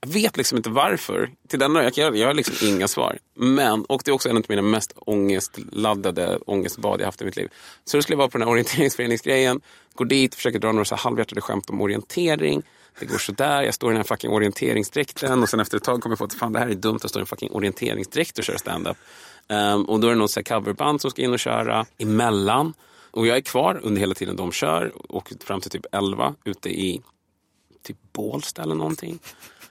Jag 0.00 0.08
vet 0.08 0.36
liksom 0.36 0.56
inte 0.56 0.70
varför. 0.70 1.30
Till 1.48 1.58
denna, 1.58 1.82
jag, 1.82 2.16
jag 2.16 2.26
har 2.26 2.34
liksom 2.34 2.68
inga 2.68 2.88
svar. 2.88 3.18
Men, 3.34 3.84
och 3.84 4.02
det 4.04 4.10
är 4.10 4.12
också 4.12 4.28
en 4.28 4.36
av 4.36 4.44
mina 4.48 4.62
mest 4.62 4.92
ångestladdade 4.96 6.38
ångestbad 6.46 7.00
jag 7.00 7.06
haft 7.06 7.22
i 7.22 7.24
mitt 7.24 7.36
liv. 7.36 7.48
Så 7.84 7.96
det 7.96 8.02
skulle 8.02 8.16
vara 8.16 8.28
på 8.28 8.38
den 8.38 8.46
här 8.46 8.52
orienteringsföreningsgrejen. 8.52 9.60
Går 9.94 10.04
dit, 10.04 10.34
försöker 10.34 10.58
dra 10.58 10.72
några 10.72 10.84
så 10.84 10.94
halvhjärtade 10.94 11.40
skämt 11.40 11.70
om 11.70 11.80
orientering. 11.80 12.62
Det 13.00 13.06
går 13.06 13.18
sådär, 13.18 13.62
jag 13.62 13.74
står 13.74 13.90
i 13.90 13.92
den 13.92 13.96
här 13.96 14.04
fucking 14.04 14.30
orienteringsdräkten 14.30 15.42
och 15.42 15.48
sen 15.48 15.60
efter 15.60 15.76
ett 15.76 15.84
tag 15.84 16.02
kommer 16.02 16.12
jag 16.12 16.18
på 16.18 16.24
att 16.24 16.34
fan 16.34 16.52
det 16.52 16.58
här 16.58 16.68
är 16.68 16.74
dumt 16.74 16.98
att 17.04 17.10
stå 17.10 17.18
i 17.18 17.20
en 17.20 17.26
fucking 17.26 17.50
orienteringsdräkt 17.50 18.38
och 18.38 18.44
köra 18.44 18.58
stand-up. 18.58 18.96
Ehm, 19.48 19.84
och 19.84 20.00
då 20.00 20.06
är 20.06 20.10
det 20.12 20.18
något 20.18 20.30
så 20.30 20.42
coverband 20.42 21.00
som 21.00 21.10
ska 21.10 21.22
in 21.22 21.32
och 21.32 21.38
köra 21.38 21.86
emellan. 21.98 22.74
Och 23.10 23.26
jag 23.26 23.36
är 23.36 23.40
kvar 23.40 23.80
under 23.82 24.00
hela 24.00 24.14
tiden 24.14 24.36
de 24.36 24.52
kör 24.52 24.92
och 25.12 25.32
fram 25.44 25.60
till 25.60 25.70
typ 25.70 25.86
11 25.92 26.34
ute 26.44 26.68
i 26.68 27.02
typ 27.86 27.96
Bålsta 28.12 28.62
eller 28.62 28.74
någonting. 28.74 29.18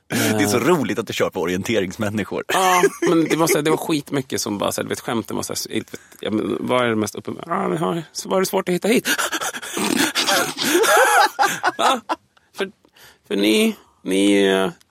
Det 0.09 0.15
är 0.43 0.47
så 0.47 0.59
roligt 0.59 0.99
att 0.99 1.07
du 1.07 1.13
kör 1.13 1.30
på 1.30 1.41
orienteringsmänniskor. 1.41 2.43
Ja, 2.47 2.84
men 3.09 3.23
det 3.23 3.36
var, 3.36 3.47
så 3.47 3.55
här, 3.57 3.61
det 3.61 3.69
var 3.69 3.78
skitmycket 3.78 4.41
som 4.41 4.57
bara, 4.57 4.71
så 4.71 4.82
här, 4.82 4.84
du 4.84 4.89
vet, 4.89 4.99
skämten 4.99 5.36
var 5.36 5.43
så 5.43 5.53
här, 5.53 5.57
så- 5.57 5.69
ja, 6.19 6.30
vad 6.59 6.82
är 6.86 6.89
det 6.89 6.95
mest 6.95 7.15
uppe 7.15 7.32
med? 7.32 7.43
Ja, 7.47 7.67
men 7.67 7.78
har, 7.78 8.03
så 8.11 8.30
var 8.30 8.39
det 8.39 8.45
svårt 8.45 8.69
att 8.69 8.75
hitta 8.75 8.88
hit. 8.88 9.07
för, 13.28 13.36
ni, 13.36 13.75
ni, 14.01 14.45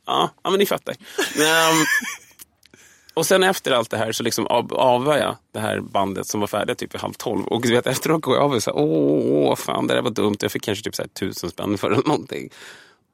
ja, 0.06 0.30
ja, 0.42 0.50
men 0.50 0.58
ni 0.58 0.66
fattar. 0.66 0.94
Ehm, 1.36 1.84
Och 3.14 3.26
sen 3.26 3.42
efter 3.42 3.72
allt 3.72 3.90
det 3.90 3.96
här 3.96 4.12
så 4.12 4.22
liksom 4.22 4.46
av, 4.46 4.74
avar 4.74 5.16
jag 5.18 5.36
det 5.52 5.60
här 5.60 5.80
bandet 5.80 6.26
som 6.26 6.40
var 6.40 6.46
färdigt 6.46 6.78
typ 6.78 6.94
vid 6.94 7.00
halv 7.00 7.12
tolv. 7.12 7.46
Och 7.46 7.62
du 7.62 7.70
vet, 7.70 7.86
efteråt 7.86 8.22
går 8.22 8.34
jag 8.34 8.44
av 8.44 8.52
och 8.52 8.62
så 8.62 8.70
här, 8.70 8.78
åh 8.80 9.56
fan 9.56 9.86
det 9.86 9.94
där 9.94 10.02
var 10.02 10.10
dumt. 10.10 10.36
Jag 10.40 10.52
fick 10.52 10.62
kanske 10.62 10.84
typ 10.84 10.94
så 10.94 11.02
här, 11.02 11.08
tusen 11.08 11.50
spänn 11.50 11.78
för 11.78 11.90
eller 11.90 12.08
någonting. 12.08 12.50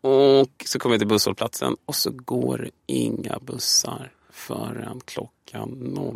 Och 0.01 0.65
så 0.67 0.79
kommer 0.79 0.95
jag 0.95 1.01
till 1.01 1.09
busshållplatsen 1.09 1.77
och 1.87 1.95
så 1.97 2.11
går 2.11 2.71
inga 2.87 3.39
bussar 3.43 4.13
förrän 4.33 5.01
klockan 5.05 5.71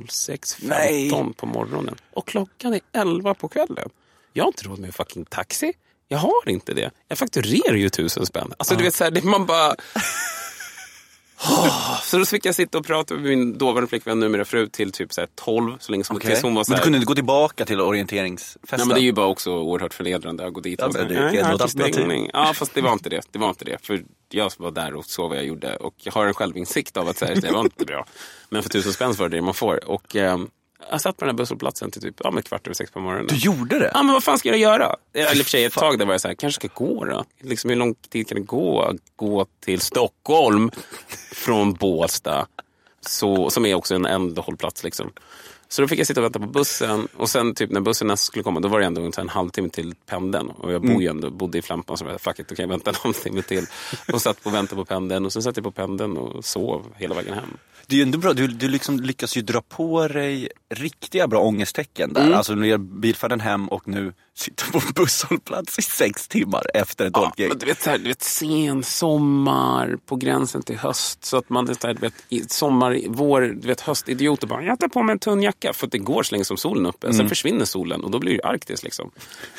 06.15 0.09 1.33
på 1.35 1.47
morgonen. 1.47 1.95
Och 2.13 2.27
klockan 2.29 2.75
är 2.75 2.81
11 2.93 3.35
på 3.35 3.49
kvällen. 3.49 3.89
Jag 4.33 4.45
har 4.45 4.49
inte 4.49 4.65
råd 4.65 4.79
med 4.79 4.87
en 4.87 4.93
fucking 4.93 5.25
taxi. 5.25 5.73
Jag 6.09 6.19
har 6.19 6.49
inte 6.49 6.75
det. 6.75 6.91
Jag 7.09 7.19
fakturerar 7.19 7.75
ju 7.77 7.89
tusen 7.89 8.27
spänn. 8.27 8.53
Alltså 8.59 8.75
du 8.75 8.85
vet 8.85 8.95
så 8.95 9.05
här, 9.05 9.23
man 9.23 9.47
bara... 9.47 9.75
Oh, 11.49 12.01
så 12.03 12.19
då 12.19 12.25
fick 12.25 12.47
jag 12.47 12.55
sitta 12.55 12.79
och 12.79 12.87
prata 12.87 13.15
med 13.15 13.23
min 13.23 13.59
dåvarande 13.59 13.89
flickvän, 13.89 14.21
numera 14.21 14.45
fru, 14.45 14.69
till 14.69 14.93
typ 14.93 15.13
så 15.13 15.21
här 15.21 15.29
12. 15.35 15.77
Så 15.81 15.93
länge 15.93 16.05
som, 16.05 16.21
tills 16.21 16.43
hon 16.43 16.55
var 16.55 16.65
så 16.65 16.71
Men 16.71 16.77
här, 16.77 16.81
du 16.83 16.85
kunde 16.85 16.97
inte 16.97 17.07
gå 17.07 17.15
tillbaka 17.15 17.65
till 17.65 17.81
orienteringsfesten? 17.81 18.79
Nej 18.79 18.87
men 18.87 18.95
det 18.95 19.01
är 19.01 19.05
ju 19.05 19.13
bara 19.13 19.27
också 19.27 19.51
oerhört 19.53 19.95
förnedrande 19.95 20.47
att 20.47 20.53
gå 20.53 20.61
dit 20.61 20.79
Ja, 20.81 20.87
och 20.87 20.95
men 20.95 21.09
säga, 21.09 21.21
det 21.21 21.27
"Nej, 21.27 21.37
jag 21.37 21.45
har 21.45 21.51
ett 21.51 21.53
inte 21.55 21.65
alternativ." 21.65 21.93
stängning. 21.93 22.31
Ja 22.33 22.55
fast 22.55 22.75
det 22.75 22.81
var 22.81 22.93
inte 22.93 23.09
det. 23.09 23.21
Det 23.31 23.39
var 23.39 23.49
inte 23.49 23.65
det. 23.65 23.79
För 23.87 24.05
jag 24.31 24.53
var 24.59 24.71
där 24.71 24.95
och 24.95 25.05
såg 25.07 25.29
vad 25.29 25.39
jag 25.39 25.45
gjorde. 25.47 25.77
Och 25.77 25.95
jag 25.99 26.13
har 26.13 26.27
en 26.27 26.35
självinsikt 26.35 26.97
av 26.97 27.09
att 27.09 27.17
säga 27.17 27.35
det 27.35 27.51
var 27.53 27.61
inte 27.61 27.85
bra. 27.85 28.07
Men 28.49 28.63
för 28.63 28.71
tusen 28.71 28.93
spänn 28.93 29.15
så 29.15 29.23
var 29.23 29.29
det 29.29 29.37
det 29.37 29.43
man 29.43 29.55
får. 29.55 29.89
Och 29.91 30.17
ehm, 30.17 30.49
jag 30.91 31.01
satt 31.01 31.17
på 31.17 31.25
den 31.25 31.35
här 31.35 31.37
busshållplatsen 31.37 31.91
till 31.91 32.03
typ 32.03 32.15
ja, 32.25 32.31
men 32.31 32.43
kvart 32.43 32.67
över 32.67 32.75
sex 32.75 32.91
på 32.91 33.01
morgonen. 33.01 33.27
Du 33.27 33.37
gjorde 33.37 33.79
det? 33.79 33.91
Ja 33.95 34.03
men 34.03 34.13
vad 34.13 34.25
fan 34.25 34.39
ska 34.39 34.49
jag 34.49 34.59
göra? 34.59 34.97
Eller 35.13 35.45
för 35.45 35.51
sig 35.51 35.65
ett 35.65 35.73
tag 35.73 35.99
där 35.99 36.07
var 36.07 36.15
jag 36.15 36.21
så 36.21 36.29
här, 36.29 36.35
kanske 36.35 36.69
ska 36.69 36.85
gå 36.85 37.05
då. 37.05 37.25
Liksom, 37.41 37.71
hur 37.71 37.77
lång 37.77 37.95
tid 37.95 38.29
kan 38.29 38.37
det 38.37 38.45
gå? 38.45 38.93
Gå 39.17 39.47
till 39.61 39.81
Stockholm 39.81 40.71
från 41.33 41.73
Båstad. 41.73 42.47
Så, 43.01 43.51
som 43.51 43.67
är 43.67 43.75
också 43.75 43.95
en 43.95 44.07
ändhållplats 44.07 44.85
liksom. 44.85 45.13
Så 45.69 45.83
då 45.83 45.89
fick 45.89 46.01
jag 46.01 46.07
sitta 46.07 46.21
och 46.21 46.25
vänta 46.25 46.39
på 46.39 46.47
bussen. 46.47 47.09
Och 47.17 47.29
sen 47.29 47.55
typ 47.55 47.71
när 47.71 47.81
bussen 47.81 48.07
nästan 48.07 48.27
skulle 48.27 48.43
komma, 48.43 48.61
då 48.61 48.69
var 48.69 48.81
det 48.81 48.87
ändå 48.87 49.01
ungefär 49.01 49.23
en 49.23 49.29
halvtimme 49.29 49.69
till 49.69 49.95
pendeln. 50.07 50.51
Och 50.51 50.73
jag 50.73 50.83
bor 50.83 51.03
ju 51.03 51.09
ändå, 51.09 51.31
bodde 51.31 51.59
i 51.59 51.63
Flampan, 51.63 51.97
så 51.97 52.05
jag 52.05 52.21
fuck 52.21 52.39
it, 52.39 52.49
då 52.49 52.55
kan 52.55 52.63
jag 52.63 52.69
vänta 52.69 52.91
en 52.95 52.97
halvtimme 53.03 53.43
till. 53.43 53.67
Och 54.13 54.23
satt 54.23 54.47
och 54.47 54.55
väntade 54.55 54.77
på 54.77 54.85
pendeln. 54.85 55.27
Och 55.27 55.33
sen 55.33 55.43
satt 55.43 55.57
jag 55.57 55.65
på 55.65 55.71
pendeln 55.71 56.17
och 56.17 56.45
sov 56.45 56.95
hela 56.97 57.15
vägen 57.15 57.35
hem. 57.35 57.57
Det 57.87 57.95
är 57.95 57.97
ju 57.97 58.03
ändå 58.03 58.19
bra, 58.19 58.33
du, 58.33 58.47
du 58.47 58.69
liksom 58.69 59.01
lyckas 59.01 59.37
ju 59.37 59.43
dra 59.43 59.63
på 59.63 60.09
dig 60.09 60.49
riktiga 60.75 61.29
bra 61.29 61.41
ångesttecken 61.41 62.13
där. 62.13 62.21
Mm. 62.21 62.35
Alltså 62.35 62.55
när 62.55 62.79
bilfärden 62.79 63.41
hem 63.41 63.69
och 63.69 63.89
nu 63.89 64.13
sitter 64.39 64.73
på 64.73 64.79
en 64.79 64.93
busshållplats 64.95 65.79
i 65.79 65.83
sex 65.83 66.29
timmar 66.29 66.63
efter 66.75 67.07
ett 67.07 67.13
Ja, 67.15 67.33
men 67.37 67.59
du 67.59 67.67
vet, 67.67 67.83
så 67.83 67.91
här, 67.91 67.99
du 67.99 68.05
vet 68.09 68.23
sen 68.23 68.83
sommar 68.83 69.99
på 70.07 70.17
gränsen 70.17 70.63
till 70.63 70.79
höst. 70.79 71.25
Så 71.25 71.37
att 71.37 71.49
man 71.51 71.67
så 71.75 71.87
här, 71.87 71.95
du 71.95 72.01
vet, 72.01 72.51
sommar, 72.53 73.01
vår, 73.09 73.41
du 73.41 73.69
vet 73.69 73.81
höstidiot 73.81 74.43
och 74.43 74.49
bara 74.49 74.63
jag 74.63 74.79
tar 74.81 74.89
på 74.89 75.03
mig 75.03 75.13
en 75.13 75.19
tunn 75.19 75.43
jacka 75.43 75.73
för 75.73 75.87
att 75.87 75.93
det 75.93 75.99
går 75.99 76.23
så 76.23 76.35
länge 76.35 76.45
som 76.45 76.57
solen 76.57 76.85
är 76.85 76.89
uppe. 76.89 77.07
Sen 77.07 77.15
Mm. 77.17 77.29
försvinner 77.29 77.65
solen 77.65 78.05
och 78.05 78.11
då 78.11 78.19
blir 78.19 78.37
det 78.37 78.45
Arktis 78.45 78.83
liksom. 78.83 79.11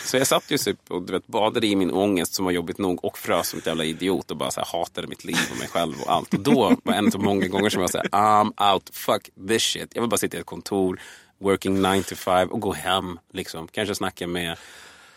Så 0.05 0.17
jag 0.17 0.27
satt 0.27 0.51
ju 0.51 0.57
typ 0.57 0.79
och 0.89 1.01
du 1.01 1.13
vet, 1.13 1.27
badade 1.27 1.67
i 1.67 1.75
min 1.75 1.91
ångest 1.91 2.33
som 2.33 2.45
var 2.45 2.51
jobbigt 2.51 2.77
nog 2.77 3.05
och 3.05 3.17
frös 3.17 3.47
som 3.49 3.59
ett 3.59 3.65
jävla 3.65 3.83
idiot 3.83 4.31
och 4.31 4.37
bara 4.37 4.51
så 4.51 4.59
här, 4.59 4.67
hatade 4.79 5.07
mitt 5.07 5.23
liv 5.23 5.37
och 5.51 5.57
mig 5.59 5.67
själv 5.67 5.93
och 6.05 6.11
allt. 6.13 6.33
Och 6.33 6.39
då 6.39 6.75
var 6.83 6.93
en 6.93 7.07
av 7.13 7.23
många 7.23 7.47
gånger 7.47 7.69
som 7.69 7.81
jag 7.81 7.87
var 7.87 7.91
så 7.91 7.97
här, 7.97 8.07
I'm 8.49 8.73
out, 8.73 8.89
fuck 8.93 9.29
this 9.47 9.61
shit. 9.63 9.91
Jag 9.93 10.01
vill 10.01 10.09
bara 10.09 10.17
sitta 10.17 10.37
i 10.37 10.39
ett 10.39 10.45
kontor, 10.45 10.99
working 11.39 11.81
9 11.81 12.03
to 12.03 12.15
5 12.15 12.51
och 12.51 12.59
gå 12.59 12.73
hem 12.73 13.19
liksom. 13.33 13.67
Kanske 13.67 13.95
snacka 13.95 14.27
med 14.27 14.57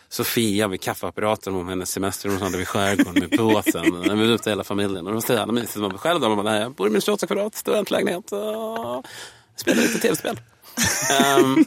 Sofia 0.09 0.67
vid 0.67 0.81
kaffeapparaten 0.81 1.55
om 1.55 1.67
hennes 1.67 1.91
semester 1.91 2.29
hon 2.29 2.41
hade 2.41 2.57
vid 2.57 2.67
skärgården 2.67 3.13
med 3.13 3.29
båten. 3.37 4.03
Jag 4.05 4.15
var 4.15 4.23
ute 4.23 4.49
hela 4.49 4.63
familjen. 4.63 5.05
Och 5.05 5.11
det 5.11 5.13
var 5.13 5.21
så 5.21 5.33
jävla 5.33 5.53
mysigt. 5.53 5.75
Man 5.75 5.91
var 5.91 5.97
själv 5.97 6.21
där. 6.21 6.29
Man 6.29 6.37
bara, 6.37 6.59
jag 6.59 6.71
bor 6.71 6.87
i 6.87 6.89
min 6.89 7.01
28 7.01 7.27
kvadrat 7.27 7.55
studentlägenhet. 7.55 8.31
och 8.31 9.05
Spelar 9.55 9.81
lite 9.81 9.99
tv-spel. 9.99 10.39
Ehm, 11.21 11.65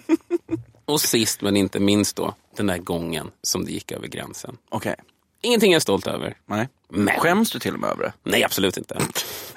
och 0.85 1.01
sist 1.01 1.41
men 1.41 1.57
inte 1.57 1.81
minst 1.81 2.17
då, 2.17 2.35
den 2.57 2.67
där 2.67 2.79
gången 2.79 3.31
som 3.43 3.65
det 3.65 3.73
gick 3.73 3.93
över 3.93 4.07
gränsen. 4.07 4.57
Okej. 4.69 4.95
Ingenting 5.45 5.73
jag 5.73 5.77
är 5.77 5.81
stolt 5.81 6.07
över. 6.07 6.37
Nej. 6.47 6.69
Men, 6.89 7.21
Skäms 7.21 7.51
du 7.51 7.59
till 7.59 7.75
och 7.75 7.81
med 7.81 7.91
över 7.91 8.03
det? 8.03 8.13
Nej, 8.31 8.45
absolut 8.45 8.77
inte. 8.77 8.99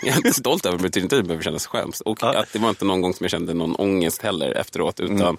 Jag 0.01 0.13
är 0.13 0.17
inte 0.17 0.33
stolt 0.33 0.65
över 0.65 0.77
det, 0.77 0.83
det 0.83 0.87
betyder 0.87 1.05
inte 1.05 1.15
att 1.15 1.19
jag 1.19 1.27
behöver 1.27 1.43
känna 1.43 1.59
sig 1.59 1.69
skäms. 1.69 2.01
Och 2.01 2.23
att 2.23 2.53
det 2.53 2.59
var 2.59 2.69
inte 2.69 2.85
någon 2.85 3.01
gång 3.01 3.13
som 3.13 3.23
jag 3.23 3.31
kände 3.31 3.53
någon 3.53 3.75
ångest 3.75 4.21
heller 4.21 4.51
efteråt. 4.51 4.99
Utan 4.99 5.37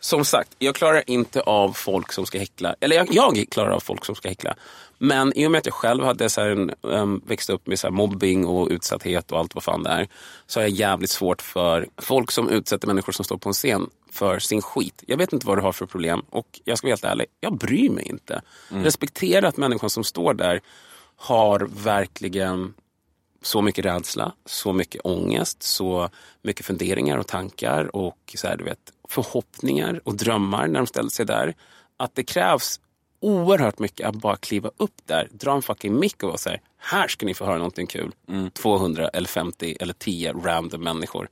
som 0.00 0.24
sagt, 0.24 0.50
jag 0.58 0.74
klarar 0.74 1.02
inte 1.06 1.40
av 1.40 1.72
folk 1.72 2.12
som 2.12 2.26
ska 2.26 2.38
häckla. 2.38 2.74
Eller 2.80 2.96
jag, 2.96 3.08
jag 3.10 3.46
klarar 3.50 3.70
av 3.70 3.80
folk 3.80 4.04
som 4.04 4.14
ska 4.14 4.28
häckla. 4.28 4.54
Men 4.98 5.32
i 5.38 5.46
och 5.46 5.50
med 5.50 5.58
att 5.58 5.66
jag 5.66 5.74
själv 5.74 6.04
hade 6.04 6.28
så 6.28 6.40
en, 6.40 6.74
um, 6.80 7.22
växt 7.26 7.50
upp 7.50 7.66
med 7.66 7.78
så 7.78 7.90
mobbing 7.90 8.46
och 8.46 8.68
utsatthet 8.68 9.32
och 9.32 9.38
allt 9.38 9.54
vad 9.54 9.64
fan 9.64 9.82
det 9.82 9.90
är. 9.90 10.08
Så 10.46 10.60
har 10.60 10.62
jag 10.64 10.70
jävligt 10.70 11.10
svårt 11.10 11.42
för 11.42 11.88
folk 11.96 12.30
som 12.30 12.48
utsätter 12.48 12.86
människor 12.86 13.12
som 13.12 13.24
står 13.24 13.38
på 13.38 13.48
en 13.48 13.52
scen 13.52 13.86
för 14.12 14.38
sin 14.38 14.62
skit. 14.62 15.04
Jag 15.06 15.16
vet 15.16 15.32
inte 15.32 15.46
vad 15.46 15.58
du 15.58 15.62
har 15.62 15.72
för 15.72 15.86
problem 15.86 16.22
och 16.30 16.60
jag 16.64 16.78
ska 16.78 16.86
vara 16.86 16.92
helt 16.92 17.04
ärlig, 17.04 17.26
jag 17.40 17.56
bryr 17.56 17.90
mig 17.90 18.08
inte. 18.08 18.42
Respektera 18.68 19.48
att 19.48 19.56
människan 19.56 19.90
som 19.90 20.04
står 20.04 20.34
där 20.34 20.60
har 21.16 21.68
verkligen 21.70 22.74
så 23.42 23.62
mycket 23.62 23.84
rädsla, 23.84 24.32
så 24.46 24.72
mycket 24.72 25.00
ångest, 25.04 25.62
så 25.62 26.08
mycket 26.42 26.66
funderingar 26.66 27.18
och 27.18 27.26
tankar 27.26 27.96
och 27.96 28.34
så 28.34 28.46
här, 28.48 28.56
du 28.56 28.64
vet, 28.64 28.92
förhoppningar 29.08 30.00
och 30.04 30.14
drömmar 30.14 30.66
när 30.66 30.80
de 30.80 30.86
ställer 30.86 31.10
sig 31.10 31.26
där. 31.26 31.54
Att 31.96 32.14
det 32.14 32.24
krävs 32.24 32.80
oerhört 33.20 33.78
mycket 33.78 34.06
att 34.06 34.14
bara 34.14 34.36
kliva 34.36 34.70
upp 34.76 34.94
där, 35.06 35.28
dra 35.32 35.54
en 35.54 35.62
fucking 35.62 35.98
mick 35.98 36.22
och 36.22 36.28
vara 36.28 36.38
så 36.38 36.48
här, 36.48 36.60
här 36.78 37.08
ska 37.08 37.26
ni 37.26 37.34
få 37.34 37.44
höra 37.44 37.56
någonting 37.56 37.86
kul. 37.86 38.12
200 38.52 39.08
eller 39.08 39.28
50 39.28 39.76
eller 39.80 39.94
10 39.94 40.32
random 40.32 40.82
människor. 40.82 41.28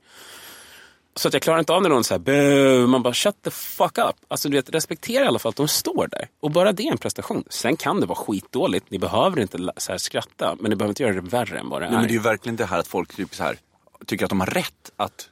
Så 1.19 1.27
att 1.27 1.33
jag 1.33 1.43
klarar 1.43 1.59
inte 1.59 1.73
av 1.73 1.81
när 1.81 1.89
någon 1.89 2.03
säger 2.03 2.19
bö, 2.19 2.87
man 2.87 3.03
bara 3.03 3.13
shut 3.13 3.41
the 3.43 3.51
fuck 3.51 3.97
up. 3.97 4.15
Alltså 4.27 4.49
du 4.49 4.57
vet, 4.57 4.69
respektera 4.69 5.23
i 5.23 5.27
alla 5.27 5.39
fall 5.39 5.49
att 5.49 5.55
de 5.55 5.67
står 5.67 6.07
där. 6.07 6.27
Och 6.39 6.51
bara 6.51 6.71
det 6.71 6.83
är 6.83 6.91
en 6.91 6.97
prestation. 6.97 7.43
Sen 7.49 7.75
kan 7.75 7.99
det 7.99 8.05
vara 8.05 8.15
skitdåligt, 8.15 8.91
ni 8.91 8.99
behöver 8.99 9.39
inte 9.39 9.71
så 9.77 9.91
här 9.91 9.97
skratta, 9.97 10.55
men 10.59 10.69
ni 10.69 10.75
behöver 10.75 10.91
inte 10.91 11.03
göra 11.03 11.13
det 11.13 11.21
värre 11.21 11.59
än 11.59 11.69
vad 11.69 11.81
det 11.81 11.85
Nej, 11.85 11.95
är. 11.95 11.99
men 11.99 12.07
det 12.07 12.11
är 12.11 12.13
ju 12.13 12.19
verkligen 12.19 12.55
det 12.55 12.65
här 12.65 12.79
att 12.79 12.87
folk 12.87 13.15
typ 13.15 13.35
så 13.35 13.43
här, 13.43 13.57
tycker 14.05 14.25
att 14.25 14.29
de 14.29 14.39
har 14.39 14.47
rätt 14.47 14.91
att 14.97 15.29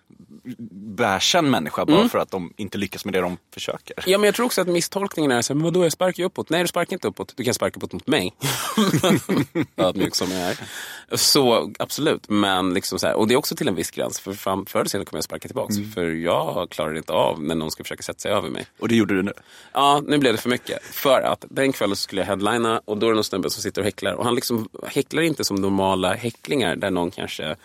bärsa 0.98 1.38
en 1.40 1.50
människa 1.50 1.86
bara 1.86 1.98
Mm. 1.98 2.10
för 2.10 2.20
att 2.20 2.32
de 2.32 2.54
inte 2.58 2.78
lyckas 2.78 3.06
med 3.06 3.14
det 3.14 3.22
de 3.22 3.38
försöker. 3.54 3.96
Ja, 4.06 4.18
men 4.18 4.26
jag 4.26 4.36
tror 4.36 4.46
också 4.46 4.62
att 4.62 4.68
misstolkningen 4.68 5.32
är 5.32 5.42
så 5.42 5.54
här, 5.54 5.56
men 5.56 5.64
vadå, 5.64 5.84
jag 5.84 5.92
sparkar 5.92 6.24
ju 6.24 6.28
uppåt. 6.28 6.50
Nej, 6.50 6.62
du 6.62 6.68
sparkar 6.68 6.94
inte 6.94 7.08
uppåt. 7.08 7.34
Du 7.36 7.44
kan 7.44 7.54
sparka 7.54 7.78
uppåt 7.78 7.94
mot 7.94 8.08
mig. 8.08 8.34
Ödmjuk 9.78 10.16
som 10.16 10.32
jag 10.32 10.42
är. 10.42 10.58
Så 11.18 11.72
absolut, 11.80 12.30
men 12.30 12.74
liksom 12.74 13.00
så 13.00 13.08
här, 13.08 13.14
och 13.16 13.28
det 13.28 13.34
är 13.34 13.38
också 13.38 13.56
till 13.56 13.68
en 13.68 13.76
viss 13.76 13.92
gräns. 13.92 14.20
För 14.20 14.34
fram, 14.34 14.66
förr 14.66 14.80
eller 14.80 14.90
senare 14.90 15.06
kommer 15.06 15.18
jag 15.18 15.24
sparka 15.24 15.48
tillbaks. 15.48 15.76
För 15.94 16.06
jag 16.06 16.68
klarar 16.70 16.98
inte 16.98 17.14
av 17.14 17.44
när 17.44 17.56
någon 17.56 17.72
ska 17.72 17.84
försöka 17.84 18.04
sätta 18.04 18.20
sig 18.20 18.32
över 18.32 18.50
mig. 18.50 18.66
Och 18.80 18.88
det 18.88 18.96
gjorde 18.96 19.16
du 19.16 19.24
nu? 19.24 19.34
Ja, 19.74 20.02
nu 20.08 20.18
blev 20.18 20.34
det 20.34 20.42
för 20.42 20.50
mycket. 20.50 20.84
För 20.84 21.22
att 21.22 21.46
den 21.50 21.72
kvällen 21.74 21.96
skulle 21.96 22.22
jag 22.22 22.28
headlina 22.28 22.82
och 22.86 22.98
då 22.98 23.06
är 23.06 23.10
det 23.10 23.16
någon 23.16 23.24
snubbe 23.24 23.50
som 23.50 23.62
sitter 23.64 23.82
och 23.82 23.86
häcklar. 23.86 24.14
Och 24.14 24.26
han 24.26 24.36
liksom 24.36 24.70
häcklar 24.88 25.22
inte 25.22 25.44
som 25.44 25.56
normala 25.56 26.14
häcklingar 26.14 26.76
där 26.76 26.92
någon 26.92 27.12
kanske 27.12 27.56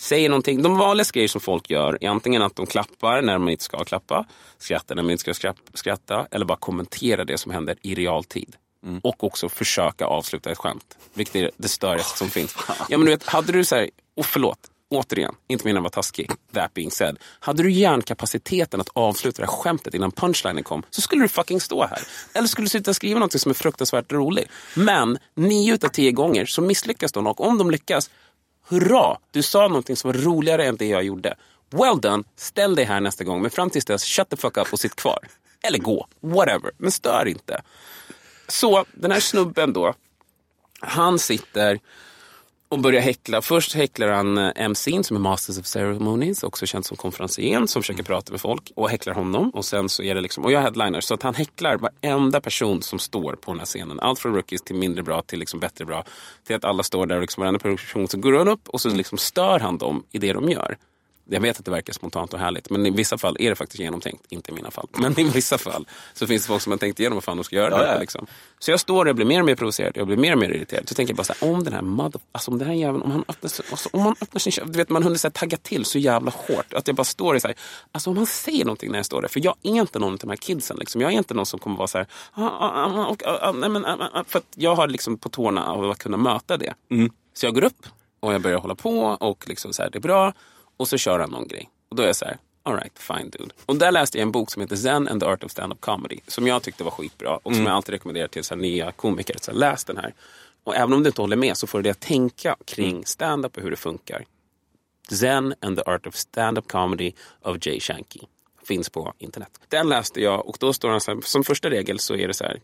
säger 0.00 0.28
någonting. 0.28 0.62
De 0.62 0.78
vanliga 0.78 1.06
grejer 1.12 1.28
som 1.28 1.40
folk 1.40 1.70
gör 1.70 1.98
är 2.00 2.08
antingen 2.08 2.42
att 2.42 2.56
de 2.56 2.66
klappar 2.66 3.22
när 3.22 3.38
man 3.38 3.48
inte 3.48 3.64
ska 3.64 3.84
klappa, 3.84 4.26
skrattar 4.58 4.94
när 4.94 5.02
man 5.02 5.12
inte 5.12 5.34
ska 5.34 5.54
skratta 5.74 6.26
eller 6.30 6.44
bara 6.44 6.58
kommenterar 6.58 7.24
det 7.24 7.38
som 7.38 7.52
händer 7.52 7.76
i 7.82 7.94
realtid. 7.94 8.56
Och 9.02 9.24
också 9.24 9.48
försöka 9.48 10.06
avsluta 10.06 10.50
ett 10.50 10.58
skämt. 10.58 10.98
Vilket 11.14 11.36
är 11.36 11.50
det 11.56 11.68
störigaste 11.68 12.18
som 12.18 12.30
finns. 12.30 12.56
Ja, 12.68 12.98
men 12.98 13.04
du 13.06 13.10
vet, 13.12 13.26
hade 13.26 13.52
du 13.52 13.64
så 13.64 13.74
här, 13.76 13.90
och 14.16 14.26
förlåt, 14.26 14.58
återigen, 14.90 15.34
inte 15.48 15.64
meningen 15.64 15.86
att 15.86 15.96
vara 15.96 16.02
taskig, 16.02 16.30
that 16.52 16.74
being 16.74 16.90
said. 16.90 17.18
Hade 17.40 17.62
du 17.62 17.70
hjärnkapaciteten 17.70 18.80
att 18.80 18.88
avsluta 18.92 19.42
det 19.42 19.48
här 19.48 19.56
skämtet 19.56 19.94
innan 19.94 20.12
punchlinen 20.12 20.64
kom 20.64 20.82
så 20.90 21.00
skulle 21.00 21.22
du 21.22 21.28
fucking 21.28 21.60
stå 21.60 21.86
här. 21.86 21.98
Eller 22.32 22.48
skulle 22.48 22.64
du 22.64 22.68
sitta 22.68 22.90
och 22.90 22.96
skriva 22.96 23.20
något 23.20 23.40
som 23.40 23.50
är 23.50 23.54
fruktansvärt 23.54 24.12
roligt. 24.12 24.48
Men 24.74 25.18
nio 25.34 25.74
utav 25.74 25.88
tio 25.88 26.12
gånger 26.12 26.46
så 26.46 26.62
misslyckas 26.62 27.12
de 27.12 27.26
och 27.26 27.40
om 27.40 27.58
de 27.58 27.70
lyckas, 27.70 28.10
hurra, 28.68 29.18
du 29.30 29.42
sa 29.42 29.68
någonting 29.68 29.96
som 29.96 30.12
var 30.12 30.18
roligare 30.18 30.66
än 30.66 30.76
det 30.76 30.86
jag 30.86 31.04
gjorde. 31.04 31.34
Well 31.70 32.00
done, 32.00 32.24
ställ 32.36 32.74
dig 32.74 32.84
här 32.84 33.00
nästa 33.00 33.24
gång 33.24 33.42
men 33.42 33.50
fram 33.50 33.70
tills 33.70 33.84
dess, 33.84 34.04
shut 34.04 34.28
the 34.28 34.36
fuck 34.36 34.56
up 34.56 34.72
och 34.72 34.80
sitt 34.80 34.96
kvar. 34.96 35.18
Eller 35.62 35.78
gå, 35.78 36.06
whatever, 36.20 36.70
men 36.76 36.90
stör 36.90 37.28
inte. 37.28 37.62
Så 38.48 38.84
den 38.92 39.10
här 39.10 39.20
snubben 39.20 39.72
då, 39.72 39.94
han 40.80 41.18
sitter 41.18 41.80
och 42.74 42.80
börjar 42.80 43.00
häckla. 43.00 43.42
Först 43.42 43.74
häcklar 43.74 44.08
han 44.08 44.38
eh, 44.38 44.52
MC'n 44.54 45.02
som 45.02 45.16
är 45.16 45.20
Masters 45.20 45.58
of 45.58 45.66
Ceremonies, 45.66 46.42
också 46.42 46.66
känd 46.66 46.86
som 46.86 46.96
konferencieren 46.96 47.68
som 47.68 47.82
försöker 47.82 48.02
prata 48.02 48.32
med 48.32 48.40
folk 48.40 48.72
och 48.76 48.90
häcklar 48.90 49.14
honom. 49.14 49.50
Och 49.50 49.64
sen 49.64 49.88
så 49.88 50.02
är 50.02 50.14
det 50.14 50.20
liksom, 50.20 50.44
och 50.44 50.52
jag 50.52 50.60
headliner, 50.60 51.00
så 51.00 51.14
att 51.14 51.22
han 51.22 51.34
häcklar 51.34 51.76
varenda 51.76 52.40
person 52.40 52.82
som 52.82 52.98
står 52.98 53.32
på 53.32 53.50
den 53.50 53.58
här 53.58 53.66
scenen. 53.66 54.00
Allt 54.00 54.18
från 54.18 54.34
rookies 54.34 54.62
till 54.62 54.76
mindre 54.76 55.02
bra 55.02 55.22
till 55.22 55.38
liksom 55.38 55.60
bättre 55.60 55.84
bra. 55.84 56.04
Till 56.46 56.56
att 56.56 56.64
alla 56.64 56.82
står 56.82 57.06
där 57.06 57.14
och 57.14 57.20
liksom 57.20 57.40
varenda 57.40 57.58
person 57.58 58.08
så 58.08 58.18
går 58.18 58.32
han 58.32 58.48
upp 58.48 58.68
och 58.68 58.80
så 58.80 58.88
liksom 58.88 59.18
stör 59.18 59.58
han 59.58 59.78
dem 59.78 60.04
i 60.12 60.18
det 60.18 60.32
de 60.32 60.48
gör. 60.48 60.76
Jag 61.28 61.40
vet 61.40 61.58
att 61.58 61.64
det 61.64 61.70
verkar 61.70 61.92
spontant 61.92 62.34
och 62.34 62.40
härligt, 62.40 62.70
men 62.70 62.86
i 62.86 62.90
vissa 62.90 63.18
fall 63.18 63.36
är 63.40 63.50
det 63.50 63.56
faktiskt 63.56 63.80
genomtänkt. 63.80 64.24
Inte 64.28 64.50
i 64.50 64.54
mina 64.54 64.70
fall, 64.70 64.88
men 64.98 65.20
i 65.20 65.24
vissa 65.24 65.58
fall 65.58 65.88
så 66.14 66.26
finns 66.26 66.42
det 66.42 66.48
folk 66.48 66.62
som 66.62 66.72
har 66.72 66.78
tänkt 66.78 67.00
igenom 67.00 67.16
vad 67.16 67.24
fan 67.24 67.36
de 67.36 67.44
ska 67.44 67.56
göra. 67.56 67.70
Ja, 67.70 67.78
där, 67.78 67.94
ja. 67.94 68.00
Liksom. 68.00 68.26
Så 68.58 68.70
jag 68.70 68.80
står 68.80 69.04
där 69.04 69.10
och 69.10 69.16
blir 69.16 69.26
mer 69.26 69.40
och 69.40 69.46
mer 69.46 69.54
provocerad, 69.54 69.92
jag 69.96 70.06
blir 70.06 70.16
mer 70.16 70.32
och 70.32 70.38
mer 70.38 70.50
irriterad. 70.50 70.88
Så 70.88 70.94
tänker 70.94 71.12
jag 71.12 71.16
bara 71.16 71.24
så 71.24 71.34
här, 71.40 71.52
om 71.52 71.64
den 71.64 71.72
här 71.72 71.82
mother... 71.82 72.20
Alltså 72.32 72.50
om 72.50 72.58
den 72.58 72.68
här 72.68 72.74
jäveln, 72.74 73.02
om 73.02 73.10
han 73.10 73.24
öppnar, 73.28 73.50
alltså, 73.70 73.88
om 73.92 74.00
han 74.00 74.14
öppnar 74.20 74.38
sin 74.38 74.52
käft, 74.52 74.72
du 74.72 74.78
vet 74.78 74.88
man 74.88 75.02
hunnit 75.02 75.20
så 75.20 75.28
här, 75.28 75.32
tagga 75.32 75.56
till 75.56 75.84
så 75.84 75.98
jävla 75.98 76.30
hårt. 76.30 76.74
Att 76.74 76.86
jag 76.86 76.96
bara 76.96 77.04
står 77.04 77.32
där 77.32 77.40
så 77.40 77.46
här, 77.46 77.56
alltså 77.92 78.10
om 78.10 78.16
han 78.16 78.26
säger 78.26 78.64
någonting 78.64 78.90
när 78.90 78.98
jag 78.98 79.06
står 79.06 79.22
där, 79.22 79.28
för 79.28 79.44
jag 79.44 79.54
är 79.62 79.80
inte 79.80 79.98
någon 79.98 80.12
av 80.12 80.18
de 80.18 80.30
här 80.30 80.36
kidsen. 80.36 80.76
Liksom. 80.80 81.00
Jag 81.00 81.12
är 81.12 81.18
inte 81.18 81.34
någon 81.34 81.46
som 81.46 81.60
kommer 81.60 81.76
vara 81.76 81.88
så 81.88 81.98
här, 81.98 82.06
för 84.24 84.38
att 84.38 84.46
jag 84.54 84.74
har 84.74 84.88
liksom 84.88 85.18
på 85.18 85.28
tårna 85.28 85.66
av 85.66 85.90
att 85.90 85.98
kunna 85.98 86.16
möta 86.16 86.56
det. 86.56 86.74
Så 87.34 87.46
jag 87.46 87.54
går 87.54 87.64
upp 87.64 87.86
och 88.20 88.34
jag 88.34 88.42
börjar 88.42 88.58
hålla 88.58 88.74
på 88.74 89.00
och 89.20 89.48
liksom 89.48 89.72
så 89.72 89.82
här, 89.82 89.90
det 89.90 89.98
är 89.98 90.00
bra. 90.00 90.32
Och 90.76 90.88
så 90.88 90.96
kör 90.98 91.18
han 91.18 91.30
någon 91.30 91.48
grej. 91.48 91.70
Och 91.88 91.96
då 91.96 92.02
är 92.02 92.06
jag 92.06 92.16
så 92.16 92.24
här, 92.24 92.38
alright, 92.62 92.98
fine 92.98 93.30
dude. 93.30 93.54
Och 93.66 93.76
där 93.76 93.92
läste 93.92 94.18
jag 94.18 94.22
en 94.22 94.32
bok 94.32 94.50
som 94.50 94.62
heter 94.62 94.76
Zen 94.76 95.08
and 95.08 95.20
the 95.20 95.26
Art 95.26 95.44
of 95.44 95.50
Stand-Up 95.50 95.80
Comedy. 95.80 96.18
Som 96.26 96.46
jag 96.46 96.62
tyckte 96.62 96.84
var 96.84 96.90
skitbra 96.90 97.36
och 97.36 97.42
som 97.42 97.52
Mm. 97.54 97.66
jag 97.66 97.74
alltid 97.76 97.92
rekommenderar 97.92 98.28
till 98.28 98.44
så 98.44 98.54
här, 98.54 98.62
nya 98.62 98.92
komiker. 98.92 99.36
Så 99.40 99.50
här, 99.50 99.58
läs 99.58 99.84
den 99.84 99.96
här. 99.96 100.14
Och 100.64 100.76
även 100.76 100.92
om 100.92 101.02
du 101.02 101.08
inte 101.08 101.20
håller 101.22 101.36
med 101.36 101.56
så 101.56 101.66
får 101.66 101.78
du 101.78 101.82
det 101.82 101.90
att 101.90 102.00
tänka 102.00 102.56
kring 102.64 103.06
stand-up 103.06 103.56
och 103.56 103.62
hur 103.62 103.70
det 103.70 103.76
funkar. 103.76 104.24
Zen 105.10 105.54
and 105.60 105.76
the 105.78 105.82
Art 105.90 106.06
of 106.06 106.14
Stand-Up 106.14 106.68
Comedy 106.68 107.12
of 107.42 107.56
Jay 107.66 107.80
Shanky. 107.80 108.20
Finns 108.64 108.90
på 108.90 109.12
internet. 109.18 109.60
Den 109.68 109.88
läste 109.88 110.20
jag 110.20 110.48
och 110.48 110.56
då 110.60 110.72
står 110.72 110.88
han 110.90 111.00
så 111.00 111.14
här, 111.14 111.20
som 111.20 111.44
första 111.44 111.70
regel 111.70 111.98
så 111.98 112.14
är 112.16 112.28
det 112.28 112.34
så 112.34 112.44
här, 112.44 112.60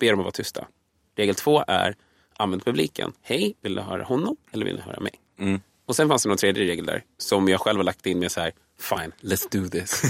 be 0.00 0.10
dem 0.10 0.18
att 0.18 0.24
vara 0.24 0.32
tysta. 0.32 0.66
Regel 1.16 1.34
två 1.34 1.64
är, 1.68 1.96
använd 2.36 2.64
publiken. 2.64 3.12
Hej, 3.22 3.54
vill 3.60 3.74
du 3.74 3.80
höra 3.80 4.04
honom 4.04 4.36
eller 4.52 4.64
vill 4.66 4.76
du 4.76 4.82
höra 4.82 5.00
mig? 5.00 5.12
Mm. 5.38 5.60
Och 5.86 5.96
sen 5.96 6.08
fanns 6.08 6.22
det 6.22 6.28
någon 6.28 6.38
tredje 6.38 6.64
regel 6.64 6.86
där 6.86 7.04
som 7.18 7.48
jag 7.48 7.60
själv 7.60 7.78
har 7.78 7.84
lagt 7.84 8.06
in 8.06 8.18
med 8.18 8.32
så 8.32 8.40
här, 8.40 8.52
fine, 8.78 9.12
let's 9.20 9.46
do 9.50 9.68
this. 9.68 10.02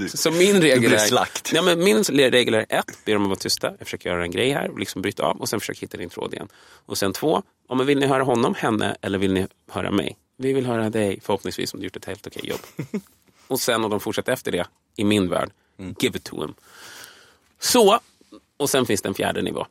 så, 0.10 0.16
så 0.16 0.30
min 0.30 0.60
regel 0.60 0.92
är, 0.92 0.98
slakt. 0.98 1.52
Ja, 1.52 1.62
men 1.62 1.84
min 1.84 2.02
regel 2.02 2.54
är 2.54 2.66
ett, 2.68 2.98
be 3.04 3.12
dem 3.12 3.22
att 3.22 3.28
vara 3.28 3.38
tysta. 3.38 3.74
Jag 3.78 3.86
försöker 3.86 4.10
göra 4.10 4.22
en 4.22 4.30
grej 4.30 4.50
här 4.50 4.70
och 4.70 4.78
liksom 4.78 5.02
bryta 5.02 5.22
av 5.22 5.36
och 5.36 5.48
sen 5.48 5.60
försöker 5.60 5.80
hitta 5.80 5.98
din 5.98 6.08
tråd 6.08 6.34
igen. 6.34 6.48
Och 6.86 6.98
sen 6.98 7.12
två, 7.12 7.42
om 7.68 7.86
vill 7.86 7.98
ni 7.98 8.06
höra 8.06 8.22
honom, 8.22 8.54
henne 8.54 8.96
eller 9.00 9.18
vill 9.18 9.32
ni 9.32 9.46
höra 9.70 9.90
mig? 9.90 10.16
Vi 10.36 10.52
vill 10.52 10.66
höra 10.66 10.90
dig, 10.90 11.20
förhoppningsvis 11.22 11.74
om 11.74 11.80
du 11.80 11.86
gjort 11.86 11.96
ett 11.96 12.04
helt 12.04 12.26
okej 12.26 12.48
jobb. 12.48 12.60
och 13.48 13.60
sen 13.60 13.84
om 13.84 13.90
de 13.90 14.00
fortsätter 14.00 14.32
efter 14.32 14.52
det, 14.52 14.66
i 14.96 15.04
min 15.04 15.28
värld, 15.28 15.50
give 16.00 16.18
it 16.18 16.24
to 16.24 16.40
him. 16.40 16.54
Så, 17.58 18.00
och 18.58 18.70
sen 18.70 18.86
finns 18.86 19.02
det 19.02 19.08
en 19.08 19.14
fjärde 19.14 19.42
nivå. 19.42 19.66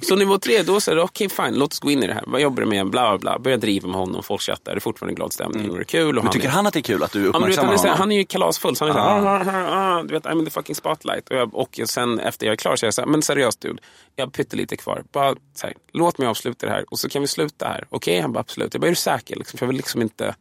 så 0.02 0.16
nivå 0.16 0.38
tre, 0.38 0.62
då 0.62 0.80
säger 0.80 0.96
du 0.96 1.02
okej 1.02 1.28
fine, 1.28 1.54
låt 1.54 1.72
oss 1.72 1.78
gå 1.78 1.90
in 1.90 2.02
i 2.02 2.06
det 2.06 2.14
här. 2.14 2.24
Vad 2.26 2.40
jobbar 2.40 2.62
du 2.62 2.68
med? 2.68 2.90
Bla 2.90 3.18
bla. 3.18 3.38
Börja 3.38 3.56
driva 3.56 3.88
med 3.88 3.96
honom, 3.96 4.22
folk 4.22 4.42
chattar, 4.42 4.72
det 4.72 4.78
är 4.78 4.80
fortfarande 4.80 5.14
glad 5.14 5.32
stämning 5.32 5.70
och 5.70 5.76
det 5.76 5.82
är 5.82 5.84
kul. 5.84 6.18
Och 6.18 6.24
Men 6.24 6.32
tycker 6.32 6.48
är... 6.48 6.52
han 6.52 6.66
att 6.66 6.72
det 6.72 6.80
är 6.80 6.82
kul 6.82 7.02
att 7.02 7.12
du 7.12 7.24
Ja, 7.24 7.32
men 7.32 7.42
du 7.42 7.46
vet, 7.48 7.56
han, 7.56 7.64
uppmärksammar 7.66 7.72
är, 7.72 7.76
så 7.76 7.82
honom? 7.82 7.98
han 7.98 8.12
är 8.12 8.16
ju 8.16 8.24
kalasfull, 8.24 8.76
så 8.76 8.84
han 8.84 8.90
är 8.90 8.94
så 8.94 9.50
här, 9.50 9.66
ah. 9.66 9.94
ah, 9.94 9.98
ah, 9.98 10.02
du 10.02 10.14
vet, 10.14 10.24
I'm 10.24 10.38
in 10.38 10.44
the 10.44 10.50
fucking 10.50 10.74
spotlight. 10.74 11.28
Och, 11.28 11.36
jag, 11.36 11.54
och 11.54 11.80
sen 11.84 12.20
efter 12.20 12.46
jag 12.46 12.52
är 12.52 12.56
klar 12.56 12.76
så 12.76 12.84
är 12.84 12.86
jag 12.86 12.94
så 12.94 13.00
här, 13.00 13.08
men 13.08 13.22
seriöst 13.22 13.60
dude, 13.60 13.82
jag 14.16 14.26
har 14.26 14.30
pyttelite 14.30 14.76
kvar. 14.76 15.02
Bara, 15.12 15.34
så 15.54 15.66
här, 15.66 15.74
låt 15.92 16.18
mig 16.18 16.28
avsluta 16.28 16.66
det 16.66 16.72
här 16.72 16.84
och 16.90 16.98
så 16.98 17.08
kan 17.08 17.22
vi 17.22 17.28
sluta 17.28 17.66
här. 17.68 17.86
Okej, 17.90 18.20
han 18.20 18.32
bara 18.32 18.40
absolut. 18.40 18.74
Jag 18.74 18.80
bara, 18.80 18.86
är 18.86 18.90
du 18.90 18.96
säker? 18.96 19.36
Liksom, 19.36 19.58
för 19.58 19.66
jag 19.66 19.68
vill 19.68 19.76
liksom 19.76 20.02
inte... 20.02 20.34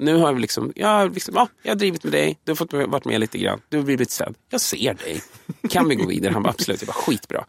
Nu 0.00 0.16
har 0.16 0.32
vi 0.32 0.40
liksom, 0.40 0.72
ja, 0.76 1.04
liksom, 1.04 1.34
ja, 1.34 1.48
jag 1.62 1.70
har 1.70 1.76
drivit 1.76 2.04
med 2.04 2.12
dig, 2.12 2.38
du 2.44 2.50
har 2.50 2.56
fått 2.56 2.72
varit 2.72 3.04
med 3.04 3.20
lite 3.20 3.38
grann, 3.38 3.60
du 3.68 3.76
har 3.76 3.84
blivit 3.84 4.10
sedd. 4.10 4.34
Jag 4.50 4.60
ser 4.60 4.94
dig. 4.94 5.22
Kan 5.70 5.88
vi 5.88 5.94
gå 5.94 6.06
vidare? 6.06 6.32
Han 6.32 6.42
bara 6.42 6.50
absolut. 6.50 6.82
Jag 6.82 6.86
bara 6.86 6.92
skitbra. 6.92 7.44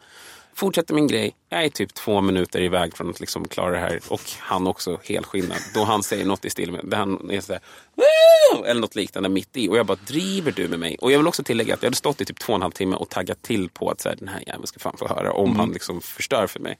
Fortsätter 0.54 0.94
min 0.94 1.06
grej. 1.06 1.36
Jag 1.48 1.64
är 1.64 1.68
typ 1.68 1.94
två 1.94 2.20
minuter 2.20 2.62
iväg 2.62 2.96
från 2.96 3.10
att 3.10 3.20
liksom 3.20 3.48
klara 3.48 3.70
det 3.70 3.78
här. 3.78 4.00
Och 4.08 4.20
han 4.38 4.66
också 4.66 5.00
helskinnad. 5.04 5.58
Då 5.74 5.84
han 5.84 6.02
säger 6.02 6.24
något 6.24 6.44
i 6.44 6.50
stil 6.50 6.72
med, 6.72 6.80
där 6.84 6.96
han 6.96 7.30
är 7.30 7.40
så 7.40 7.52
här, 7.52 7.62
"Woo!" 7.94 8.64
eller 8.64 8.80
något 8.80 8.94
liknande 8.94 9.28
mitt 9.28 9.56
i. 9.56 9.68
Och 9.68 9.76
jag 9.76 9.86
bara, 9.86 9.98
driver 10.06 10.52
du 10.52 10.68
med 10.68 10.78
mig? 10.78 10.96
Och 11.00 11.12
jag 11.12 11.18
vill 11.18 11.26
också 11.26 11.42
tillägga 11.42 11.74
att 11.74 11.82
jag 11.82 11.86
hade 11.86 11.96
stått 11.96 12.20
i 12.20 12.24
typ 12.24 12.38
två 12.38 12.52
och 12.52 12.56
en 12.56 12.62
halv 12.62 12.72
timme 12.72 12.96
och 12.96 13.08
taggat 13.08 13.42
till 13.42 13.68
på 13.68 13.90
att 13.90 14.00
så 14.00 14.08
här, 14.08 14.16
den 14.16 14.28
här 14.28 14.42
jäveln 14.46 14.66
ska 14.66 14.78
fan 14.78 14.96
få 14.98 15.08
höra 15.08 15.32
om 15.32 15.56
han 15.56 15.72
liksom 15.72 16.00
förstör 16.00 16.46
för 16.46 16.60
mig. 16.60 16.78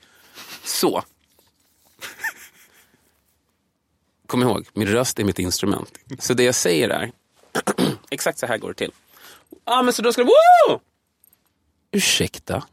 Så. 0.65 1.03
Kom 4.33 4.43
ihåg, 4.43 4.67
min 4.73 4.89
röst 4.89 5.19
är 5.19 5.25
mitt 5.25 5.39
instrument. 5.39 5.99
Så 6.19 6.35
det 6.35 6.43
jag 6.43 6.55
säger 6.55 6.89
är, 6.89 7.13
exakt 8.11 8.39
så 8.39 8.47
här 8.47 8.59
går 8.59 8.69
det 8.69 8.75
till. 8.75 8.93
Ja, 9.51 9.57
ah, 9.65 9.83
men 9.83 9.93
så 9.93 10.03
då 10.03 10.13
ska 10.13 10.23
det, 10.23 10.31
woo! 10.69 10.81
Ursäkta? 11.91 12.65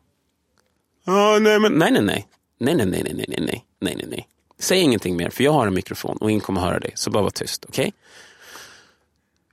Ja, 1.03 1.39
nej, 1.39 1.59
men... 1.59 1.73
Nej, 1.73 1.91
nej, 1.91 2.01
nej. 2.01 2.27
Nej, 2.59 2.75
nej, 2.75 2.85
nej, 2.85 3.01
nej, 3.03 3.13
nej, 3.13 3.25
nej, 3.27 3.65
nej, 3.79 3.95
nej, 3.95 4.05
nej. 4.09 4.27
Säg 4.59 4.79
ingenting 4.79 5.17
mer, 5.17 5.29
för 5.29 5.43
jag 5.43 5.51
har 5.51 5.67
en 5.67 5.73
mikrofon 5.73 6.17
och 6.17 6.31
ingen 6.31 6.41
kommer 6.41 6.61
höra 6.61 6.79
dig. 6.79 6.91
Så 6.95 7.11
bara 7.11 7.23
var 7.23 7.29
tyst, 7.29 7.65
okej? 7.69 7.93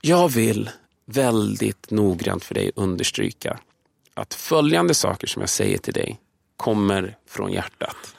Jag 0.01 0.29
vill 0.29 0.69
väldigt 1.05 1.91
noggrant 1.91 2.43
för 2.43 2.55
dig 2.55 2.71
understryka 2.75 3.59
att 4.13 4.33
följande 4.33 4.93
saker 4.93 5.27
som 5.27 5.41
jag 5.41 5.49
säger 5.49 5.77
till 5.77 5.93
dig 5.93 6.19
kommer 6.57 7.17
från 7.25 7.51
hjärtat. 7.51 8.15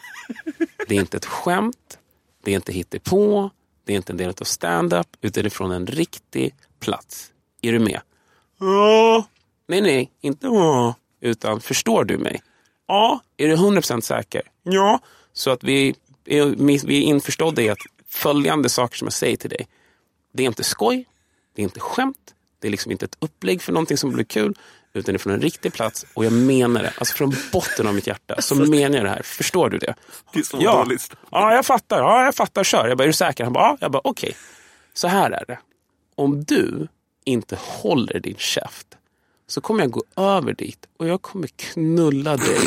Det 0.89 0.95
är 0.95 1.01
inte 1.01 1.17
ett 1.17 1.27
skämt, 1.27 1.99
det 2.43 2.51
är 2.51 2.55
inte 2.55 2.73
hittepå, 2.73 3.51
det 3.89 3.95
är 3.95 3.97
inte 3.97 4.13
en 4.13 4.17
del 4.17 4.29
av 4.29 4.45
stand-up, 4.45 5.07
utan 5.21 5.43
det 5.43 5.49
är 5.49 5.51
från 5.51 5.71
en 5.71 5.87
riktig 5.87 6.55
plats. 6.81 7.33
Är 7.63 7.73
du 7.73 7.79
med? 7.79 8.01
Ja. 8.61 9.27
Nej, 9.67 9.81
nej, 9.81 10.11
inte 10.21 10.47
ja. 10.47 10.95
Utan 11.21 11.61
förstår 11.61 12.05
du 12.05 12.19
mig? 12.19 12.41
Ja. 12.87 13.21
Är 13.37 13.49
du 13.49 13.57
100% 13.57 14.01
säker? 14.01 14.43
Ja. 14.63 15.01
Så 15.33 15.51
att 15.51 15.65
vi 15.65 15.95
är, 16.25 16.45
vi 16.87 16.99
är 16.99 17.03
införstådda 17.03 17.63
i 17.63 17.69
att 17.69 17.79
följande 18.09 18.69
saker 18.69 18.99
som 18.99 19.07
jag 19.07 19.13
säger 19.13 19.37
till 19.37 19.51
dig, 19.51 19.69
det 20.33 20.43
är 20.43 20.47
inte 20.47 20.65
skoj, 20.65 21.05
det 21.55 21.63
är 21.63 21.65
inte 21.65 21.81
skämt, 21.81 22.35
det 22.59 22.67
är 22.69 22.71
liksom 22.71 22.93
inte 22.93 23.05
ett 23.05 23.17
upplägg 23.19 23.63
för 23.63 23.73
någonting 23.73 23.97
som 23.97 24.13
blir 24.13 24.25
kul, 24.25 24.59
utan 24.93 25.19
från 25.19 25.33
en 25.33 25.41
riktig 25.41 25.73
plats 25.73 26.07
och 26.15 26.25
jag 26.25 26.33
menar 26.33 26.83
det. 26.83 26.93
Alltså 26.99 27.15
från 27.15 27.35
botten 27.53 27.87
av 27.87 27.95
mitt 27.95 28.07
hjärta 28.07 28.43
så 28.43 28.55
menar 28.55 28.97
jag 28.97 29.05
det 29.05 29.11
här. 29.11 29.23
Förstår 29.23 29.71
du 29.71 29.79
det? 29.79 29.95
Det 30.33 30.53
ja. 30.53 30.87
ja, 31.31 31.55
jag 31.55 31.67
fattar. 31.67 31.99
Ja, 31.99 32.25
jag 32.25 32.35
fattar. 32.35 32.65
Kör. 32.65 32.89
Jag 32.89 32.99
bara, 32.99 33.05
är 33.05 33.07
du 33.07 33.13
säker? 33.13 33.45
Han 33.45 33.53
bara, 33.53 33.65
ja. 33.65 33.77
Jag 33.81 33.93
bara, 33.93 34.03
okej. 34.05 34.37
Så 34.95 35.09
här 35.09 35.31
är 35.31 35.45
det. 35.47 35.59
Om 36.15 36.45
du 36.45 36.89
inte 37.25 37.59
håller 37.61 38.21
din 38.21 38.37
käft 38.37 38.87
så 39.47 39.61
kommer 39.61 39.81
jag 39.81 39.91
gå 39.91 40.03
över 40.17 40.53
dit 40.53 40.87
och 40.99 41.09
jag 41.09 41.23
kommer 41.23 41.49
knulla 41.49 42.37
dig 42.37 42.59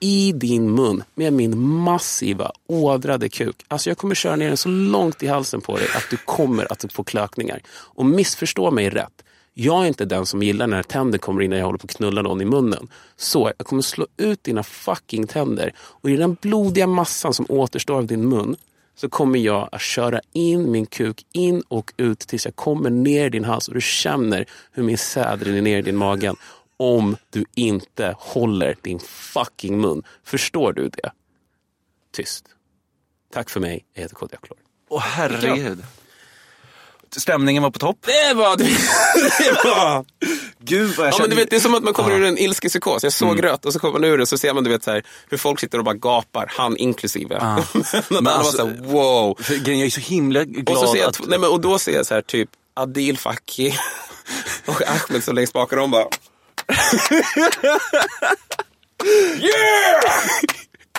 i 0.00 0.32
din 0.32 0.74
mun 0.74 1.04
med 1.14 1.32
min 1.32 1.58
massiva 1.58 2.52
ådrade 2.66 3.28
kuk. 3.28 3.64
Alltså 3.68 3.90
jag 3.90 3.98
kommer 3.98 4.14
köra 4.14 4.36
ner 4.36 4.48
den 4.48 4.56
så 4.56 4.68
långt 4.68 5.22
i 5.22 5.26
halsen 5.26 5.60
på 5.60 5.76
dig 5.76 5.88
att 5.96 6.10
du 6.10 6.16
kommer 6.16 6.72
att 6.72 6.92
få 6.92 7.04
klökningar. 7.04 7.62
Och 7.68 8.06
missförstå 8.06 8.70
mig 8.70 8.90
rätt. 8.90 9.22
Jag 9.54 9.82
är 9.82 9.88
inte 9.88 10.04
den 10.04 10.26
som 10.26 10.42
gillar 10.42 10.66
när 10.66 10.82
tänder 10.82 11.18
kommer 11.18 11.42
in 11.42 11.50
när 11.50 11.56
jag 11.56 11.66
håller 11.66 11.78
på 11.78 11.84
att 11.84 11.96
knulla 11.96 12.22
någon 12.22 12.40
i 12.40 12.44
munnen. 12.44 12.88
Så 13.16 13.52
jag 13.58 13.66
kommer 13.66 13.82
slå 13.82 14.06
ut 14.16 14.44
dina 14.44 14.62
fucking 14.62 15.26
tänder 15.26 15.72
och 15.78 16.10
i 16.10 16.16
den 16.16 16.36
blodiga 16.40 16.86
massan 16.86 17.34
som 17.34 17.46
återstår 17.48 17.96
av 17.96 18.06
din 18.06 18.28
mun 18.28 18.56
så 18.94 19.08
kommer 19.08 19.38
jag 19.38 19.68
att 19.72 19.80
köra 19.80 20.20
in 20.32 20.70
min 20.70 20.86
kuk 20.86 21.26
in 21.32 21.62
och 21.68 21.92
ut 21.96 22.18
tills 22.18 22.44
jag 22.44 22.56
kommer 22.56 22.90
ner 22.90 23.26
i 23.26 23.28
din 23.28 23.44
hals 23.44 23.68
och 23.68 23.74
du 23.74 23.80
känner 23.80 24.46
hur 24.72 24.82
min 24.82 24.98
säd 24.98 25.42
rinner 25.42 25.62
ner 25.62 25.78
i 25.78 25.82
din 25.82 25.96
magen 25.96 26.36
om 26.76 27.16
du 27.30 27.44
inte 27.54 28.14
håller 28.18 28.76
din 28.82 29.00
fucking 29.00 29.80
mun. 29.80 30.02
Förstår 30.24 30.72
du 30.72 30.88
det? 30.88 31.12
Tyst. 32.12 32.44
Tack 33.32 33.50
för 33.50 33.60
mig. 33.60 33.84
Jag 33.94 34.02
heter 34.02 34.14
Kodjo 34.14 34.36
Akolor. 34.36 34.62
Åh 34.88 35.00
herregud. 35.00 35.84
Stämningen 37.16 37.62
var 37.62 37.70
på 37.70 37.78
topp. 37.78 37.96
Det 38.06 38.34
var 38.34 38.56
det. 38.56 38.64
det 39.38 39.68
var. 39.68 40.04
Gud 40.64 40.96
vad 40.96 41.06
jag 41.06 41.14
Ja, 41.14 41.18
men 41.20 41.30
du 41.30 41.36
vet, 41.36 41.50
det 41.50 41.56
är 41.56 41.60
som 41.60 41.74
att 41.74 41.82
man 41.82 41.94
kommer 41.94 42.10
ur 42.10 42.24
en 42.24 42.38
ilskepsykos. 42.38 43.02
Jag 43.02 43.12
såg 43.12 43.30
Mm. 43.30 43.42
rött 43.42 43.64
och 43.64 43.72
så 43.72 43.78
kommer 43.78 43.92
man 43.92 44.04
ur 44.04 44.18
det 44.18 44.26
så 44.26 44.38
ser 44.38 44.54
man 44.54 44.64
du 44.64 44.70
vet, 44.70 44.84
så 44.84 44.90
här, 44.90 45.02
hur 45.30 45.38
folk 45.38 45.60
sitter 45.60 45.78
och 45.78 45.84
bara 45.84 45.94
gapar, 45.94 46.46
han 46.56 46.76
inklusive. 46.76 47.34
Ja. 47.40 47.64
Men 48.08 48.26
alla 48.26 48.30
alltså, 48.30 48.64
var 48.64 48.70
så 48.70 48.76
här, 48.76 48.92
wow. 48.92 49.38
Jag 49.48 49.68
är 49.86 49.90
så 49.90 50.00
himla 50.00 50.44
glad 50.44 50.68
Och, 50.78 50.88
så 50.88 50.92
ser 50.92 51.00
jag, 51.00 51.08
att... 51.08 51.20
nej, 51.26 51.38
men, 51.38 51.50
och 51.50 51.60
då 51.60 51.78
ser 51.78 51.92
jag 51.92 52.06
så 52.06 52.14
här, 52.14 52.22
typ 52.22 52.48
Adil 52.74 53.18
Fakki 53.18 53.74
och 54.66 54.82
Ahmed 54.82 55.24
så 55.24 55.32
längst 55.32 55.52
bak 55.52 55.72
och 55.72 55.78
de 55.78 55.90
bara 55.90 56.06
Yeah! 59.40 60.02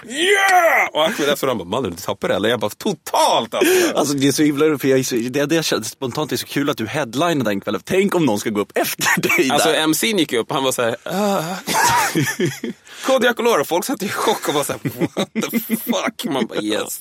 Yeah! 0.07 0.89
Och 0.93 1.05
Ahmed 1.05 1.29
efter 1.29 1.47
de 1.47 1.57
bara, 1.57 1.67
mannen 1.67 1.91
du 1.91 1.97
tappar 1.97 2.27
det 2.27 2.35
eller? 2.35 2.49
Jag 2.49 2.59
bara, 2.59 2.69
totalt 2.69 3.53
alltså. 3.53 3.95
Alltså 3.95 4.13
det 4.13 4.27
är 4.27 4.31
så 4.31 4.43
himla 4.43 4.77
för 4.77 4.87
jag 4.87 5.05
det, 5.31 5.45
det 5.45 5.65
kände 5.65 5.85
spontant 5.85 6.31
är 6.31 6.37
så 6.37 6.45
kul 6.45 6.69
att 6.69 6.77
du 6.77 6.87
headlinar 6.87 7.45
den 7.45 7.61
kvällen. 7.61 7.81
Tänk 7.83 8.15
om 8.15 8.25
någon 8.25 8.39
ska 8.39 8.49
gå 8.49 8.61
upp 8.61 8.71
efter 8.77 9.21
dig 9.21 9.51
Alltså 9.51 9.69
där. 9.69 9.87
MC'n 9.87 10.17
gick 10.17 10.33
upp 10.33 10.49
och 10.49 10.55
han 10.55 10.63
var 10.63 10.71
såhär. 10.71 10.95
Kodjo 13.05 13.29
Akolor 13.29 13.59
och 13.59 13.67
folk 13.67 13.85
satt 13.85 14.03
i 14.03 14.09
chock 14.09 14.47
och 14.47 14.53
var 14.53 14.63
såhär, 14.63 14.79
what 15.15 15.29
the 15.33 15.75
fuck? 15.75 16.33
Man 16.33 16.45
bara 16.45 16.61
yes. 16.61 16.99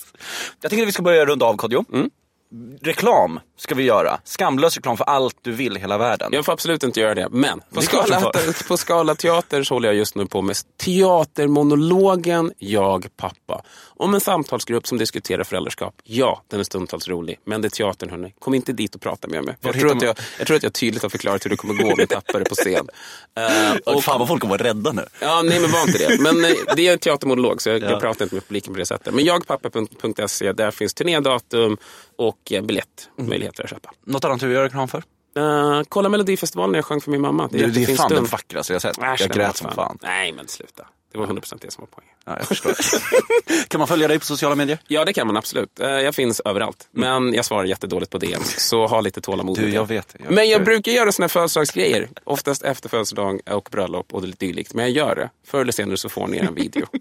Jag 0.61 0.69
tänker 0.69 0.83
att 0.83 0.87
vi 0.87 0.91
ska 0.91 1.03
börja 1.03 1.25
runda 1.25 1.45
av 1.45 1.55
Kodjo. 1.55 1.85
Mm. 1.93 2.09
Reklam 2.81 3.39
ska 3.57 3.75
vi 3.75 3.83
göra. 3.83 4.19
Skamlös 4.23 4.75
reklam 4.75 4.97
för 4.97 5.05
allt 5.05 5.35
du 5.41 5.51
vill 5.51 5.77
i 5.77 5.79
hela 5.79 5.97
världen. 5.97 6.29
Jag 6.31 6.45
får 6.45 6.53
absolut 6.53 6.83
inte 6.83 6.99
göra 6.99 7.15
det. 7.15 7.27
Men 7.31 7.59
på 7.59 7.79
Det 7.79 7.81
Skala, 7.81 8.31
på 8.67 8.77
Skala 8.77 9.15
Teater 9.15 9.63
så 9.63 9.75
håller 9.75 9.89
jag 9.89 9.95
just 9.95 10.15
nu 10.15 10.25
på 10.25 10.41
med 10.41 10.55
teatermonologen 10.83 12.51
Jag 12.57 13.07
pappa. 13.17 13.61
Om 13.95 14.13
en 14.13 14.19
samtalsgrupp 14.21 14.87
som 14.87 14.97
diskuterar 14.97 15.43
föräldraskap. 15.43 15.95
Ja, 16.03 16.43
den 16.47 16.59
är 16.59 16.63
stundtals 16.63 17.07
rolig. 17.07 17.39
Men 17.45 17.61
det 17.61 17.67
är 17.67 17.69
teatern 17.69 18.09
hörni. 18.09 18.33
Kom 18.39 18.53
inte 18.53 18.73
dit 18.73 18.95
och 18.95 19.01
prata 19.01 19.27
med 19.27 19.43
mig. 19.43 19.57
Jag 19.61 19.79
tror, 19.79 19.91
att 19.97 20.01
jag, 20.01 20.15
jag 20.37 20.47
tror 20.47 20.57
att 20.57 20.63
jag 20.63 20.73
tydligt 20.73 21.01
har 21.03 21.09
förklarat 21.09 21.45
hur 21.45 21.49
det 21.49 21.55
kommer 21.57 21.73
gå 21.73 21.83
om 21.91 21.95
jag 21.97 22.09
tappar 22.09 22.39
det 22.39 22.45
på 22.49 22.55
scen. 22.55 22.87
Uh, 23.87 23.99
Fan 24.01 24.19
vad 24.19 24.27
folk 24.27 24.41
kommer 24.41 24.57
vara 24.57 24.69
rädda 24.69 24.91
nu. 24.91 25.05
Ja, 25.21 25.41
nej 25.41 25.59
men 25.59 25.71
var 25.71 25.81
inte 25.81 25.97
det. 26.07 26.21
Men 26.21 26.45
eh, 26.45 26.51
det 26.75 26.87
är 26.87 26.93
en 26.93 26.99
teatermonolog 26.99 27.61
så 27.61 27.69
jag, 27.69 27.81
Ja. 27.83 27.89
jag 27.89 27.99
pratar 28.01 28.25
inte 28.25 28.35
med 28.35 28.47
publiken 28.47 28.73
på 28.73 28.79
det 28.79 28.85
sättet. 28.85 29.13
Men 29.13 29.25
jagpappa.se, 29.25 30.51
där 30.53 30.71
finns 30.71 30.93
turnédatum 30.93 31.77
och 32.17 32.51
eh, 32.51 32.61
biljettmöjligheter 32.61 33.63
att 33.63 33.69
köpa. 33.69 33.91
Något 34.05 34.25
annat 34.25 34.39
du 34.39 34.45
vill 34.47 34.55
göra 34.55 34.65
reklam 34.65 34.87
för? 34.87 35.03
Uh, 35.39 35.81
kolla 35.89 36.09
Melodifestivalen 36.09 36.71
när 36.71 36.77
jag 36.77 36.85
sjöng 36.85 37.01
för 37.01 37.11
min 37.11 37.21
mamma. 37.21 37.49
Det, 37.51 37.65
det 37.67 37.83
är 37.83 37.95
fan 37.95 38.09
den 38.09 38.17
stund. 38.17 38.27
vackraste 38.27 38.73
jag 38.73 38.81
sett. 38.81 38.97
Äsch, 38.97 39.21
jag 39.21 39.29
den 39.29 39.37
grät 39.37 39.57
som 39.57 39.71
fan. 39.71 39.97
Nej 40.01 40.31
men 40.31 40.47
sluta. 40.47 40.87
Det 41.13 41.19
var 41.19 41.27
100% 41.27 41.57
det 41.61 41.71
som 41.71 41.81
var 41.81 41.87
poängen. 41.87 42.13
Ja, 42.25 42.35
jag 42.39 42.47
förstår. 42.47 42.75
kan 43.67 43.79
man 43.79 43.87
följa 43.87 44.07
dig 44.07 44.19
på 44.19 44.25
sociala 44.25 44.55
medier? 44.55 44.77
Ja 44.87 45.05
det 45.05 45.13
kan 45.13 45.27
man 45.27 45.37
absolut. 45.37 45.79
Eh, 45.79 45.87
Jag 45.89 46.15
finns 46.15 46.39
överallt. 46.39 46.87
Men 46.91 47.33
jag 47.33 47.45
svarar 47.45 47.63
jättedåligt 47.65 48.11
på 48.11 48.17
DM. 48.17 48.41
Så 48.43 48.87
ha 48.87 49.01
lite 49.01 49.21
tålamod 49.21 49.57
Du, 49.57 49.69
jag 49.69 49.87
vet. 49.87 50.15
Jag 50.19 50.25
Men 50.25 50.35
vet 50.35 50.47
jag 50.49 50.61
det. 50.61 50.65
brukar 50.65 50.91
göra 50.91 51.11
såna 51.11 51.23
här 51.23 51.29
födelsedagsgrejer. 51.29 52.09
Oftast 52.23 52.63
efter 52.63 52.89
födelsedag 52.89 53.39
och 53.51 53.69
bröllop 53.71 54.13
och 54.13 54.27
dylikt. 54.27 54.73
Men 54.73 54.85
jag 54.85 54.91
gör 54.91 55.15
det. 55.15 55.29
Förr 55.47 55.61
eller 55.61 55.71
senare 55.71 55.97
så 55.97 56.09
får 56.09 56.27
ni 56.27 56.37
en 56.37 56.55
video. 56.55 56.85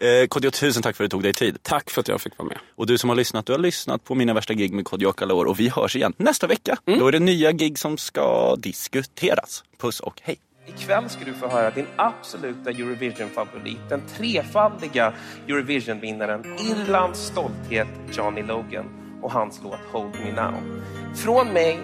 Eh, 0.00 0.26
Kodjo, 0.26 0.50
tusen 0.50 0.82
tack 0.82 0.96
för 0.96 1.04
att 1.04 1.10
du 1.10 1.14
tog 1.14 1.22
dig 1.22 1.34
tid. 1.34 1.58
Tack 1.62 1.90
för 1.90 2.00
att 2.00 2.08
jag 2.08 2.20
fick 2.20 2.38
vara 2.38 2.48
med. 2.48 2.58
Och 2.76 2.86
du 2.86 2.98
som 2.98 3.08
har 3.10 3.16
lyssnat, 3.16 3.46
du 3.46 3.52
har 3.52 3.58
lyssnat 3.58 4.04
på 4.04 4.14
Mina 4.14 4.34
värsta 4.34 4.54
gig 4.54 4.72
med 4.72 4.84
Kodjo 4.84 5.08
Akalor 5.08 5.46
och 5.46 5.60
vi 5.60 5.68
hörs 5.68 5.96
igen 5.96 6.12
nästa 6.16 6.46
vecka. 6.46 6.76
Mm. 6.86 6.98
Då 7.00 7.06
är 7.08 7.12
det 7.12 7.18
nya 7.18 7.52
gig 7.52 7.78
som 7.78 7.98
ska 7.98 8.56
diskuteras. 8.56 9.64
Puss 9.80 10.00
och 10.00 10.20
hej. 10.22 10.36
Ikväll 10.68 11.08
ska 11.08 11.24
du 11.24 11.34
få 11.34 11.48
höra 11.48 11.70
din 11.70 11.86
absoluta 11.96 12.70
Eurovision-favorit, 12.70 13.88
den 13.88 14.00
trefaldiga 14.00 15.12
Eurovision-vinnaren, 15.48 16.44
Irlands 16.44 17.18
stolthet 17.18 17.88
Johnny 18.12 18.42
Logan 18.42 18.84
och 19.22 19.32
hans 19.32 19.60
låt 19.62 19.80
Hold 19.92 20.14
Me 20.24 20.32
Now. 20.32 20.82
Från 21.14 21.48
mig 21.48 21.78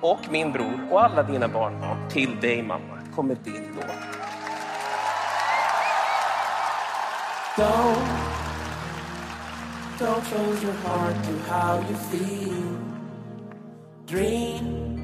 och 0.00 0.20
min 0.30 0.52
bror 0.52 0.88
och 0.90 1.04
alla 1.04 1.22
dina 1.22 1.48
barnbarn 1.48 2.10
till 2.10 2.40
dig 2.40 2.62
mamma 2.62 2.98
kommer 3.14 3.36
din 3.44 3.62
låt. 3.76 3.86
Don't, 7.56 7.96
don't 9.98 10.22
close 10.24 10.64
your 10.64 10.74
heart 10.84 11.24
to 11.24 11.52
how 11.52 11.76
you 11.76 11.96
feel. 12.10 12.76
Dream, 14.06 14.95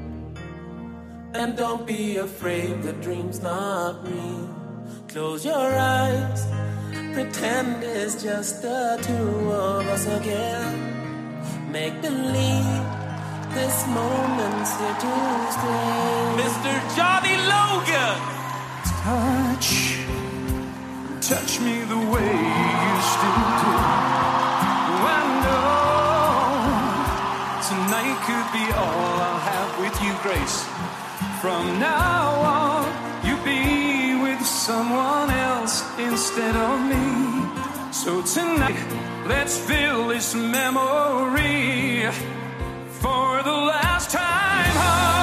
and 1.33 1.57
don't 1.57 1.85
be 1.85 2.17
afraid 2.17 2.83
the 2.83 2.93
dream's 2.93 3.41
not 3.41 4.03
real. 4.07 4.49
Close 5.07 5.45
your 5.45 5.55
eyes, 5.55 6.45
pretend 7.13 7.83
it's 7.83 8.21
just 8.21 8.61
the 8.61 8.99
two 9.01 9.51
of 9.51 9.85
us 9.87 10.05
again. 10.07 11.71
Make 11.71 12.01
believe 12.01 12.83
this 13.53 13.87
moment's 13.87 14.71
here 14.79 14.97
to 15.05 15.13
stay. 15.57 16.35
Mr. 16.41 16.95
Johnny 16.95 17.37
Logan! 17.37 18.33
touch. 19.03 19.99
Touch 21.19 21.59
me 21.59 21.75
the 21.93 22.01
way 22.13 22.31
you 22.31 22.67
used 22.93 23.17
to 23.23 23.29
do. 23.61 23.71
I 25.15 25.21
know 25.43 25.73
tonight 27.69 28.17
could 28.27 28.47
be 28.55 28.65
all 28.81 29.15
I'll 29.27 29.43
have 29.51 29.71
with 29.83 29.95
you, 30.03 30.13
Grace. 30.23 31.02
From 31.43 31.77
now 31.77 32.29
on, 32.55 33.27
you 33.27 33.35
be 33.43 34.15
with 34.23 34.45
someone 34.45 35.29
else 35.29 35.83
instead 35.99 36.55
of 36.55 36.79
me. 36.87 37.91
So 37.91 38.21
tonight, 38.21 38.79
let's 39.27 39.57
fill 39.57 40.07
this 40.07 40.33
memory 40.33 42.09
for 43.01 43.43
the 43.43 43.51
last 43.51 44.09
time. 44.09 45.22